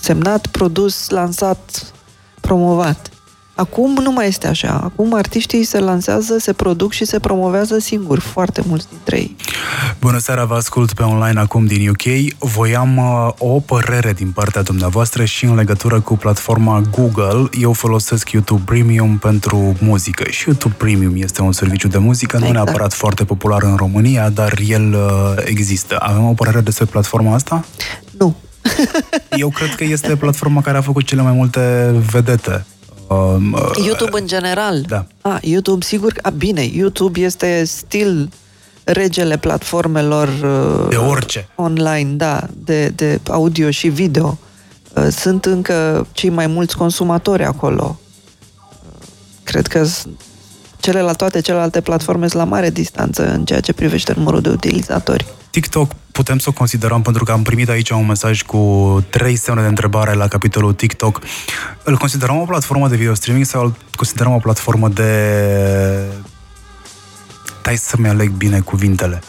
semnat, 0.01 0.47
produs, 0.47 1.09
lansat, 1.09 1.93
promovat. 2.41 3.11
Acum 3.57 3.93
nu 4.03 4.13
mai 4.13 4.27
este 4.27 4.47
așa. 4.47 4.81
Acum 4.85 5.15
artiștii 5.15 5.65
se 5.65 5.79
lansează, 5.79 6.39
se 6.39 6.53
produc 6.53 6.93
și 6.93 7.05
se 7.05 7.19
promovează 7.19 7.79
singuri, 7.79 8.21
foarte 8.21 8.63
mulți 8.67 8.87
dintre 8.89 9.17
ei. 9.17 9.37
Bună 10.01 10.19
seara, 10.19 10.45
vă 10.45 10.55
ascult 10.55 10.93
pe 10.93 11.03
online 11.03 11.41
acum 11.41 11.67
din 11.67 11.89
UK. 11.89 12.35
Voiam 12.39 12.97
uh, 12.97 13.33
o 13.39 13.61
părere 13.61 14.13
din 14.13 14.31
partea 14.31 14.63
dumneavoastră 14.63 15.25
și 15.25 15.45
în 15.45 15.55
legătură 15.55 16.01
cu 16.01 16.17
platforma 16.17 16.83
Google. 16.91 17.49
Eu 17.61 17.73
folosesc 17.73 18.31
YouTube 18.31 18.63
Premium 18.65 19.19
pentru 19.19 19.77
muzică 19.81 20.25
și 20.31 20.45
YouTube 20.47 20.75
Premium 20.79 21.13
este 21.17 21.43
un 21.43 21.53
serviciu 21.53 21.89
de 21.89 21.99
muzică, 21.99 22.39
nu 22.39 22.47
Exact. 22.47 22.65
neapărat 22.65 22.93
foarte 22.93 23.25
popular 23.25 23.63
în 23.63 23.77
România, 23.77 24.29
dar 24.29 24.59
el 24.67 24.95
uh, 24.95 25.43
există. 25.45 25.97
Avem 25.99 26.25
o 26.25 26.33
părere 26.33 26.61
despre 26.61 26.85
platforma 26.85 27.35
asta? 27.35 27.65
Nu. 28.19 28.37
Eu 29.31 29.49
cred 29.49 29.75
că 29.75 29.85
este 29.85 30.17
platforma 30.17 30.61
care 30.61 30.77
a 30.77 30.81
făcut 30.81 31.05
cele 31.05 31.23
mai 31.23 31.33
multe 31.33 31.95
vedete. 32.11 32.65
Um, 33.09 33.53
uh, 33.53 33.71
YouTube 33.87 34.19
în 34.21 34.27
general. 34.27 34.81
Da. 34.81 35.07
A, 35.21 35.39
YouTube, 35.43 35.85
sigur. 35.85 36.13
A, 36.23 36.31
bine, 36.31 36.63
YouTube 36.63 37.21
este 37.21 37.65
stil 37.65 38.31
regele 38.85 39.37
platformelor 39.37 40.29
uh, 40.29 40.89
De 40.89 40.97
orice. 40.97 41.49
online, 41.55 42.11
da, 42.13 42.47
de, 42.65 42.89
de 42.89 43.21
audio 43.31 43.71
și 43.71 43.89
video. 43.89 44.39
Uh, 44.97 45.07
Sunt 45.11 45.45
încă 45.45 46.07
cei 46.13 46.31
mai 46.31 46.47
mulți 46.47 46.77
consumatori 46.77 47.45
acolo. 47.45 47.99
Uh, 48.71 49.07
Cred 49.43 49.67
că 49.67 49.85
s- 49.85 50.07
celelalte, 50.81 51.17
toate 51.17 51.41
celelalte 51.41 51.81
platforme 51.81 52.29
sunt 52.29 52.43
la 52.43 52.49
mare 52.49 52.71
distanță 52.71 53.33
în 53.33 53.45
ceea 53.45 53.61
ce 53.61 53.73
privește 53.73 54.13
numărul 54.17 54.41
de 54.41 54.49
utilizatori. 54.49 55.27
TikTok 55.57 55.93
putem 56.13 56.39
să 56.39 56.49
o 56.49 56.53
considerăm, 56.53 57.03
pentru 57.03 57.25
că 57.25 57.33
am 57.33 57.43
primit 57.43 57.69
aici 57.69 57.91
un 57.91 58.07
mesaj 58.07 58.43
cu 58.43 59.05
trei 59.11 59.37
semne 59.37 59.63
de 59.63 59.69
întrebare 59.69 60.13
la 60.13 60.29
capitolul 60.29 60.73
TikTok. 60.73 61.21
Îl 61.83 61.97
considerăm 61.97 62.41
o 62.41 62.45
platformă 62.45 62.89
de 62.89 62.97
video 62.97 63.15
streaming 63.15 63.45
sau 63.45 63.63
îl 63.63 63.77
considerăm 63.95 64.33
o 64.35 64.39
platformă 64.39 64.89
de... 64.89 66.13
Dai 67.63 67.77
să-mi 67.77 68.09
aleg 68.09 68.31
bine 68.31 68.61
cuvintele. 68.61 69.23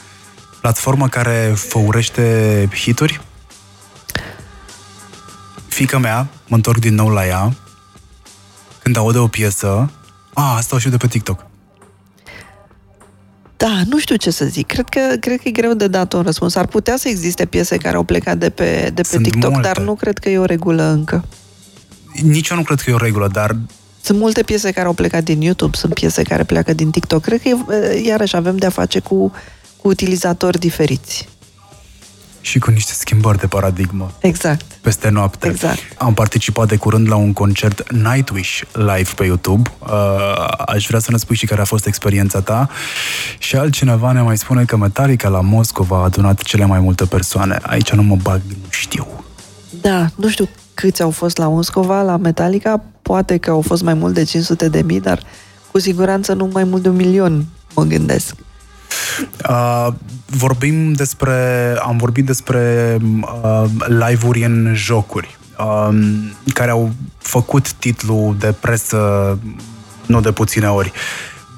Platformă 0.62 1.08
care 1.08 1.54
făurește 1.56 2.70
hituri? 2.74 3.22
Fica 5.68 5.98
mea, 5.98 6.28
mă 6.48 6.56
întorc 6.56 6.80
din 6.80 6.96
nou 6.96 7.10
la 7.10 7.26
ea, 7.26 7.54
când 8.84 8.98
aude 8.98 9.18
o 9.18 9.28
piesă, 9.28 9.92
a, 10.34 10.56
asta 10.56 10.76
o 10.76 10.80
știu 10.80 10.92
de 10.92 10.98
pe 10.98 11.08
TikTok. 11.08 11.47
Da, 13.58 13.82
nu 13.90 14.00
știu 14.00 14.16
ce 14.16 14.30
să 14.32 14.46
zic. 14.46 14.68
Cred 14.68 14.90
că, 14.90 15.00
cred 15.20 15.38
că 15.42 15.48
e 15.48 15.52
greu 15.52 15.74
de 15.74 15.88
dat 15.88 16.14
un 16.14 16.22
răspuns. 16.22 16.56
Ar 16.56 16.66
putea 16.66 16.98
să 16.98 17.08
existe 17.08 17.46
piese 17.46 17.78
care 17.78 17.96
au 17.96 18.04
plecat 18.04 18.38
de 18.38 18.50
pe, 18.50 18.92
de 18.94 19.02
pe 19.02 19.08
Sunt 19.08 19.24
TikTok, 19.24 19.52
multe. 19.52 19.68
dar 19.68 19.80
nu 19.84 19.96
cred 19.96 20.18
că 20.18 20.30
e 20.30 20.38
o 20.38 20.46
regulă 20.46 20.84
încă. 20.84 21.26
Nici 22.24 22.50
eu 22.50 22.58
nu 22.58 22.64
cred 22.64 22.80
că 22.80 22.90
e 22.90 22.94
o 22.94 22.98
regulă, 22.98 23.30
dar 23.32 23.56
Sunt 24.02 24.20
multe 24.20 24.44
piese 24.44 24.72
care 24.72 24.88
au 24.88 24.94
plecat 24.94 25.24
din 25.24 25.42
YouTube, 25.42 25.78
sunt 25.78 25.94
piese 25.94 26.22
care 26.22 26.44
pleacă 26.44 26.74
din 26.74 26.92
TikTok. 26.92 27.22
Cred 27.22 27.42
că, 27.42 27.48
e, 27.50 28.02
iarăși, 28.06 28.36
avem 28.36 28.58
de-a 28.58 28.70
face 28.70 29.00
cu, 29.00 29.32
cu 29.82 29.88
utilizatori 29.88 30.60
diferiți. 30.60 31.30
Și 32.48 32.60
cu 32.60 32.72
niște 32.72 32.94
schimbări 32.94 33.38
de 33.38 33.48
paradigmă. 33.48 34.12
Exact. 34.20 34.66
peste 34.82 35.10
noapte. 35.10 35.48
Exact. 35.48 35.80
Am 35.98 36.14
participat 36.14 36.68
de 36.68 36.76
curând 36.76 37.10
la 37.10 37.16
un 37.16 37.34
concert 37.34 37.92
Nightwish 37.92 38.62
live 38.72 39.10
pe 39.16 39.24
YouTube. 39.24 39.72
Uh, 39.80 39.90
aș 40.66 40.86
vrea 40.88 41.00
să 41.00 41.12
ne 41.12 41.18
spui 41.18 41.36
și 41.36 41.46
care 41.46 41.62
a 41.62 41.66
fost 41.66 41.86
experiența 41.86 42.42
ta. 42.42 42.70
Și 43.38 43.56
altcineva 43.56 44.12
ne 44.12 44.22
mai 44.22 44.38
spune 44.38 44.64
că 44.66 44.78
Metallica 44.78 45.30
la 45.30 45.42
Moscova 45.42 45.98
a 45.98 46.04
adunat 46.04 46.42
cele 46.42 46.66
mai 46.66 46.80
multe 46.80 47.06
persoane. 47.06 47.60
Aici 47.62 47.92
nu 47.92 48.04
mă 48.04 48.16
bag, 48.16 48.42
nu 48.48 48.68
știu. 48.70 49.08
Da, 49.82 50.08
nu 50.16 50.30
știu 50.30 50.50
câți 50.74 51.02
au 51.02 51.12
fost 51.12 51.38
la 51.38 51.48
Moscova, 51.48 52.02
la 52.02 52.18
Metallica, 52.18 52.84
poate 53.02 53.38
că 53.38 53.50
au 53.50 53.62
fost 53.62 53.84
mai 53.84 53.94
mult 53.94 54.14
de 54.14 54.24
500 54.24 54.70
de 54.70 54.82
mii, 54.82 55.00
dar 55.00 55.24
cu 55.72 55.80
siguranță 55.80 56.34
nu 56.34 56.50
mai 56.54 56.64
mult 56.64 56.82
de 56.82 56.90
un 56.90 56.96
milion, 56.96 57.46
mă 57.76 57.84
gândesc. 57.84 58.36
Uh, 59.50 59.88
vorbim 60.26 60.94
despre, 60.94 61.76
am 61.82 61.98
vorbit 61.98 62.26
despre 62.26 62.98
uh, 63.22 63.64
live-uri 63.88 64.44
în 64.44 64.72
jocuri, 64.76 65.38
uh, 65.60 65.98
care 66.54 66.72
au 66.72 66.92
făcut 67.18 67.72
titlul 67.72 68.36
de 68.40 68.54
presă 68.60 69.40
nu 70.06 70.22
de 70.22 70.32
puține 70.32 70.70
ori. 70.70 70.92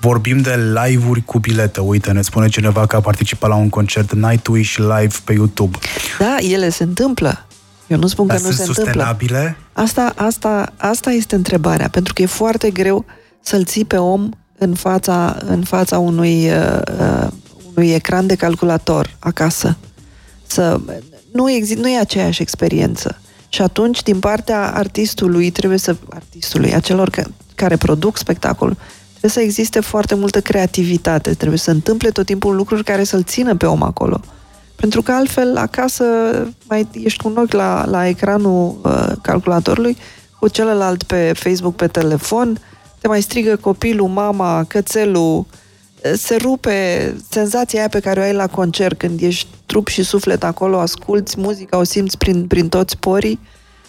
Vorbim 0.01 0.41
de 0.41 0.71
live-uri 0.83 1.25
cu 1.25 1.39
biletă. 1.39 1.81
Uite, 1.81 2.11
ne 2.11 2.21
spune 2.21 2.47
cineva 2.47 2.85
că 2.85 2.95
a 2.95 2.99
participat 2.99 3.49
la 3.49 3.55
un 3.55 3.69
concert 3.69 4.13
Nightwish 4.13 4.75
live 4.75 5.15
pe 5.23 5.33
YouTube. 5.33 5.77
Da, 6.19 6.35
ele 6.39 6.69
se 6.69 6.83
întâmplă. 6.83 7.45
Eu 7.87 7.97
nu 7.97 8.07
spun 8.07 8.27
Dar 8.27 8.37
că 8.37 8.41
nu 8.41 8.51
sunt 8.51 8.61
se 8.61 8.67
întâmplă. 8.67 8.91
sustenabile? 8.91 9.57
Asta, 9.73 10.13
asta, 10.15 10.73
asta 10.77 11.11
este 11.11 11.35
întrebarea, 11.35 11.89
pentru 11.89 12.13
că 12.13 12.21
e 12.21 12.25
foarte 12.25 12.69
greu 12.69 13.05
să-l 13.41 13.65
ții 13.65 13.85
pe 13.85 13.97
om 13.97 14.29
în 14.57 14.73
fața, 14.73 15.37
în 15.45 15.63
fața 15.63 15.97
unui, 15.99 16.49
uh, 16.49 16.81
uh, 16.99 17.27
unui 17.79 17.93
ecran 17.93 18.27
de 18.27 18.35
calculator 18.35 19.15
acasă. 19.19 19.77
Să, 20.47 20.79
nu, 21.31 21.51
exi, 21.51 21.73
nu 21.73 21.87
e 21.89 21.99
aceeași 21.99 22.41
experiență. 22.41 23.21
Și 23.49 23.61
atunci, 23.61 24.03
din 24.03 24.19
partea 24.19 24.73
artistului, 24.75 25.49
trebuie 25.49 25.79
să, 25.79 25.95
artistului, 26.09 26.73
a 26.73 26.79
celor 26.79 27.09
ca, 27.09 27.23
care 27.55 27.77
produc 27.77 28.17
spectacolul, 28.17 28.77
trebuie 29.09 29.31
să 29.31 29.39
existe 29.39 29.79
foarte 29.79 30.15
multă 30.15 30.41
creativitate, 30.41 31.33
trebuie 31.33 31.57
să 31.57 31.63
se 31.63 31.71
întâmple 31.71 32.09
tot 32.09 32.25
timpul 32.25 32.55
lucruri 32.55 32.83
care 32.83 33.03
să-l 33.03 33.23
țină 33.23 33.55
pe 33.55 33.65
om 33.65 33.83
acolo. 33.83 34.19
Pentru 34.75 35.01
că 35.01 35.11
altfel, 35.11 35.57
acasă, 35.57 36.03
mai 36.67 36.87
ești 36.91 37.21
cu 37.21 37.27
un 37.27 37.37
ochi 37.37 37.53
la, 37.53 37.85
la 37.85 38.07
ecranul 38.07 38.79
uh, 38.83 39.11
calculatorului, 39.21 39.97
cu 40.39 40.47
celălalt 40.47 41.03
pe 41.03 41.31
Facebook, 41.35 41.75
pe 41.75 41.87
telefon, 41.87 42.59
te 43.01 43.07
mai 43.07 43.21
strigă 43.21 43.55
copilul, 43.55 44.07
mama, 44.07 44.63
cățelul, 44.63 45.37
uh, 45.37 45.45
se 46.15 46.35
rupe 46.35 47.15
senzația 47.29 47.79
aia 47.79 47.89
pe 47.89 47.99
care 47.99 48.19
o 48.19 48.23
ai 48.23 48.33
la 48.33 48.47
concert, 48.47 48.97
când 48.97 49.21
ești 49.21 49.47
trup 49.65 49.87
și 49.87 50.03
suflet 50.03 50.43
acolo, 50.43 50.79
asculți 50.79 51.39
muzica, 51.39 51.77
o 51.77 51.83
simți 51.83 52.17
prin, 52.17 52.47
prin 52.47 52.69
toți 52.69 52.97
porii, 52.97 53.39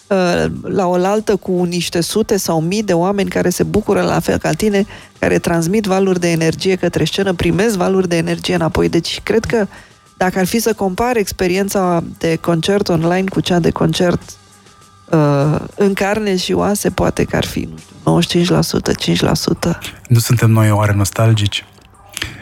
uh, 0.07 0.45
la 0.63 0.87
oaltă 0.87 1.37
cu 1.37 1.65
niște 1.65 2.01
sute 2.01 2.37
sau 2.37 2.61
mii 2.61 2.83
de 2.83 2.93
oameni 2.93 3.29
care 3.29 3.49
se 3.49 3.63
bucură 3.63 4.03
la 4.03 4.21
fel 4.21 4.39
ca 4.39 4.53
tine, 4.53 4.87
care 5.19 5.39
transmit 5.39 5.85
valuri 5.85 6.21
de 6.21 6.31
energie 6.31 6.77
către 6.77 7.05
scenă, 7.05 7.35
primesc 7.35 7.77
valuri 7.77 8.09
de 8.09 8.17
energie 8.17 8.55
înapoi. 8.55 8.89
Deci 8.89 9.21
cred 9.23 9.45
că 9.45 9.67
dacă 10.17 10.39
ar 10.39 10.47
fi 10.47 10.59
să 10.59 10.73
compar 10.73 11.17
experiența 11.17 12.03
de 12.19 12.37
concert 12.37 12.89
online 12.89 13.29
cu 13.29 13.41
cea 13.41 13.59
de 13.59 13.71
concert 13.71 14.23
uh, 15.11 15.61
în 15.75 15.93
carne 15.93 16.37
și 16.37 16.53
oase, 16.53 16.91
poate 16.91 17.25
că 17.25 17.37
ar 17.37 17.45
fi, 17.45 17.69
nu 18.05 18.21
știu, 18.21 18.43
95%, 18.43 18.45
5%. 18.47 19.79
Nu 20.09 20.19
suntem 20.19 20.51
noi 20.51 20.71
oare 20.71 20.93
nostalgici? 20.93 21.65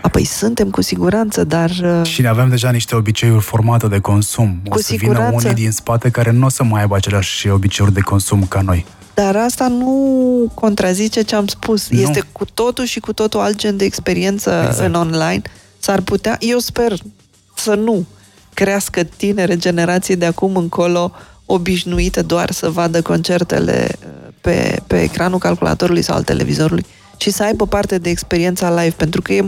Apoi 0.03 0.25
suntem 0.25 0.71
cu 0.71 0.81
siguranță, 0.83 1.45
dar 1.45 1.71
uh, 1.71 2.01
Și 2.07 2.21
ne 2.21 2.29
avem 2.29 2.49
deja 2.49 2.71
niște 2.71 2.95
obiceiuri 2.97 3.43
formate 3.43 3.87
de 3.87 3.99
consum. 3.99 4.61
O 4.67 4.71
Cu 4.71 4.79
să 4.79 4.87
vină 4.89 5.01
siguranță. 5.01 5.47
unii 5.47 5.55
din 5.63 5.71
spate 5.71 6.11
care 6.11 6.31
nu 6.31 6.47
o 6.47 6.49
să 6.49 6.63
mai 6.63 6.81
aibă 6.81 6.97
aceleași 6.97 7.49
obiceiuri 7.49 7.95
de 7.95 8.01
consum 8.01 8.45
ca 8.49 8.61
noi. 8.61 8.87
Dar 9.15 9.37
asta 9.37 9.69
nu 9.69 10.51
contrazice 10.55 11.23
ce 11.23 11.35
am 11.35 11.47
spus. 11.47 11.89
Nu. 11.89 12.01
Este 12.01 12.23
cu 12.33 12.45
totul 12.45 12.85
și 12.85 13.01
cu 13.01 13.13
totul 13.13 13.41
alt 13.41 13.57
gen 13.57 13.77
de 13.77 13.85
experiență 13.85 14.51
Exact. 14.51 14.69
exact. 14.69 14.89
în 14.89 14.95
online. 14.95 15.43
S-ar 15.79 16.01
putea, 16.01 16.37
eu 16.41 16.59
sper 16.59 16.93
să 17.57 17.75
nu 17.75 18.07
crească 18.55 19.03
tinere 19.03 19.57
generații 19.57 20.17
de 20.17 20.27
acum 20.27 20.57
încolo 20.57 21.13
obișnuite 21.47 22.23
doar 22.23 22.51
să 22.51 22.71
vadă 22.71 23.03
concertele 23.03 23.89
uh, 23.91 24.33
pe, 24.41 24.81
pe 24.87 25.03
ecranul 25.03 25.39
calculatorului 25.39 26.03
sau 26.03 26.17
al 26.17 26.23
televizorului 26.23 26.87
și 27.17 27.31
să 27.31 27.43
aibă 27.43 27.67
parte 27.67 27.99
de 27.99 28.11
experiența 28.11 28.71
live, 28.83 28.95
pentru 28.97 29.23
că 29.23 29.33
e, 29.33 29.47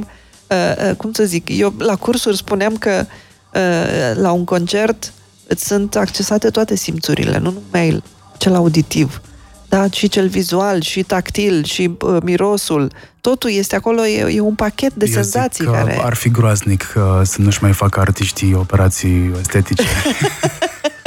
uh, 0.50 0.88
uh, 0.90 0.96
cum 0.96 1.12
să 1.12 1.24
zic, 1.24 1.48
eu 1.48 1.74
la 1.78 1.96
cursuri 1.96 2.36
spuneam 2.36 2.76
că 2.76 3.06
uh, 3.54 4.12
la 4.14 4.32
un 4.32 4.44
concert 4.44 5.12
îți 5.46 5.66
sunt 5.66 5.96
accesate 5.96 6.50
toate 6.50 6.76
simțurile, 6.76 7.38
nu 7.38 7.50
numai 7.62 8.02
cel 8.38 8.54
auditiv. 8.54 9.20
Da, 9.68 9.90
și 9.90 10.08
cel 10.08 10.28
vizual, 10.28 10.80
și 10.80 11.02
tactil, 11.02 11.64
și 11.64 11.96
uh, 12.00 12.16
mirosul, 12.22 12.92
totul 13.20 13.50
este 13.50 13.76
acolo, 13.76 14.06
e, 14.06 14.34
e 14.34 14.40
un 14.40 14.54
pachet 14.54 14.94
de 14.94 15.04
Eu 15.04 15.12
zic 15.12 15.14
senzații 15.14 15.64
că 15.64 15.70
care... 15.70 16.00
ar 16.02 16.14
fi 16.14 16.30
groaznic 16.30 16.94
uh, 16.96 17.02
să 17.22 17.36
nu-și 17.40 17.62
mai 17.62 17.72
facă 17.72 18.00
artiștii 18.00 18.54
operații 18.54 19.32
estetice. 19.40 19.82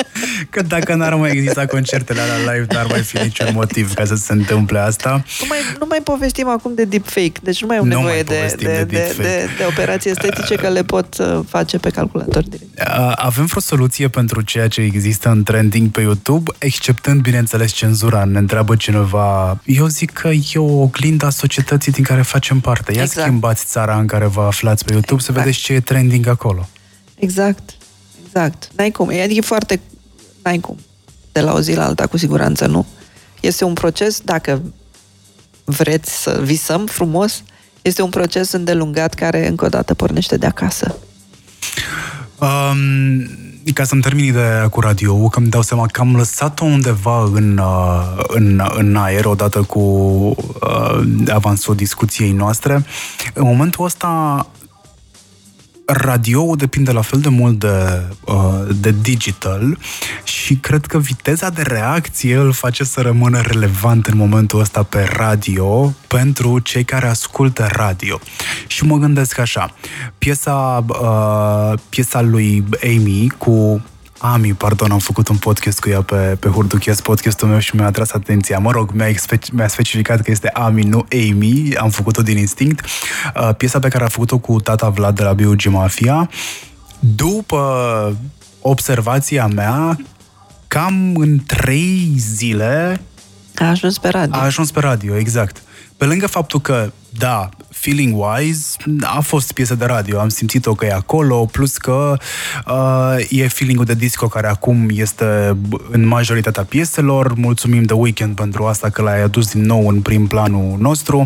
Că 0.50 0.62
dacă 0.62 0.96
n-ar 0.96 1.14
mai 1.16 1.32
exista 1.32 1.66
concertele 1.66 2.20
alea 2.22 2.54
live, 2.54 2.66
n-ar 2.74 2.86
mai 2.90 3.02
fi 3.02 3.18
niciun 3.18 3.50
motiv 3.54 3.94
ca 3.94 4.06
să 4.06 4.16
se 4.16 4.32
întâmple 4.34 4.80
asta. 4.80 5.24
Nu 5.42 5.46
mai, 5.50 5.58
nu 5.80 5.86
mai 5.90 6.00
povestim 6.04 6.48
acum 6.48 6.74
de 6.76 6.84
deepfake, 6.86 7.32
deci 7.42 7.62
nu 7.62 7.68
mai 7.68 7.78
am 7.78 7.88
Nu 7.88 7.96
nevoie 7.96 8.14
mai 8.14 8.24
de, 8.24 8.34
povestim 8.34 8.68
de, 8.68 8.74
de 8.74 8.84
de, 8.84 8.86
deepfake. 8.96 9.22
de, 9.22 9.50
de 9.58 9.66
operații 9.70 10.10
estetice, 10.10 10.56
că 10.56 10.70
le 10.70 10.84
pot 10.84 11.18
uh, 11.20 11.40
face 11.48 11.78
pe 11.78 11.90
calculator 11.90 12.44
direct. 12.44 12.80
A- 12.82 13.12
Avem 13.16 13.46
vreo 13.46 13.62
soluție 13.62 14.08
pentru 14.08 14.42
ceea 14.42 14.68
ce 14.68 14.82
există 14.82 15.30
în 15.30 15.44
trending 15.44 15.90
pe 15.90 16.02
YouTube, 16.02 16.52
exceptând, 16.58 17.22
bineînțeles, 17.22 17.72
cenzura. 17.72 18.24
Ne 18.24 18.38
întreabă 18.38 18.76
cineva. 18.76 19.60
Eu 19.66 19.88
zic 19.88 20.12
că 20.12 20.28
e 20.28 20.42
o 20.56 20.82
oglindă 20.82 21.26
a 21.26 21.30
societății 21.30 21.92
din 21.92 22.04
care 22.04 22.22
facem 22.22 22.60
parte. 22.60 22.94
Ia 22.96 23.02
Exact. 23.02 23.28
schimbați 23.28 23.66
țara 23.66 23.98
în 23.98 24.08
care 24.08 24.26
vă 24.26 24.42
aflați 24.42 24.86
pe 24.86 24.92
YouTube 24.94 25.22
să 25.22 25.28
Exact. 25.30 25.46
vedeți 25.48 25.64
ce 25.64 25.74
e 25.74 25.80
trending 25.80 26.28
acolo. 26.28 26.70
Exact, 27.16 27.70
exact. 28.26 28.70
N-ai 28.76 28.92
cum. 28.92 29.10
E 29.10 29.22
Adică 29.22 29.40
e 29.40 29.42
foarte... 29.42 29.80
N-ai 30.44 30.60
cum. 30.60 30.78
De 31.32 31.42
la 31.42 31.54
o 31.54 31.60
zi 31.60 31.74
la 31.74 31.86
alta, 31.86 32.08
cu 32.08 32.18
siguranță, 32.18 32.66
nu. 32.66 32.86
Este 33.42 33.64
un 33.64 33.74
proces, 33.74 34.20
dacă 34.20 34.62
vreți 35.64 36.22
să 36.22 36.40
visăm 36.44 36.86
frumos, 36.86 37.44
este 37.82 38.02
un 38.02 38.10
proces 38.10 38.52
îndelungat 38.52 39.14
care, 39.14 39.48
încă 39.48 39.66
o 39.66 39.70
dată, 39.70 39.94
pornește 39.94 40.38
de 40.38 40.46
acasă. 40.46 40.96
Um, 42.40 43.28
ca 43.74 43.84
să-mi 43.84 44.02
termin 44.02 44.26
ideea 44.26 44.68
cu 44.68 44.80
radio, 44.80 45.28
că 45.28 45.40
îmi 45.40 45.50
dau 45.50 45.62
seama 45.62 45.86
că 45.86 46.02
am 46.02 46.16
lăsat-o 46.16 46.66
undeva 46.66 47.24
în, 47.34 47.58
uh, 47.58 48.24
în, 48.28 48.62
în 48.76 48.96
aer 48.96 49.26
odată 49.26 49.62
cu 49.62 49.80
uh, 49.80 51.02
avansul 51.28 51.76
discuției 51.76 52.32
noastre. 52.32 52.86
În 53.34 53.44
momentul 53.44 53.86
ăsta 53.86 54.48
radio 55.86 56.56
depinde 56.56 56.92
la 56.92 57.02
fel 57.02 57.20
de 57.20 57.30
mult 57.30 57.60
de, 57.60 58.04
uh, 58.26 58.68
de 58.82 58.96
digital 59.02 59.78
și 60.24 60.56
cred 60.56 60.86
că 60.86 60.98
viteza 60.98 61.50
de 61.50 61.62
reacție 61.62 62.36
îl 62.36 62.52
face 62.52 62.84
să 62.84 63.02
rămână 63.02 63.42
relevant 63.42 64.08
în 64.08 64.18
momentul 64.18 64.60
ăsta 64.60 64.84
pe 64.84 65.10
radio 65.16 65.94
pentru 66.08 66.60
cei 66.60 66.84
care 66.84 67.08
ascultă 67.08 67.68
radio. 67.72 68.20
Și 68.68 68.86
mă 68.86 68.98
gândesc 68.98 69.38
așa, 69.38 69.76
piesa, 70.18 70.86
uh, 70.88 71.80
piesa 71.90 72.22
lui 72.22 72.64
Amy 72.84 73.32
cu 73.38 73.82
Ami, 74.26 74.54
pardon, 74.54 74.92
am 74.92 75.00
făcut 75.00 75.28
un 75.28 75.38
podcast 75.38 75.80
cu 75.80 75.90
ea 75.90 76.02
pe, 76.02 76.16
pe 76.16 76.48
Hurduchies, 76.48 77.02
podcastul 77.02 77.48
meu 77.48 77.60
și 77.60 77.76
mi-a 77.76 77.86
atras 77.86 78.12
atenția. 78.12 78.60
Mă 78.60 78.72
rog, 78.72 78.92
mi-a, 78.92 79.08
expe- 79.08 79.40
mi-a 79.52 79.68
specificat 79.68 80.22
că 80.22 80.32
este 80.32 80.48
Ami, 80.48 80.82
nu 80.84 81.06
Amy, 81.12 81.76
am 81.78 81.90
făcut-o 81.90 82.22
din 82.22 82.38
instinct. 82.38 82.86
Uh, 83.36 83.56
piesa 83.58 83.80
pe 83.80 83.88
care 83.88 84.04
a 84.04 84.08
făcut-o 84.08 84.38
cu 84.38 84.60
tata 84.60 84.90
Vlad 84.90 85.16
de 85.16 85.24
la 85.24 85.34
B.U.G. 85.34 85.66
Mafia, 85.66 86.30
după 87.00 87.62
observația 88.62 89.48
mea, 89.48 89.98
cam 90.68 91.16
în 91.16 91.40
trei 91.48 92.14
zile 92.18 93.02
A 93.56 93.66
ajuns 93.66 93.98
pe 93.98 94.10
radio. 94.10 94.40
a 94.40 94.44
ajuns 94.44 94.72
pe 94.72 94.80
radio, 94.80 95.18
exact. 95.18 95.62
Pe 95.98 96.06
lângă 96.06 96.28
faptul 96.28 96.62
că, 96.62 96.92
da, 97.18 97.50
feeling-wise, 97.84 98.76
a 99.02 99.20
fost 99.20 99.52
piesă 99.52 99.76
de 99.76 99.86
radio, 99.86 100.20
am 100.20 100.30
simțit-o 100.30 100.74
că 100.74 100.86
e 100.86 100.94
acolo, 100.94 101.46
plus 101.46 101.78
că 101.78 102.18
uh, 102.68 103.16
e 103.30 103.48
feeling-ul 103.48 103.86
de 103.86 103.94
disco 103.94 104.28
care 104.28 104.48
acum 104.48 104.90
este 104.90 105.58
în 105.92 106.08
majoritatea 106.08 106.64
pieselor. 106.64 107.34
Mulțumim 107.36 107.84
de 107.84 107.94
Weekend 107.94 108.36
pentru 108.36 108.66
asta 108.66 108.90
că 108.90 109.02
l-ai 109.02 109.22
adus 109.22 109.52
din 109.52 109.62
nou 109.62 109.88
în 109.88 110.02
prim 110.02 110.28
planul 110.28 110.78
nostru. 110.80 111.18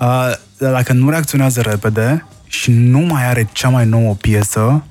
Uh, 0.00 0.32
dar 0.58 0.72
dacă 0.72 0.92
nu 0.92 1.10
reacționează 1.10 1.60
repede 1.60 2.26
și 2.46 2.70
nu 2.70 2.98
mai 2.98 3.28
are 3.28 3.48
cea 3.52 3.68
mai 3.68 3.86
nouă 3.86 4.14
piesă, 4.14 4.84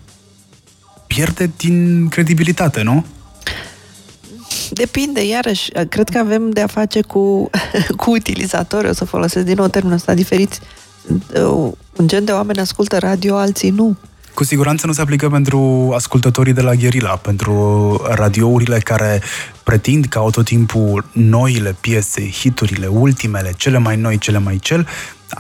pierde 1.08 1.52
din 1.58 2.08
credibilitate, 2.08 2.82
nu? 2.82 3.06
Depinde, 4.70 5.26
iarăși, 5.26 5.72
cred 5.90 6.10
că 6.10 6.18
avem 6.18 6.50
de 6.50 6.62
a 6.62 6.68
face 6.68 7.02
cu, 7.02 7.50
cu 8.02 8.12
utilizatori, 8.12 8.90
o 8.90 8.94
să 8.94 9.06
folosesc 9.06 9.46
din 9.46 9.56
nou 9.56 9.68
termenul 9.68 9.98
ăsta, 9.98 10.14
diferiți. 10.14 10.60
Uh, 11.36 11.72
Un 11.98 12.08
gen 12.08 12.26
de 12.26 12.32
oameni 12.32 12.60
ascultă 12.60 12.98
radio, 12.98 13.36
alții 13.36 13.70
nu. 13.70 13.96
Cu 14.34 14.44
siguranță 14.44 14.88
nu 14.88 14.94
se 14.94 15.02
aplică 15.02 15.30
pentru 15.30 15.92
ascultătorii 15.96 16.54
de 16.54 16.62
la 16.62 16.74
Gherila, 16.74 17.16
pentru 17.16 18.02
radiourile 18.10 18.80
care 18.80 19.22
pretind 19.64 20.06
că 20.06 20.18
au 20.18 20.30
tot 20.30 20.46
timpul 20.46 21.06
noile 21.12 21.76
piese, 21.82 22.30
hiturile, 22.30 22.88
ultimele, 22.88 23.54
cele 23.58 23.78
mai 23.78 23.96
noi, 23.96 24.18
cele 24.18 24.38
mai 24.38 24.58
cel. 24.62 24.88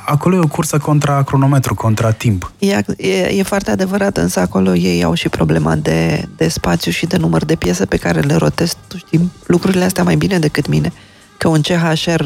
Acolo 0.06 0.36
e 0.36 0.40
o 0.40 0.48
cursă 0.48 0.78
contra 0.78 1.24
cronometru, 1.24 1.76
contra 1.76 2.12
timp. 2.12 2.52
E, 2.58 2.82
e, 2.98 3.38
e 3.38 3.44
foarte 3.44 3.72
adevărat, 3.72 4.18
însă 4.18 4.40
acolo 4.40 4.76
ei 4.76 5.04
au 5.04 5.14
și 5.14 5.30
problema 5.30 5.76
de, 5.76 6.28
de 6.36 6.48
spațiu 6.48 6.92
și 6.92 7.06
de 7.06 7.18
număr 7.18 7.46
de 7.46 7.56
piese 7.56 7.86
pe 7.86 7.98
care 7.98 8.20
le 8.20 8.36
rotesc. 8.36 8.76
Tu 8.88 8.98
știi 8.98 9.32
lucrurile 9.46 9.84
astea 9.84 10.04
mai 10.04 10.16
bine 10.16 10.40
decât 10.40 10.68
mine. 10.68 10.92
Că 11.38 11.48
un 11.48 11.62
CHR 11.62 12.24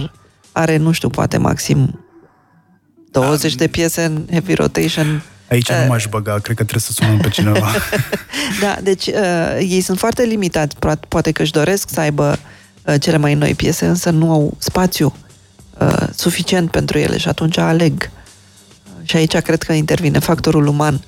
are, 0.51 0.77
nu 0.77 0.91
știu, 0.91 1.09
poate 1.09 1.38
maxim 1.38 1.99
20 3.11 3.55
de 3.55 3.67
piese 3.67 4.03
în 4.03 4.25
heavy 4.31 4.53
rotation. 4.53 5.21
Aici 5.49 5.69
Eh. 5.69 5.77
nu 5.81 5.88
m-aș 5.88 6.05
băga, 6.07 6.31
cred 6.31 6.55
că 6.55 6.63
trebuie 6.63 6.81
să 6.81 6.91
sunăm 6.91 7.17
pe 7.17 7.29
cineva. 7.29 7.71
Da, 8.61 8.77
deci 8.83 9.07
uh, 9.07 9.57
ei 9.59 9.81
sunt 9.81 9.97
foarte 9.97 10.23
limitați. 10.23 10.75
Pro- 10.79 10.91
Poate 11.07 11.31
că 11.31 11.41
își 11.41 11.51
doresc 11.51 11.89
să 11.89 11.99
aibă 11.99 12.39
uh, 12.85 12.95
cele 13.01 13.17
mai 13.17 13.33
noi 13.33 13.53
piese, 13.55 13.85
însă 13.85 14.09
nu 14.09 14.31
au 14.31 14.55
spațiu 14.57 15.15
uh, 15.79 15.93
suficient 16.15 16.71
pentru 16.71 16.97
ele 16.97 17.17
și 17.17 17.27
atunci 17.27 17.57
aleg. 17.57 18.09
Uh, 18.83 18.91
Și 19.03 19.15
aici 19.15 19.35
cred 19.38 19.63
că 19.63 19.73
intervine 19.73 20.19
factorul 20.19 20.67
uman. 20.67 21.01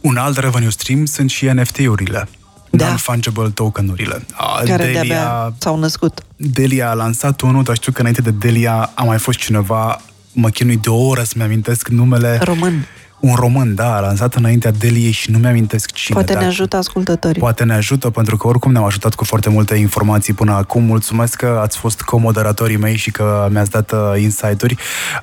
Un 0.00 0.16
alt 0.16 0.36
revenue 0.38 0.70
stream 0.70 1.04
sunt 1.04 1.30
și 1.30 1.44
NFT-urile. 1.46 2.28
Da. 2.70 2.86
Non-fungible 2.88 3.48
token-urile. 3.54 4.24
A, 4.34 4.62
Care 4.64 4.92
de-abia 4.92 5.54
s-au 5.58 5.78
născut. 5.78 6.20
Delia 6.36 6.90
a 6.90 6.94
lansat 6.94 7.40
unul, 7.40 7.62
dar 7.62 7.76
știu 7.76 7.92
că 7.92 8.00
înainte 8.00 8.20
de 8.22 8.30
Delia 8.30 8.90
a 8.94 9.02
mai 9.02 9.18
fost 9.18 9.38
cineva, 9.38 10.00
mă 10.32 10.48
chinui 10.48 10.76
de 10.76 10.88
o 10.88 11.06
oră 11.06 11.22
să-mi 11.22 11.44
amintesc 11.44 11.88
numele. 11.88 12.38
Român. 12.42 12.86
Un 13.20 13.34
român, 13.34 13.74
da, 13.74 13.96
a 13.96 14.00
lansat 14.00 14.34
înaintea 14.34 14.70
Deliei 14.70 15.10
și 15.10 15.30
nu 15.30 15.38
mi-amintesc 15.38 15.92
cine. 15.92 16.16
Poate 16.16 16.32
dar 16.32 16.42
ne 16.42 16.48
ajută 16.48 16.76
ascultătorii. 16.76 17.40
Poate 17.40 17.64
ne 17.64 17.74
ajută, 17.74 18.10
pentru 18.10 18.36
că 18.36 18.46
oricum 18.46 18.72
ne-au 18.72 18.84
ajutat 18.84 19.14
cu 19.14 19.24
foarte 19.24 19.48
multe 19.48 19.74
informații 19.74 20.32
până 20.32 20.52
acum. 20.52 20.82
Mulțumesc 20.82 21.36
că 21.36 21.58
ați 21.62 21.78
fost 21.78 22.00
comoderatorii 22.00 22.76
mei 22.76 22.96
și 22.96 23.10
că 23.10 23.48
mi-ați 23.50 23.70
dat 23.70 23.92
uh, 23.92 24.20
insight-uri. 24.20 24.76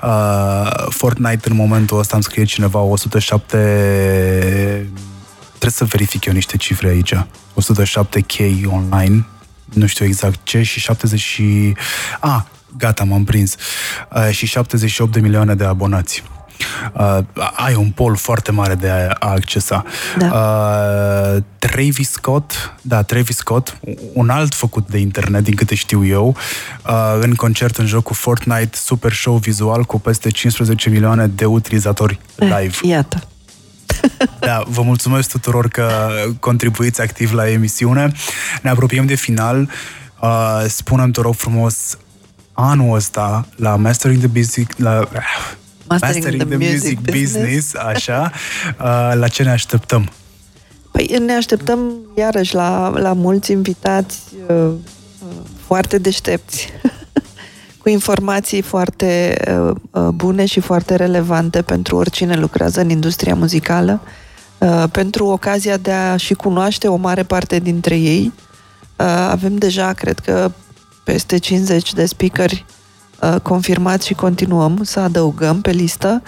Uh, 0.04 0.86
Fortnite 0.90 1.50
în 1.50 1.56
momentul 1.56 2.00
ăsta 2.00 2.16
îmi 2.16 2.24
scrie 2.24 2.44
cineva 2.44 2.80
107... 2.80 3.58
Trebuie 5.48 5.72
să 5.72 5.86
verific 5.86 6.26
eu 6.26 6.34
niște 6.34 6.58
cifre 6.58 6.88
aici. 6.88 7.14
107k 7.16 8.66
online, 8.66 9.26
nu 9.74 9.86
știu 9.86 10.06
exact 10.06 10.40
ce, 10.44 10.62
și 10.62 10.80
70 10.80 11.20
și... 11.20 11.76
Ah, 12.20 12.42
gata, 12.78 13.04
m-am 13.04 13.24
prins. 13.24 13.56
Uh, 14.16 14.30
și 14.30 14.46
78 14.46 15.12
de 15.12 15.20
milioane 15.20 15.56
de 15.56 15.64
abonați. 15.64 16.24
Uh, 16.94 17.18
ai 17.54 17.76
un 17.76 17.90
pol 17.90 18.16
foarte 18.16 18.52
mare 18.52 18.76
de 18.76 18.90
a, 18.90 19.08
a 19.20 19.30
accesa. 19.30 19.84
Da. 20.18 20.26
Uh, 20.26 21.44
Travis 21.60 22.12
Scott, 22.12 22.74
da, 22.82 23.02
Travis 23.02 23.36
Scott, 23.36 23.78
un 24.14 24.30
alt 24.30 24.54
făcut 24.54 24.88
de 24.90 24.98
internet, 24.98 25.44
din 25.44 25.56
câte 25.56 25.76
știu 25.76 26.06
eu, 26.06 26.36
uh, 26.88 27.18
în 27.20 27.34
concert 27.34 27.78
în 27.78 27.86
jocul 27.86 28.16
Fortnite, 28.16 28.70
super 28.78 29.14
show 29.14 29.38
vizual 29.38 29.84
cu 29.84 30.00
peste 30.00 30.30
15 30.30 30.90
milioane 30.90 31.28
de 31.28 31.46
utilizatori 31.46 32.20
live. 32.36 32.78
Iată. 32.82 33.28
Da, 34.40 34.64
vă 34.68 34.82
mulțumesc 34.82 35.30
tuturor 35.30 35.68
că 35.68 36.10
contribuiți 36.40 37.02
activ 37.02 37.34
la 37.34 37.50
emisiune. 37.50 38.12
Ne 38.62 38.70
apropiem 38.70 39.06
de 39.06 39.16
final. 39.16 39.70
Uh, 40.22 40.64
spunem 40.68 41.12
te 41.12 41.22
rog 41.22 41.36
frumos, 41.36 41.98
anul 42.56 42.96
ăsta, 42.96 43.48
la 43.56 43.76
Mastering 43.76 44.20
the 44.20 44.30
Music, 44.34 44.78
la 44.78 45.08
Mastering 45.88 46.44
the 46.44 46.58
Music 46.58 47.00
Business. 47.00 47.76
așa, 47.76 48.32
uh, 48.80 49.12
la 49.14 49.28
ce 49.28 49.44
ne 49.44 49.50
așteptăm? 49.50 50.12
Păi 50.92 51.18
ne 51.26 51.34
așteptăm 51.34 51.94
iarăși 52.18 52.54
la, 52.54 52.90
la 52.90 53.14
mulți 53.14 53.52
invitați 53.52 54.20
uh, 54.48 54.56
uh, 54.56 55.36
foarte 55.66 55.98
deștepți, 55.98 56.70
cu 57.82 57.90
informații 57.90 58.62
foarte 58.62 59.38
uh, 59.48 59.76
uh, 59.92 60.08
bune 60.08 60.46
și 60.46 60.60
foarte 60.60 60.96
relevante 60.96 61.62
pentru 61.62 61.96
oricine 61.96 62.36
lucrează 62.36 62.82
în 62.82 62.90
industria 62.90 63.36
muzicală, 63.36 64.02
uh, 64.58 64.84
pentru 64.92 65.26
ocazia 65.26 65.78
de 65.78 65.92
a 65.92 66.18
și 66.18 66.34
cunoaște 66.34 66.88
o 66.88 66.96
mare 66.96 67.24
parte 67.24 67.60
dintre 67.60 67.98
ei. 67.98 68.34
Uh, 68.96 69.06
avem 69.06 69.56
deja, 69.58 69.94
cred 69.94 70.20
că, 70.20 70.52
peste 71.06 71.38
50 71.38 71.94
de 71.94 72.06
speakeri 72.06 72.66
uh, 73.22 73.36
confirmați 73.42 74.08
și 74.08 74.14
continuăm 74.14 74.84
să 74.84 75.00
adăugăm 75.00 75.62
pe 75.62 75.72
listă. 75.72 76.22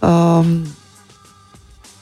Uh, 0.00 0.44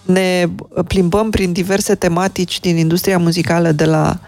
ne 0.02 0.48
plimbăm 0.86 1.30
prin 1.30 1.52
diverse 1.52 1.94
tematici 1.94 2.60
din 2.60 2.76
industria 2.76 3.18
muzicală, 3.18 3.72
de 3.72 3.84
la 3.84 4.18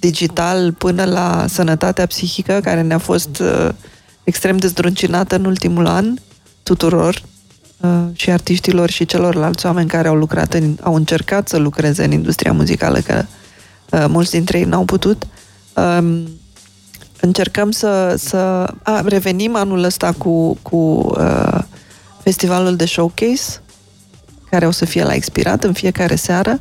digital 0.00 0.72
până 0.72 1.04
la 1.04 1.44
sănătatea 1.48 2.06
psihică, 2.06 2.60
care 2.62 2.82
ne-a 2.82 2.98
fost 2.98 3.38
uh, 3.38 3.68
extrem 4.24 4.56
de 4.56 4.66
zdruncinată 4.66 5.34
în 5.34 5.44
ultimul 5.44 5.86
an 5.86 6.14
tuturor 6.62 7.22
uh, 7.80 7.90
și 8.12 8.30
artiștilor 8.30 8.90
și 8.90 9.06
celorlalți 9.06 9.66
oameni 9.66 9.88
care 9.88 10.08
au 10.08 10.16
lucrat, 10.16 10.54
în, 10.54 10.76
au 10.80 10.94
încercat 10.94 11.48
să 11.48 11.56
lucreze 11.56 12.04
în 12.04 12.12
industria 12.12 12.52
muzicală, 12.52 12.98
că 12.98 13.24
Uh, 13.94 14.04
mulți 14.08 14.30
dintre 14.30 14.58
ei 14.58 14.64
n-au 14.64 14.84
putut. 14.84 15.26
Um, 15.76 16.28
încercăm 17.24 17.70
să, 17.70 18.14
să 18.18 18.36
a, 18.82 19.00
revenim 19.04 19.56
anul 19.56 19.82
ăsta 19.82 20.12
cu, 20.18 20.58
cu 20.62 20.76
uh, 20.76 21.58
festivalul 22.22 22.76
de 22.76 22.84
showcase, 22.84 23.60
care 24.50 24.66
o 24.66 24.70
să 24.70 24.84
fie 24.84 25.04
la 25.04 25.14
expirat 25.14 25.64
în 25.64 25.72
fiecare 25.72 26.14
seară. 26.14 26.60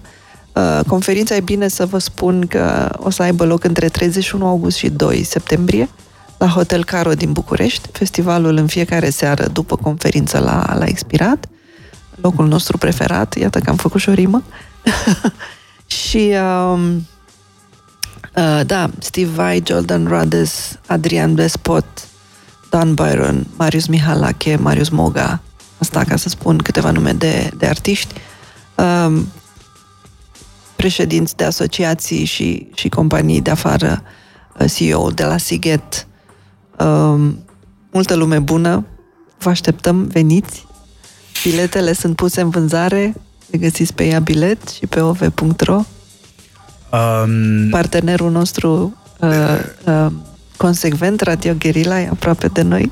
Uh, 0.53 0.79
conferința 0.87 1.35
e 1.35 1.39
bine 1.39 1.67
să 1.67 1.85
vă 1.85 1.97
spun 1.97 2.47
că 2.47 2.89
o 2.97 3.09
să 3.09 3.21
aibă 3.21 3.45
loc 3.45 3.63
între 3.63 3.87
31 3.89 4.47
august 4.47 4.77
și 4.77 4.89
2 4.89 5.23
septembrie 5.23 5.89
la 6.37 6.47
Hotel 6.47 6.83
Caro 6.85 7.13
din 7.13 7.31
București. 7.31 7.89
Festivalul 7.91 8.57
în 8.57 8.67
fiecare 8.67 9.09
seară 9.09 9.47
după 9.47 9.75
conferință 9.75 10.39
la, 10.39 10.75
la 10.77 10.85
expirat. 10.85 11.47
Locul 12.15 12.47
nostru 12.47 12.77
preferat, 12.77 13.35
iată 13.35 13.59
că 13.59 13.69
am 13.69 13.75
făcut 13.75 14.01
și 14.01 14.09
o 14.09 14.13
rimă. 14.13 14.43
și 16.07 16.33
um, 16.71 17.07
uh, 18.35 18.61
da, 18.65 18.89
Steve 18.99 19.29
Vai, 19.29 19.61
Jordan 19.65 20.07
Rades, 20.07 20.79
Adrian 20.87 21.35
Despot, 21.35 22.07
Dan 22.69 22.93
Byron, 22.93 23.47
Marius 23.57 23.85
Mihalache, 23.85 24.55
Marius 24.55 24.89
Moga, 24.89 25.41
asta 25.77 26.03
ca 26.03 26.15
să 26.15 26.29
spun 26.29 26.57
câteva 26.57 26.91
nume 26.91 27.11
de, 27.11 27.51
de 27.57 27.65
artiști, 27.65 28.13
um, 28.75 29.27
președinți 30.75 31.35
de 31.35 31.43
asociații 31.43 32.25
și, 32.25 32.67
și 32.73 32.89
companii 32.89 33.41
de 33.41 33.49
afară, 33.49 34.03
uh, 34.59 34.71
CEO 34.71 35.11
de 35.11 35.23
la 35.23 35.37
Siget, 35.37 36.07
um, 36.79 37.43
multă 37.91 38.15
lume 38.15 38.39
bună, 38.39 38.85
vă 39.37 39.49
așteptăm, 39.49 40.03
veniți, 40.03 40.65
biletele 41.43 41.93
sunt 41.93 42.15
puse 42.15 42.41
în 42.41 42.49
vânzare, 42.49 43.13
le 43.51 43.57
găsiți 43.57 43.93
pe 43.93 44.05
ea 44.05 44.19
bilet 44.19 44.67
și 44.67 44.87
pe 44.87 44.99
ov.ro. 44.99 45.81
Um... 46.93 47.69
Partenerul 47.69 48.31
nostru 48.31 48.97
uh, 49.19 49.29
uh, 49.85 50.11
consecvent, 50.57 51.21
Radio 51.21 51.53
Guerilla, 51.53 51.99
e 51.99 52.07
aproape 52.11 52.47
de 52.47 52.61
noi. 52.61 52.91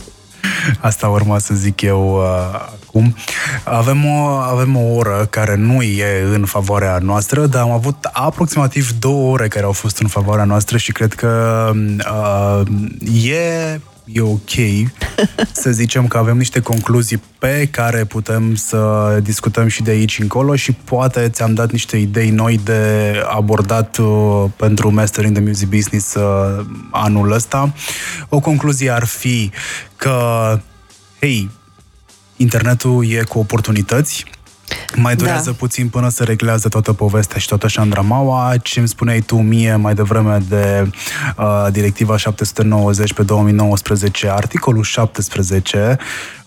Asta 0.79 1.07
urma 1.07 1.39
să 1.39 1.53
zic 1.53 1.81
eu 1.81 2.15
uh, 2.15 2.23
acum. 2.85 3.15
Avem 3.63 4.05
o, 4.05 4.25
avem 4.25 4.75
o 4.75 4.93
oră 4.95 5.27
care 5.29 5.55
nu 5.55 5.81
e 5.81 6.23
în 6.33 6.45
favoarea 6.45 6.97
noastră, 6.97 7.45
dar 7.45 7.61
am 7.61 7.71
avut 7.71 8.09
aproximativ 8.11 8.91
două 8.99 9.31
ore 9.31 9.47
care 9.47 9.65
au 9.65 9.71
fost 9.71 9.97
în 9.97 10.07
favoarea 10.07 10.43
noastră 10.43 10.77
și 10.77 10.91
cred 10.91 11.13
că 11.13 11.71
uh, 12.11 12.61
e 13.23 13.79
e 14.05 14.21
ok 14.21 14.51
să 15.51 15.71
zicem 15.71 16.07
că 16.07 16.17
avem 16.17 16.37
niște 16.37 16.59
concluzii 16.59 17.21
pe 17.39 17.67
care 17.71 18.05
putem 18.05 18.55
să 18.55 19.19
discutăm 19.23 19.67
și 19.67 19.83
de 19.83 19.91
aici 19.91 20.19
încolo 20.19 20.55
și 20.55 20.71
poate 20.71 21.29
ți-am 21.29 21.53
dat 21.53 21.71
niște 21.71 21.97
idei 21.97 22.29
noi 22.29 22.59
de 22.63 23.13
abordat 23.29 23.97
uh, 23.97 24.45
pentru 24.55 24.93
Mastering 24.93 25.35
the 25.35 25.43
Music 25.43 25.69
Business 25.69 26.13
uh, 26.13 26.65
anul 26.91 27.31
ăsta. 27.31 27.73
O 28.29 28.39
concluzie 28.39 28.89
ar 28.89 29.05
fi 29.05 29.51
că, 29.95 30.59
hei, 31.19 31.49
internetul 32.37 33.11
e 33.11 33.23
cu 33.23 33.39
oportunități, 33.39 34.25
mai 34.95 35.15
durează 35.15 35.49
da. 35.49 35.55
puțin 35.57 35.89
până 35.89 36.09
se 36.09 36.23
reglează 36.23 36.67
toată 36.67 36.93
povestea 36.93 37.39
și 37.39 37.47
toată 37.47 37.67
șandramaua. 37.67 38.53
Ce 38.63 38.79
îmi 38.79 38.87
spuneai 38.87 39.19
tu 39.19 39.35
mie 39.35 39.75
mai 39.75 39.93
devreme 39.93 40.37
de 40.49 40.89
uh, 41.37 41.67
directiva 41.71 42.17
790 42.17 43.13
pe 43.13 43.23
2019, 43.23 44.29
articolul 44.29 44.83
17, 44.83 45.97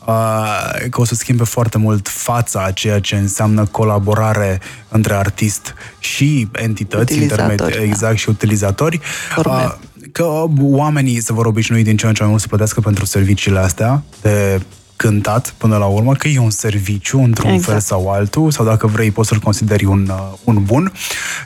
Uh, 0.07 0.89
că 0.91 1.01
o 1.01 1.05
să 1.05 1.15
schimbe 1.15 1.45
foarte 1.45 1.79
mult 1.79 2.09
fața 2.09 2.65
a 2.65 2.71
ceea 2.71 3.01
ce 3.01 3.17
înseamnă 3.17 3.65
colaborare 3.65 4.61
între 4.89 5.15
artist 5.15 5.75
și 5.99 6.49
entități 6.53 7.21
intermedii, 7.21 7.75
da. 7.77 7.83
exact, 7.83 8.19
și 8.19 8.29
utilizatori. 8.29 9.01
Uh, 9.37 9.75
că 10.13 10.45
oamenii 10.61 11.21
se 11.21 11.33
vor 11.33 11.47
obișnui 11.47 11.83
din 11.83 11.97
ce 11.97 12.07
în 12.07 12.15
ce 12.15 12.21
mai 12.21 12.31
mult 12.31 12.43
să 12.43 12.49
plătească 12.49 12.81
pentru 12.81 13.05
serviciile 13.05 13.59
astea 13.59 14.03
de 14.21 14.61
cântat 14.97 15.55
până 15.59 15.77
la 15.77 15.85
urmă, 15.85 16.15
că 16.15 16.29
e 16.29 16.39
un 16.39 16.51
serviciu 16.51 17.19
într-un 17.19 17.51
exact. 17.51 17.71
fel 17.71 17.81
sau 17.81 18.11
altul, 18.11 18.51
sau 18.51 18.65
dacă 18.65 18.87
vrei 18.87 19.11
poți 19.11 19.29
să-l 19.29 19.39
consideri 19.39 19.85
un, 19.85 20.09
uh, 20.11 20.33
un 20.45 20.63
bun, 20.65 20.93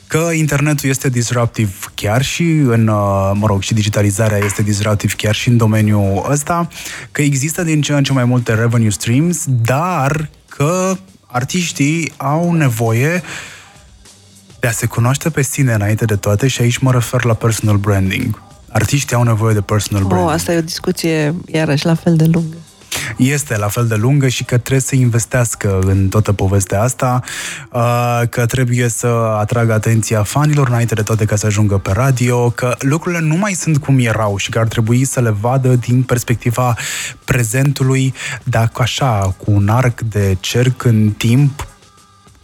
că 0.06 0.30
internetul 0.32 0.88
este 0.88 1.08
disruptiv 1.08 1.90
chiar 1.94 2.22
și 2.22 2.42
în, 2.42 2.88
uh, 2.88 3.30
mă 3.34 3.46
rog, 3.46 3.62
și 3.62 3.74
digitalizarea 3.74 4.38
este 4.38 4.62
disruptiv 4.62 5.14
chiar 5.14 5.34
și 5.34 5.48
în 5.48 5.56
domeniul 5.56 6.26
ăsta, 6.30 6.68
că 7.12 7.22
există 7.22 7.62
din 7.62 7.80
ce 7.80 7.92
în 7.92 8.02
ce 8.02 8.12
mai 8.12 8.24
multe 8.24 8.54
revenue 8.54 8.90
streams, 8.90 9.44
dar 9.46 10.30
că 10.48 10.96
artiștii 11.26 12.12
au 12.16 12.52
nevoie 12.52 13.22
de 14.60 14.66
a 14.66 14.70
se 14.70 14.86
cunoaște 14.86 15.30
pe 15.30 15.42
sine 15.42 15.72
înainte 15.72 16.04
de 16.04 16.16
toate 16.16 16.48
și 16.48 16.62
aici 16.62 16.78
mă 16.78 16.92
refer 16.92 17.24
la 17.24 17.34
personal 17.34 17.76
branding. 17.76 18.42
Artiștii 18.68 19.16
au 19.16 19.22
nevoie 19.22 19.54
de 19.54 19.60
personal 19.60 20.02
oh, 20.02 20.08
branding. 20.08 20.34
asta 20.34 20.52
e 20.52 20.58
o 20.58 20.60
discuție 20.60 21.34
iarăși 21.46 21.86
la 21.86 21.94
fel 21.94 22.16
de 22.16 22.24
lungă 22.24 22.56
este 23.16 23.56
la 23.56 23.68
fel 23.68 23.86
de 23.86 23.94
lungă 23.94 24.28
și 24.28 24.44
că 24.44 24.58
trebuie 24.58 24.80
să 24.80 24.94
investească 24.94 25.78
în 25.86 26.08
toată 26.08 26.32
povestea 26.32 26.82
asta, 26.82 27.20
uh, 27.72 28.22
că 28.30 28.46
trebuie 28.46 28.88
să 28.88 29.06
atragă 29.38 29.72
atenția 29.72 30.22
fanilor 30.22 30.68
înainte 30.68 30.94
de 30.94 31.02
toate 31.02 31.24
ca 31.24 31.36
să 31.36 31.46
ajungă 31.46 31.78
pe 31.78 31.92
radio, 31.92 32.50
că 32.50 32.74
lucrurile 32.78 33.20
nu 33.20 33.36
mai 33.36 33.52
sunt 33.52 33.78
cum 33.78 33.98
erau 33.98 34.36
și 34.36 34.50
că 34.50 34.58
ar 34.58 34.66
trebui 34.66 35.04
să 35.04 35.20
le 35.20 35.34
vadă 35.40 35.68
din 35.68 36.02
perspectiva 36.02 36.76
prezentului, 37.24 38.14
dacă 38.44 38.82
așa, 38.82 39.34
cu 39.36 39.50
un 39.50 39.68
arc 39.68 40.00
de 40.00 40.36
cerc 40.40 40.84
în 40.84 41.10
timp, 41.10 41.66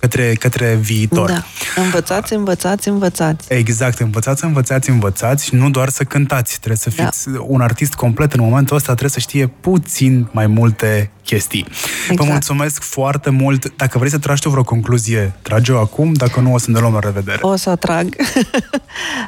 către, 0.04 0.34
către 0.34 0.74
viitor. 0.74 1.28
Da. 1.30 1.44
Învățați, 1.82 2.32
învățați, 2.32 2.88
învățați. 2.88 3.52
Exact, 3.52 3.98
învățați, 3.98 4.44
învățați, 4.44 4.90
învățați 4.90 5.44
și 5.44 5.54
nu 5.54 5.70
doar 5.70 5.88
să 5.88 6.04
cântați. 6.04 6.56
Trebuie 6.56 6.76
să 6.76 6.90
da. 6.96 7.04
fiți 7.04 7.30
da. 7.30 7.38
un 7.46 7.60
artist 7.60 7.94
complet 7.94 8.32
în 8.32 8.40
momentul 8.40 8.76
ăsta, 8.76 8.88
trebuie 8.88 9.10
să 9.10 9.18
știe 9.18 9.46
puțin 9.46 10.28
mai 10.30 10.46
multe 10.46 11.10
chestii. 11.22 11.66
Exact. 11.68 12.18
Vă 12.18 12.24
mulțumesc 12.24 12.82
foarte 12.82 13.30
mult. 13.30 13.76
Dacă 13.76 13.98
vrei 13.98 14.10
să 14.10 14.18
tragi 14.18 14.42
tu 14.42 14.48
vreo 14.48 14.62
concluzie, 14.62 15.34
trage-o 15.42 15.78
acum, 15.78 16.12
dacă 16.12 16.40
nu 16.40 16.52
o 16.52 16.58
să 16.58 16.70
ne 16.70 16.78
luăm 16.78 16.92
la 16.92 16.98
revedere. 16.98 17.38
O 17.40 17.56
să 17.56 17.76
trag. 17.76 18.16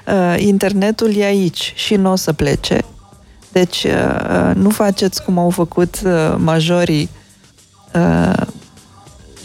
Uh, 0.07 0.35
internetul 0.39 1.17
e 1.17 1.25
aici 1.25 1.73
și 1.77 1.95
nu 1.95 2.11
o 2.11 2.17
să 2.17 2.33
plece. 2.33 2.81
Deci 3.53 3.85
uh, 3.85 4.55
nu 4.55 4.71
faceți 4.71 5.23
cum 5.23 5.39
au 5.39 5.51
făcut 5.51 6.01
uh, 6.05 6.35
majorii 6.39 7.09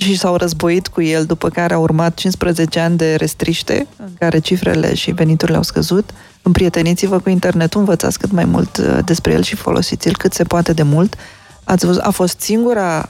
și 0.03 0.17
s-au 0.17 0.35
războit 0.35 0.87
cu 0.87 1.01
el, 1.01 1.25
după 1.25 1.49
care 1.49 1.73
au 1.73 1.81
urmat 1.81 2.13
15 2.13 2.79
ani 2.79 2.97
de 2.97 3.15
restriște, 3.15 3.87
în 3.97 4.13
care 4.19 4.39
cifrele 4.39 4.93
și 4.93 5.11
veniturile 5.11 5.57
au 5.57 5.63
scăzut. 5.63 6.09
Împrieteniți-vă 6.41 7.19
cu 7.19 7.29
internetul, 7.29 7.79
învățați 7.79 8.19
cât 8.19 8.31
mai 8.31 8.45
mult 8.45 8.77
uh, 8.77 8.97
despre 9.05 9.31
el 9.31 9.41
și 9.41 9.55
folosiți-l 9.55 10.17
cât 10.17 10.33
se 10.33 10.43
poate 10.43 10.73
de 10.73 10.83
mult. 10.83 11.15
Ați 11.63 11.85
văzut, 11.85 12.01
a 12.01 12.09
fost 12.09 12.39
singura, 12.39 13.09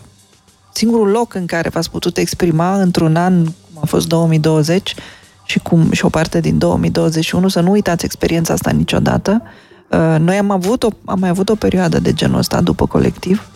singurul 0.74 1.08
loc 1.08 1.34
în 1.34 1.46
care 1.46 1.70
v-ați 1.70 1.90
putut 1.90 2.18
exprima 2.18 2.82
într-un 2.82 3.16
an, 3.16 3.44
cum 3.44 3.82
a 3.82 3.86
fost 3.86 4.08
2020, 4.08 4.96
și, 5.44 5.60
cum, 5.60 5.92
și 5.92 6.06
o 6.06 6.10
parte 6.10 6.40
din 6.40 6.58
2021, 6.58 7.48
să 7.48 7.60
nu 7.60 7.72
uitați 7.72 8.06
experiența 8.06 8.54
asta 8.54 8.72
niciodată. 8.72 9.42
Uh, 9.90 10.16
noi 10.20 10.38
am 10.38 10.52
avut 10.52 10.84
o, 10.84 10.90
am 11.06 11.20
mai 11.20 11.30
avut 11.30 11.50
o 11.50 11.56
perioadă 11.56 12.00
de 12.00 12.14
genul 12.14 12.38
ăsta 12.38 12.62
după 12.62 12.88
colectiv, 12.88 13.50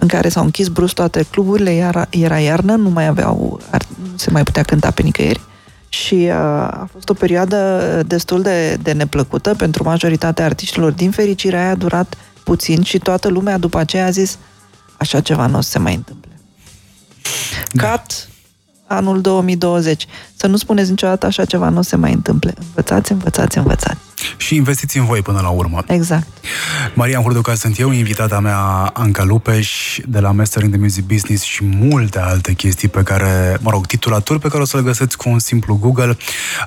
în 0.00 0.08
care 0.08 0.28
s-au 0.28 0.44
închis 0.44 0.68
brusc 0.68 0.94
toate 0.94 1.26
cluburile, 1.30 1.70
iar, 1.70 2.06
era 2.10 2.38
iarnă, 2.38 2.74
nu 2.74 2.90
mai 2.90 3.06
aveau, 3.06 3.60
nu 4.00 4.16
se 4.16 4.30
mai 4.30 4.42
putea 4.42 4.62
cânta 4.62 4.90
pe 4.90 5.02
nicăieri. 5.02 5.40
Și 5.88 6.14
uh, 6.14 6.34
a 6.34 6.88
fost 6.92 7.08
o 7.08 7.14
perioadă 7.14 8.02
destul 8.06 8.42
de, 8.42 8.74
de 8.74 8.92
neplăcută 8.92 9.54
pentru 9.54 9.82
majoritatea 9.84 10.44
artiștilor. 10.44 10.92
Din 10.92 11.10
fericire, 11.10 11.56
aia 11.56 11.70
a 11.70 11.74
durat 11.74 12.16
puțin 12.44 12.82
și 12.82 12.98
toată 12.98 13.28
lumea 13.28 13.58
după 13.58 13.78
aceea 13.78 14.06
a 14.06 14.10
zis 14.10 14.38
așa 14.96 15.20
ceva 15.20 15.46
nu 15.46 15.58
o 15.58 15.60
să 15.60 15.70
se 15.70 15.78
mai 15.78 15.94
întâmple. 15.94 16.30
Da. 17.72 17.82
Cat, 17.82 18.28
anul 18.86 19.20
2020. 19.20 20.06
Să 20.40 20.46
nu 20.46 20.56
spuneți 20.56 20.90
niciodată 20.90 21.26
așa 21.26 21.44
ceva 21.44 21.68
nu 21.68 21.78
o 21.78 21.82
se 21.82 21.96
mai 21.96 22.12
întâmple. 22.12 22.54
Învățați, 22.58 23.12
învățați, 23.12 23.58
învățați 23.58 24.10
și 24.36 24.54
investiți 24.54 24.98
în 24.98 25.04
voi 25.04 25.22
până 25.22 25.40
la 25.40 25.48
urmă. 25.48 25.82
Exact. 25.86 26.26
Maria 26.94 27.20
Hurduca 27.20 27.54
sunt 27.54 27.78
eu, 27.78 27.90
invitata 27.90 28.40
mea 28.40 28.58
Anca 28.92 29.24
Lupeș 29.24 29.98
de 30.06 30.20
la 30.20 30.30
Mastering 30.30 30.72
the 30.72 30.80
Music 30.80 31.06
Business 31.06 31.42
și 31.42 31.64
multe 31.64 32.18
alte 32.18 32.52
chestii 32.52 32.88
pe 32.88 33.02
care, 33.02 33.58
mă 33.60 33.70
rog, 33.70 33.86
titulaturi 33.86 34.38
pe 34.38 34.48
care 34.48 34.62
o 34.62 34.64
să 34.64 34.76
le 34.76 34.82
găsiți 34.82 35.16
cu 35.16 35.28
un 35.28 35.38
simplu 35.38 35.76
Google. 35.80 36.16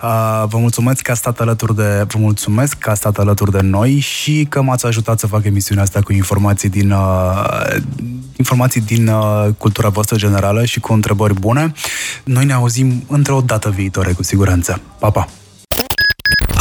Uh, 0.01 0.43
vă 0.47 0.57
mulțumesc 0.57 1.01
că 1.01 1.11
a 1.11 1.13
stat 1.13 1.39
alături 1.39 1.75
de, 1.75 2.05
vă 2.07 2.17
mulțumesc 2.19 2.77
că 2.77 2.89
a 2.89 2.93
stat 2.93 3.17
alături 3.17 3.51
de 3.51 3.61
noi 3.61 3.99
și 3.99 4.45
că 4.49 4.61
m-ați 4.61 4.85
ajutat 4.85 5.19
să 5.19 5.27
fac 5.27 5.45
emisiunea 5.45 5.83
asta 5.83 6.01
cu 6.01 6.13
informații 6.13 6.69
din 6.69 6.91
uh, 6.91 7.75
informații 8.37 8.81
din 8.81 9.07
uh, 9.07 9.47
cultura 9.57 9.89
voastră 9.89 10.15
generală 10.17 10.65
și 10.65 10.79
cu 10.79 10.93
întrebări 10.93 11.39
bune. 11.39 11.71
Noi 12.23 12.45
ne 12.45 12.53
auzim 12.53 13.03
într-o 13.07 13.41
dată 13.45 13.62
viitoare, 13.69 14.11
cu 14.11 14.23
siguranță. 14.23 14.81
Pa, 14.99 15.09
pa! 15.09 15.27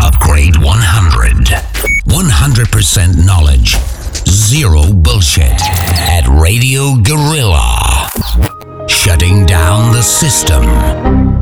Upgrade 0.07 0.59
100. 0.61 1.65
100% 2.07 3.15
knowledge. 3.24 3.77
Zero 4.24 4.83
bullshit. 4.93 5.61
At 6.19 6.27
Radio 6.27 6.97
Gorilla. 7.03 8.09
Shutting 8.87 9.47
down 9.47 9.93
the 9.93 10.03
system. 10.03 11.41